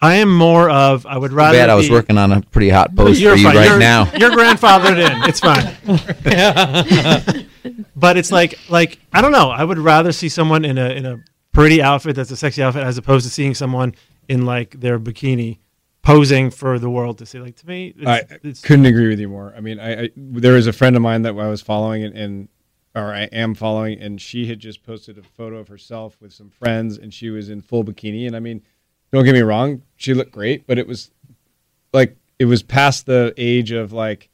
I 0.00 0.16
am 0.16 0.34
more 0.34 0.68
of 0.68 1.06
I 1.06 1.16
would 1.16 1.32
rather. 1.32 1.56
Bad. 1.56 1.70
I 1.70 1.74
was 1.74 1.88
be- 1.88 1.94
working 1.94 2.18
on 2.18 2.32
a 2.32 2.42
pretty 2.42 2.68
hot 2.68 2.94
post 2.94 3.20
You're 3.20 3.32
for 3.32 3.38
you 3.38 3.44
fine. 3.44 3.56
right 3.56 3.68
You're- 3.68 3.78
now. 3.78 4.10
You're 4.16 4.30
grandfathered 4.30 4.98
in. 4.98 5.28
It's 5.28 5.40
fine. 5.40 5.76
but 7.96 8.16
it's 8.16 8.30
like 8.30 8.58
like 8.68 8.98
I 9.12 9.20
don't 9.22 9.32
know. 9.32 9.50
I 9.50 9.64
would 9.64 9.78
rather 9.78 10.12
see 10.12 10.28
someone 10.28 10.64
in 10.64 10.78
a 10.78 10.90
in 10.90 11.06
a 11.06 11.22
pretty 11.52 11.80
outfit 11.80 12.16
that's 12.16 12.30
a 12.30 12.36
sexy 12.36 12.62
outfit 12.62 12.82
as 12.82 12.98
opposed 12.98 13.24
to 13.24 13.32
seeing 13.32 13.54
someone 13.54 13.94
in 14.28 14.44
like 14.44 14.78
their 14.80 14.98
bikini 14.98 15.58
posing 16.02 16.50
for 16.50 16.78
the 16.78 16.90
world 16.90 17.18
to 17.18 17.26
see. 17.26 17.40
Like 17.40 17.56
to 17.56 17.66
me, 17.66 17.94
it's, 17.96 18.06
I 18.06 18.38
it's, 18.42 18.60
couldn't 18.60 18.86
agree 18.86 19.08
with 19.08 19.18
you 19.18 19.28
more. 19.28 19.54
I 19.56 19.60
mean, 19.60 19.80
I, 19.80 20.04
I 20.04 20.10
there 20.16 20.56
is 20.56 20.66
a 20.66 20.72
friend 20.72 20.94
of 20.94 21.02
mine 21.02 21.22
that 21.22 21.36
I 21.36 21.48
was 21.48 21.62
following 21.62 22.04
and, 22.04 22.16
and 22.16 22.48
or 22.94 23.12
I 23.12 23.24
am 23.24 23.54
following, 23.54 24.00
and 24.00 24.20
she 24.20 24.46
had 24.46 24.58
just 24.58 24.82
posted 24.82 25.18
a 25.18 25.22
photo 25.22 25.58
of 25.58 25.68
herself 25.68 26.16
with 26.20 26.32
some 26.32 26.48
friends, 26.48 26.96
and 26.96 27.12
she 27.12 27.28
was 27.28 27.50
in 27.50 27.60
full 27.60 27.84
bikini. 27.84 28.26
And 28.26 28.34
I 28.34 28.40
mean, 28.40 28.62
don't 29.12 29.24
get 29.24 29.32
me 29.34 29.40
wrong, 29.40 29.82
she 29.96 30.14
looked 30.14 30.32
great, 30.32 30.66
but 30.66 30.78
it 30.78 30.86
was 30.86 31.10
like 31.92 32.16
it 32.38 32.44
was 32.44 32.62
past 32.62 33.06
the 33.06 33.32
age 33.36 33.70
of 33.72 33.92
like 33.92 34.28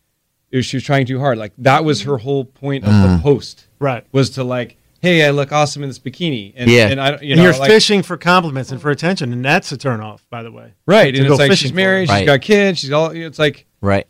was, 0.52 0.66
she 0.66 0.76
was 0.76 0.84
trying 0.84 1.06
too 1.06 1.18
hard. 1.18 1.38
Like 1.38 1.52
that 1.58 1.84
was 1.84 2.02
her 2.02 2.18
whole 2.18 2.44
point 2.44 2.84
of 2.84 2.90
the 2.90 3.08
mm. 3.08 3.22
post 3.22 3.66
right. 3.78 4.04
was 4.12 4.30
to 4.30 4.44
like, 4.44 4.76
hey, 5.00 5.26
I 5.26 5.30
look 5.30 5.52
awesome 5.52 5.82
in 5.82 5.88
this 5.88 5.98
bikini, 5.98 6.52
and 6.56 6.70
Yeah. 6.70 6.88
and 6.88 7.00
I 7.00 7.10
don't- 7.10 7.22
you 7.22 7.32
and 7.32 7.38
know 7.38 7.44
you're 7.44 7.58
like, 7.58 7.70
fishing 7.70 8.02
for 8.02 8.16
compliments 8.16 8.70
and 8.70 8.80
for 8.80 8.90
attention, 8.90 9.32
and 9.32 9.44
that's 9.44 9.72
a 9.72 9.76
turn 9.76 10.00
off, 10.00 10.26
by 10.30 10.42
the 10.42 10.52
way. 10.52 10.74
right, 10.86 11.12
to 11.14 11.20
and 11.20 11.28
it's 11.28 11.38
like 11.38 11.52
she's 11.52 11.72
married, 11.72 12.04
it. 12.04 12.06
she's 12.08 12.14
Right. 12.14 12.26
got 12.26 12.40
kids, 12.40 12.78
she's 12.80 12.92
all. 12.92 13.10
It's 13.10 13.38
like 13.38 13.66
Right. 13.80 14.06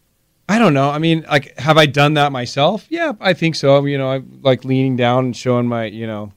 I 0.49 0.59
don't 0.59 0.75
know. 0.75 0.91
I 0.91 0.99
mean, 0.99 1.25
like, 1.31 1.57
have 1.59 1.79
I 1.79 1.87
done 1.87 2.15
that 2.15 2.33
myself? 2.33 2.87
Yeah, 2.91 3.13
I 3.21 3.33
think 3.33 3.55
so. 3.55 3.85
You 3.87 3.97
know, 3.97 4.11
I'm 4.11 4.41
like 4.43 4.65
leaning 4.65 4.97
down 4.97 5.25
and 5.27 5.37
showing 5.37 5.67
my, 5.67 5.87
you 5.87 6.07
know, 6.07 6.33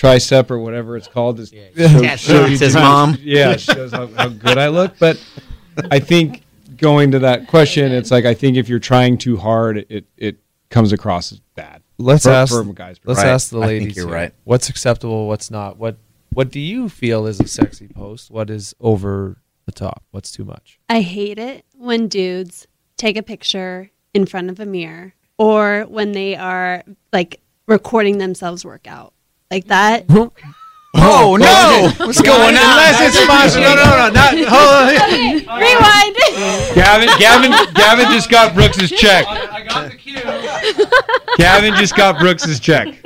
tricep 0.00 0.50
or 0.50 0.58
whatever 0.58 0.96
it's 0.96 1.08
called. 1.08 1.36
This 1.36 1.50
Tattoo 1.50 2.00
that 2.00 2.56
says 2.58 2.74
mom. 2.74 3.16
Yeah, 3.20 3.52
it 3.52 3.60
shows 3.60 3.92
how, 3.92 4.06
how 4.08 4.28
good 4.28 4.58
I 4.58 4.68
look. 4.68 4.98
But 4.98 5.22
I 5.90 5.98
think 5.98 6.42
going 6.76 7.10
to 7.12 7.18
that 7.20 7.46
question, 7.48 7.92
it's 7.92 8.10
like 8.10 8.24
I 8.24 8.34
think 8.34 8.56
if 8.56 8.68
you're 8.68 8.78
trying 8.78 9.18
too 9.18 9.36
hard, 9.36 9.78
it 9.88 10.06
it 10.16 10.36
comes 10.70 10.92
across 10.92 11.32
as 11.32 11.40
bad. 11.54 11.82
Let's 11.98 12.24
For- 12.24 12.30
ask. 12.30 12.52
for 12.54 12.62
guys. 12.72 12.98
let's 13.04 13.18
Right. 13.20 13.28
ask 13.28 13.50
the 13.50 13.58
I 13.60 13.66
think 13.66 13.80
ladies. 13.80 13.96
you're 13.96 14.06
here. 14.06 14.14
right. 14.14 14.32
What's 14.44 14.68
acceptable? 14.68 15.26
What's 15.26 15.50
not? 15.50 15.78
What 15.78 15.96
What 16.32 16.50
do 16.50 16.60
you 16.60 16.88
feel 16.88 17.26
is 17.26 17.40
a 17.40 17.48
sexy 17.48 17.88
post? 17.88 18.30
What 18.30 18.50
is 18.50 18.74
over 18.80 19.38
the 19.66 19.72
top? 19.72 20.04
What's 20.12 20.30
too 20.30 20.44
much? 20.44 20.78
I 20.88 21.00
hate 21.00 21.38
it 21.38 21.64
when 21.76 22.06
dudes 22.08 22.66
take 22.96 23.16
a 23.16 23.22
picture 23.22 23.90
in 24.14 24.26
front 24.26 24.50
of 24.50 24.60
a 24.60 24.66
mirror 24.66 25.14
or 25.38 25.84
when 25.88 26.12
they 26.12 26.36
are 26.36 26.84
like 27.12 27.40
recording 27.66 28.18
themselves 28.18 28.64
work 28.64 28.86
out. 28.86 29.12
Like 29.50 29.66
that. 29.68 30.04
Oh, 30.10 30.30
oh 30.94 31.36
no! 31.36 31.90
What's 32.06 32.20
going 32.20 32.38
on? 32.40 32.48
Unless 32.54 33.00
it's 33.00 33.18
sponsored. 33.18 33.62
No, 33.62 33.74
no, 33.76 33.84
no, 33.84 34.10
not. 34.10 34.34
Hold 34.34 34.72
on. 34.76 34.94
Okay, 34.94 35.40
Rewind. 35.40 36.74
Gavin, 36.74 37.08
Gavin, 37.18 37.52
Gavin 37.74 38.06
just 38.12 38.28
got 38.30 38.54
Brooks's 38.54 38.90
check. 38.90 39.26
I 39.26 39.62
got 39.64 39.90
the 39.90 39.96
cue. 39.96 40.20
Gavin 41.38 41.74
just 41.76 41.96
got 41.96 42.18
Brooks's 42.18 42.60
check. 42.60 42.88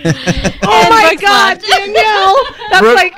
Oh 0.00 0.90
my 0.90 1.16
God, 1.20 1.60
Danielle! 1.60 2.36
That's 2.70 2.80
Brooke- 2.80 2.94
like 2.94 3.16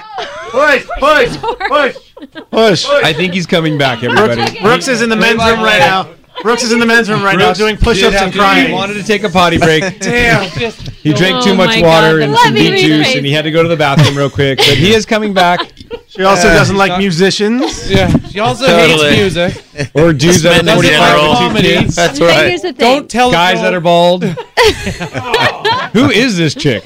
Push, 0.50 0.86
push, 0.98 1.36
push, 1.68 2.44
push. 2.50 2.86
I 3.04 3.12
think 3.12 3.34
he's 3.34 3.46
coming 3.46 3.76
back, 3.76 4.02
everybody. 4.02 4.58
Brooks 4.60 4.88
is 4.88 5.02
in 5.02 5.10
the 5.10 5.16
men's 5.16 5.44
room 5.44 5.60
right 5.60 5.78
now. 5.78 6.08
Brooks 6.42 6.62
is 6.62 6.72
in 6.72 6.78
the 6.78 6.86
men's 6.86 7.08
room 7.10 7.22
right 7.22 7.38
now 7.38 7.52
doing 7.52 7.76
push-ups 7.76 8.16
and 8.16 8.32
crying. 8.32 8.68
He 8.68 8.72
wanted 8.72 8.94
to 8.94 9.02
take 9.02 9.22
a 9.24 9.28
potty 9.28 9.58
break. 9.58 9.98
Damn. 10.00 10.50
He 11.00 11.14
drank 11.14 11.36
Oh 11.36 11.40
too 11.42 11.54
much 11.54 11.80
water 11.80 12.18
God, 12.18 12.28
and 12.28 12.36
some 12.36 12.52
beet 12.52 12.76
juice, 12.78 13.06
rephrase 13.08 13.16
and 13.16 13.24
he 13.24 13.32
had 13.32 13.44
to 13.44 13.50
go 13.50 13.62
to 13.62 13.68
the 13.70 13.76
bathroom 13.76 14.14
real 14.18 14.28
quick. 14.28 14.58
But 14.58 14.76
he 14.76 14.92
is 14.92 15.06
coming 15.06 15.32
back. 15.32 15.72
She 16.08 16.24
also 16.24 16.48
Uh, 16.48 16.54
doesn't 16.54 16.76
like 16.76 16.90
not- 16.90 16.98
musicians. 16.98 17.88
Yeah, 17.90 18.14
she 18.28 18.40
also 18.40 18.66
Totally. 18.66 19.14
hates 19.14 19.34
music. 19.36 19.90
Or 19.94 20.12
dudes 20.12 20.42
that 20.42 20.64
Men 20.64 20.68
are 20.68 20.84
in 20.84 20.90
45 20.90 20.98
general. 21.08 21.28
with 21.30 21.38
Comedy. 21.38 21.68
kids. 21.68 21.94
That's 21.96 22.18
But 22.18 22.28
right. 22.28 22.46
here's 22.48 22.62
the 22.62 22.72
thing. 22.72 22.98
Don't 22.98 23.08
tell 23.10 23.30
Guys 23.30 23.60
that 23.62 23.72
are 23.72 23.80
bald. 23.80 24.24
Who 25.92 26.10
is 26.10 26.36
this 26.36 26.54
chick? 26.54 26.82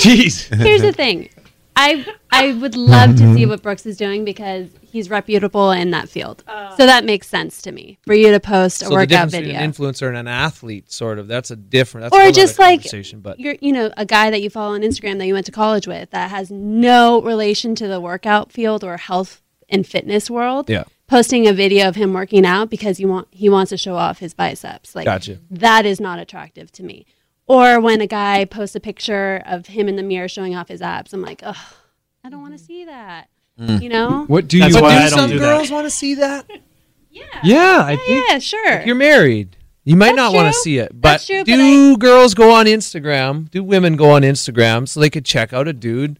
Jeez. 0.00 0.52
Here's 0.54 0.82
the 0.82 0.92
thing. 0.92 1.28
I 1.76 2.06
I 2.30 2.52
would 2.54 2.76
love 2.76 3.16
to 3.16 3.34
see 3.34 3.46
what 3.46 3.62
Brooks 3.62 3.84
is 3.86 3.96
doing 3.96 4.24
because 4.24 4.68
he's 4.82 5.10
reputable 5.10 5.70
in 5.72 5.90
that 5.90 6.08
field. 6.08 6.44
So 6.76 6.86
that 6.86 7.04
makes 7.04 7.28
sense 7.28 7.62
to 7.62 7.72
me 7.72 7.98
for 8.06 8.14
you 8.14 8.30
to 8.30 8.40
post 8.40 8.82
a 8.82 8.86
So 8.86 8.92
workout 8.92 9.30
video. 9.30 9.54
an 9.58 9.72
influencer 9.72 10.08
and 10.08 10.16
an 10.16 10.28
athlete, 10.28 10.90
sort 10.92 11.18
of, 11.18 11.26
that's 11.28 11.50
a 11.50 11.56
different. 11.56 12.10
That's 12.10 12.28
or 12.28 12.32
just 12.32 12.58
like 12.58 12.82
but 13.22 13.40
you're 13.40 13.56
you 13.60 13.72
know 13.72 13.90
a 13.96 14.06
guy 14.06 14.30
that 14.30 14.40
you 14.42 14.50
follow 14.50 14.74
on 14.74 14.82
Instagram 14.82 15.18
that 15.18 15.26
you 15.26 15.34
went 15.34 15.46
to 15.46 15.52
college 15.52 15.86
with 15.86 16.10
that 16.10 16.30
has 16.30 16.50
no 16.50 17.20
relation 17.22 17.74
to 17.76 17.88
the 17.88 18.00
workout 18.00 18.52
field 18.52 18.84
or 18.84 18.96
health 18.96 19.42
and 19.68 19.86
fitness 19.86 20.30
world. 20.30 20.70
Yeah. 20.70 20.84
Posting 21.06 21.46
a 21.46 21.52
video 21.52 21.88
of 21.88 21.96
him 21.96 22.12
working 22.12 22.46
out 22.46 22.70
because 22.70 22.98
he 22.98 23.04
want 23.04 23.28
he 23.30 23.48
wants 23.48 23.70
to 23.70 23.76
show 23.76 23.96
off 23.96 24.20
his 24.20 24.32
biceps. 24.32 24.94
Like 24.94 25.04
Gotcha. 25.04 25.38
that 25.50 25.84
is 25.86 26.00
not 26.00 26.18
attractive 26.18 26.70
to 26.72 26.82
me. 26.82 27.04
Or 27.46 27.80
when 27.80 28.00
a 28.00 28.06
guy 28.06 28.44
posts 28.44 28.74
a 28.74 28.80
picture 28.80 29.42
of 29.44 29.66
him 29.66 29.88
in 29.88 29.96
the 29.96 30.02
mirror 30.02 30.28
showing 30.28 30.54
off 30.54 30.68
his 30.68 30.80
abs, 30.80 31.12
I'm 31.12 31.22
like, 31.22 31.42
oh, 31.44 31.74
I 32.24 32.30
don't 32.30 32.40
want 32.40 32.54
to 32.54 32.58
mm-hmm. 32.58 32.66
see 32.66 32.84
that. 32.86 33.28
Mm. 33.60 33.82
You 33.82 33.88
know? 33.88 34.24
What 34.26 34.48
do 34.48 34.58
That's 34.58 34.74
you 34.74 34.82
why 34.82 35.02
do 35.02 35.08
some 35.10 35.30
do 35.30 35.38
girls 35.38 35.70
want 35.70 35.86
to 35.86 35.90
see 35.90 36.14
that? 36.16 36.48
Yeah. 37.14 37.22
Yeah, 37.44 37.82
I 37.84 37.94
think 37.94 38.28
Yeah, 38.28 38.38
sure. 38.40 38.72
if 38.72 38.86
you're 38.86 38.96
married, 38.96 39.56
you 39.84 39.94
might 39.94 40.16
That's 40.16 40.16
not 40.16 40.34
want 40.34 40.52
to 40.52 40.58
see 40.58 40.78
it. 40.78 40.90
But 40.92 41.10
That's 41.10 41.26
true, 41.26 41.38
but 41.38 41.44
do 41.44 41.96
girls 41.96 42.34
go 42.34 42.50
on 42.50 42.66
Instagram? 42.66 43.48
Do 43.52 43.62
women 43.62 43.94
go 43.94 44.10
on 44.10 44.22
Instagram 44.22 44.88
so 44.88 44.98
they 44.98 45.10
could 45.10 45.24
check 45.24 45.52
out 45.52 45.68
a 45.68 45.72
dude 45.72 46.18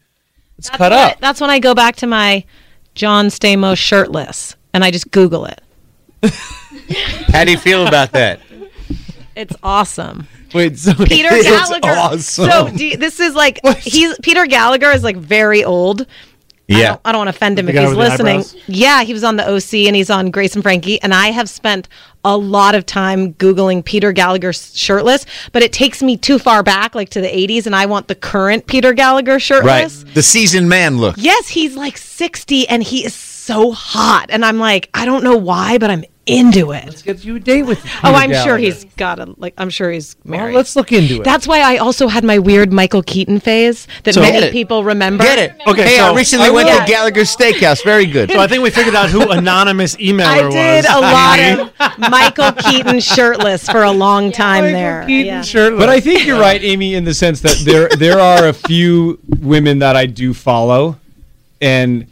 that's 0.57 0.71
cut 0.71 0.93
when 0.93 0.93
up? 0.93 1.13
I- 1.15 1.17
that's 1.21 1.41
when 1.41 1.51
I 1.51 1.59
go 1.59 1.75
back 1.75 1.97
to 1.97 2.07
my 2.07 2.45
John 2.95 3.27
Stamos 3.27 3.77
shirtless 3.77 4.55
and 4.73 4.85
I 4.85 4.93
just 4.93 5.11
Google 5.11 5.47
it. 5.47 5.61
How 7.33 7.45
do 7.45 7.51
you 7.51 7.59
feel 7.59 7.89
about 7.89 8.13
that? 8.13 8.39
It's 9.35 9.57
awesome. 9.65 10.29
Wait, 10.55 10.79
so 10.79 10.95
Peter 11.05 11.29
Gallagher. 11.43 11.89
awesome. 11.91 12.51
So 12.51 12.69
do 12.71 12.87
you- 12.87 12.97
this 12.97 13.21
is 13.21 13.35
like 13.35 13.61
he's 13.79 14.17
Peter 14.23 14.47
Gallagher 14.47 14.91
is 14.91 15.03
like 15.03 15.17
very 15.17 15.65
old. 15.65 16.03
I 16.03 16.79
Yeah. 16.79 16.89
don't, 16.89 17.01
I 17.05 17.13
don't 17.13 17.19
want 17.27 17.29
to 17.29 17.37
offend 17.37 17.59
him 17.59 17.67
The 17.67 17.75
if 17.75 17.89
he's 17.89 17.95
listening. 17.97 18.43
Yeah, 18.69 19.03
he 19.03 19.13
was 19.13 19.23
on 19.23 19.37
the 19.37 19.47
OC 19.47 19.87
and 19.87 19.95
he's 19.95 20.09
on 20.09 20.31
Grace 20.31 20.55
and 20.55 20.63
Frankie, 20.63 20.99
and 21.03 21.13
I 21.13 21.27
have 21.31 21.51
spent 21.51 21.89
a 22.25 22.39
lot 22.39 22.75
of 22.75 22.87
time 22.87 23.35
googling 23.35 23.85
Peter 23.85 24.13
Gallagher 24.13 24.51
shirtless, 24.55 25.27
but 25.53 25.63
it 25.63 25.75
takes 25.75 26.03
me 26.03 26.17
too 26.17 26.39
far 26.39 26.63
back, 26.63 26.95
like 26.95 27.11
to 27.11 27.21
the 27.21 27.29
'80s, 27.29 27.67
and 27.67 27.77
I 27.77 27.85
want 27.85 28.09
the 28.09 28.15
current 28.15 28.67
Peter 28.67 28.95
Gallagher 28.95 29.33
Right. 29.33 29.43
shirtless. 29.43 30.05
The 30.15 30.23
seasoned 30.23 30.71
man 30.71 30.97
look. 30.97 31.17
Yes, 31.19 31.49
he's 31.49 31.77
like 31.77 31.99
60 31.99 32.67
and 32.69 32.83
he 32.83 33.05
is 33.05 33.13
so 33.13 33.73
hot, 33.73 34.27
and 34.31 34.43
I'm 34.43 34.59
like, 34.59 34.89
I 34.95 35.05
don't 35.05 35.23
know 35.23 35.37
why, 35.37 35.77
but 35.77 35.91
I'm 35.91 36.05
into 36.27 36.73
it. 36.73 36.85
let's 36.87 37.03
get 37.03 37.25
you 37.25 37.37
a 37.37 37.41
date 37.41 37.65
with. 37.65 37.83
Peter 37.83 37.99
Oh, 38.05 38.15
I'm 38.15 38.33
sure 38.33 38.57
he's 38.57 38.85
got 38.97 39.19
a 39.19 39.35
like. 39.37 39.53
I'm 39.59 39.69
sure 39.71 39.91
he's 39.91 40.17
Well, 40.25 40.39
married. 40.39 40.55
let's 40.57 40.75
look 40.75 40.91
into 40.93 41.21
it. 41.21 41.25
That's 41.25 41.47
why 41.47 41.61
I 41.61 41.77
also 41.77 42.09
had 42.09 42.25
my 42.25 42.39
weird 42.39 42.73
Michael 42.73 43.03
Keaton 43.03 43.41
phase 43.41 43.87
that 44.05 44.15
So- 44.15 44.21
many 44.23 44.51
people 44.51 44.85
remember. 44.85 45.25
Get 45.25 45.39
it? 45.39 45.55
Okay, 45.67 45.85
Hey, 45.97 45.99
I 45.99 46.15
recently 46.15 46.47
I 46.47 46.51
went 46.51 46.69
to 46.69 46.85
Gallagher's 46.91 47.35
Steakhouse. 47.35 47.85
Very 47.85 48.07
good. 48.07 48.31
So 48.31 48.41
I 48.41 48.47
think 48.47 48.63
we 48.63 48.71
figured 48.71 48.95
out 48.95 49.11
who 49.11 49.29
anonymous 49.31 49.97
emailer 49.97 50.49
I 50.51 50.51
did 50.51 50.85
was. 50.85 50.95
a 50.95 51.01
lot 51.01 51.41
of 51.99 51.99
Michael 52.11 52.53
Keaton 52.53 53.01
shirtless 53.01 53.69
for 53.69 53.83
a 53.83 53.93
long 53.93 54.33
time 54.33 54.65
there. 54.73 55.05
Keaton 55.07 55.45
Yeah. 55.45 55.71
But 55.77 55.89
I 55.91 56.01
think 56.01 56.25
you're 56.27 56.41
right, 56.41 56.63
Amy, 56.63 56.95
in 56.95 57.05
the 57.05 57.15
sense 57.15 57.41
that 57.43 57.59
there 57.65 57.89
there 57.99 58.19
are 58.19 58.49
a 58.49 58.53
few 58.53 59.19
women 59.41 59.81
that 59.81 59.95
I 59.97 60.07
do 60.07 60.33
follow, 60.35 60.99
and 61.61 62.07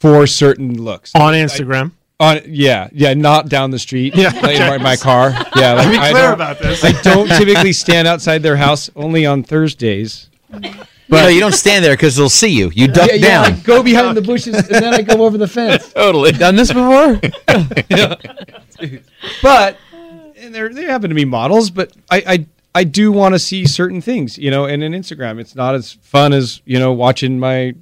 for 0.00 0.26
certain 0.26 0.82
looks. 0.82 1.12
on 1.14 1.32
Instagram. 1.32 1.92
On 2.18 2.40
yeah, 2.46 2.88
yeah, 2.92 3.12
not 3.12 3.50
down 3.50 3.70
the 3.70 3.78
street. 3.78 4.14
Yeah, 4.16 4.28
like 4.42 4.56
in 4.58 4.66
my, 4.66 4.78
my 4.78 4.96
car. 4.96 5.32
Yeah, 5.54 5.74
like, 5.74 5.90
Be 5.90 5.98
I 5.98 6.10
clear 6.12 6.22
don't- 6.22 6.32
about 6.34 6.58
this. 6.58 6.82
I 6.82 6.92
don't 7.02 7.28
typically 7.28 7.74
stand 7.74 8.08
outside 8.08 8.42
their 8.42 8.56
house 8.56 8.88
only 8.96 9.26
on 9.26 9.42
Thursdays. 9.42 10.30
no, 11.10 11.28
you 11.28 11.40
don't 11.40 11.52
stand 11.52 11.84
there 11.84 11.92
because 11.92 12.16
they'll 12.16 12.30
see 12.30 12.48
you. 12.48 12.70
You 12.74 12.88
duck 12.88 13.08
Yeah, 13.10 13.14
yeah, 13.16 13.40
I 13.42 13.50
down. 13.50 13.60
go 13.60 13.82
behind 13.82 14.16
the 14.16 14.22
bushes 14.22 14.54
and 14.54 14.66
then 14.68 14.94
I 14.94 15.02
go 15.02 15.26
over 15.26 15.36
the 15.36 15.46
fence. 15.46 15.92
Totally. 15.94 16.32
Done 16.32 16.56
this 16.56 16.72
before? 16.72 17.20
but 19.42 19.76
and 20.38 20.54
there 20.54 20.68
they 20.72 20.84
happen 20.84 21.10
to 21.10 21.14
be 21.14 21.24
models, 21.26 21.70
but 21.70 21.92
I 22.10 22.22
I, 22.26 22.46
I 22.74 22.84
do 22.84 23.12
want 23.12 23.34
to 23.34 23.38
see 23.38 23.66
certain 23.66 24.00
things, 24.00 24.38
you 24.38 24.50
know. 24.50 24.64
And 24.64 24.82
in 24.82 24.92
Instagram, 24.92 25.38
it's 25.38 25.54
not 25.54 25.74
as 25.74 25.92
fun 25.92 26.32
as 26.32 26.62
you 26.64 26.78
know 26.78 26.92
watching 26.92 27.38
my 27.38 27.74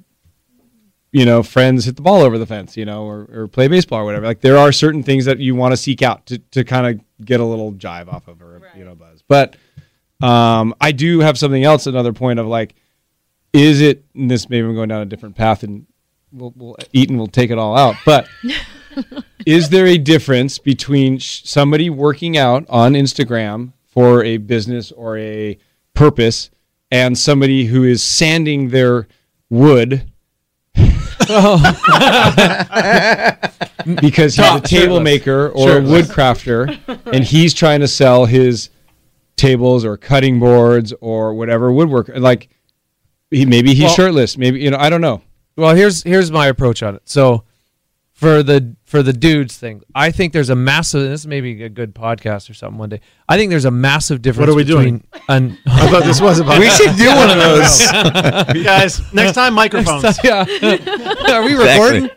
you 1.15 1.23
know 1.23 1.41
friends 1.41 1.85
hit 1.85 1.95
the 1.95 2.01
ball 2.01 2.21
over 2.21 2.37
the 2.37 2.45
fence, 2.45 2.75
you 2.75 2.83
know, 2.83 3.05
or, 3.05 3.29
or 3.31 3.47
play 3.47 3.69
baseball 3.69 4.01
or 4.01 4.03
whatever. 4.03 4.25
Like 4.25 4.41
there 4.41 4.57
are 4.57 4.73
certain 4.73 5.01
things 5.01 5.23
that 5.23 5.39
you 5.39 5.55
want 5.55 5.71
to 5.71 5.77
seek 5.77 6.01
out 6.01 6.25
to 6.25 6.39
to 6.51 6.65
kind 6.65 6.85
of 6.85 7.25
get 7.25 7.39
a 7.39 7.45
little 7.45 7.71
jive 7.71 8.11
off 8.11 8.27
of 8.27 8.41
or 8.41 8.61
you 8.75 8.83
know 8.83 8.95
buzz. 8.95 9.23
But 9.25 9.55
um, 10.21 10.75
I 10.81 10.91
do 10.91 11.21
have 11.21 11.37
something 11.37 11.63
else. 11.63 11.87
Another 11.87 12.11
point 12.11 12.37
of 12.37 12.47
like, 12.47 12.75
is 13.53 13.79
it? 13.79 14.03
And 14.13 14.29
this 14.29 14.49
maybe 14.49 14.67
I'm 14.67 14.75
going 14.75 14.89
down 14.89 15.01
a 15.01 15.05
different 15.05 15.35
path 15.35 15.63
and. 15.63 15.87
We'll, 16.31 16.51
we'll 16.57 16.75
eat 16.91 17.07
and 17.07 17.17
we'll 17.17 17.27
take 17.27 17.49
it 17.49 17.57
all 17.57 17.77
out. 17.77 17.95
But 18.05 18.27
is 19.45 19.69
there 19.69 19.85
a 19.85 19.97
difference 19.97 20.59
between 20.59 21.17
sh- 21.17 21.43
somebody 21.45 21.89
working 21.89 22.35
out 22.35 22.65
on 22.67 22.91
Instagram 22.91 23.71
for 23.85 24.21
a 24.21 24.35
business 24.35 24.91
or 24.91 25.17
a 25.17 25.57
purpose 25.93 26.49
and 26.91 27.17
somebody 27.17 27.65
who 27.65 27.85
is 27.85 28.03
sanding 28.03 28.67
their 28.67 29.07
wood 29.49 30.11
because 34.01 34.35
he's 34.35 34.45
a 34.45 34.61
table 34.61 34.99
maker 34.99 35.49
or 35.49 35.77
a 35.77 35.81
wood 35.81 36.05
crafter 36.05 36.77
and 37.11 37.23
he's 37.23 37.53
trying 37.53 37.79
to 37.81 37.87
sell 37.87 38.25
his 38.25 38.69
tables 39.35 39.85
or 39.85 39.97
cutting 39.97 40.39
boards 40.39 40.93
or 41.01 41.33
whatever 41.33 41.71
woodwork 41.71 42.09
like 42.15 42.49
he, 43.31 43.45
maybe 43.45 43.73
he's 43.73 43.85
Well- 43.85 43.93
shirtless 43.95 44.37
maybe 44.37 44.59
you 44.59 44.71
know 44.71 44.77
I 44.77 44.89
don't 44.89 45.01
know. 45.01 45.21
Well, 45.57 45.75
here's 45.75 46.03
here's 46.03 46.31
my 46.31 46.47
approach 46.47 46.83
on 46.83 46.95
it. 46.95 47.01
So 47.05 47.43
for 48.15 48.41
the 48.41 48.75
for 48.85 49.03
the 49.03 49.11
dudes 49.13 49.57
thing, 49.57 49.83
I 49.93 50.09
think 50.09 50.31
there's 50.33 50.49
a 50.49 50.55
massive. 50.55 51.01
This 51.09 51.25
may 51.25 51.41
be 51.41 51.61
a 51.63 51.69
good 51.69 51.93
podcast 51.93 52.49
or 52.49 52.53
something 52.53 52.77
one 52.79 52.89
day. 52.89 53.01
I 53.29 53.37
think 53.37 53.49
there's 53.49 53.65
a 53.65 53.71
massive 53.71 54.21
difference. 54.21 54.47
What 54.47 54.53
are 54.53 54.55
we 54.55 54.63
between 54.63 54.83
doing? 54.99 55.07
An, 55.27 55.57
I 55.67 55.87
thought 55.91 56.03
this 56.05 56.21
was 56.21 56.39
about. 56.39 56.59
We 56.59 56.69
should 56.69 56.95
do 56.95 57.07
one 57.13 57.29
of 57.29 57.35
those. 57.37 57.85
guys. 58.63 59.13
Next 59.13 59.33
time, 59.33 59.53
microphones. 59.53 60.17
yeah. 60.23 60.45
Are 61.29 61.43
we 61.43 61.53
recording? 61.55 62.09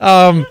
um, 0.00 0.44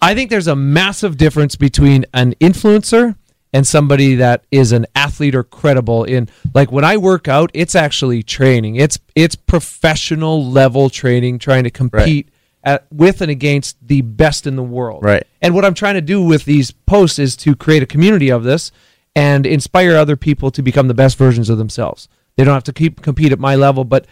I 0.00 0.14
think 0.14 0.30
there's 0.30 0.46
a 0.46 0.56
massive 0.56 1.16
difference 1.16 1.56
between 1.56 2.06
an 2.14 2.34
influencer 2.40 3.16
and 3.52 3.66
somebody 3.66 4.14
that 4.16 4.44
is 4.50 4.72
an 4.72 4.86
athlete 4.94 5.34
or 5.34 5.42
credible 5.44 6.04
in 6.04 6.28
like 6.54 6.70
when 6.72 6.84
I 6.84 6.96
work 6.96 7.28
out, 7.28 7.50
it's 7.52 7.74
actually 7.74 8.22
training. 8.22 8.76
It's 8.76 8.98
it's 9.14 9.34
professional 9.34 10.46
level 10.46 10.88
training 10.90 11.38
trying 11.40 11.64
to 11.64 11.70
compete 11.70 12.28
at, 12.64 12.86
with 12.92 13.20
and 13.20 13.30
against 13.30 13.76
the 13.86 14.02
best 14.02 14.46
in 14.46 14.56
the 14.56 14.62
world. 14.62 15.04
Right. 15.04 15.26
And 15.40 15.54
what 15.54 15.64
I'm 15.64 15.74
trying 15.74 15.94
to 15.94 16.00
do 16.00 16.22
with 16.22 16.44
these 16.44 16.70
posts 16.70 17.18
is 17.18 17.36
to 17.38 17.54
create 17.54 17.82
a 17.82 17.86
community 17.86 18.30
of 18.30 18.44
this 18.44 18.72
and 19.14 19.46
inspire 19.46 19.96
other 19.96 20.16
people 20.16 20.50
to 20.52 20.62
become 20.62 20.88
the 20.88 20.94
best 20.94 21.16
versions 21.16 21.48
of 21.50 21.58
themselves. 21.58 22.08
They 22.36 22.44
don't 22.44 22.54
have 22.54 22.64
to 22.64 22.72
keep 22.72 23.02
compete 23.02 23.32
at 23.32 23.38
my 23.38 23.56
level, 23.56 23.84
but 23.84 24.06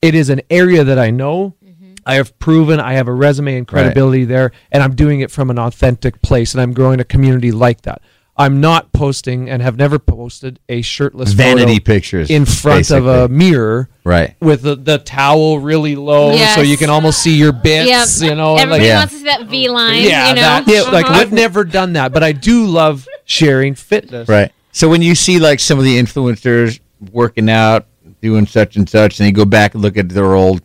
it 0.00 0.14
is 0.14 0.30
an 0.30 0.40
area 0.50 0.84
that 0.84 0.98
I 0.98 1.10
know. 1.10 1.56
Mm-hmm. 1.64 1.94
I 2.06 2.14
have 2.14 2.38
proven 2.38 2.78
I 2.78 2.92
have 2.92 3.08
a 3.08 3.12
resume 3.12 3.56
and 3.56 3.66
credibility 3.66 4.24
there, 4.24 4.52
and 4.70 4.82
I'm 4.82 4.94
doing 4.94 5.20
it 5.20 5.30
from 5.30 5.50
an 5.50 5.58
authentic 5.58 6.22
place, 6.22 6.54
and 6.54 6.60
I'm 6.60 6.72
growing 6.72 7.00
a 7.00 7.04
community 7.04 7.50
like 7.50 7.82
that. 7.82 8.02
I'm 8.36 8.60
not 8.62 8.92
posting 8.92 9.50
and 9.50 9.60
have 9.60 9.76
never 9.76 9.98
posted 9.98 10.58
a 10.68 10.80
shirtless 10.80 11.32
Vanity 11.32 11.74
photo 11.74 11.84
pictures, 11.84 12.30
in 12.30 12.46
front 12.46 12.90
of 12.90 13.06
a 13.06 13.28
mirror, 13.28 13.90
Right. 14.04 14.34
With 14.40 14.62
the, 14.62 14.74
the 14.74 14.98
towel 14.98 15.58
really 15.60 15.94
low, 15.96 16.32
Yes. 16.32 16.54
so 16.56 16.62
you 16.62 16.76
can 16.76 16.88
almost 16.90 17.22
see 17.22 17.36
your 17.36 17.52
bits. 17.52 18.20
Yep. 18.22 18.30
You 18.30 18.34
know, 18.36 18.52
and 18.52 18.60
Everybody 18.62 18.80
like, 18.82 18.88
Yeah. 18.88 18.98
wants 18.98 19.12
to 19.12 19.18
see 19.18 19.24
that 19.26 19.46
V 19.46 19.68
line. 19.68 20.02
yeah, 20.02 20.28
you 20.30 20.34
know? 20.34 20.40
that, 20.40 20.64
yeah, 20.66 20.80
like 20.82 21.06
Uh-huh. 21.06 21.20
I've 21.20 21.32
never 21.32 21.62
done 21.64 21.92
that, 21.92 22.12
but 22.12 22.22
I 22.24 22.32
do 22.32 22.64
love 22.66 23.06
sharing 23.24 23.74
fitness. 23.74 24.28
Right. 24.28 24.50
So 24.72 24.88
when 24.88 25.02
you 25.02 25.14
see 25.14 25.38
like 25.38 25.60
some 25.60 25.78
of 25.78 25.84
the 25.84 26.00
influencers 26.02 26.80
working 27.12 27.50
out, 27.50 27.86
doing 28.22 28.46
such 28.46 28.76
and 28.76 28.88
such, 28.88 29.20
and 29.20 29.26
you 29.26 29.32
go 29.32 29.44
back 29.44 29.74
and 29.74 29.82
look 29.82 29.96
at 29.98 30.08
their 30.08 30.32
old 30.34 30.62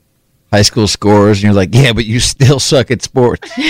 high 0.52 0.62
school 0.62 0.88
scores, 0.88 1.38
and 1.40 1.44
you're 1.44 1.54
like, 1.54 1.76
yeah, 1.76 1.92
but 1.92 2.06
you 2.06 2.20
still 2.22 2.60
suck 2.60 2.90
at 2.92 3.02
sports. 3.02 3.52
no, 3.58 3.64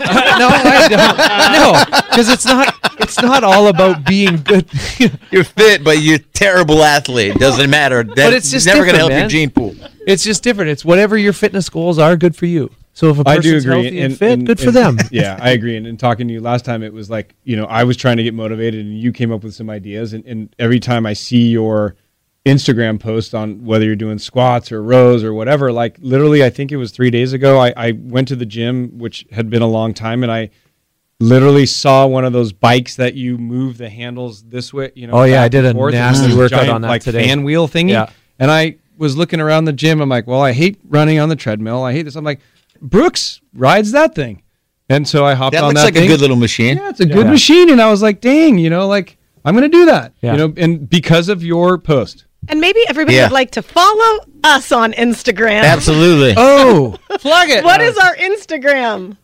I 0.00 0.86
don't. 0.88 1.92
No, 2.00 2.00
because 2.10 2.28
it's 2.28 2.44
not. 2.46 2.74
It's 3.10 3.22
not 3.22 3.42
all 3.42 3.66
about 3.66 4.04
being 4.06 4.36
good. 4.36 4.68
You're 5.30 5.44
fit, 5.44 5.82
but 5.82 5.98
you're 5.98 6.16
a 6.16 6.18
terrible 6.18 6.82
athlete. 6.84 7.34
Doesn't 7.34 7.68
matter. 7.68 8.04
That, 8.04 8.14
But 8.14 8.32
it's 8.34 8.50
just 8.50 8.66
never 8.66 8.84
going 8.84 8.92
to 8.92 8.98
help 8.98 9.10
different, 9.10 9.32
your 9.32 9.40
gene 9.40 9.50
pool. 9.50 9.74
it's 10.06 10.22
just 10.22 10.44
different. 10.44 10.70
It's 10.70 10.84
whatever 10.84 11.18
your 11.18 11.32
fitness 11.32 11.68
goals 11.68 11.98
are, 11.98 12.16
good 12.16 12.36
for 12.36 12.46
you. 12.46 12.70
So 12.92 13.10
if 13.10 13.18
a 13.18 13.28
I 13.28 13.36
person's 13.36 13.64
do 13.64 13.70
agree. 13.70 13.82
healthy 13.82 14.00
and, 14.00 14.16
fit, 14.16 14.44
good 14.44 14.60
for 14.60 14.70
them. 14.70 14.98
yeah, 15.10 15.38
I 15.40 15.50
agree. 15.50 15.76
And 15.76 15.86
in 15.86 15.96
talking 15.96 16.28
to 16.28 16.34
you 16.34 16.40
last 16.40 16.64
time, 16.64 16.82
it 16.82 16.92
was 16.92 17.10
like, 17.10 17.34
you 17.44 17.56
know, 17.56 17.64
I 17.64 17.82
was 17.84 17.96
trying 17.96 18.16
to 18.18 18.22
get 18.22 18.34
motivated 18.34 18.84
and 18.84 18.98
you 18.98 19.12
came 19.12 19.32
up 19.32 19.42
with 19.42 19.54
some 19.54 19.70
ideas. 19.70 20.12
And, 20.12 20.24
and 20.24 20.54
every 20.58 20.78
time 20.80 21.04
I 21.06 21.14
see 21.14 21.48
your 21.48 21.96
Instagram 22.46 22.98
post 23.00 23.34
on 23.34 23.64
whether 23.64 23.84
you're 23.84 23.96
doing 23.96 24.18
squats 24.18 24.70
or 24.72 24.82
rows 24.82 25.22
or 25.24 25.34
whatever, 25.34 25.72
like 25.72 25.96
literally, 26.00 26.44
I 26.44 26.50
think 26.50 26.72
it 26.72 26.76
was 26.76 26.90
three 26.92 27.10
days 27.10 27.32
ago, 27.32 27.58
I, 27.58 27.72
I 27.76 27.92
went 27.92 28.28
to 28.28 28.36
the 28.36 28.46
gym, 28.46 28.98
which 28.98 29.26
had 29.32 29.50
been 29.50 29.62
a 29.62 29.68
long 29.68 29.94
time, 29.94 30.22
and 30.22 30.30
I 30.32 30.50
literally 31.20 31.66
saw 31.66 32.06
one 32.06 32.24
of 32.24 32.32
those 32.32 32.52
bikes 32.52 32.96
that 32.96 33.14
you 33.14 33.38
move 33.38 33.78
the 33.78 33.88
handles 33.88 34.42
this 34.42 34.72
way. 34.72 34.90
You 34.94 35.06
know, 35.06 35.12
Oh, 35.14 35.22
yeah, 35.24 35.42
I 35.42 35.48
did 35.48 35.64
a 35.64 35.72
forth. 35.74 35.92
It's 35.94 35.98
nasty 35.98 36.26
this 36.28 36.36
workout 36.36 36.58
giant, 36.60 36.70
on 36.70 36.80
that 36.82 36.88
like 36.88 37.02
today. 37.02 37.24
fan 37.26 37.44
wheel 37.44 37.68
thingy. 37.68 37.90
Yeah. 37.90 38.10
And 38.38 38.50
I 38.50 38.76
was 38.96 39.16
looking 39.16 39.40
around 39.40 39.66
the 39.66 39.72
gym. 39.72 40.00
I'm 40.00 40.08
like, 40.08 40.26
well, 40.26 40.40
I 40.42 40.52
hate 40.52 40.78
running 40.84 41.18
on 41.18 41.28
the 41.28 41.36
treadmill. 41.36 41.82
I 41.84 41.92
hate 41.92 42.02
this. 42.02 42.16
I'm 42.16 42.24
like, 42.24 42.40
Brooks 42.80 43.40
rides 43.54 43.92
that 43.92 44.14
thing. 44.14 44.42
And 44.88 45.06
so 45.06 45.24
I 45.24 45.34
hopped 45.34 45.54
on 45.54 45.60
That 45.60 45.66
on 45.66 45.68
looks 45.74 45.80
that 45.82 45.84
like 45.84 45.94
thing. 45.94 46.04
a 46.04 46.08
good 46.08 46.20
little 46.20 46.36
machine. 46.36 46.76
Yeah, 46.78 46.88
it's 46.88 47.00
a 47.00 47.06
good 47.06 47.26
Yeah. 47.26 47.30
machine. 47.30 47.70
And 47.70 47.80
I 47.80 47.90
was 47.90 48.02
like, 48.02 48.20
dang, 48.20 48.58
you 48.58 48.70
know, 48.70 48.88
like 48.88 49.18
I'm 49.44 49.54
going 49.54 49.70
to 49.70 49.76
do 49.76 49.86
that. 49.86 50.12
Yeah. 50.22 50.32
You 50.32 50.38
know, 50.38 50.54
and 50.56 50.88
because 50.88 51.28
of 51.28 51.44
your 51.44 51.78
post. 51.78 52.24
And 52.48 52.60
maybe 52.60 52.80
everybody 52.88 53.16
Yeah. 53.16 53.24
would 53.26 53.32
like 53.32 53.50
to 53.52 53.62
follow 53.62 54.20
us 54.42 54.72
on 54.72 54.92
Instagram. 54.94 55.62
Absolutely. 55.62 56.34
Oh, 56.36 56.96
plug 57.18 57.50
it. 57.50 57.62
What 57.62 57.80
is 57.82 57.96
our 57.98 58.16
Instagram? 58.16 59.16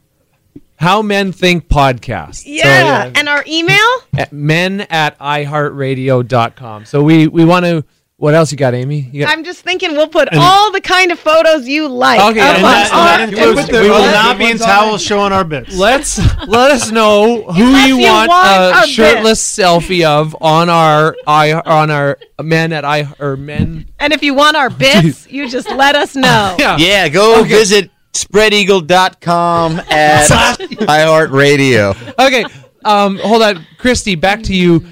How 0.78 1.02
Men 1.02 1.32
Think 1.32 1.68
podcast? 1.68 2.36
So, 2.44 2.50
Yeah. 2.50 3.10
And 3.14 3.28
our 3.28 3.42
email? 3.46 3.78
at 4.16 4.32
men 4.32 4.82
at 4.82 5.18
iheartradio.com. 5.18 6.84
So 6.84 7.02
we 7.02 7.26
we 7.28 7.44
want 7.44 7.64
to. 7.64 7.84
What 8.18 8.32
else 8.32 8.50
you 8.50 8.56
got, 8.56 8.72
Amy? 8.72 9.00
You 9.12 9.26
got, 9.26 9.32
I'm 9.36 9.44
just 9.44 9.60
thinking 9.60 9.92
we'll 9.92 10.08
put 10.08 10.30
all 10.32 10.72
the 10.72 10.80
kind 10.80 11.12
of 11.12 11.18
photos 11.18 11.68
you 11.68 11.86
like. 11.86 12.18
Okay, 12.18 12.40
up 12.40 12.56
and 12.56 12.64
on 12.64 12.72
that- 12.72 12.90
our 12.92 13.20
and 13.20 13.32
that 13.36 13.38
includes- 13.48 13.68
Instagram. 13.68 13.82
we 13.82 13.90
will 13.90 13.98
not 14.10 14.38
be 14.38 14.50
in 14.52 14.56
towels 14.56 15.02
showing 15.02 15.32
our 15.32 15.44
bits. 15.44 15.76
let's 15.76 16.16
let 16.48 16.70
us 16.70 16.90
know 16.90 17.42
who 17.42 17.66
Unless 17.66 17.88
you 17.88 17.96
you 17.96 18.02
want, 18.06 18.28
want 18.30 18.74
a 18.74 18.84
a 18.84 18.86
shirtless 18.86 19.42
selfie 19.42 20.02
of 20.06 20.34
on 20.40 20.70
our 20.70 21.14
i 21.26 21.52
on 21.52 21.90
our 21.90 22.18
men 22.42 22.72
at 22.72 22.86
i 22.86 23.06
or 23.18 23.36
men. 23.36 23.84
And 24.00 24.14
if 24.14 24.22
you 24.22 24.32
want 24.32 24.56
our 24.56 24.70
bits, 24.70 25.26
you 25.30 25.46
just 25.50 25.68
let 25.70 25.94
us 25.94 26.16
know. 26.16 26.56
Yeah. 26.58 26.78
Yeah, 26.78 27.08
go 27.10 27.44
visit 27.44 27.90
spreadeagle.com 28.24 29.78
at 29.90 30.28
iHeartRadio. 30.28 32.14
Okay. 32.18 32.44
Um, 32.84 33.18
hold 33.18 33.42
on, 33.42 33.66
Christy. 33.78 34.14
Back 34.14 34.42
to 34.44 34.54
you. 34.54 34.84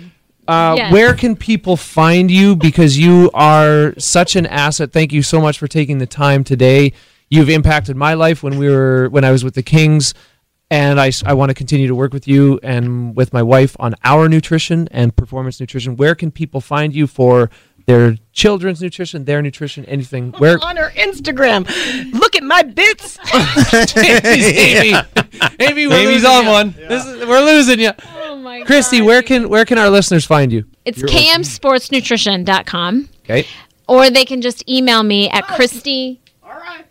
Uh, 0.46 0.74
Yes. 0.76 0.92
Where 0.92 1.14
can 1.14 1.36
people 1.36 1.76
find 1.76 2.30
you? 2.30 2.55
Because 2.55 2.98
you 2.98 3.30
are 3.32 3.94
such 3.98 4.36
an 4.36 4.44
asset. 4.46 4.92
Thank 4.92 5.12
you 5.12 5.22
so 5.22 5.40
much 5.40 5.59
for 5.59 5.66
taking 5.66 5.98
the 5.98 6.06
time 6.06 6.44
today. 6.44 6.92
You've 7.30 7.48
impacted 7.48 7.96
my 7.96 8.12
life 8.14 8.42
when 8.42 8.59
we 8.59 8.68
were 8.68 9.09
when 9.09 9.24
I 9.24 9.30
was 9.32 9.42
with 9.42 9.55
the 9.55 9.62
Kings, 9.62 10.12
and 10.70 11.01
I, 11.01 11.10
I 11.24 11.32
want 11.32 11.48
to 11.48 11.55
continue 11.55 11.88
to 11.88 11.94
work 11.94 12.12
with 12.12 12.28
you 12.28 12.60
and 12.62 13.16
with 13.16 13.32
my 13.32 13.42
wife 13.42 13.74
on 13.80 13.94
our 14.05 14.28
nutrition 14.28 14.86
and 14.90 15.16
performance 15.16 15.59
nutrition. 15.60 15.96
Where 15.96 16.14
can 16.14 16.30
people 16.30 16.60
find 16.60 16.94
you 16.94 17.06
for 17.06 17.48
their 17.86 18.16
children's 18.32 18.81
nutrition, 18.82 19.24
their 19.24 19.43
nutrition, 19.43 19.85
anything? 19.86 20.32
Where? 20.39 20.59
On 20.65 20.77
her 20.77 20.90
Instagram. 20.90 21.66
Look 22.12 22.36
at 22.36 22.43
my 22.43 22.62
bits. 22.62 23.19
Amy, 23.97 24.94
Amy, 25.61 25.86
we're 25.86 26.09
Amy's 26.09 26.24
on 26.24 26.44
ya. 26.44 26.52
one. 26.52 26.74
This 26.89 27.05
is, 27.05 27.27
we're 27.27 27.44
losing 27.44 27.81
you. 27.81 27.90
Oh 28.24 28.36
my 28.36 28.62
Christy, 28.62 28.98
God. 29.01 29.06
where 29.06 29.23
can 29.23 29.48
where 29.48 29.65
can 29.65 29.78
our 29.78 29.90
listeners 29.90 30.24
find 30.24 30.52
you? 30.52 30.65
It's 30.85 31.02
camsportsnutrition.com. 31.02 33.09
Okay. 33.24 33.47
Or 33.86 34.11
they 34.11 34.24
can 34.24 34.40
just 34.40 34.69
email 34.69 35.02
me 35.02 35.28
at 35.31 35.47
Christy. 35.47 36.20
All 36.43 36.51
right. 36.51 36.85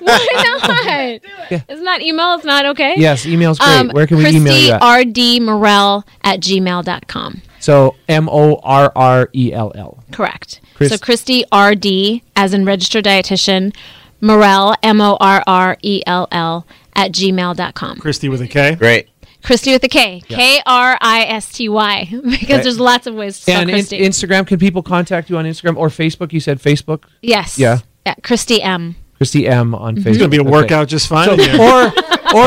Why 0.00 1.18
not? 1.50 1.64
Isn't 1.68 2.02
email? 2.02 2.34
It's 2.34 2.44
not 2.44 2.66
okay? 2.66 2.94
Yes, 2.96 3.26
email's 3.26 3.58
great. 3.58 3.68
Um, 3.70 3.90
Where 3.90 4.06
can 4.06 4.18
we 4.18 4.22
Christy 4.24 4.38
email 4.38 4.56
you 4.56 4.72
at? 4.72 4.82
RD 4.82 5.42
Morrell 5.42 6.04
at 6.22 6.40
gmail.com. 6.40 7.42
so 7.64 7.94
M 8.08 8.28
O 8.30 8.56
R 8.62 8.92
R 8.94 9.28
E 9.32 9.52
L 9.52 9.72
L. 9.74 10.02
Correct. 10.12 10.60
Chris- 10.74 10.90
so 10.92 10.98
Christy 10.98 11.44
RD, 11.54 12.22
as 12.36 12.52
in 12.54 12.64
registered 12.64 13.04
dietitian, 13.04 13.74
Morrell, 14.20 14.74
M 14.82 15.00
O 15.00 15.16
R 15.20 15.42
R 15.46 15.76
E 15.82 16.02
L 16.06 16.28
L, 16.30 16.66
at 16.94 17.12
gmail.com. 17.12 17.98
Christy 17.98 18.28
with 18.28 18.40
a 18.42 18.48
K. 18.48 18.74
Great. 18.74 19.08
Christy 19.42 19.72
with 19.72 19.84
a 19.84 19.88
K. 19.88 20.22
K 20.26 20.60
R 20.64 20.96
I 21.00 21.24
S 21.24 21.52
T 21.52 21.68
Y. 21.68 22.08
Because 22.24 22.62
there's 22.62 22.80
lots 22.80 23.06
of 23.06 23.14
ways 23.14 23.36
to 23.36 23.42
spell 23.42 23.60
and 23.60 23.70
in- 23.70 23.76
Christy. 23.76 23.98
Instagram, 24.00 24.46
can 24.46 24.58
people 24.58 24.82
contact 24.82 25.28
you 25.30 25.36
on 25.36 25.44
Instagram 25.44 25.76
or 25.76 25.88
Facebook? 25.88 26.32
You 26.32 26.40
said 26.40 26.58
Facebook. 26.60 27.04
yes. 27.22 27.58
Yeah. 27.58 27.78
Yeah. 28.06 28.14
Christy 28.22 28.60
M. 28.62 28.96
Christy 29.24 29.48
M 29.48 29.74
on 29.74 29.96
Facebook. 29.96 30.06
It's 30.08 30.18
going 30.18 30.30
to 30.30 30.36
be 30.36 30.36
a 30.36 30.40
Okay. 30.42 30.50
workout 30.50 30.86
just 30.88 31.08
fine. 31.08 31.24
So, 31.24 31.32
or 31.32 31.86
or 32.34 32.46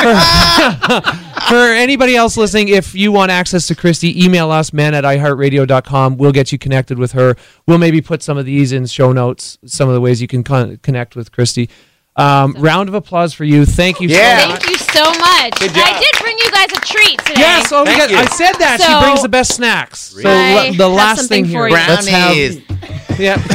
for, 0.00 1.02
for 1.48 1.72
anybody 1.74 2.16
else 2.16 2.38
listening, 2.38 2.68
if 2.68 2.94
you 2.94 3.12
want 3.12 3.30
access 3.30 3.66
to 3.66 3.74
Christy, 3.74 4.24
email 4.24 4.50
us, 4.50 4.72
men 4.72 4.94
at 4.94 5.04
iheartradio.com. 5.04 6.16
We'll 6.16 6.32
get 6.32 6.52
you 6.52 6.58
connected 6.58 6.98
with 6.98 7.12
her. 7.12 7.36
We'll 7.66 7.76
maybe 7.76 8.00
put 8.00 8.22
some 8.22 8.38
of 8.38 8.46
these 8.46 8.72
in 8.72 8.86
show 8.86 9.12
notes, 9.12 9.58
some 9.66 9.88
of 9.90 9.94
the 9.94 10.00
ways 10.00 10.22
you 10.22 10.28
can 10.28 10.42
con- 10.42 10.78
connect 10.82 11.16
with 11.16 11.32
Christy. 11.32 11.68
Um, 12.16 12.54
round 12.58 12.88
of 12.88 12.94
applause 12.94 13.32
for 13.32 13.44
you. 13.44 13.64
Thank 13.64 14.00
you 14.00 14.08
Yeah. 14.08 14.40
so 14.40 14.48
much. 14.48 14.62
Thank 14.62 14.70
you 14.70 14.78
so 14.78 15.04
much. 15.04 15.60
Good 15.60 15.74
job. 15.74 15.84
I 15.86 15.98
did 16.00 16.22
bring 16.22 16.38
you 16.38 16.50
guys 16.50 16.66
a 16.72 16.80
treat 16.80 17.18
today. 17.24 17.40
Yes, 17.40 17.72
oh, 17.72 17.84
Thank 17.84 17.98
got, 17.98 18.10
you. 18.10 18.16
I 18.18 18.26
said 18.26 18.52
that. 18.54 18.80
she 18.80 19.04
brings 19.06 19.22
the 19.22 19.28
best 19.28 19.54
snacks. 19.54 20.00
So 20.20 20.28
I 20.28 20.74
the 20.76 20.88
last 20.88 21.18
something 21.20 21.44
thing 21.44 21.52
for 21.54 21.68
here. 21.68 21.78
you. 21.78 21.88
Let's 21.88 22.06
have 22.08 22.34
Brownies. 22.34 22.62
Yeah. 23.18 23.36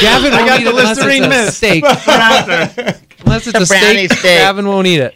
Gavin 0.00 0.30
won't 0.30 0.46
got 0.46 0.60
eat 0.60 0.64
the 0.64 0.70
it 0.70 0.76
unless 0.76 0.96
Listerine 0.98 1.28
mist. 1.28 1.56
steak. 1.56 1.82
unless 3.24 3.46
it's 3.48 3.58
a 3.58 3.66
brownie 3.66 4.06
steak, 4.06 4.12
steak. 4.12 4.38
Gavin 4.38 4.68
won't 4.68 4.86
eat 4.86 5.00
it. 5.00 5.14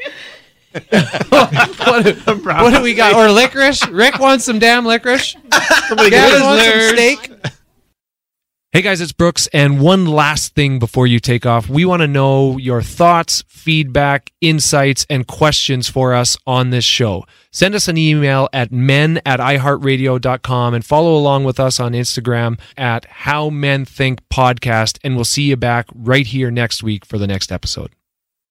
what, 1.31 2.05
do, 2.05 2.15
what 2.43 2.75
do 2.75 2.83
we 2.83 2.95
got? 2.95 3.15
Or 3.15 3.31
licorice? 3.31 3.87
Rick 3.89 4.19
wants 4.19 4.45
some 4.45 4.59
damn 4.59 4.85
licorice. 4.85 5.37
Gavin 5.91 6.43
wants 6.43 6.65
some 6.65 6.97
steak. 6.97 7.31
Hey 8.73 8.83
guys, 8.83 9.01
it's 9.01 9.11
Brooks. 9.11 9.49
And 9.53 9.81
one 9.81 10.07
last 10.07 10.55
thing 10.55 10.79
before 10.79 11.05
you 11.09 11.19
take 11.19 11.45
off. 11.45 11.69
We 11.69 11.85
want 11.85 12.03
to 12.03 12.07
know 12.07 12.57
your 12.57 12.83
thoughts, 12.83 13.43
feedback, 13.49 14.31
insights, 14.41 15.05
and 15.11 15.27
questions 15.27 15.89
for 15.89 16.15
us 16.15 16.37
on 16.47 16.71
this 16.71 16.85
show. 16.85 17.27
Send 17.51 17.75
us 17.75 17.89
an 17.89 17.97
email 17.97 18.49
at 18.53 18.71
men 18.71 19.21
at 19.27 19.41
iheartradio.com 19.41 20.75
and 20.75 20.85
follow 20.85 21.17
along 21.17 21.43
with 21.43 21.59
us 21.59 21.81
on 21.81 21.95
Instagram 21.95 22.61
at 22.77 23.07
How 23.07 23.51
Men 23.51 23.85
Think 23.85 24.21
Podcast. 24.29 25.01
And 25.03 25.17
we'll 25.17 25.25
see 25.25 25.49
you 25.49 25.57
back 25.57 25.87
right 25.93 26.29
here 26.29 26.53
next 26.53 26.81
week 26.81 27.05
for 27.05 27.19
the 27.19 27.27
next 27.27 27.51
episode. 27.51 27.91